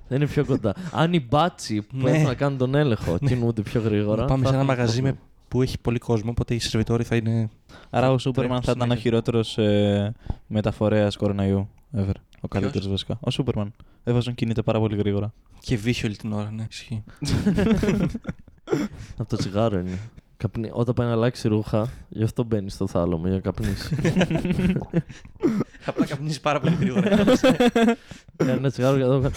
Θα 0.08 0.16
είναι 0.16 0.28
πιο 0.28 0.46
κοντά. 0.46 0.76
Αν 0.92 1.14
οι 1.14 1.20
μπάτσι 1.30 1.82
που 1.82 1.98
Ναι. 1.98 2.10
έχουν 2.12 2.24
να 2.28 2.34
κάνουν 2.34 2.58
τον 2.58 2.76
έλεγχο 2.76 3.18
κινούνται 3.26 3.62
πιο 3.62 3.82
γρήγορα. 3.82 4.22
Να 4.22 4.28
πάμε 4.28 4.44
θα 4.44 4.50
σε 4.50 4.54
ένα 4.56 4.64
έχουμε 4.64 4.76
μαγαζί 4.78 5.02
με 5.02 5.08
πρόβλημα. 5.08 5.30
που 5.48 5.62
έχει 5.62 5.80
πολύ 5.80 6.00
κόσμο, 6.00 6.30
οπότε 6.30 6.54
οι 6.56 6.60
σερβιτόροι 6.60 7.04
θα 7.04 7.16
είναι. 7.16 7.50
Άρα 7.90 8.12
ο 8.12 8.18
Σούπερμαν 8.18 8.62
θα 8.62 8.72
ήταν 8.72 8.78
ο 8.78 8.82
συνέχεια. 8.84 9.02
χειρότερος 9.02 9.58
ε, 9.58 10.14
μεταφορέας 10.48 11.16
κοροναϊού 11.18 11.70
ever. 11.98 12.14
Ο 12.42 12.48
καλύτερος 12.48 12.88
βασικά. 12.88 13.18
Ο 13.22 13.30
Σούπερμαν. 13.32 13.74
Έβαζον 14.04 14.36
κινείται 14.36 14.62
πάρα 14.62 14.80
πολύ 14.80 14.96
γρήγορα. 14.96 15.34
και 15.60 15.78
βύχη 15.78 16.06
όλη 16.06 16.16
την 16.16 16.32
ώρα, 16.32 16.52
ναι, 16.52 16.66
ισχύει. 16.70 17.04
Από 19.18 19.30
το 19.30 19.36
τσιγάρο 19.38 19.80
είναι. 19.80 20.00
Καπνί... 20.38 20.70
Όταν 20.74 20.94
πάει 20.94 21.08
να 21.08 21.14
αλλάξει 21.14 21.48
ρούχα, 21.48 21.90
γι' 22.10 22.24
αυτό 22.24 22.44
μπαίνεις 22.44 22.74
στο 22.74 22.88
θάλαμο 22.88 23.26
για 23.26 23.36
να 23.36 23.40
καπνίσεις. 23.42 23.92
Απλά 25.86 26.06
καπνίζει 26.06 26.42
πάρα 26.42 26.60
πολύ 26.60 26.76
γρήγορα. 26.80 27.10
Κάνει 28.36 28.52
ένα 28.52 28.70
τσιγάρο 28.72 28.98
και 28.98 29.04
εδώ 29.04 29.32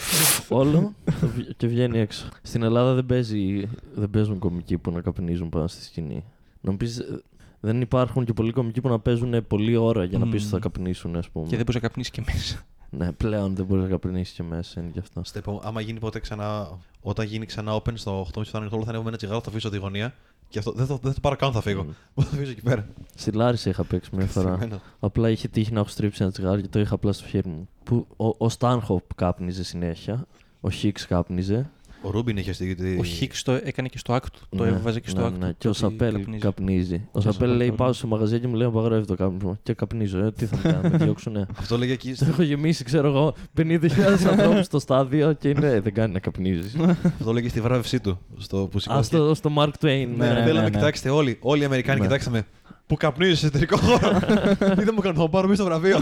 όλο 0.48 0.94
το 1.04 1.26
βγ- 1.26 1.50
και 1.56 1.66
βγαίνει 1.66 1.98
έξω. 1.98 2.28
Στην 2.42 2.62
Ελλάδα 2.62 2.94
δεν, 2.94 3.06
παίζει, 3.06 3.68
δεν 3.94 4.10
παίζουν 4.10 4.38
κομικοί 4.38 4.78
που 4.78 4.90
να 4.90 5.00
καπνίζουν 5.00 5.48
πάνω 5.48 5.66
στη 5.66 5.82
σκηνή. 5.84 6.24
Να 6.60 6.70
μου 6.70 6.76
πεις, 6.76 6.98
ε, 6.98 7.22
δεν 7.60 7.80
υπάρχουν 7.80 8.24
και 8.24 8.32
πολλοί 8.32 8.52
κομικοί 8.52 8.80
που 8.80 8.88
να 8.88 8.98
παίζουν 8.98 9.46
πολλή 9.46 9.76
ώρα 9.76 10.04
για 10.04 10.18
να 10.18 10.28
πεις 10.28 10.40
ότι 10.40 10.50
θα 10.50 10.56
Μμμ. 10.56 10.62
καπνίσουν, 10.62 11.16
ας 11.16 11.30
πούμε. 11.30 11.46
και 11.48 11.56
δεν 11.56 11.64
μπορείς 11.64 11.82
να 11.82 11.88
καπνίσεις 11.88 12.12
και 12.12 12.22
μέσα. 12.26 12.66
Ναι, 12.98 13.12
πλέον 13.12 13.54
δεν 13.54 13.64
μπορείς 13.64 13.84
να 13.84 13.90
καπνίσεις 13.90 14.34
και 14.34 14.42
μέσα, 14.42 14.80
είναι 14.80 14.90
γι' 14.92 14.98
αυτό. 14.98 15.20
Στο 15.24 15.38
επό- 15.38 15.60
άμα 15.64 15.80
γίνει 15.80 15.98
ποτέ 15.98 16.18
ξανά, 16.20 16.68
όταν 17.00 17.26
γίνει 17.26 17.46
ξανά 17.46 17.82
open 17.82 17.92
στο 17.94 18.26
8.30 18.34 18.44
θα 18.44 18.58
ανοιχτό, 18.58 18.76
θα 18.82 18.88
ανέβω 18.88 19.02
με 19.02 19.08
ένα 19.08 19.16
τσιγάρο, 19.16 19.40
θα 19.40 19.50
αφήσω 19.50 19.70
τη 19.70 19.76
γωνία. 19.76 20.14
Και 20.48 20.58
αυτό 20.58 20.72
δεν, 20.72 20.86
το, 20.86 20.98
δεν 21.02 21.14
το 21.14 21.20
πάρω 21.20 21.36
καν, 21.36 21.52
θα 21.52 21.60
φύγω. 21.60 21.82
Θα 22.14 22.22
το 22.22 22.28
αφήσω 22.32 22.50
εκεί 22.50 22.62
πέρα. 22.62 22.86
Στη 23.14 23.30
Λάρισα 23.32 23.70
είχα 23.70 23.84
παίξει 23.84 24.10
μια 24.16 24.26
φορά. 24.26 24.52
Θυμμένο. 24.52 24.80
Απλά 25.00 25.30
είχε 25.30 25.48
τύχει 25.48 25.72
να 25.72 25.80
έχω 25.80 25.88
στρίψει 25.88 26.22
ένα 26.22 26.32
τσιγάρο 26.32 26.60
και 26.60 26.68
το 26.68 26.80
είχα 26.80 26.94
απλά 26.94 27.12
στο 27.12 27.26
χέρι 27.26 27.48
μου. 27.48 27.68
Που 27.84 28.06
ο, 28.16 28.34
ο 28.38 28.48
Στάνχοπ 28.48 29.14
κάπνιζε 29.14 29.64
συνέχεια. 29.64 30.26
Ο 30.60 30.70
Χίξ 30.70 31.06
κάπνιζε. 31.06 31.70
Ο 32.06 32.10
Ρούμπιν 32.10 32.36
είχε 32.36 32.52
στη. 32.52 32.74
τη- 32.74 32.98
Ο 32.98 33.04
Χίξ 33.04 33.42
το 33.42 33.52
έκανε 33.52 33.88
και 33.88 33.98
στο 33.98 34.12
act 34.12 34.23
του. 34.23 34.38
Το 34.56 34.64
Ναι, 34.64 34.70
έβαζε 34.70 35.00
και 35.00 35.08
στο 35.08 35.20
ναι, 35.20 35.26
act 35.26 35.35
του. 35.35 35.46
ναι. 35.46 35.52
Και 35.58 35.66
ο 35.66 35.70
ότι 35.70 35.78
Σαπέλ 35.78 36.12
καπνίζει. 36.16 36.38
καπνίζει. 36.40 36.94
Ο 36.94 36.98
Και 36.98 37.18
ο 37.18 37.20
Σαπέλ 37.20 37.32
Σαπέλ 37.32 37.48
λέει: 37.48 37.56
καπνίζει. 37.58 37.76
Πάω 37.76 37.92
στο 37.92 38.06
μαγαζί 38.06 38.40
και 38.40 38.46
μου 38.48 38.54
λέει: 38.54 38.66
Απαγορεύει 38.66 39.06
το 39.06 39.14
κάπνισμα. 39.14 39.58
Και 39.62 39.72
καπνίζω. 39.74 40.18
Ε, 40.18 40.32
τι 40.32 40.46
θα 40.46 40.56
μου 40.56 40.62
κάνω, 40.62 40.88
με 40.88 40.96
διώξουνε. 41.04 41.46
Αυτό 41.58 41.78
λέγε 41.78 41.92
εκεί. 41.92 42.12
Το 42.14 42.24
έχω 42.28 42.42
γεμίσει, 42.42 42.84
ξέρω 42.84 43.08
εγώ, 43.08 43.34
50.000 43.56 43.88
ανθρώπους 44.30 44.64
στο 44.66 44.78
στάδιο 44.78 45.32
και 45.32 45.48
είναι, 45.48 45.80
δεν 45.80 45.94
κάνει 45.94 46.12
να 46.12 46.18
καπνίζεις. 46.18 46.76
Αυτό 47.04 47.32
λέγε 47.32 47.48
στη 47.48 47.60
βράβευσή 47.60 48.00
του. 48.00 48.18
Στο 48.38 48.56
που 48.56 48.76
Α, 48.76 48.80
σηκώθηκε. 48.80 49.04
στο, 49.16 49.34
στο 49.34 49.50
Mark 49.58 49.68
Twain. 49.80 50.06
Ναι, 50.16 50.26
ναι. 50.26 50.32
ναι, 50.32 50.42
Θέλαμε, 50.44 50.68
ναι. 50.68 50.70
κοιτάξτε 50.70 51.10
όλοι. 51.10 51.38
Όλοι 51.40 51.62
οι 51.62 51.64
Αμερικάνοι, 51.64 51.98
Ναι. 52.00 52.06
κοιτάξτε 52.06 52.30
με. 52.30 52.42
Που 52.86 52.96
καπνίζεις 52.96 53.38
σε 53.38 53.46
εταιρικό 53.46 53.76
χώρο; 53.76 54.18
Τι 54.76 54.84
δεν 54.84 54.90
μου 54.94 55.00
κάνουν, 55.00 55.16
θα 55.16 55.22
μου 55.22 55.30
πάρω 55.30 55.48
πίσω 55.48 55.62
το 55.62 55.68
βραβείο. 55.68 55.98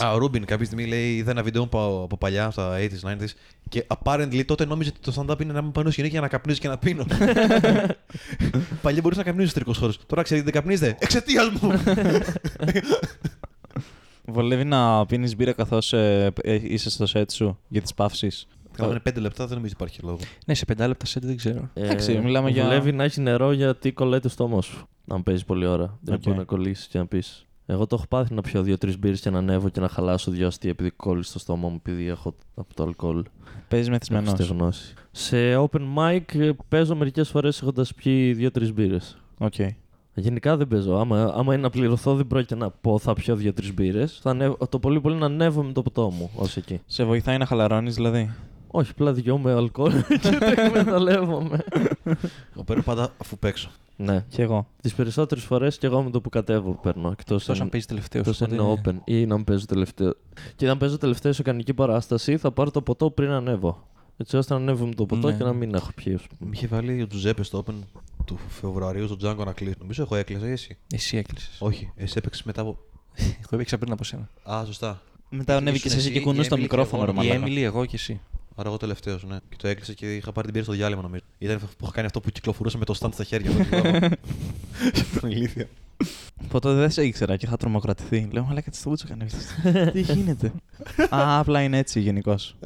Ε, 0.00 0.04
Α, 0.04 0.12
ο 0.12 0.18
Ρούμπιν 0.18 0.44
κάποια 0.44 0.64
στιγμή 0.66 0.86
λέει: 0.86 1.14
Είδα 1.16 1.30
ένα 1.30 1.42
βίντεο 1.42 1.62
μου 1.62 1.68
από, 1.72 2.02
από 2.04 2.16
παλιά, 2.16 2.50
στα 2.50 2.76
80s, 2.78 3.10
90s. 3.10 3.28
Και 3.68 3.86
apparently 4.02 4.42
τότε 4.46 4.64
νόμιζε 4.64 4.92
ότι 4.96 5.12
το 5.12 5.24
stand-up 5.26 5.40
είναι 5.42 5.52
να 5.52 5.62
μην 5.62 5.72
πάνω 5.72 5.90
σκηνή 5.90 6.08
για 6.08 6.20
να 6.20 6.28
καπνίζει 6.28 6.60
και 6.60 6.68
να 6.68 6.78
πίνω. 6.78 7.04
Παλιά 8.82 9.00
μπορούσε 9.00 9.20
να 9.20 9.26
καπνίζεις 9.26 9.50
στου 9.50 9.58
εταιρικού 9.60 9.74
χώρου. 9.74 9.92
Τώρα 10.06 10.22
ξέρετε, 10.22 10.44
δεν 10.50 10.54
καπνίζετε; 10.54 10.96
Εξαιτίας 11.00 11.50
μου! 11.50 11.70
Βολεύει 14.28 14.64
να 14.64 15.06
πίνεις 15.06 15.36
μπύρα 15.36 15.52
καθώς 15.52 15.92
είσαι 16.44 16.90
στο 16.90 17.06
σετ 17.06 17.30
σου 17.30 17.58
για 17.68 17.82
τις 17.82 17.94
παύσεις; 17.94 18.46
Καλά, 18.76 18.90
είναι 18.90 19.00
5 19.08 19.20
λεπτά, 19.20 19.46
δεν 19.46 19.56
νομίζω 19.56 19.72
υπάρχει 19.76 20.00
λόγο. 20.02 20.18
Ναι, 20.46 20.54
σε 20.54 20.64
πεντάλεπτα 20.64 21.06
set 21.06 21.24
δεν 21.24 21.36
ξέρω. 21.36 21.70
Ε, 21.74 21.84
Εντάξει, 21.84 22.18
μιλάμε 22.18 22.50
για- 22.50 22.62
Βολεύει 22.64 22.92
να 22.92 23.04
έχει 23.04 23.20
νερό 23.20 23.52
γιατί 23.52 23.92
κολλάει 23.92 24.20
το 24.20 24.28
στόμα 24.28 24.62
σου. 24.62 24.88
Αν 25.08 25.22
παίζει 25.22 25.44
πολλή 25.44 25.66
ώρα. 25.66 25.98
Δεν 26.00 26.14
Οκ. 26.14 26.20
μπορεί 26.22 26.36
να 26.36 26.44
κολλήσεις 26.44 26.86
και 26.86 26.98
να 26.98 27.06
πεις. 27.06 27.46
Εγώ 27.66 27.86
το 27.86 27.96
έχω 27.98 28.06
πάθει 28.08 28.34
να 28.34 28.40
πιω 28.40 28.62
δύο-τρεις 28.62 28.98
μπύρες 28.98 29.20
και 29.20 29.30
να 29.30 29.38
ανέβω 29.38 29.68
και 29.68 29.80
να 29.80 29.88
χαλάσω 29.88 30.30
δύο 30.30 30.46
αστεία 30.46 30.70
επειδή 30.70 30.90
κόλλησε 30.90 31.30
στο 31.30 31.38
στόμα 31.38 31.68
μου 31.68 31.80
επειδή 31.84 32.06
έχω 32.06 32.34
από 32.54 32.74
το 32.74 32.82
αλκοόλ. 32.82 33.24
Παίζεις 33.68 33.86
Έχω 33.88 33.90
μεθυσμένος. 33.90 34.30
στεγνώσει. 34.30 34.94
Σε 35.10 35.36
open 35.56 35.80
mic 35.96 36.34
ε, 36.38 36.50
παίζω 36.68 36.96
μερικές 36.96 37.28
φορές 37.28 37.62
έχοντας 37.62 37.94
πιει 37.94 38.32
δύο-τρεις 38.32 38.72
μπύρες. 38.72 39.18
Οκ. 39.38 39.54
Γενικά 40.14 40.56
δεν 40.56 40.68
παίζω. 40.68 40.96
Άμα, 40.96 41.32
άμα 41.36 41.52
είναι 41.54 41.62
να 41.62 41.70
πληρωθώ, 41.70 42.14
δεν 42.14 42.26
πρόκειται 42.26 42.54
να 42.54 42.70
πω 42.70 42.98
θα 42.98 43.12
πιω 43.12 43.36
δύο-τρεις 43.36 43.74
μπύρες. 43.74 44.22
Το 44.68 44.78
πολύ 44.78 45.00
πολύ 45.00 45.16
να 45.16 45.26
ανέβω 45.26 45.62
με 45.62 45.72
το 45.72 45.82
ποτό 45.82 46.10
μου 46.10 46.30
ως 46.34 46.56
εκεί. 46.56 46.80
Σε 46.86 47.04
βοηθάει 47.04 47.38
να 47.38 47.46
χαλαρώνεις 47.46 47.94
δηλαδή; 47.94 48.34
Όχι, 48.68 48.90
απλά 48.90 49.12
διώμαι 49.12 49.52
αλκοόλ 49.52 49.92
και 50.20 50.28
το 50.28 50.44
εκμεταλλεύομαι. 50.44 51.58
Εγώ 52.54 52.64
παίρνω 52.64 52.82
πάντα 52.82 53.12
αφού 53.18 53.38
παίξω. 53.38 53.70
ναι. 53.96 54.24
Κι 54.28 54.40
εγώ. 54.42 54.66
Τις 54.82 54.94
περισσότερες 54.94 55.44
φορές 55.44 55.78
και 55.78 55.86
εγώ 55.86 56.02
με 56.02 56.10
το 56.10 56.20
που 56.20 56.28
κατέβω 56.28 56.70
παίρνω. 56.82 57.10
Εκτός 57.10 57.40
Εκτός 57.42 57.56
αν 57.56 57.62
αν, 57.62 57.68
παίζει 57.68 57.86
τελευταίος. 57.86 58.26
εκτός 58.26 58.42
αν 58.42 58.52
είναι 58.54 58.80
open 58.84 58.94
ή 59.04 59.26
να 59.26 59.44
παίζω 59.44 59.66
τελευταίο. 59.66 60.14
Και 60.56 60.68
αν 60.68 60.78
παίζω 60.78 60.98
τελευταίο 60.98 61.32
σε 61.32 61.42
κανονική 61.42 61.74
παράσταση, 61.74 62.36
θα 62.36 62.50
πάρω 62.52 62.70
το 62.70 62.82
ποτό 62.82 63.10
πριν 63.10 63.30
ανέβω. 63.30 63.88
Έτσι 64.16 64.36
ώστε 64.36 64.54
να 64.54 64.60
ανέβω 64.60 64.86
με 64.86 64.94
το 64.94 65.06
ποτό 65.06 65.28
Ναι. 65.30 65.36
και 65.36 65.44
να 65.44 65.52
μην 65.52 65.74
έχω 65.74 65.90
πιει. 65.94 66.14
ας 66.14 66.22
πούμε. 66.22 66.50
Με 66.50 66.56
είχε 66.56 66.66
βάλει 66.66 67.02
ο 67.02 67.06
Τζουζέπε 67.06 67.42
στο 67.42 67.64
Open 67.66 67.74
του 68.24 68.38
Φεβρουαρίου 68.48 69.06
στο 69.06 69.16
Django 69.22 69.44
να 69.44 69.52
κλείσει. 69.52 69.76
Νομίζω 69.80 70.02
εγώ 70.02 70.16
έκλεισα 70.16 70.48
ή 70.48 70.50
εσύ; 70.50 70.76
Εσύ 70.92 71.16
έκλεισες. 71.16 71.56
Όχι, 71.60 71.92
εσύ 71.96 72.14
έπαιξες 72.18 72.42
μετά 72.42 72.60
από. 72.60 72.78
Εγώ 73.16 73.48
έπαιξα 73.50 73.78
πριν 73.78 73.92
από 73.92 74.04
σένα. 74.04 74.28
Α, 74.50 74.62
σωστά. 74.66 75.02
Μετά 75.30 75.56
ανέβηκες 75.56 75.84
Ήσουν 75.84 75.98
εσύ 75.98 76.08
και 76.10 76.16
εσύ, 76.16 76.26
κουνούς 76.26 76.46
η 76.46 76.48
το 76.48 76.56
Emily 76.56 76.60
μικρόφωνο, 76.60 77.04
και 77.04 77.10
ρε 77.10 77.16
εγώ. 77.16 77.22
Η 77.22 77.26
μαλάκα. 77.28 77.46
Έμιλι, 77.46 77.62
εγώ 77.62 77.84
και 77.84 77.96
εσύ. 77.96 78.20
Άρα 78.58 78.68
εγώ 78.68 78.76
τελευταίος, 78.76 79.24
ναι. 79.24 79.36
Και 79.48 79.56
το 79.56 79.68
έκλεισα 79.68 79.92
και 79.92 80.14
είχα 80.16 80.32
πάρει 80.32 80.46
την 80.46 80.52
πίεση 80.52 80.68
στο 80.68 80.76
διάλειμμα 80.76 81.02
νομίζω. 81.02 81.22
Ήταν 81.38 81.58
που 81.58 81.66
είχα 81.82 81.92
κάνει 81.92 82.06
αυτό 82.06 82.20
που 82.20 82.30
κυκλοφορούσα 82.30 82.78
με 82.78 82.84
το 82.84 82.94
stand 83.00 83.10
στα 83.12 83.24
χέρια. 83.24 83.50
μου, 83.50 83.56
το 83.58 83.64
θυμάμαι. 83.64 83.98
Ήταν 85.16 85.30
ηλίθεια. 85.30 85.68
Από 86.44 86.60
τότε 86.60 86.74
δεν 86.74 86.90
σε 86.90 87.04
ήξερα 87.04 87.36
και 87.36 87.46
είχα 87.46 87.56
τρομοκρατηθεί. 87.56 88.28
Λέω, 88.32 88.46
αλλά 88.50 88.60
κάτι 88.60 88.76
στο 88.76 88.88
μπούτσο 88.88 89.06
κάνεις. 89.08 89.34
Τι 89.92 90.00
γίνεται; 90.00 90.52
Α, 91.08 91.38
απλά 91.38 91.62
είναι 91.62 91.78
έτσι 91.78 92.00
γενικώς. 92.00 92.56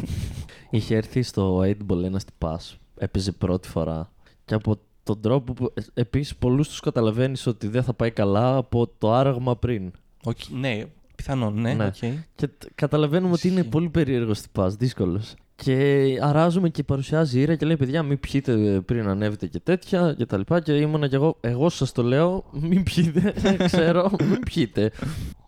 Είχε 0.70 0.96
έρθει 0.96 1.22
στο 1.22 1.58
8ball 1.58 2.02
ένας 2.04 2.24
τυπάς. 2.24 2.76
Έπαιζε 2.96 3.32
πρώτη 3.32 3.68
φορά. 3.68 4.12
Και 4.44 4.54
από 4.54 4.78
τον 5.02 5.20
τρόπο 5.20 5.52
που. 5.52 5.72
Επίσης, 5.94 6.36
πολλούς 6.36 6.68
τους 6.68 6.80
καταλαβαίνεις 6.80 7.46
ότι 7.46 7.68
δεν 7.68 7.82
θα 7.82 7.94
πάει 7.94 8.10
καλά 8.10 8.56
από 8.56 8.86
το 8.98 9.12
άραγμα 9.12 9.56
πριν. 9.56 9.92
Οκ, 10.24 10.38
Ναι, 10.60 10.84
πιθανόν, 11.22 11.60
ναι. 11.60 11.74
Ναι. 11.74 11.84
οκ. 11.84 11.92
Και 12.34 12.46
τ- 12.46 12.66
καταλαβαίνουμε 12.74 13.32
ότι 13.32 13.48
είναι 13.48 13.56
Ισχύει. 13.58 13.70
πολύ 13.70 13.88
περίεργος 13.88 14.40
τυπάς, 14.40 14.74
δύσκολος. 14.74 15.34
Και 15.54 16.06
αράζουμε 16.22 16.68
και 16.68 16.82
παρουσιάζει 16.82 17.40
ήρα 17.40 17.54
και 17.54 17.66
λέει: 17.66 17.76
Παιδιά, 17.76 18.02
μην 18.02 18.20
πιείτε 18.20 18.80
πριν 18.84 19.08
ανέβετε 19.08 19.46
και 19.46 19.58
τέτοια 19.60 20.14
και 20.18 20.26
τα 20.26 20.36
λοιπά. 20.38 20.60
Και 20.60 20.72
ήμουνα 20.72 21.08
κι 21.08 21.14
εγώ, 21.14 21.36
εγώ 21.40 21.68
σας 21.68 21.92
το 21.92 22.02
λέω, 22.02 22.44
μην 22.52 22.82
πιείτε. 22.82 23.34
ξέρω, 23.66 24.10
μην 24.28 24.38
πιείτε. 24.40 24.90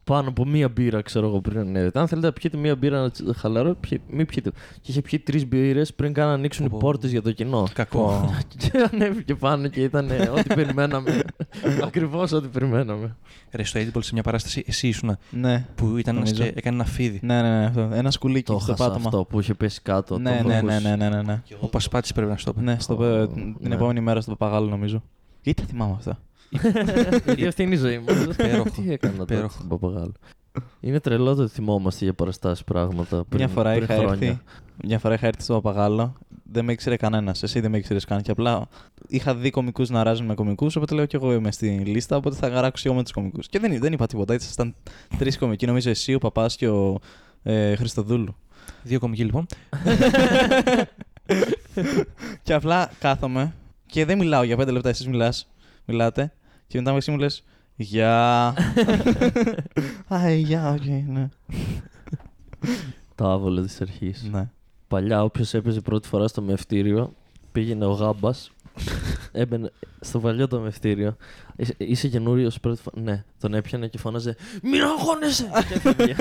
Πάνω 0.04 0.28
από 0.28 0.44
μία 0.46 0.68
μπύρα, 0.68 1.02
ξέρω 1.02 1.26
εγώ, 1.26 1.40
πριν 1.40 1.58
ανέβετε. 1.58 1.98
Αν 1.98 2.08
θέλετε 2.08 2.26
να 2.26 2.32
πιείτε 2.32 2.56
μία 2.56 2.76
μπύρα 2.76 3.00
να 3.00 3.10
τσι- 3.10 3.36
χαλαρό, 3.36 3.74
πιε- 3.74 4.00
μην 4.10 4.26
πιείτε. 4.26 4.50
Και 4.80 4.90
είχε 4.90 5.02
πιει 5.02 5.18
τρεις 5.18 5.46
μπύρες 5.48 5.94
πριν 5.94 6.12
καν 6.12 6.28
ανοίξουν 6.28 6.66
οι 6.66 6.68
Πω. 6.68 6.76
πόρτες 6.76 7.10
για 7.10 7.22
το 7.22 7.32
κοινό. 7.32 7.66
Κακό. 7.74 8.30
και 8.56 8.70
ανέβηκε 8.92 9.34
πάνω 9.34 9.68
και 9.68 9.80
ήταν 9.82 10.10
ό,τι 10.36 10.54
περιμέναμε. 10.54 11.20
Ακριβώς 11.86 12.32
ό,τι 12.32 12.48
περιμέναμε. 12.48 13.16
Ρε, 13.52 13.64
στο 13.64 13.80
Edible 13.80 13.98
σε 14.02 14.10
μια 14.12 14.22
παράσταση, 14.22 14.64
εσύ 14.66 14.88
ήσουν 14.88 15.16
ναι. 15.30 15.66
που 15.74 15.96
ήταν 15.96 16.16
ένας 16.16 16.28
Νομίζω. 16.32 16.50
και 16.52 16.58
έκανε 16.58 16.76
ένα 16.76 16.84
φίδι. 16.84 17.18
Ναι, 17.22 17.42
ναι, 17.42 17.58
ναι. 17.58 17.64
αυτό. 17.64 17.88
Ένα 17.92 18.10
σκουλίκι 18.10 18.52
Το 18.52 18.58
στο 18.58 18.70
χάσα 18.72 18.84
πάτωμα. 18.88 19.04
αυτό 19.06 19.24
που 19.24 19.40
είχε 19.40 19.54
πέσει 19.54 19.80
κάτω. 19.82 20.18
Ναι, 20.18 20.36
το 20.42 20.48
ναι, 20.48 20.54
έχω 20.54 20.66
ναι, 20.66 20.74
ακούσει. 20.74 20.88
ναι, 20.88 20.96
ναι, 20.96 21.08
ναι, 21.08 21.22
ναι. 21.22 21.42
Ο 21.60 21.66
Πασπάτης 21.68 22.12
πρέπει 22.12 22.30
να 22.30 22.36
στο 22.36 22.52
πει. 22.52 22.60
Ναι, 22.62 22.76
στο, 22.80 22.94
Ω, 22.94 23.26
την 23.28 23.56
ναι. 23.60 23.74
επόμενη 23.74 24.00
μέρα 24.00 24.20
στο 24.20 24.30
Παπαγάλο 24.36 24.68
νομίζω. 24.68 25.02
Γιατί 25.42 25.62
τα 25.62 25.68
θυμάμαι 25.68 25.94
αυτά. 25.96 26.18
Γιατί 27.24 27.46
αυτή 27.46 27.62
είναι 27.62 27.74
η 27.74 27.78
ζωή 27.78 27.98
μου. 27.98 28.06
Υπέροχο. 28.32 28.70
Τι 28.82 28.92
έκανα 28.92 29.16
τότε 29.16 29.32
Υπέροχο. 29.34 29.54
στον 29.54 29.68
Παπαγάλο. 29.68 30.12
Είναι 30.80 31.00
τρελό 31.00 31.34
το 31.34 31.42
ότι 31.42 31.52
θυμόμαστε 31.52 32.04
για 32.04 32.14
παραστάσεις 32.14 32.64
πράγματα. 32.64 33.24
Πριν, 33.24 33.38
Μια 33.40 33.48
φορά 33.48 33.70
πριν 33.70 33.82
είχα 33.82 33.94
χρόνια. 33.94 34.28
έρθει. 34.28 34.40
Μια 34.84 34.98
φορά 34.98 35.14
είχα 35.14 35.26
έρθει 35.26 35.42
στο 35.42 35.54
Παπαγάλο. 35.54 36.14
Δεν 36.52 36.64
με 36.64 36.72
ήξερε 36.72 36.96
κανένας. 36.96 37.42
Εσύ 37.42 37.60
δεν 37.60 37.70
με 37.70 37.76
ήξερες 37.78 38.04
καν. 38.04 38.22
Και 38.22 38.30
απλά 38.30 38.68
είχα 39.08 39.34
δει 39.34 39.50
κομικούς 39.50 39.90
να 39.90 40.02
αράζουν 40.02 40.26
με 40.26 40.34
κομικούς. 40.34 40.76
Οπότε 40.76 40.94
λέω 40.94 41.06
κι 41.06 41.16
εγώ 41.16 41.32
είμαι 41.32 41.52
στη 41.52 41.68
λίστα. 41.68 42.16
Οπότε 42.16 42.36
θα 42.36 42.48
αράξω 42.48 42.82
εγώ 42.88 42.96
με 42.96 43.02
τους 43.02 43.12
κομικούς. 43.12 43.48
Και 43.48 43.58
δεν, 43.58 43.78
δεν 43.78 43.92
είπα 43.92 44.06
τίποτα. 44.06 44.34
Ήσασταν 44.34 44.74
τρεις 45.18 45.38
κομικοί. 45.38 45.66
Νομίζω 45.66 45.90
εσύ, 45.90 46.14
ο 46.14 46.18
Παπάς 46.18 46.56
και 46.56 46.68
ο 46.68 46.98
ε, 47.42 47.74
Χριστοδούλου. 47.76 48.36
Δύο 48.82 48.98
κομικοί 48.98 49.24
λοιπόν. 49.24 49.46
και 52.42 52.54
απλά 52.54 52.90
κάθομαι 52.98 53.54
και 53.86 54.04
δεν 54.04 54.18
μιλάω 54.18 54.42
για 54.42 54.56
πέντε 54.56 54.70
λεπτά. 54.70 54.88
Εσείς 54.88 55.06
μιλάς. 55.08 55.48
Μιλάτε. 55.84 56.32
Και 56.74 56.80
μετά 56.80 56.96
εσύ 56.96 57.10
μου 57.10 57.18
λες. 57.18 57.42
Γεια. 57.76 58.46
Α, 60.08 60.26
ε, 60.26 60.34
γεια, 60.34 60.70
οκ, 60.70 60.84
ναι. 61.08 61.28
Το 63.14 63.30
άβολο 63.30 63.62
της 63.62 63.80
αρχής. 63.80 64.28
ναι. 64.32 64.50
Παλιά, 64.88 65.22
όποιος 65.22 65.54
έπαιζε 65.54 65.80
πρώτη 65.80 66.08
φορά 66.08 66.28
στο 66.28 66.42
μευτήριο, 66.42 67.14
πήγαινε 67.52 67.84
ο 67.84 67.90
γάμπας. 67.90 68.50
Έμπαινε 69.32 69.70
στο 70.00 70.20
παλιό 70.20 70.48
το 70.48 70.60
μευτήριο. 70.60 71.16
Είσαι, 71.56 71.74
είσαι 71.78 72.08
καινούριος 72.08 72.60
πρώτη 72.60 72.82
φορά. 72.82 73.02
Ναι, 73.02 73.24
τον 73.40 73.54
έπιανε 73.54 73.88
και 73.88 73.98
φώναζε 73.98 74.36
Μην 74.62 74.82
αγχώνεσαι! 74.82 75.50
και 75.68 75.74
έφευγε. 75.74 76.14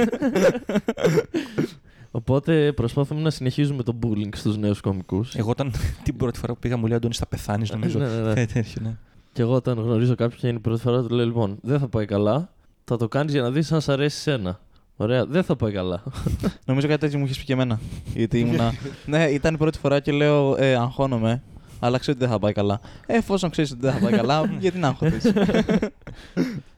Οπότε 2.11 2.71
προσπάθουμε 2.73 3.21
να 3.21 3.29
συνεχίζουμε 3.29 3.83
το 3.83 3.99
bullying 4.03 4.35
στους 4.35 4.57
νέους 4.57 4.81
κομικούς. 4.81 5.35
Εγώ 5.35 5.49
όταν 5.49 5.71
την 6.03 6.17
πρώτη 6.17 6.39
φορά 6.39 6.53
που 6.53 6.59
πήγα 6.59 6.77
μου 6.77 6.87
λέει 6.87 6.97
Αντώνη 6.97 7.13
θα 7.13 7.27
πεθάνεις 7.27 7.71
νομίζω. 7.71 7.99
Ναι, 7.99 8.07
ναι, 8.07 8.43
ναι. 8.81 8.97
Ε, 9.33 9.41
τέτοιο, 9.41 9.41
ναι. 9.41 9.41
Και 9.41 9.41
εγώ 9.41 9.53
όταν 9.53 9.79
γνωρίζω 9.79 10.15
κάποιον 10.15 10.39
και 10.39 10.47
είναι 10.47 10.57
η 10.57 10.61
πρώτη 10.61 10.81
φορά, 10.81 11.03
του 11.03 11.15
λέω: 11.15 11.25
Λοιπόν, 11.25 11.57
δεν 11.61 11.79
θα 11.79 11.87
πάει 11.87 12.05
καλά. 12.05 12.53
Θα 12.83 12.97
το 12.97 13.07
κάνεις 13.07 13.33
για 13.33 13.41
να 13.41 13.51
δεις 13.51 13.71
αν 13.71 13.81
σ' 13.81 13.89
αρέσει 13.89 14.19
σένα. 14.19 14.59
Ωραία, 14.95 15.25
δεν 15.25 15.43
θα 15.43 15.55
πάει 15.55 15.71
καλά. 15.71 16.03
Νομίζω 16.65 16.87
κάτι 16.87 16.99
τέτοιο 16.99 17.19
μου 17.19 17.25
είχε 17.25 17.39
πει 17.39 17.45
και 17.45 17.53
εμένα. 17.53 17.79
Γιατί 18.13 18.39
ήμουνα. 18.39 18.73
ναι, 19.05 19.23
ήταν 19.23 19.53
η 19.53 19.57
πρώτη 19.57 19.77
φορά 19.77 19.99
και 19.99 20.11
λέω 20.11 20.55
ε, 20.57 20.75
αγχώνομαι. 20.75 21.43
Αλλά 21.79 21.97
ξέρει 21.97 22.17
ότι 22.17 22.25
δεν 22.25 22.35
θα 22.35 22.39
πάει 22.39 22.51
καλά. 22.53 22.79
Ε, 23.05 23.17
εφόσον 23.17 23.49
ξέρεις 23.49 23.71
ότι 23.71 23.81
δεν 23.81 23.91
θα 23.93 23.99
πάει 23.99 24.11
καλά, 24.11 24.45
γιατί 24.59 24.77
να 24.77 24.87
αγχωθεί. 24.87 25.31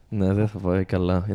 Ναι, 0.08 0.32
δεν 0.32 0.48
θα 0.48 0.58
πάει 0.58 0.84
καλά. 0.84 1.26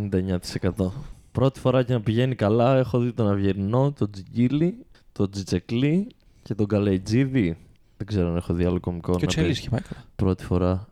99%. 0.76 0.90
Πρώτη 1.32 1.60
φορά 1.60 1.84
και 1.84 1.94
να 1.94 2.02
πηγαίνει 2.02 2.36
καλά 2.36 2.78
έχω 2.78 3.00
δει 3.00 3.14
τον 3.14 3.30
Αυγερινό, 3.30 3.94
τον 3.98 4.12
Τζιγκίλη, 4.12 4.86
τον 5.12 5.32
Τζιτσεκλή 5.32 6.08
και 6.44 6.56
τον 6.56 6.68
Καλεϊτζίδη. 6.68 7.58
Δεν 8.04 8.10
ξέρω 8.10 8.30
αν 8.30 8.36
έχω 8.36 8.54
δει 8.54 8.64
άλλο 8.66 8.80
κομικό. 8.80 9.12
Και 9.12 9.18
ο 9.18 9.20
να 9.22 9.28
Τσέλης 9.28 9.46
παίζει 9.48 9.60
είχε 9.60 9.70
πάει 9.70 9.80
καλά. 9.82 10.04
Πρώτη 10.16 10.44
φορά. 10.44 10.88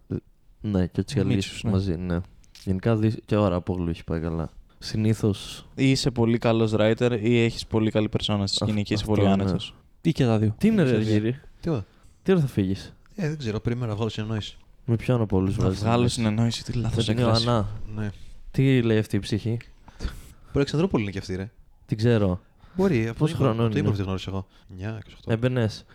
Ναι, 0.61 0.87
και 0.87 0.99
ο 0.99 1.03
Τσιαλής 1.03 1.35
Μίτσος, 1.35 1.63
ναι. 1.63 1.71
μαζί, 1.71 1.95
ναι. 1.95 2.17
Γενικά 2.63 2.95
δι- 2.95 3.25
και 3.25 3.35
ο 3.35 3.47
Ραπόγλου 3.47 3.89
έχει 3.89 4.03
πάει 4.03 4.19
καλά. 4.19 4.49
Συνήθω. 4.79 5.33
ή 5.75 5.89
είσαι 5.91 6.11
πολύ 6.11 6.37
καλός 6.37 6.73
writer 6.77 7.19
ή 7.21 7.43
έχεις 7.43 7.65
πολύ 7.65 7.91
καλή 7.91 8.09
περσόνα 8.09 8.47
στη 8.47 8.55
σκηνή 8.55 8.83
και 8.83 8.93
είσαι 8.93 9.03
Αυτό, 9.03 9.15
πολύ 9.15 9.27
ναι. 9.27 9.33
άνετος. 9.33 9.75
Ή 10.01 10.11
και 10.11 10.25
τα 10.25 10.37
δύο. 10.37 10.55
Τι 10.57 10.67
είναι, 10.67 10.83
ρε 10.83 10.89
Ξέρεις, 10.89 11.07
Αργύρι, 11.07 11.39
Τίποτα. 11.59 11.85
τι 12.23 12.31
ώρα 12.31 12.41
θα 12.41 12.47
φύγεις; 12.47 12.93
Ε, 13.15 13.27
δεν 13.27 13.37
ξέρω, 13.37 13.59
περίμενα 13.59 13.87
να 13.87 13.95
βγάλω 13.95 14.09
συνεννόηση. 14.09 14.57
Με 14.85 14.95
ποιον 14.95 15.21
από 15.21 15.37
όλου 15.37 15.53
Να 15.57 15.63
βάζεις. 15.63 15.79
βγάλω 15.79 16.07
συνεννόηση, 16.07 16.63
τι 16.63 16.73
λάθος 16.73 17.07
Με 17.07 17.13
την 17.13 17.23
έκφραση. 17.23 17.45
Ιωαννά. 17.45 17.67
Ναι. 17.95 18.09
Τι 18.51 18.81
λέει 18.81 18.97
αυτή 18.97 19.15
η 19.15 19.19
ψυχή; 19.19 19.57
Μπορεί 19.97 20.09
Αλεξανδρούπολη 20.53 21.03
είναι 21.03 21.11
και 21.11 21.17
αυτή, 21.19 21.35
ρε. 21.35 21.49
Την 21.85 21.97
ξέρω. 21.97 22.39
Μπορεί. 22.75 23.07
από 23.07 23.17
Πόσο 23.17 23.35
το 23.37 23.43
ήμουν- 23.43 23.55
χρονών 23.55 23.65
από 23.65 23.73
Το 23.73 23.79
είναι; 23.79 23.87
ήμουν 23.87 23.97
τη 23.97 24.03
γνώρισα 24.03 24.29
εγώ. 24.29 24.47
9, 24.79 24.97
28. 25.27 25.31
Έμπαινες. 25.33 25.85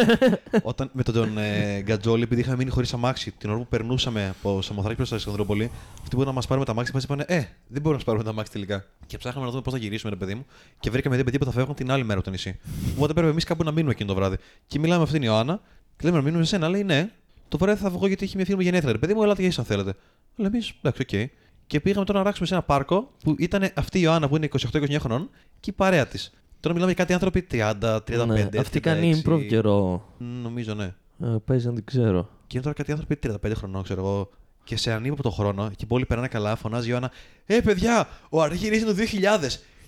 Όταν 0.62 0.90
με 0.92 1.02
τον 1.02 1.38
ε, 1.38 1.80
Γκατζόλη, 1.80 2.22
επειδή 2.22 2.40
είχαμε 2.40 2.56
μείνει 2.56 2.70
χωρίς 2.70 2.92
αμάξι, 2.94 3.30
την 3.32 3.50
ώρα 3.50 3.58
που 3.58 3.66
περνούσαμε 3.66 4.28
από 4.38 4.62
Σαμοθράκη 4.62 4.96
προς 4.96 5.10
Αλεξανδρούπολη, 5.12 5.70
αυτοί 6.02 6.16
που 6.16 6.24
θα 6.24 6.32
μας 6.32 6.46
παίρναν 6.46 6.64
με 6.64 6.67
τ' 6.67 6.70
αμάξι, 6.72 6.90
μας 6.94 7.04
είπαν 7.04 7.20
Ε, 7.20 7.24
δεν 7.26 7.46
μπορούμε 7.68 7.88
να 7.88 7.92
σας 7.92 8.04
πάρουμε 8.04 8.24
με 8.24 8.27
τ' 8.27 8.30
αμάξι 8.30 8.52
τελικά. 8.52 8.84
Και 9.06 9.18
ψάχναμε 9.18 9.44
να 9.44 9.50
δούμε 9.50 9.62
πώς 9.62 9.72
θα 9.72 9.78
γυρίσουμε, 9.78 10.10
ρε 10.10 10.16
παιδί 10.16 10.34
μου, 10.34 10.46
και 10.80 10.90
βρήκαμε 10.90 11.14
δύο 11.14 11.24
παιδιά 11.24 11.38
που 11.40 11.44
θα 11.44 11.52
φεύγουν 11.52 11.74
την 11.74 11.90
άλλη 11.90 12.02
μέρα 12.04 12.14
από 12.14 12.24
το 12.24 12.30
νησί. 12.30 12.58
Οπότε 12.96 13.12
πρέπει 13.12 13.28
εμείς 13.28 13.44
κάπου 13.44 13.62
να 13.64 13.70
μείνουμε 13.72 13.92
εκείνο 13.92 14.08
το 14.08 14.14
βράδυ. 14.14 14.36
Και 14.66 14.78
μιλάμε 14.78 14.96
με 14.98 15.04
αυτήν 15.04 15.20
την 15.20 15.28
Ιωάννα, 15.28 15.60
και 15.96 16.04
λέμε 16.06 16.16
να 16.16 16.22
μείνουμε 16.22 16.42
σε 16.44 16.48
σένα. 16.48 16.68
Λέει 16.68 16.82
ναι, 16.84 17.10
το 17.48 17.58
βράδυ 17.58 17.80
θα 17.82 17.90
βγω 17.90 18.06
γιατί 18.06 18.24
έχει 18.24 18.36
μια 18.36 18.44
φίλη 18.44 18.56
μου 18.56 18.62
γενέθλια. 18.62 18.92
Ρε 18.92 18.98
παιδί 18.98 19.14
μου, 19.14 19.22
ελάτε 19.22 19.38
για 19.38 19.46
εσείς 19.46 19.58
αν 19.58 19.64
θέλετε. 19.64 19.94
Αλλά 20.38 20.46
εμείς, 20.48 20.72
εντάξει, 20.82 21.02
οκ. 21.02 21.30
Και 21.70 21.80
πήγαμε 21.80 22.04
τώρα 22.04 22.18
να 22.18 22.24
αράξουμε 22.24 22.46
σε 22.46 22.54
ένα 22.54 22.62
πάρκο 22.62 23.10
που 23.24 23.34
ήταν 23.38 23.70
αυτή 23.74 23.98
η 23.98 24.00
Ιωάννα 24.04 24.28
που 24.28 24.36
είναι 24.36 24.48
28-29 24.72 24.96
χρονών 24.98 25.30
και 25.60 25.70
η 25.70 25.72
παρέα 25.72 26.06
της. 26.06 26.32
Τώρα 26.60 26.74
μιλάμε 26.74 26.92
για 26.92 27.04
κάτι 27.04 27.12
άνθρωποι 27.12 27.46
30, 27.50 27.72
35. 27.80 28.26
Ναι, 28.26 28.48
αυτή 28.58 28.80
κάνει 28.80 29.22
36. 29.24 29.28
improv 29.28 29.46
καιρό. 29.48 30.06
Μ, 30.18 30.24
Νομίζω 30.42 30.74
ναι. 30.74 30.94
Ε, 31.20 31.36
παίζει 31.44 31.66
να 31.66 31.72
την 31.72 31.84
ξέρω. 31.84 32.28
Και 32.46 32.56
είναι 32.56 32.62
τώρα 32.62 32.74
κάτι 32.74 32.92
άνθρωποι 32.92 33.18
35 33.22 33.52
χρονών, 33.54 33.82
ξέρω 33.82 34.00
εγώ. 34.00 34.30
Και 34.64 34.76
σε 34.76 34.92
ανύποπτο 34.92 35.30
χρόνο, 35.30 35.70
και 35.76 35.84
όλοι 35.88 36.06
περνάνε 36.06 36.28
καλά, 36.28 36.56
φωνάζει 36.56 36.86
η 36.86 36.88
Ιωάννα 36.90 37.10
Ε, 37.46 37.60
παιδιά, 37.60 38.08
ο 38.30 38.42
Αργύρης 38.42 38.80
είναι 38.80 38.92
το 38.92 38.96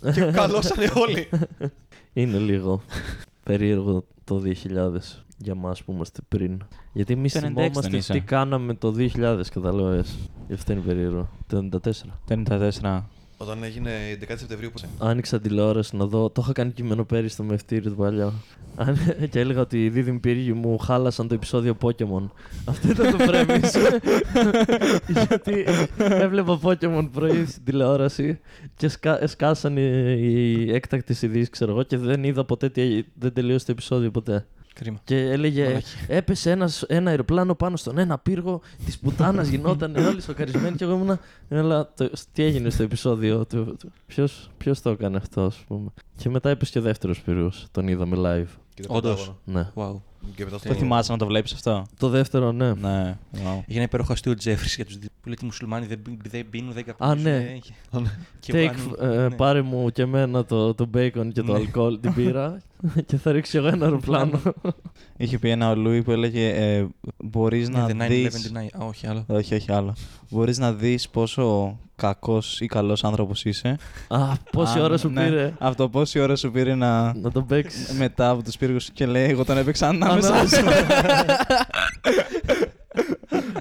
2000. 0.03 0.13
και 0.13 0.25
καλώσανε 0.41 0.91
όλοι. 0.95 1.29
Είναι 2.13 2.39
λίγο 2.39 2.83
περίεργο 3.43 4.07
το 4.25 4.43
2000 4.45 4.53
για 5.43 5.55
μας 5.55 5.83
που 5.83 5.93
είμαστε 5.93 6.21
πριν. 6.29 6.63
Γιατί 6.93 7.13
εμείς 7.13 7.33
Το 7.33 7.39
96 7.39 7.43
δεν 7.43 7.53
θυμόμαστε 7.55 7.97
είσαι. 7.97 8.13
τι 8.13 8.21
κάναμε 8.21 8.75
το 8.75 8.95
2000 8.99 9.41
κατά 9.53 9.73
λέω 9.73 9.89
εσ. 9.91 10.15
Γι' 10.49 10.55
αυτό 10.55 10.73
είναι 10.73 10.81
περίεργο. 10.81 11.29
Το 11.47 11.69
94. 11.83 11.91
54. 12.29 13.03
Όταν 13.37 13.63
έγινε 13.63 13.91
η 13.91 14.19
11 14.29 14.35
Σεπτεμβρίου, 14.37 14.71
πώς. 14.73 14.85
Άνοιξα 14.99 15.41
τηλεόραση 15.41 15.97
να 15.97 16.07
δω. 16.07 16.31
Το 16.31 16.41
είχα 16.45 16.53
κάνει 16.53 16.71
κείμενο 16.71 17.05
πέρυσι 17.05 17.35
στο 17.35 17.43
μευτήριο 17.43 17.91
του 17.91 17.97
παλιό. 17.97 18.33
Αν- 18.77 18.97
και 19.31 19.41
έλεγα 19.41 19.61
ότι 19.61 19.85
οι 19.85 19.89
δίδυμοι 19.89 20.19
πύργοι 20.19 20.53
μου 20.53 20.79
χάλασαν 20.79 21.29
το 21.29 21.35
επεισόδιο 21.35 21.77
Pokemon. 21.83 22.29
Αυτό 22.65 22.89
ήταν 22.91 23.11
το 23.11 23.19
premise. 23.29 24.01
Γιατί 25.29 25.65
έβλεπα 25.97 26.59
Pokemon 26.63 27.09
πρωί 27.13 27.47
στην 27.47 27.65
τηλεόραση 27.65 28.41
και 28.77 28.89
σκα... 28.89 29.27
σκάσαν 29.27 29.77
οι, 29.77 29.83
οι 30.19 30.73
έκτακτες 30.75 31.23
ειδήσεις, 31.23 31.51
ξέρω 31.51 31.71
εγώ, 31.73 31.83
και 31.83 31.97
δεν 31.99 32.25
είδα 32.25 32.45
ποτέ 32.45 32.69
τι 32.69 32.81
έγινε. 32.81 33.05
Δεν 33.15 33.33
τελείωσε 33.33 33.65
το 33.67 33.73
επεισόδιο 33.73 34.11
ποτέ. 34.11 34.47
Κρίμα. 34.75 35.01
Και 35.05 35.17
έλεγε, 35.31 35.65
Μαλάκι. 35.65 35.87
έπεσε 36.07 36.51
ένας, 36.51 36.83
ένα 36.83 37.11
αεροπλάνο 37.11 37.55
πάνω 37.55 37.77
στον 37.77 37.99
ένα 37.99 38.19
πύργο 38.19 38.61
της 38.85 38.99
πουτάνας, 38.99 39.49
γινόταν 39.49 39.97
όλοι 39.97 40.23
σοκαρισμένοι. 40.23 40.77
Και 40.77 40.85
εγώ 40.85 40.93
ήμουνα, 40.93 41.19
έλα, 41.49 41.93
το, 41.97 42.11
τι 42.33 42.43
έγινε 42.43 42.71
στο 42.71 42.83
επεισόδιο 42.83 43.47
του. 43.47 43.77
Ποιος 44.57 44.81
το 44.83 44.91
έκανε 44.91 45.17
αυτό, 45.17 45.41
ας 45.41 45.57
πούμε. 45.57 45.91
Και 46.17 46.29
μετά 46.29 46.51
έπεσε 46.51 46.73
και 46.73 46.79
ο 46.79 46.83
δεύτερος 46.83 47.21
πύργος. 47.21 47.67
Τον 47.71 47.89
είδαμε 47.89 48.17
live. 48.19 48.59
Όντως. 48.89 49.35
Ναι. 49.45 49.71
Wow. 49.75 49.95
Και 50.35 50.45
μετά 50.45 50.57
Το 50.57 50.63
στο. 50.65 50.75
θυμάσαι 50.75 51.13
να 51.13 51.19
το 51.19 51.27
βλέπεις 51.27 51.53
αυτό; 51.53 51.87
Το 51.99 52.09
δεύτερο, 52.09 52.53
ναι. 52.53 52.73
Ναι. 52.75 53.17
wow. 53.35 53.63
Έγινε 53.67 53.85
υπέροχο 53.85 54.13
αστείο 54.13 54.33
ο 54.33 54.35
Τζέφρι 54.35 54.69
για 54.77 54.85
τους 54.85 54.99
δύο. 54.99 55.09
Που 55.21 55.29
λέει 55.29 55.35
ότι 55.35 55.43
οι 55.43 55.47
μουσουλμάνοι 55.47 55.87
δεν, 55.87 56.03
πι- 56.03 56.29
δεν 56.31 56.47
πίνουν, 56.51 56.73
δεν 56.73 56.83
Α, 56.83 56.93
καπνίζουν. 56.99 57.23
ναι. 57.31 57.37
ε, 57.37 57.59
και- 57.61 57.73
και 58.41 58.53
Take, 58.53 58.75
πάνε- 58.99 59.15
ε, 59.15 59.29
ναι. 59.29 59.35
Πάρε 59.35 59.63
μου 59.63 59.91
και 59.91 60.03
εμένα 60.03 60.45
το, 60.45 60.75
το 60.75 60.91
bacon 60.95 61.29
και 61.33 61.43
το 61.43 61.53
Ναι. 61.53 61.59
αλκοόλ, 61.59 62.01
την 62.01 62.15
πύρα 62.15 62.59
και 63.07 63.17
θα 63.17 63.33
ρίξω 63.33 63.59
εγώ 63.59 63.67
ένα 63.67 63.85
αεροπλάνο. 63.85 64.41
Είχε 65.17 65.39
πει 65.39 65.51
ένα 65.51 65.71
ο 65.71 65.75
Λούι 65.75 66.03
που 66.03 66.11
έλεγε 66.11 66.49
ε, 66.49 66.87
Μπορείς 67.25 67.69
Ναι, 67.69 67.79
να 67.79 67.87
the 67.87 67.91
9-11 67.91 68.09
δει. 68.09 68.29
deny. 68.53 68.81
Α, 68.83 68.85
όχι 68.87 69.07
άλλο. 69.07 69.25
Όχι, 69.29 69.55
όχι 69.55 69.73
άλλο. 69.73 69.95
Μπορείς 70.31 70.59
να 70.59 70.73
δεις 70.73 71.09
πόσο 71.09 71.79
κακός 72.03 72.61
ή 72.61 72.67
καλός 72.67 73.05
άνθρωπος 73.05 73.45
είσαι. 73.45 73.77
Α, 74.09 74.19
πόση 74.53 74.79
Αν- 74.79 74.85
ώρα 74.85 74.97
σου 74.97 75.09
ναι, 75.09 75.25
πήρε 75.25 75.53
Αυτό 75.59 75.89
πόση 75.89 76.19
ώρα 76.21 76.37
σου 76.37 76.51
πήρε 76.51 76.75
να. 76.75 77.15
να 77.15 77.31
τον 77.31 77.47
παίξεις. 77.47 77.93
μετά 77.99 78.31
από 78.31 78.43
τους 78.43 78.57
πύργους 78.57 78.91
και 78.91 79.07
λέει: 79.07 79.29
Εγώ 79.29 79.45
τον 79.45 79.59
έπαιξα 79.59 79.89
ανάμεσα. 79.89 80.29
Ανάμεσα. 80.33 80.63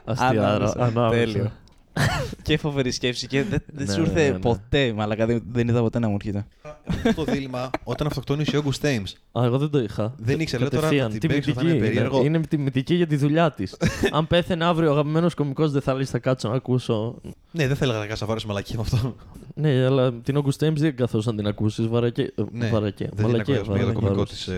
Αστιάρα, 0.05 0.45
Ανάμεσα. 0.47 0.75
ανάμεσα. 0.79 1.09
Τέλειο. 1.23 1.51
και 2.43 2.57
φοβερή 2.57 2.91
σκέψη 2.91 3.27
και 3.27 3.43
δεν, 3.43 3.59
δεν 3.73 3.87
Ναι, 3.87 3.93
σου 3.93 3.99
ήρθε 4.01 4.23
ναι, 4.25 4.29
ναι. 4.31 4.39
ποτέ, 4.39 4.93
μαλακά. 4.93 5.25
Δεν, 5.25 5.43
δεν 5.51 5.67
είδα 5.67 5.79
ποτέ 5.81 5.99
να 5.99 6.07
μου 6.07 6.15
έρχεται. 6.15 6.45
Αυτό 6.87 7.13
το 7.25 7.31
δίλημα 7.31 7.69
όταν 7.83 8.07
αυτοκτόνησε 8.07 8.57
ο 8.57 8.63
August 8.65 8.85
Thames. 8.85 9.39
Α, 9.41 9.45
εγώ 9.45 9.57
δεν 9.57 9.69
το 9.69 9.79
είχα. 9.79 10.13
Δεν 10.17 10.39
ήξερα, 10.39 10.61
λέω 10.61 10.69
τώρα 10.71 10.81
Κατευθείαν. 10.83 11.11
να 11.13 11.17
την 11.19 11.29
παίξω, 11.29 11.53
θα 11.53 11.59
Τιμητική. 11.59 11.77
είναι 11.85 11.87
περίεργο. 11.93 12.17
Είναι, 12.17 12.37
είναι 12.37 12.45
τιμητική 12.47 12.95
για 12.95 13.07
τη 13.07 13.15
δουλειά 13.15 13.51
της. 13.51 13.75
Αν 14.17 14.27
πέθαινε 14.27 14.65
αύριο 14.65 14.89
ο 14.89 14.91
αγαπημένος 14.93 15.33
κωμικός, 15.33 15.71
δεν 15.71 15.81
θα 15.81 15.93
λέει 15.93 16.05
θα 16.05 16.19
κάτσω 16.19 16.49
να 16.49 16.55
ακούσω. 16.55 17.15
Ναι, 17.51 17.67
δεν 17.67 17.75
θα 17.75 17.83
έλεγα 17.83 17.99
να 17.99 18.05
κάνω 18.05 18.17
σαφάρι 18.17 18.41
μαλακή 18.47 18.75
με 18.75 18.81
αυτό. 18.81 19.15
Ναι, 19.55 19.85
αλλά 19.85 20.13
την 20.13 20.37
August 20.43 20.65
Thames 20.65 20.75
δεν 20.75 20.95
καθώς 20.95 21.25
να 21.25 21.35
την 21.35 21.47
ακούσεις. 21.47 21.87
Βαρακέ. 21.87 22.21
ε, 22.21 22.43
Ναι, 22.51 22.67
βαρακέ. 22.69 23.09
δεν 23.13 23.25
είναι 23.25 23.31
Μαλακέ, 23.31 23.53
ακόμα 23.55 23.77
για 23.77 23.85
το 23.85 23.91
βαρακέ. 23.93 24.05
κωμικό 24.05 24.25
της. 24.25 24.49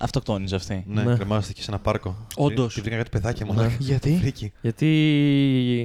Αυτοκτόνησε 0.00 0.54
αυτή. 0.54 0.84
Ναι, 0.88 1.02
Ναι. 1.02 1.14
κρεμάστηκε 1.14 1.62
σε 1.62 1.70
ένα 1.70 1.78
πάρκο. 1.80 2.26
Όντως. 2.36 2.74
Τη 2.74 2.80
βρήκα 2.80 2.96
κάτι 2.96 3.10
παιδάκια 3.10 3.46
Ναι. 3.46 3.52
μόνο. 3.52 3.70
Γιατί; 3.78 4.18
Φρίκι. 4.20 4.52
Γιατί 4.60 4.86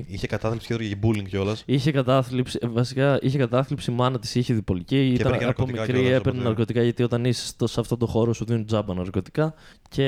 Είχε 0.08 0.28
κατάθλιψη 0.28 0.74
και 0.78 0.84
έτρωγε 0.93 0.95
bullying 1.03 1.28
κιόλας. 1.28 1.63
είχε 1.65 1.91
κατάθλιψη, 1.91 2.59
ε, 2.61 2.67
βασικά 2.67 3.19
είχε 3.21 3.38
κατάθλιψη, 3.38 3.91
η 3.91 3.93
μάνα 3.93 4.19
της 4.19 4.36
είχε 4.36 4.53
διπολική, 4.53 4.97
ήταν 5.05 5.15
έπαιρνε 5.15 5.38
και 5.38 5.43
από 5.43 5.61
ναρκωτικά 5.61 5.82
μικρή, 5.82 5.93
κιόλας, 5.99 6.19
έπαιρνε 6.19 6.30
οπότε- 6.39 6.47
ναρκωτικά 6.47 6.82
γιατί 6.84 7.03
όταν 7.03 7.26
είσαι 7.26 7.47
στο, 7.47 7.67
σε 7.67 7.80
αυτό 7.80 7.97
το 7.97 8.05
χώρο 8.05 8.34
σου 8.34 8.45
δίνουν 8.45 8.65
τζάμπα 8.65 8.93
ναρκωτικά. 8.93 9.53
Και 9.89 10.03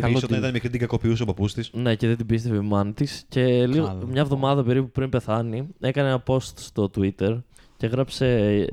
Καλό 0.00 0.14
την- 0.14 0.24
όταν 0.24 0.38
ήταν 0.38 0.52
μικρή 0.52 0.70
την 0.70 0.80
κακοποιούσε 0.80 1.22
ο 1.22 1.26
παππούς 1.26 1.52
της. 1.54 1.70
Ναι, 1.72 1.94
και 1.94 2.06
δεν 2.06 2.16
την 2.16 2.26
πίστευε 2.26 2.56
η 2.56 2.60
μάνα 2.60 2.92
της. 2.92 3.24
Και 3.28 3.66
λίγο, 3.66 3.86
Καλό. 3.86 4.06
μια 4.10 4.20
εβδομάδα 4.20 4.64
περίπου 4.64 4.90
πριν 4.90 5.08
πεθάνει, 5.08 5.68
έκανε 5.80 6.08
ένα 6.08 6.22
post 6.26 6.52
στο 6.54 6.90
Twitter 6.98 7.38
και 7.78 7.86
έγραψε: 7.86 8.26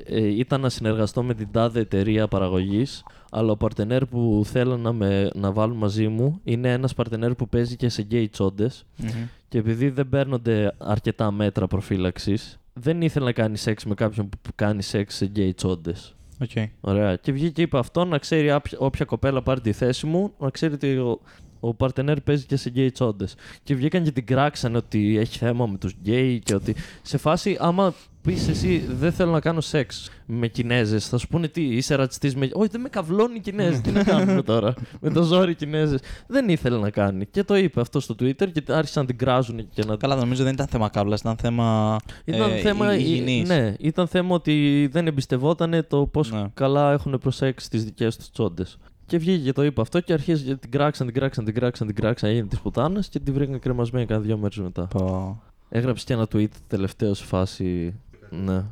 ε, 0.05 0.27
Ήταν 0.27 0.61
να 0.61 0.69
συνεργαστώ 0.69 1.23
με 1.23 1.33
την 1.33 1.47
τάδε 1.51 1.79
εταιρεία 1.79 2.27
παραγωγής, 2.27 3.03
αλλά 3.31 3.51
ο 3.51 3.57
παρτενέρ 3.57 4.05
που 4.05 4.41
θέλω 4.45 4.77
να, 4.77 4.93
με, 4.93 5.29
να 5.35 5.51
βάλουν 5.51 5.77
μαζί 5.77 6.07
μου 6.07 6.39
είναι 6.43 6.71
ένας 6.71 6.93
παρτενέρ 6.93 7.35
που 7.35 7.49
παίζει 7.49 7.75
και 7.75 7.89
σε 7.89 8.01
γκέι 8.01 8.29
τσόντες. 8.29 8.85
Μμμ. 8.97 9.09
Και 9.49 9.57
επειδή 9.57 9.89
δεν 9.89 10.09
παίρνονται 10.09 10.75
αρκετά 10.77 11.31
μέτρα 11.31 11.67
προφύλαξης, 11.67 12.59
δεν 12.73 13.01
ήθελε 13.01 13.25
να 13.25 13.31
κάνει 13.31 13.57
σεξ 13.57 13.85
με 13.85 13.93
κάποιον 13.93 14.29
που 14.29 14.37
κάνει 14.55 14.81
σεξ 14.81 15.15
σε 15.15 15.25
γκέι 15.25 15.53
τσόντες. 15.53 16.15
Οκ. 16.41 16.49
Ωραία. 16.81 17.15
Και 17.15 17.31
βγήκε 17.31 17.49
και 17.51 17.61
είπε 17.61 17.77
αυτό 17.77 18.05
να 18.05 18.17
ξέρει 18.17 18.51
άπια- 18.51 18.79
όποια 18.79 19.05
κοπέλα 19.05 19.41
πάρει 19.41 19.61
τη 19.61 19.71
θέση 19.71 20.05
μου, 20.05 20.33
να 20.39 20.49
ξέρει 20.49 20.73
ότι 20.73 20.97
ο, 20.97 21.19
ο 21.59 21.73
παρτενέρ 21.73 22.21
παίζει 22.21 22.45
και 22.45 22.55
σε 22.55 22.69
γκέι 22.69 22.91
τσόντες. 22.91 23.35
Και 23.63 23.75
βγήκαν 23.75 24.03
και 24.03 24.11
την 24.11 24.25
κράξαν 24.25 24.75
ότι 24.75 25.17
έχει 25.17 25.37
θέμα 25.37 25.65
με 25.65 25.77
τους 25.77 25.93
γκέι 26.01 26.39
και 26.39 26.55
ότι 26.55 26.75
σε 27.01 27.17
φάση 27.17 27.57
άμα 27.59 27.93
πεις 28.25 28.47
εσύ 28.47 28.85
δεν 28.99 29.11
θέλω 29.11 29.31
να 29.31 29.39
κάνω 29.39 29.61
σεξ 29.61 30.09
με 30.25 30.47
Κινέζες, 30.47 31.07
θα 31.07 31.17
σου 31.17 31.27
πούνε 31.27 31.47
τι, 31.47 31.61
είσαι 31.63 31.95
ρατσιστής 31.95 32.35
με. 32.35 32.49
Όχι, 32.53 32.69
δεν 32.71 32.81
με 32.81 32.89
καυλώνει 32.89 33.35
οι 33.35 33.39
Κινέζοι. 33.39 33.81
τι 33.81 33.91
να 33.91 34.03
κάνουμε 34.03 34.41
τώρα. 34.41 34.73
με 35.01 35.09
το 35.09 35.23
ζόρι 35.23 35.51
οι 35.51 35.55
Κινέζες. 35.55 35.99
Δεν 36.27 36.49
ήθελε 36.49 36.77
να 36.77 36.89
κάνει. 36.89 37.25
Και 37.25 37.43
το 37.43 37.55
είπε 37.55 37.81
αυτό 37.81 37.99
στο 37.99 38.15
Twitter 38.19 38.51
και 38.51 38.63
άρχισαν 38.67 39.01
να 39.01 39.07
την 39.07 39.17
κράζουν 39.17 39.69
και 39.69 39.83
να 39.85 39.95
Καλά, 39.95 40.15
νομίζω 40.15 40.43
δεν 40.43 40.53
ήταν 40.53 40.67
θέμα 40.67 40.89
κάβλα, 40.89 41.15
ήταν 41.19 41.35
θέμα. 41.37 41.97
ήταν 42.25 42.51
ε, 42.51 42.55
θέμα, 42.57 42.95
υ- 42.95 42.99
υγιεινής. 42.99 43.47
ναι, 43.49 43.73
ήταν 43.79 44.07
θέμα 44.07 44.35
ότι 44.35 44.87
δεν 44.91 45.07
εμπιστευόταν 45.07 45.85
το 45.87 46.05
πώς 46.05 46.31
Ναι. 46.31 46.43
καλά 46.53 46.91
έχουν 46.91 47.17
προσέξει 47.19 47.69
τις 47.69 47.83
δικές 47.83 48.17
τους 48.17 48.31
τσόντες. 48.31 48.77
Και 49.05 49.17
βγήκε 49.17 49.43
και 49.43 49.51
το 49.53 49.63
είπε 49.63 49.81
αυτό 49.81 49.99
και 49.99 50.13
αρχίζει 50.13 50.43
και 50.43 50.55
την 50.55 50.71
κράξαν, 50.71 51.05
την 51.05 51.15
κράξαν, 51.15 51.45
την 51.45 51.53
κράξαν, 51.53 51.87
την 51.87 51.95
κράξαν, 51.95 52.29
έγινε 52.29 52.47
της 52.47 52.59
πουτάνας 52.59 53.07
και 53.09 53.19
την 53.19 53.33
βρήκαν 53.33 53.59
κρεμασμένη 53.59 54.05
κάνα 54.05 54.19
δύο 54.21 54.37
μέρες 54.37 54.57
μετά. 54.57 54.87
Πω. 54.87 55.41
Έγραψε 55.69 56.05
και 56.05 56.13
ένα 56.13 56.27
tweet 56.33 56.47
τελευταίο 56.67 57.13
σε 57.13 57.25
φάση. 57.25 57.93
Ναι. 58.29 58.63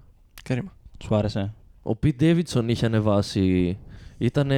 Κρίμα. 0.43 0.73
Σου 1.03 1.15
άρεσε. 1.15 1.53
Ο 1.83 1.91
Pete 2.03 2.19
Davidson 2.21 2.63
είχε 2.67 2.85
ανεβάσει. 2.85 3.77
Ήταν. 4.17 4.51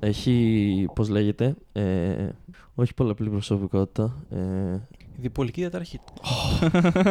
Έχει. 0.00 0.86
Πώς 0.94 1.08
λέγεται. 1.08 1.54
Ε, 1.72 2.28
όχι 2.74 2.94
πολλαπλή 2.94 3.28
προσωπικότητα. 3.30 4.16
Ε, 4.30 4.74
Η 5.16 5.20
διπολική 5.20 5.60
διαταραχή. 5.60 6.00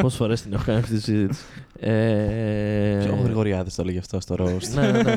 Πόσες 0.02 0.16
φορές 0.16 0.42
την 0.42 0.54
έχω 0.54 0.64
κάνει 0.64 0.80
αυτή 0.80 0.94
τη 0.96 1.02
συζήτηση. 1.02 1.44
Ε, 1.80 3.10
Ο 3.10 3.16
Γρηγοριάδης 3.24 3.76
το 3.76 3.82
έλεγε 3.82 3.98
αυτό 3.98 4.20
στο 4.20 4.36
roast. 4.40 4.70
ναι, 4.76 4.92
ναι, 4.92 5.02
ναι. 5.02 5.16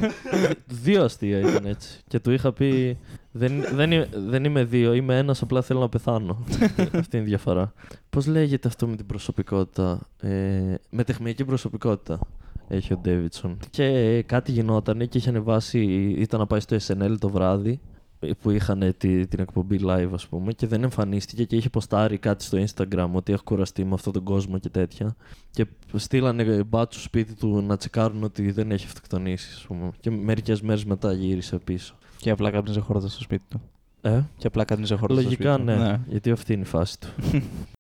Δύο 0.67 1.05
αστεία 1.05 1.39
ήταν 1.39 1.67
έτσι. 1.67 2.01
Και 2.09 2.21
του 2.21 2.31
είχα 2.31 2.53
πει, 2.53 2.99
δεν, 3.37 3.65
δεν, 3.75 3.91
είμαι, 3.91 4.09
δεν 4.27 4.45
είμαι 4.45 4.65
δύο, 4.65 4.93
είμαι 4.95 5.19
ένας, 5.19 5.43
απλά 5.43 5.63
θέλω 5.63 5.81
να 5.81 5.89
πεθάνω. 5.89 6.45
Αυτή 6.93 7.17
είναι 7.17 7.27
η 7.27 7.29
διαφορά. 7.29 7.73
Πώς 8.11 8.27
λέγεται 8.27 8.69
αυτό 8.69 8.87
με 8.87 8.97
την 8.97 9.07
προσωπικότητα, 9.07 10.09
ε, 10.21 10.75
με 10.91 11.05
τεχνική 11.05 11.45
προσωπικότητα 11.45 12.19
έχει 12.69 12.93
ο 12.93 12.97
Ντέβιτσον. 12.97 13.59
Και 13.71 14.23
κάτι 14.23 14.53
γινόταν 14.53 15.09
και 15.09 15.19
είχε 15.19 15.29
ανεβάσει, 15.29 15.83
ήταν 16.19 16.41
να 16.41 16.47
πάει 16.47 16.61
στο 16.61 16.77
SNL 16.87 17.17
το 17.19 17.29
βράδυ 17.29 17.81
ε, 18.21 18.31
που 18.43 18.51
είχαν 18.51 18.95
τη, 18.99 19.27
την 19.27 19.41
εκπομπή 19.41 19.81
live 19.85 20.11
ας 20.13 20.27
πούμε 20.27 20.53
και 20.53 20.67
δεν 20.67 20.83
εμφανίστηκε 20.83 21.45
και 21.45 21.57
είχε 21.57 21.69
ποστάρει 21.69 22.19
κάτι 22.19 22.45
στο 22.45 22.59
Instagram 22.67 23.09
ότι 23.13 23.33
έχω 23.33 23.43
κουραστεί 23.45 23.85
με 23.85 23.95
αυτόν 23.95 24.13
τον 24.13 24.23
κόσμο 24.23 24.59
και 24.59 24.69
τέτοια 24.69 25.17
και 25.51 25.67
στείλανε 25.95 26.63
μπάτσου 26.63 26.99
στο 26.99 27.09
σπίτι 27.09 27.35
του 27.35 27.65
να 27.67 27.77
τσεκάρουν 27.77 28.23
ότι 28.23 28.51
δεν 28.51 28.71
έχει 28.71 28.87
αυτοκτονήσει 28.87 29.53
ας 29.55 29.65
πούμε 29.67 29.91
και 30.01 30.11
μερικές 30.11 30.61
μέρες 30.61 30.85
μετά 30.85 31.13
γύρισε 31.13 31.59
πίσω. 31.59 31.95
Και 32.17 32.31
απλά 32.31 32.51
κάπνιζε 32.51 32.81
χόρτα 32.81 33.09
στο 33.09 33.23
σπίτι 33.23 33.45
του. 33.51 33.61
Ε, 34.01 34.21
Και 34.39 34.47
απλά 34.47 34.65
κάπνιζε 34.65 34.95
χόρτα 34.97 35.15
στο 35.21 35.31
σπίτι 35.31 35.43
λογικά 35.45 35.75
του. 35.75 35.81
ναι, 35.81 36.01
γιατί 36.09 36.31
αυτή 36.31 36.53
είναι 36.53 36.63
η 36.63 36.67
φάση 36.67 37.01
του. 37.01 37.07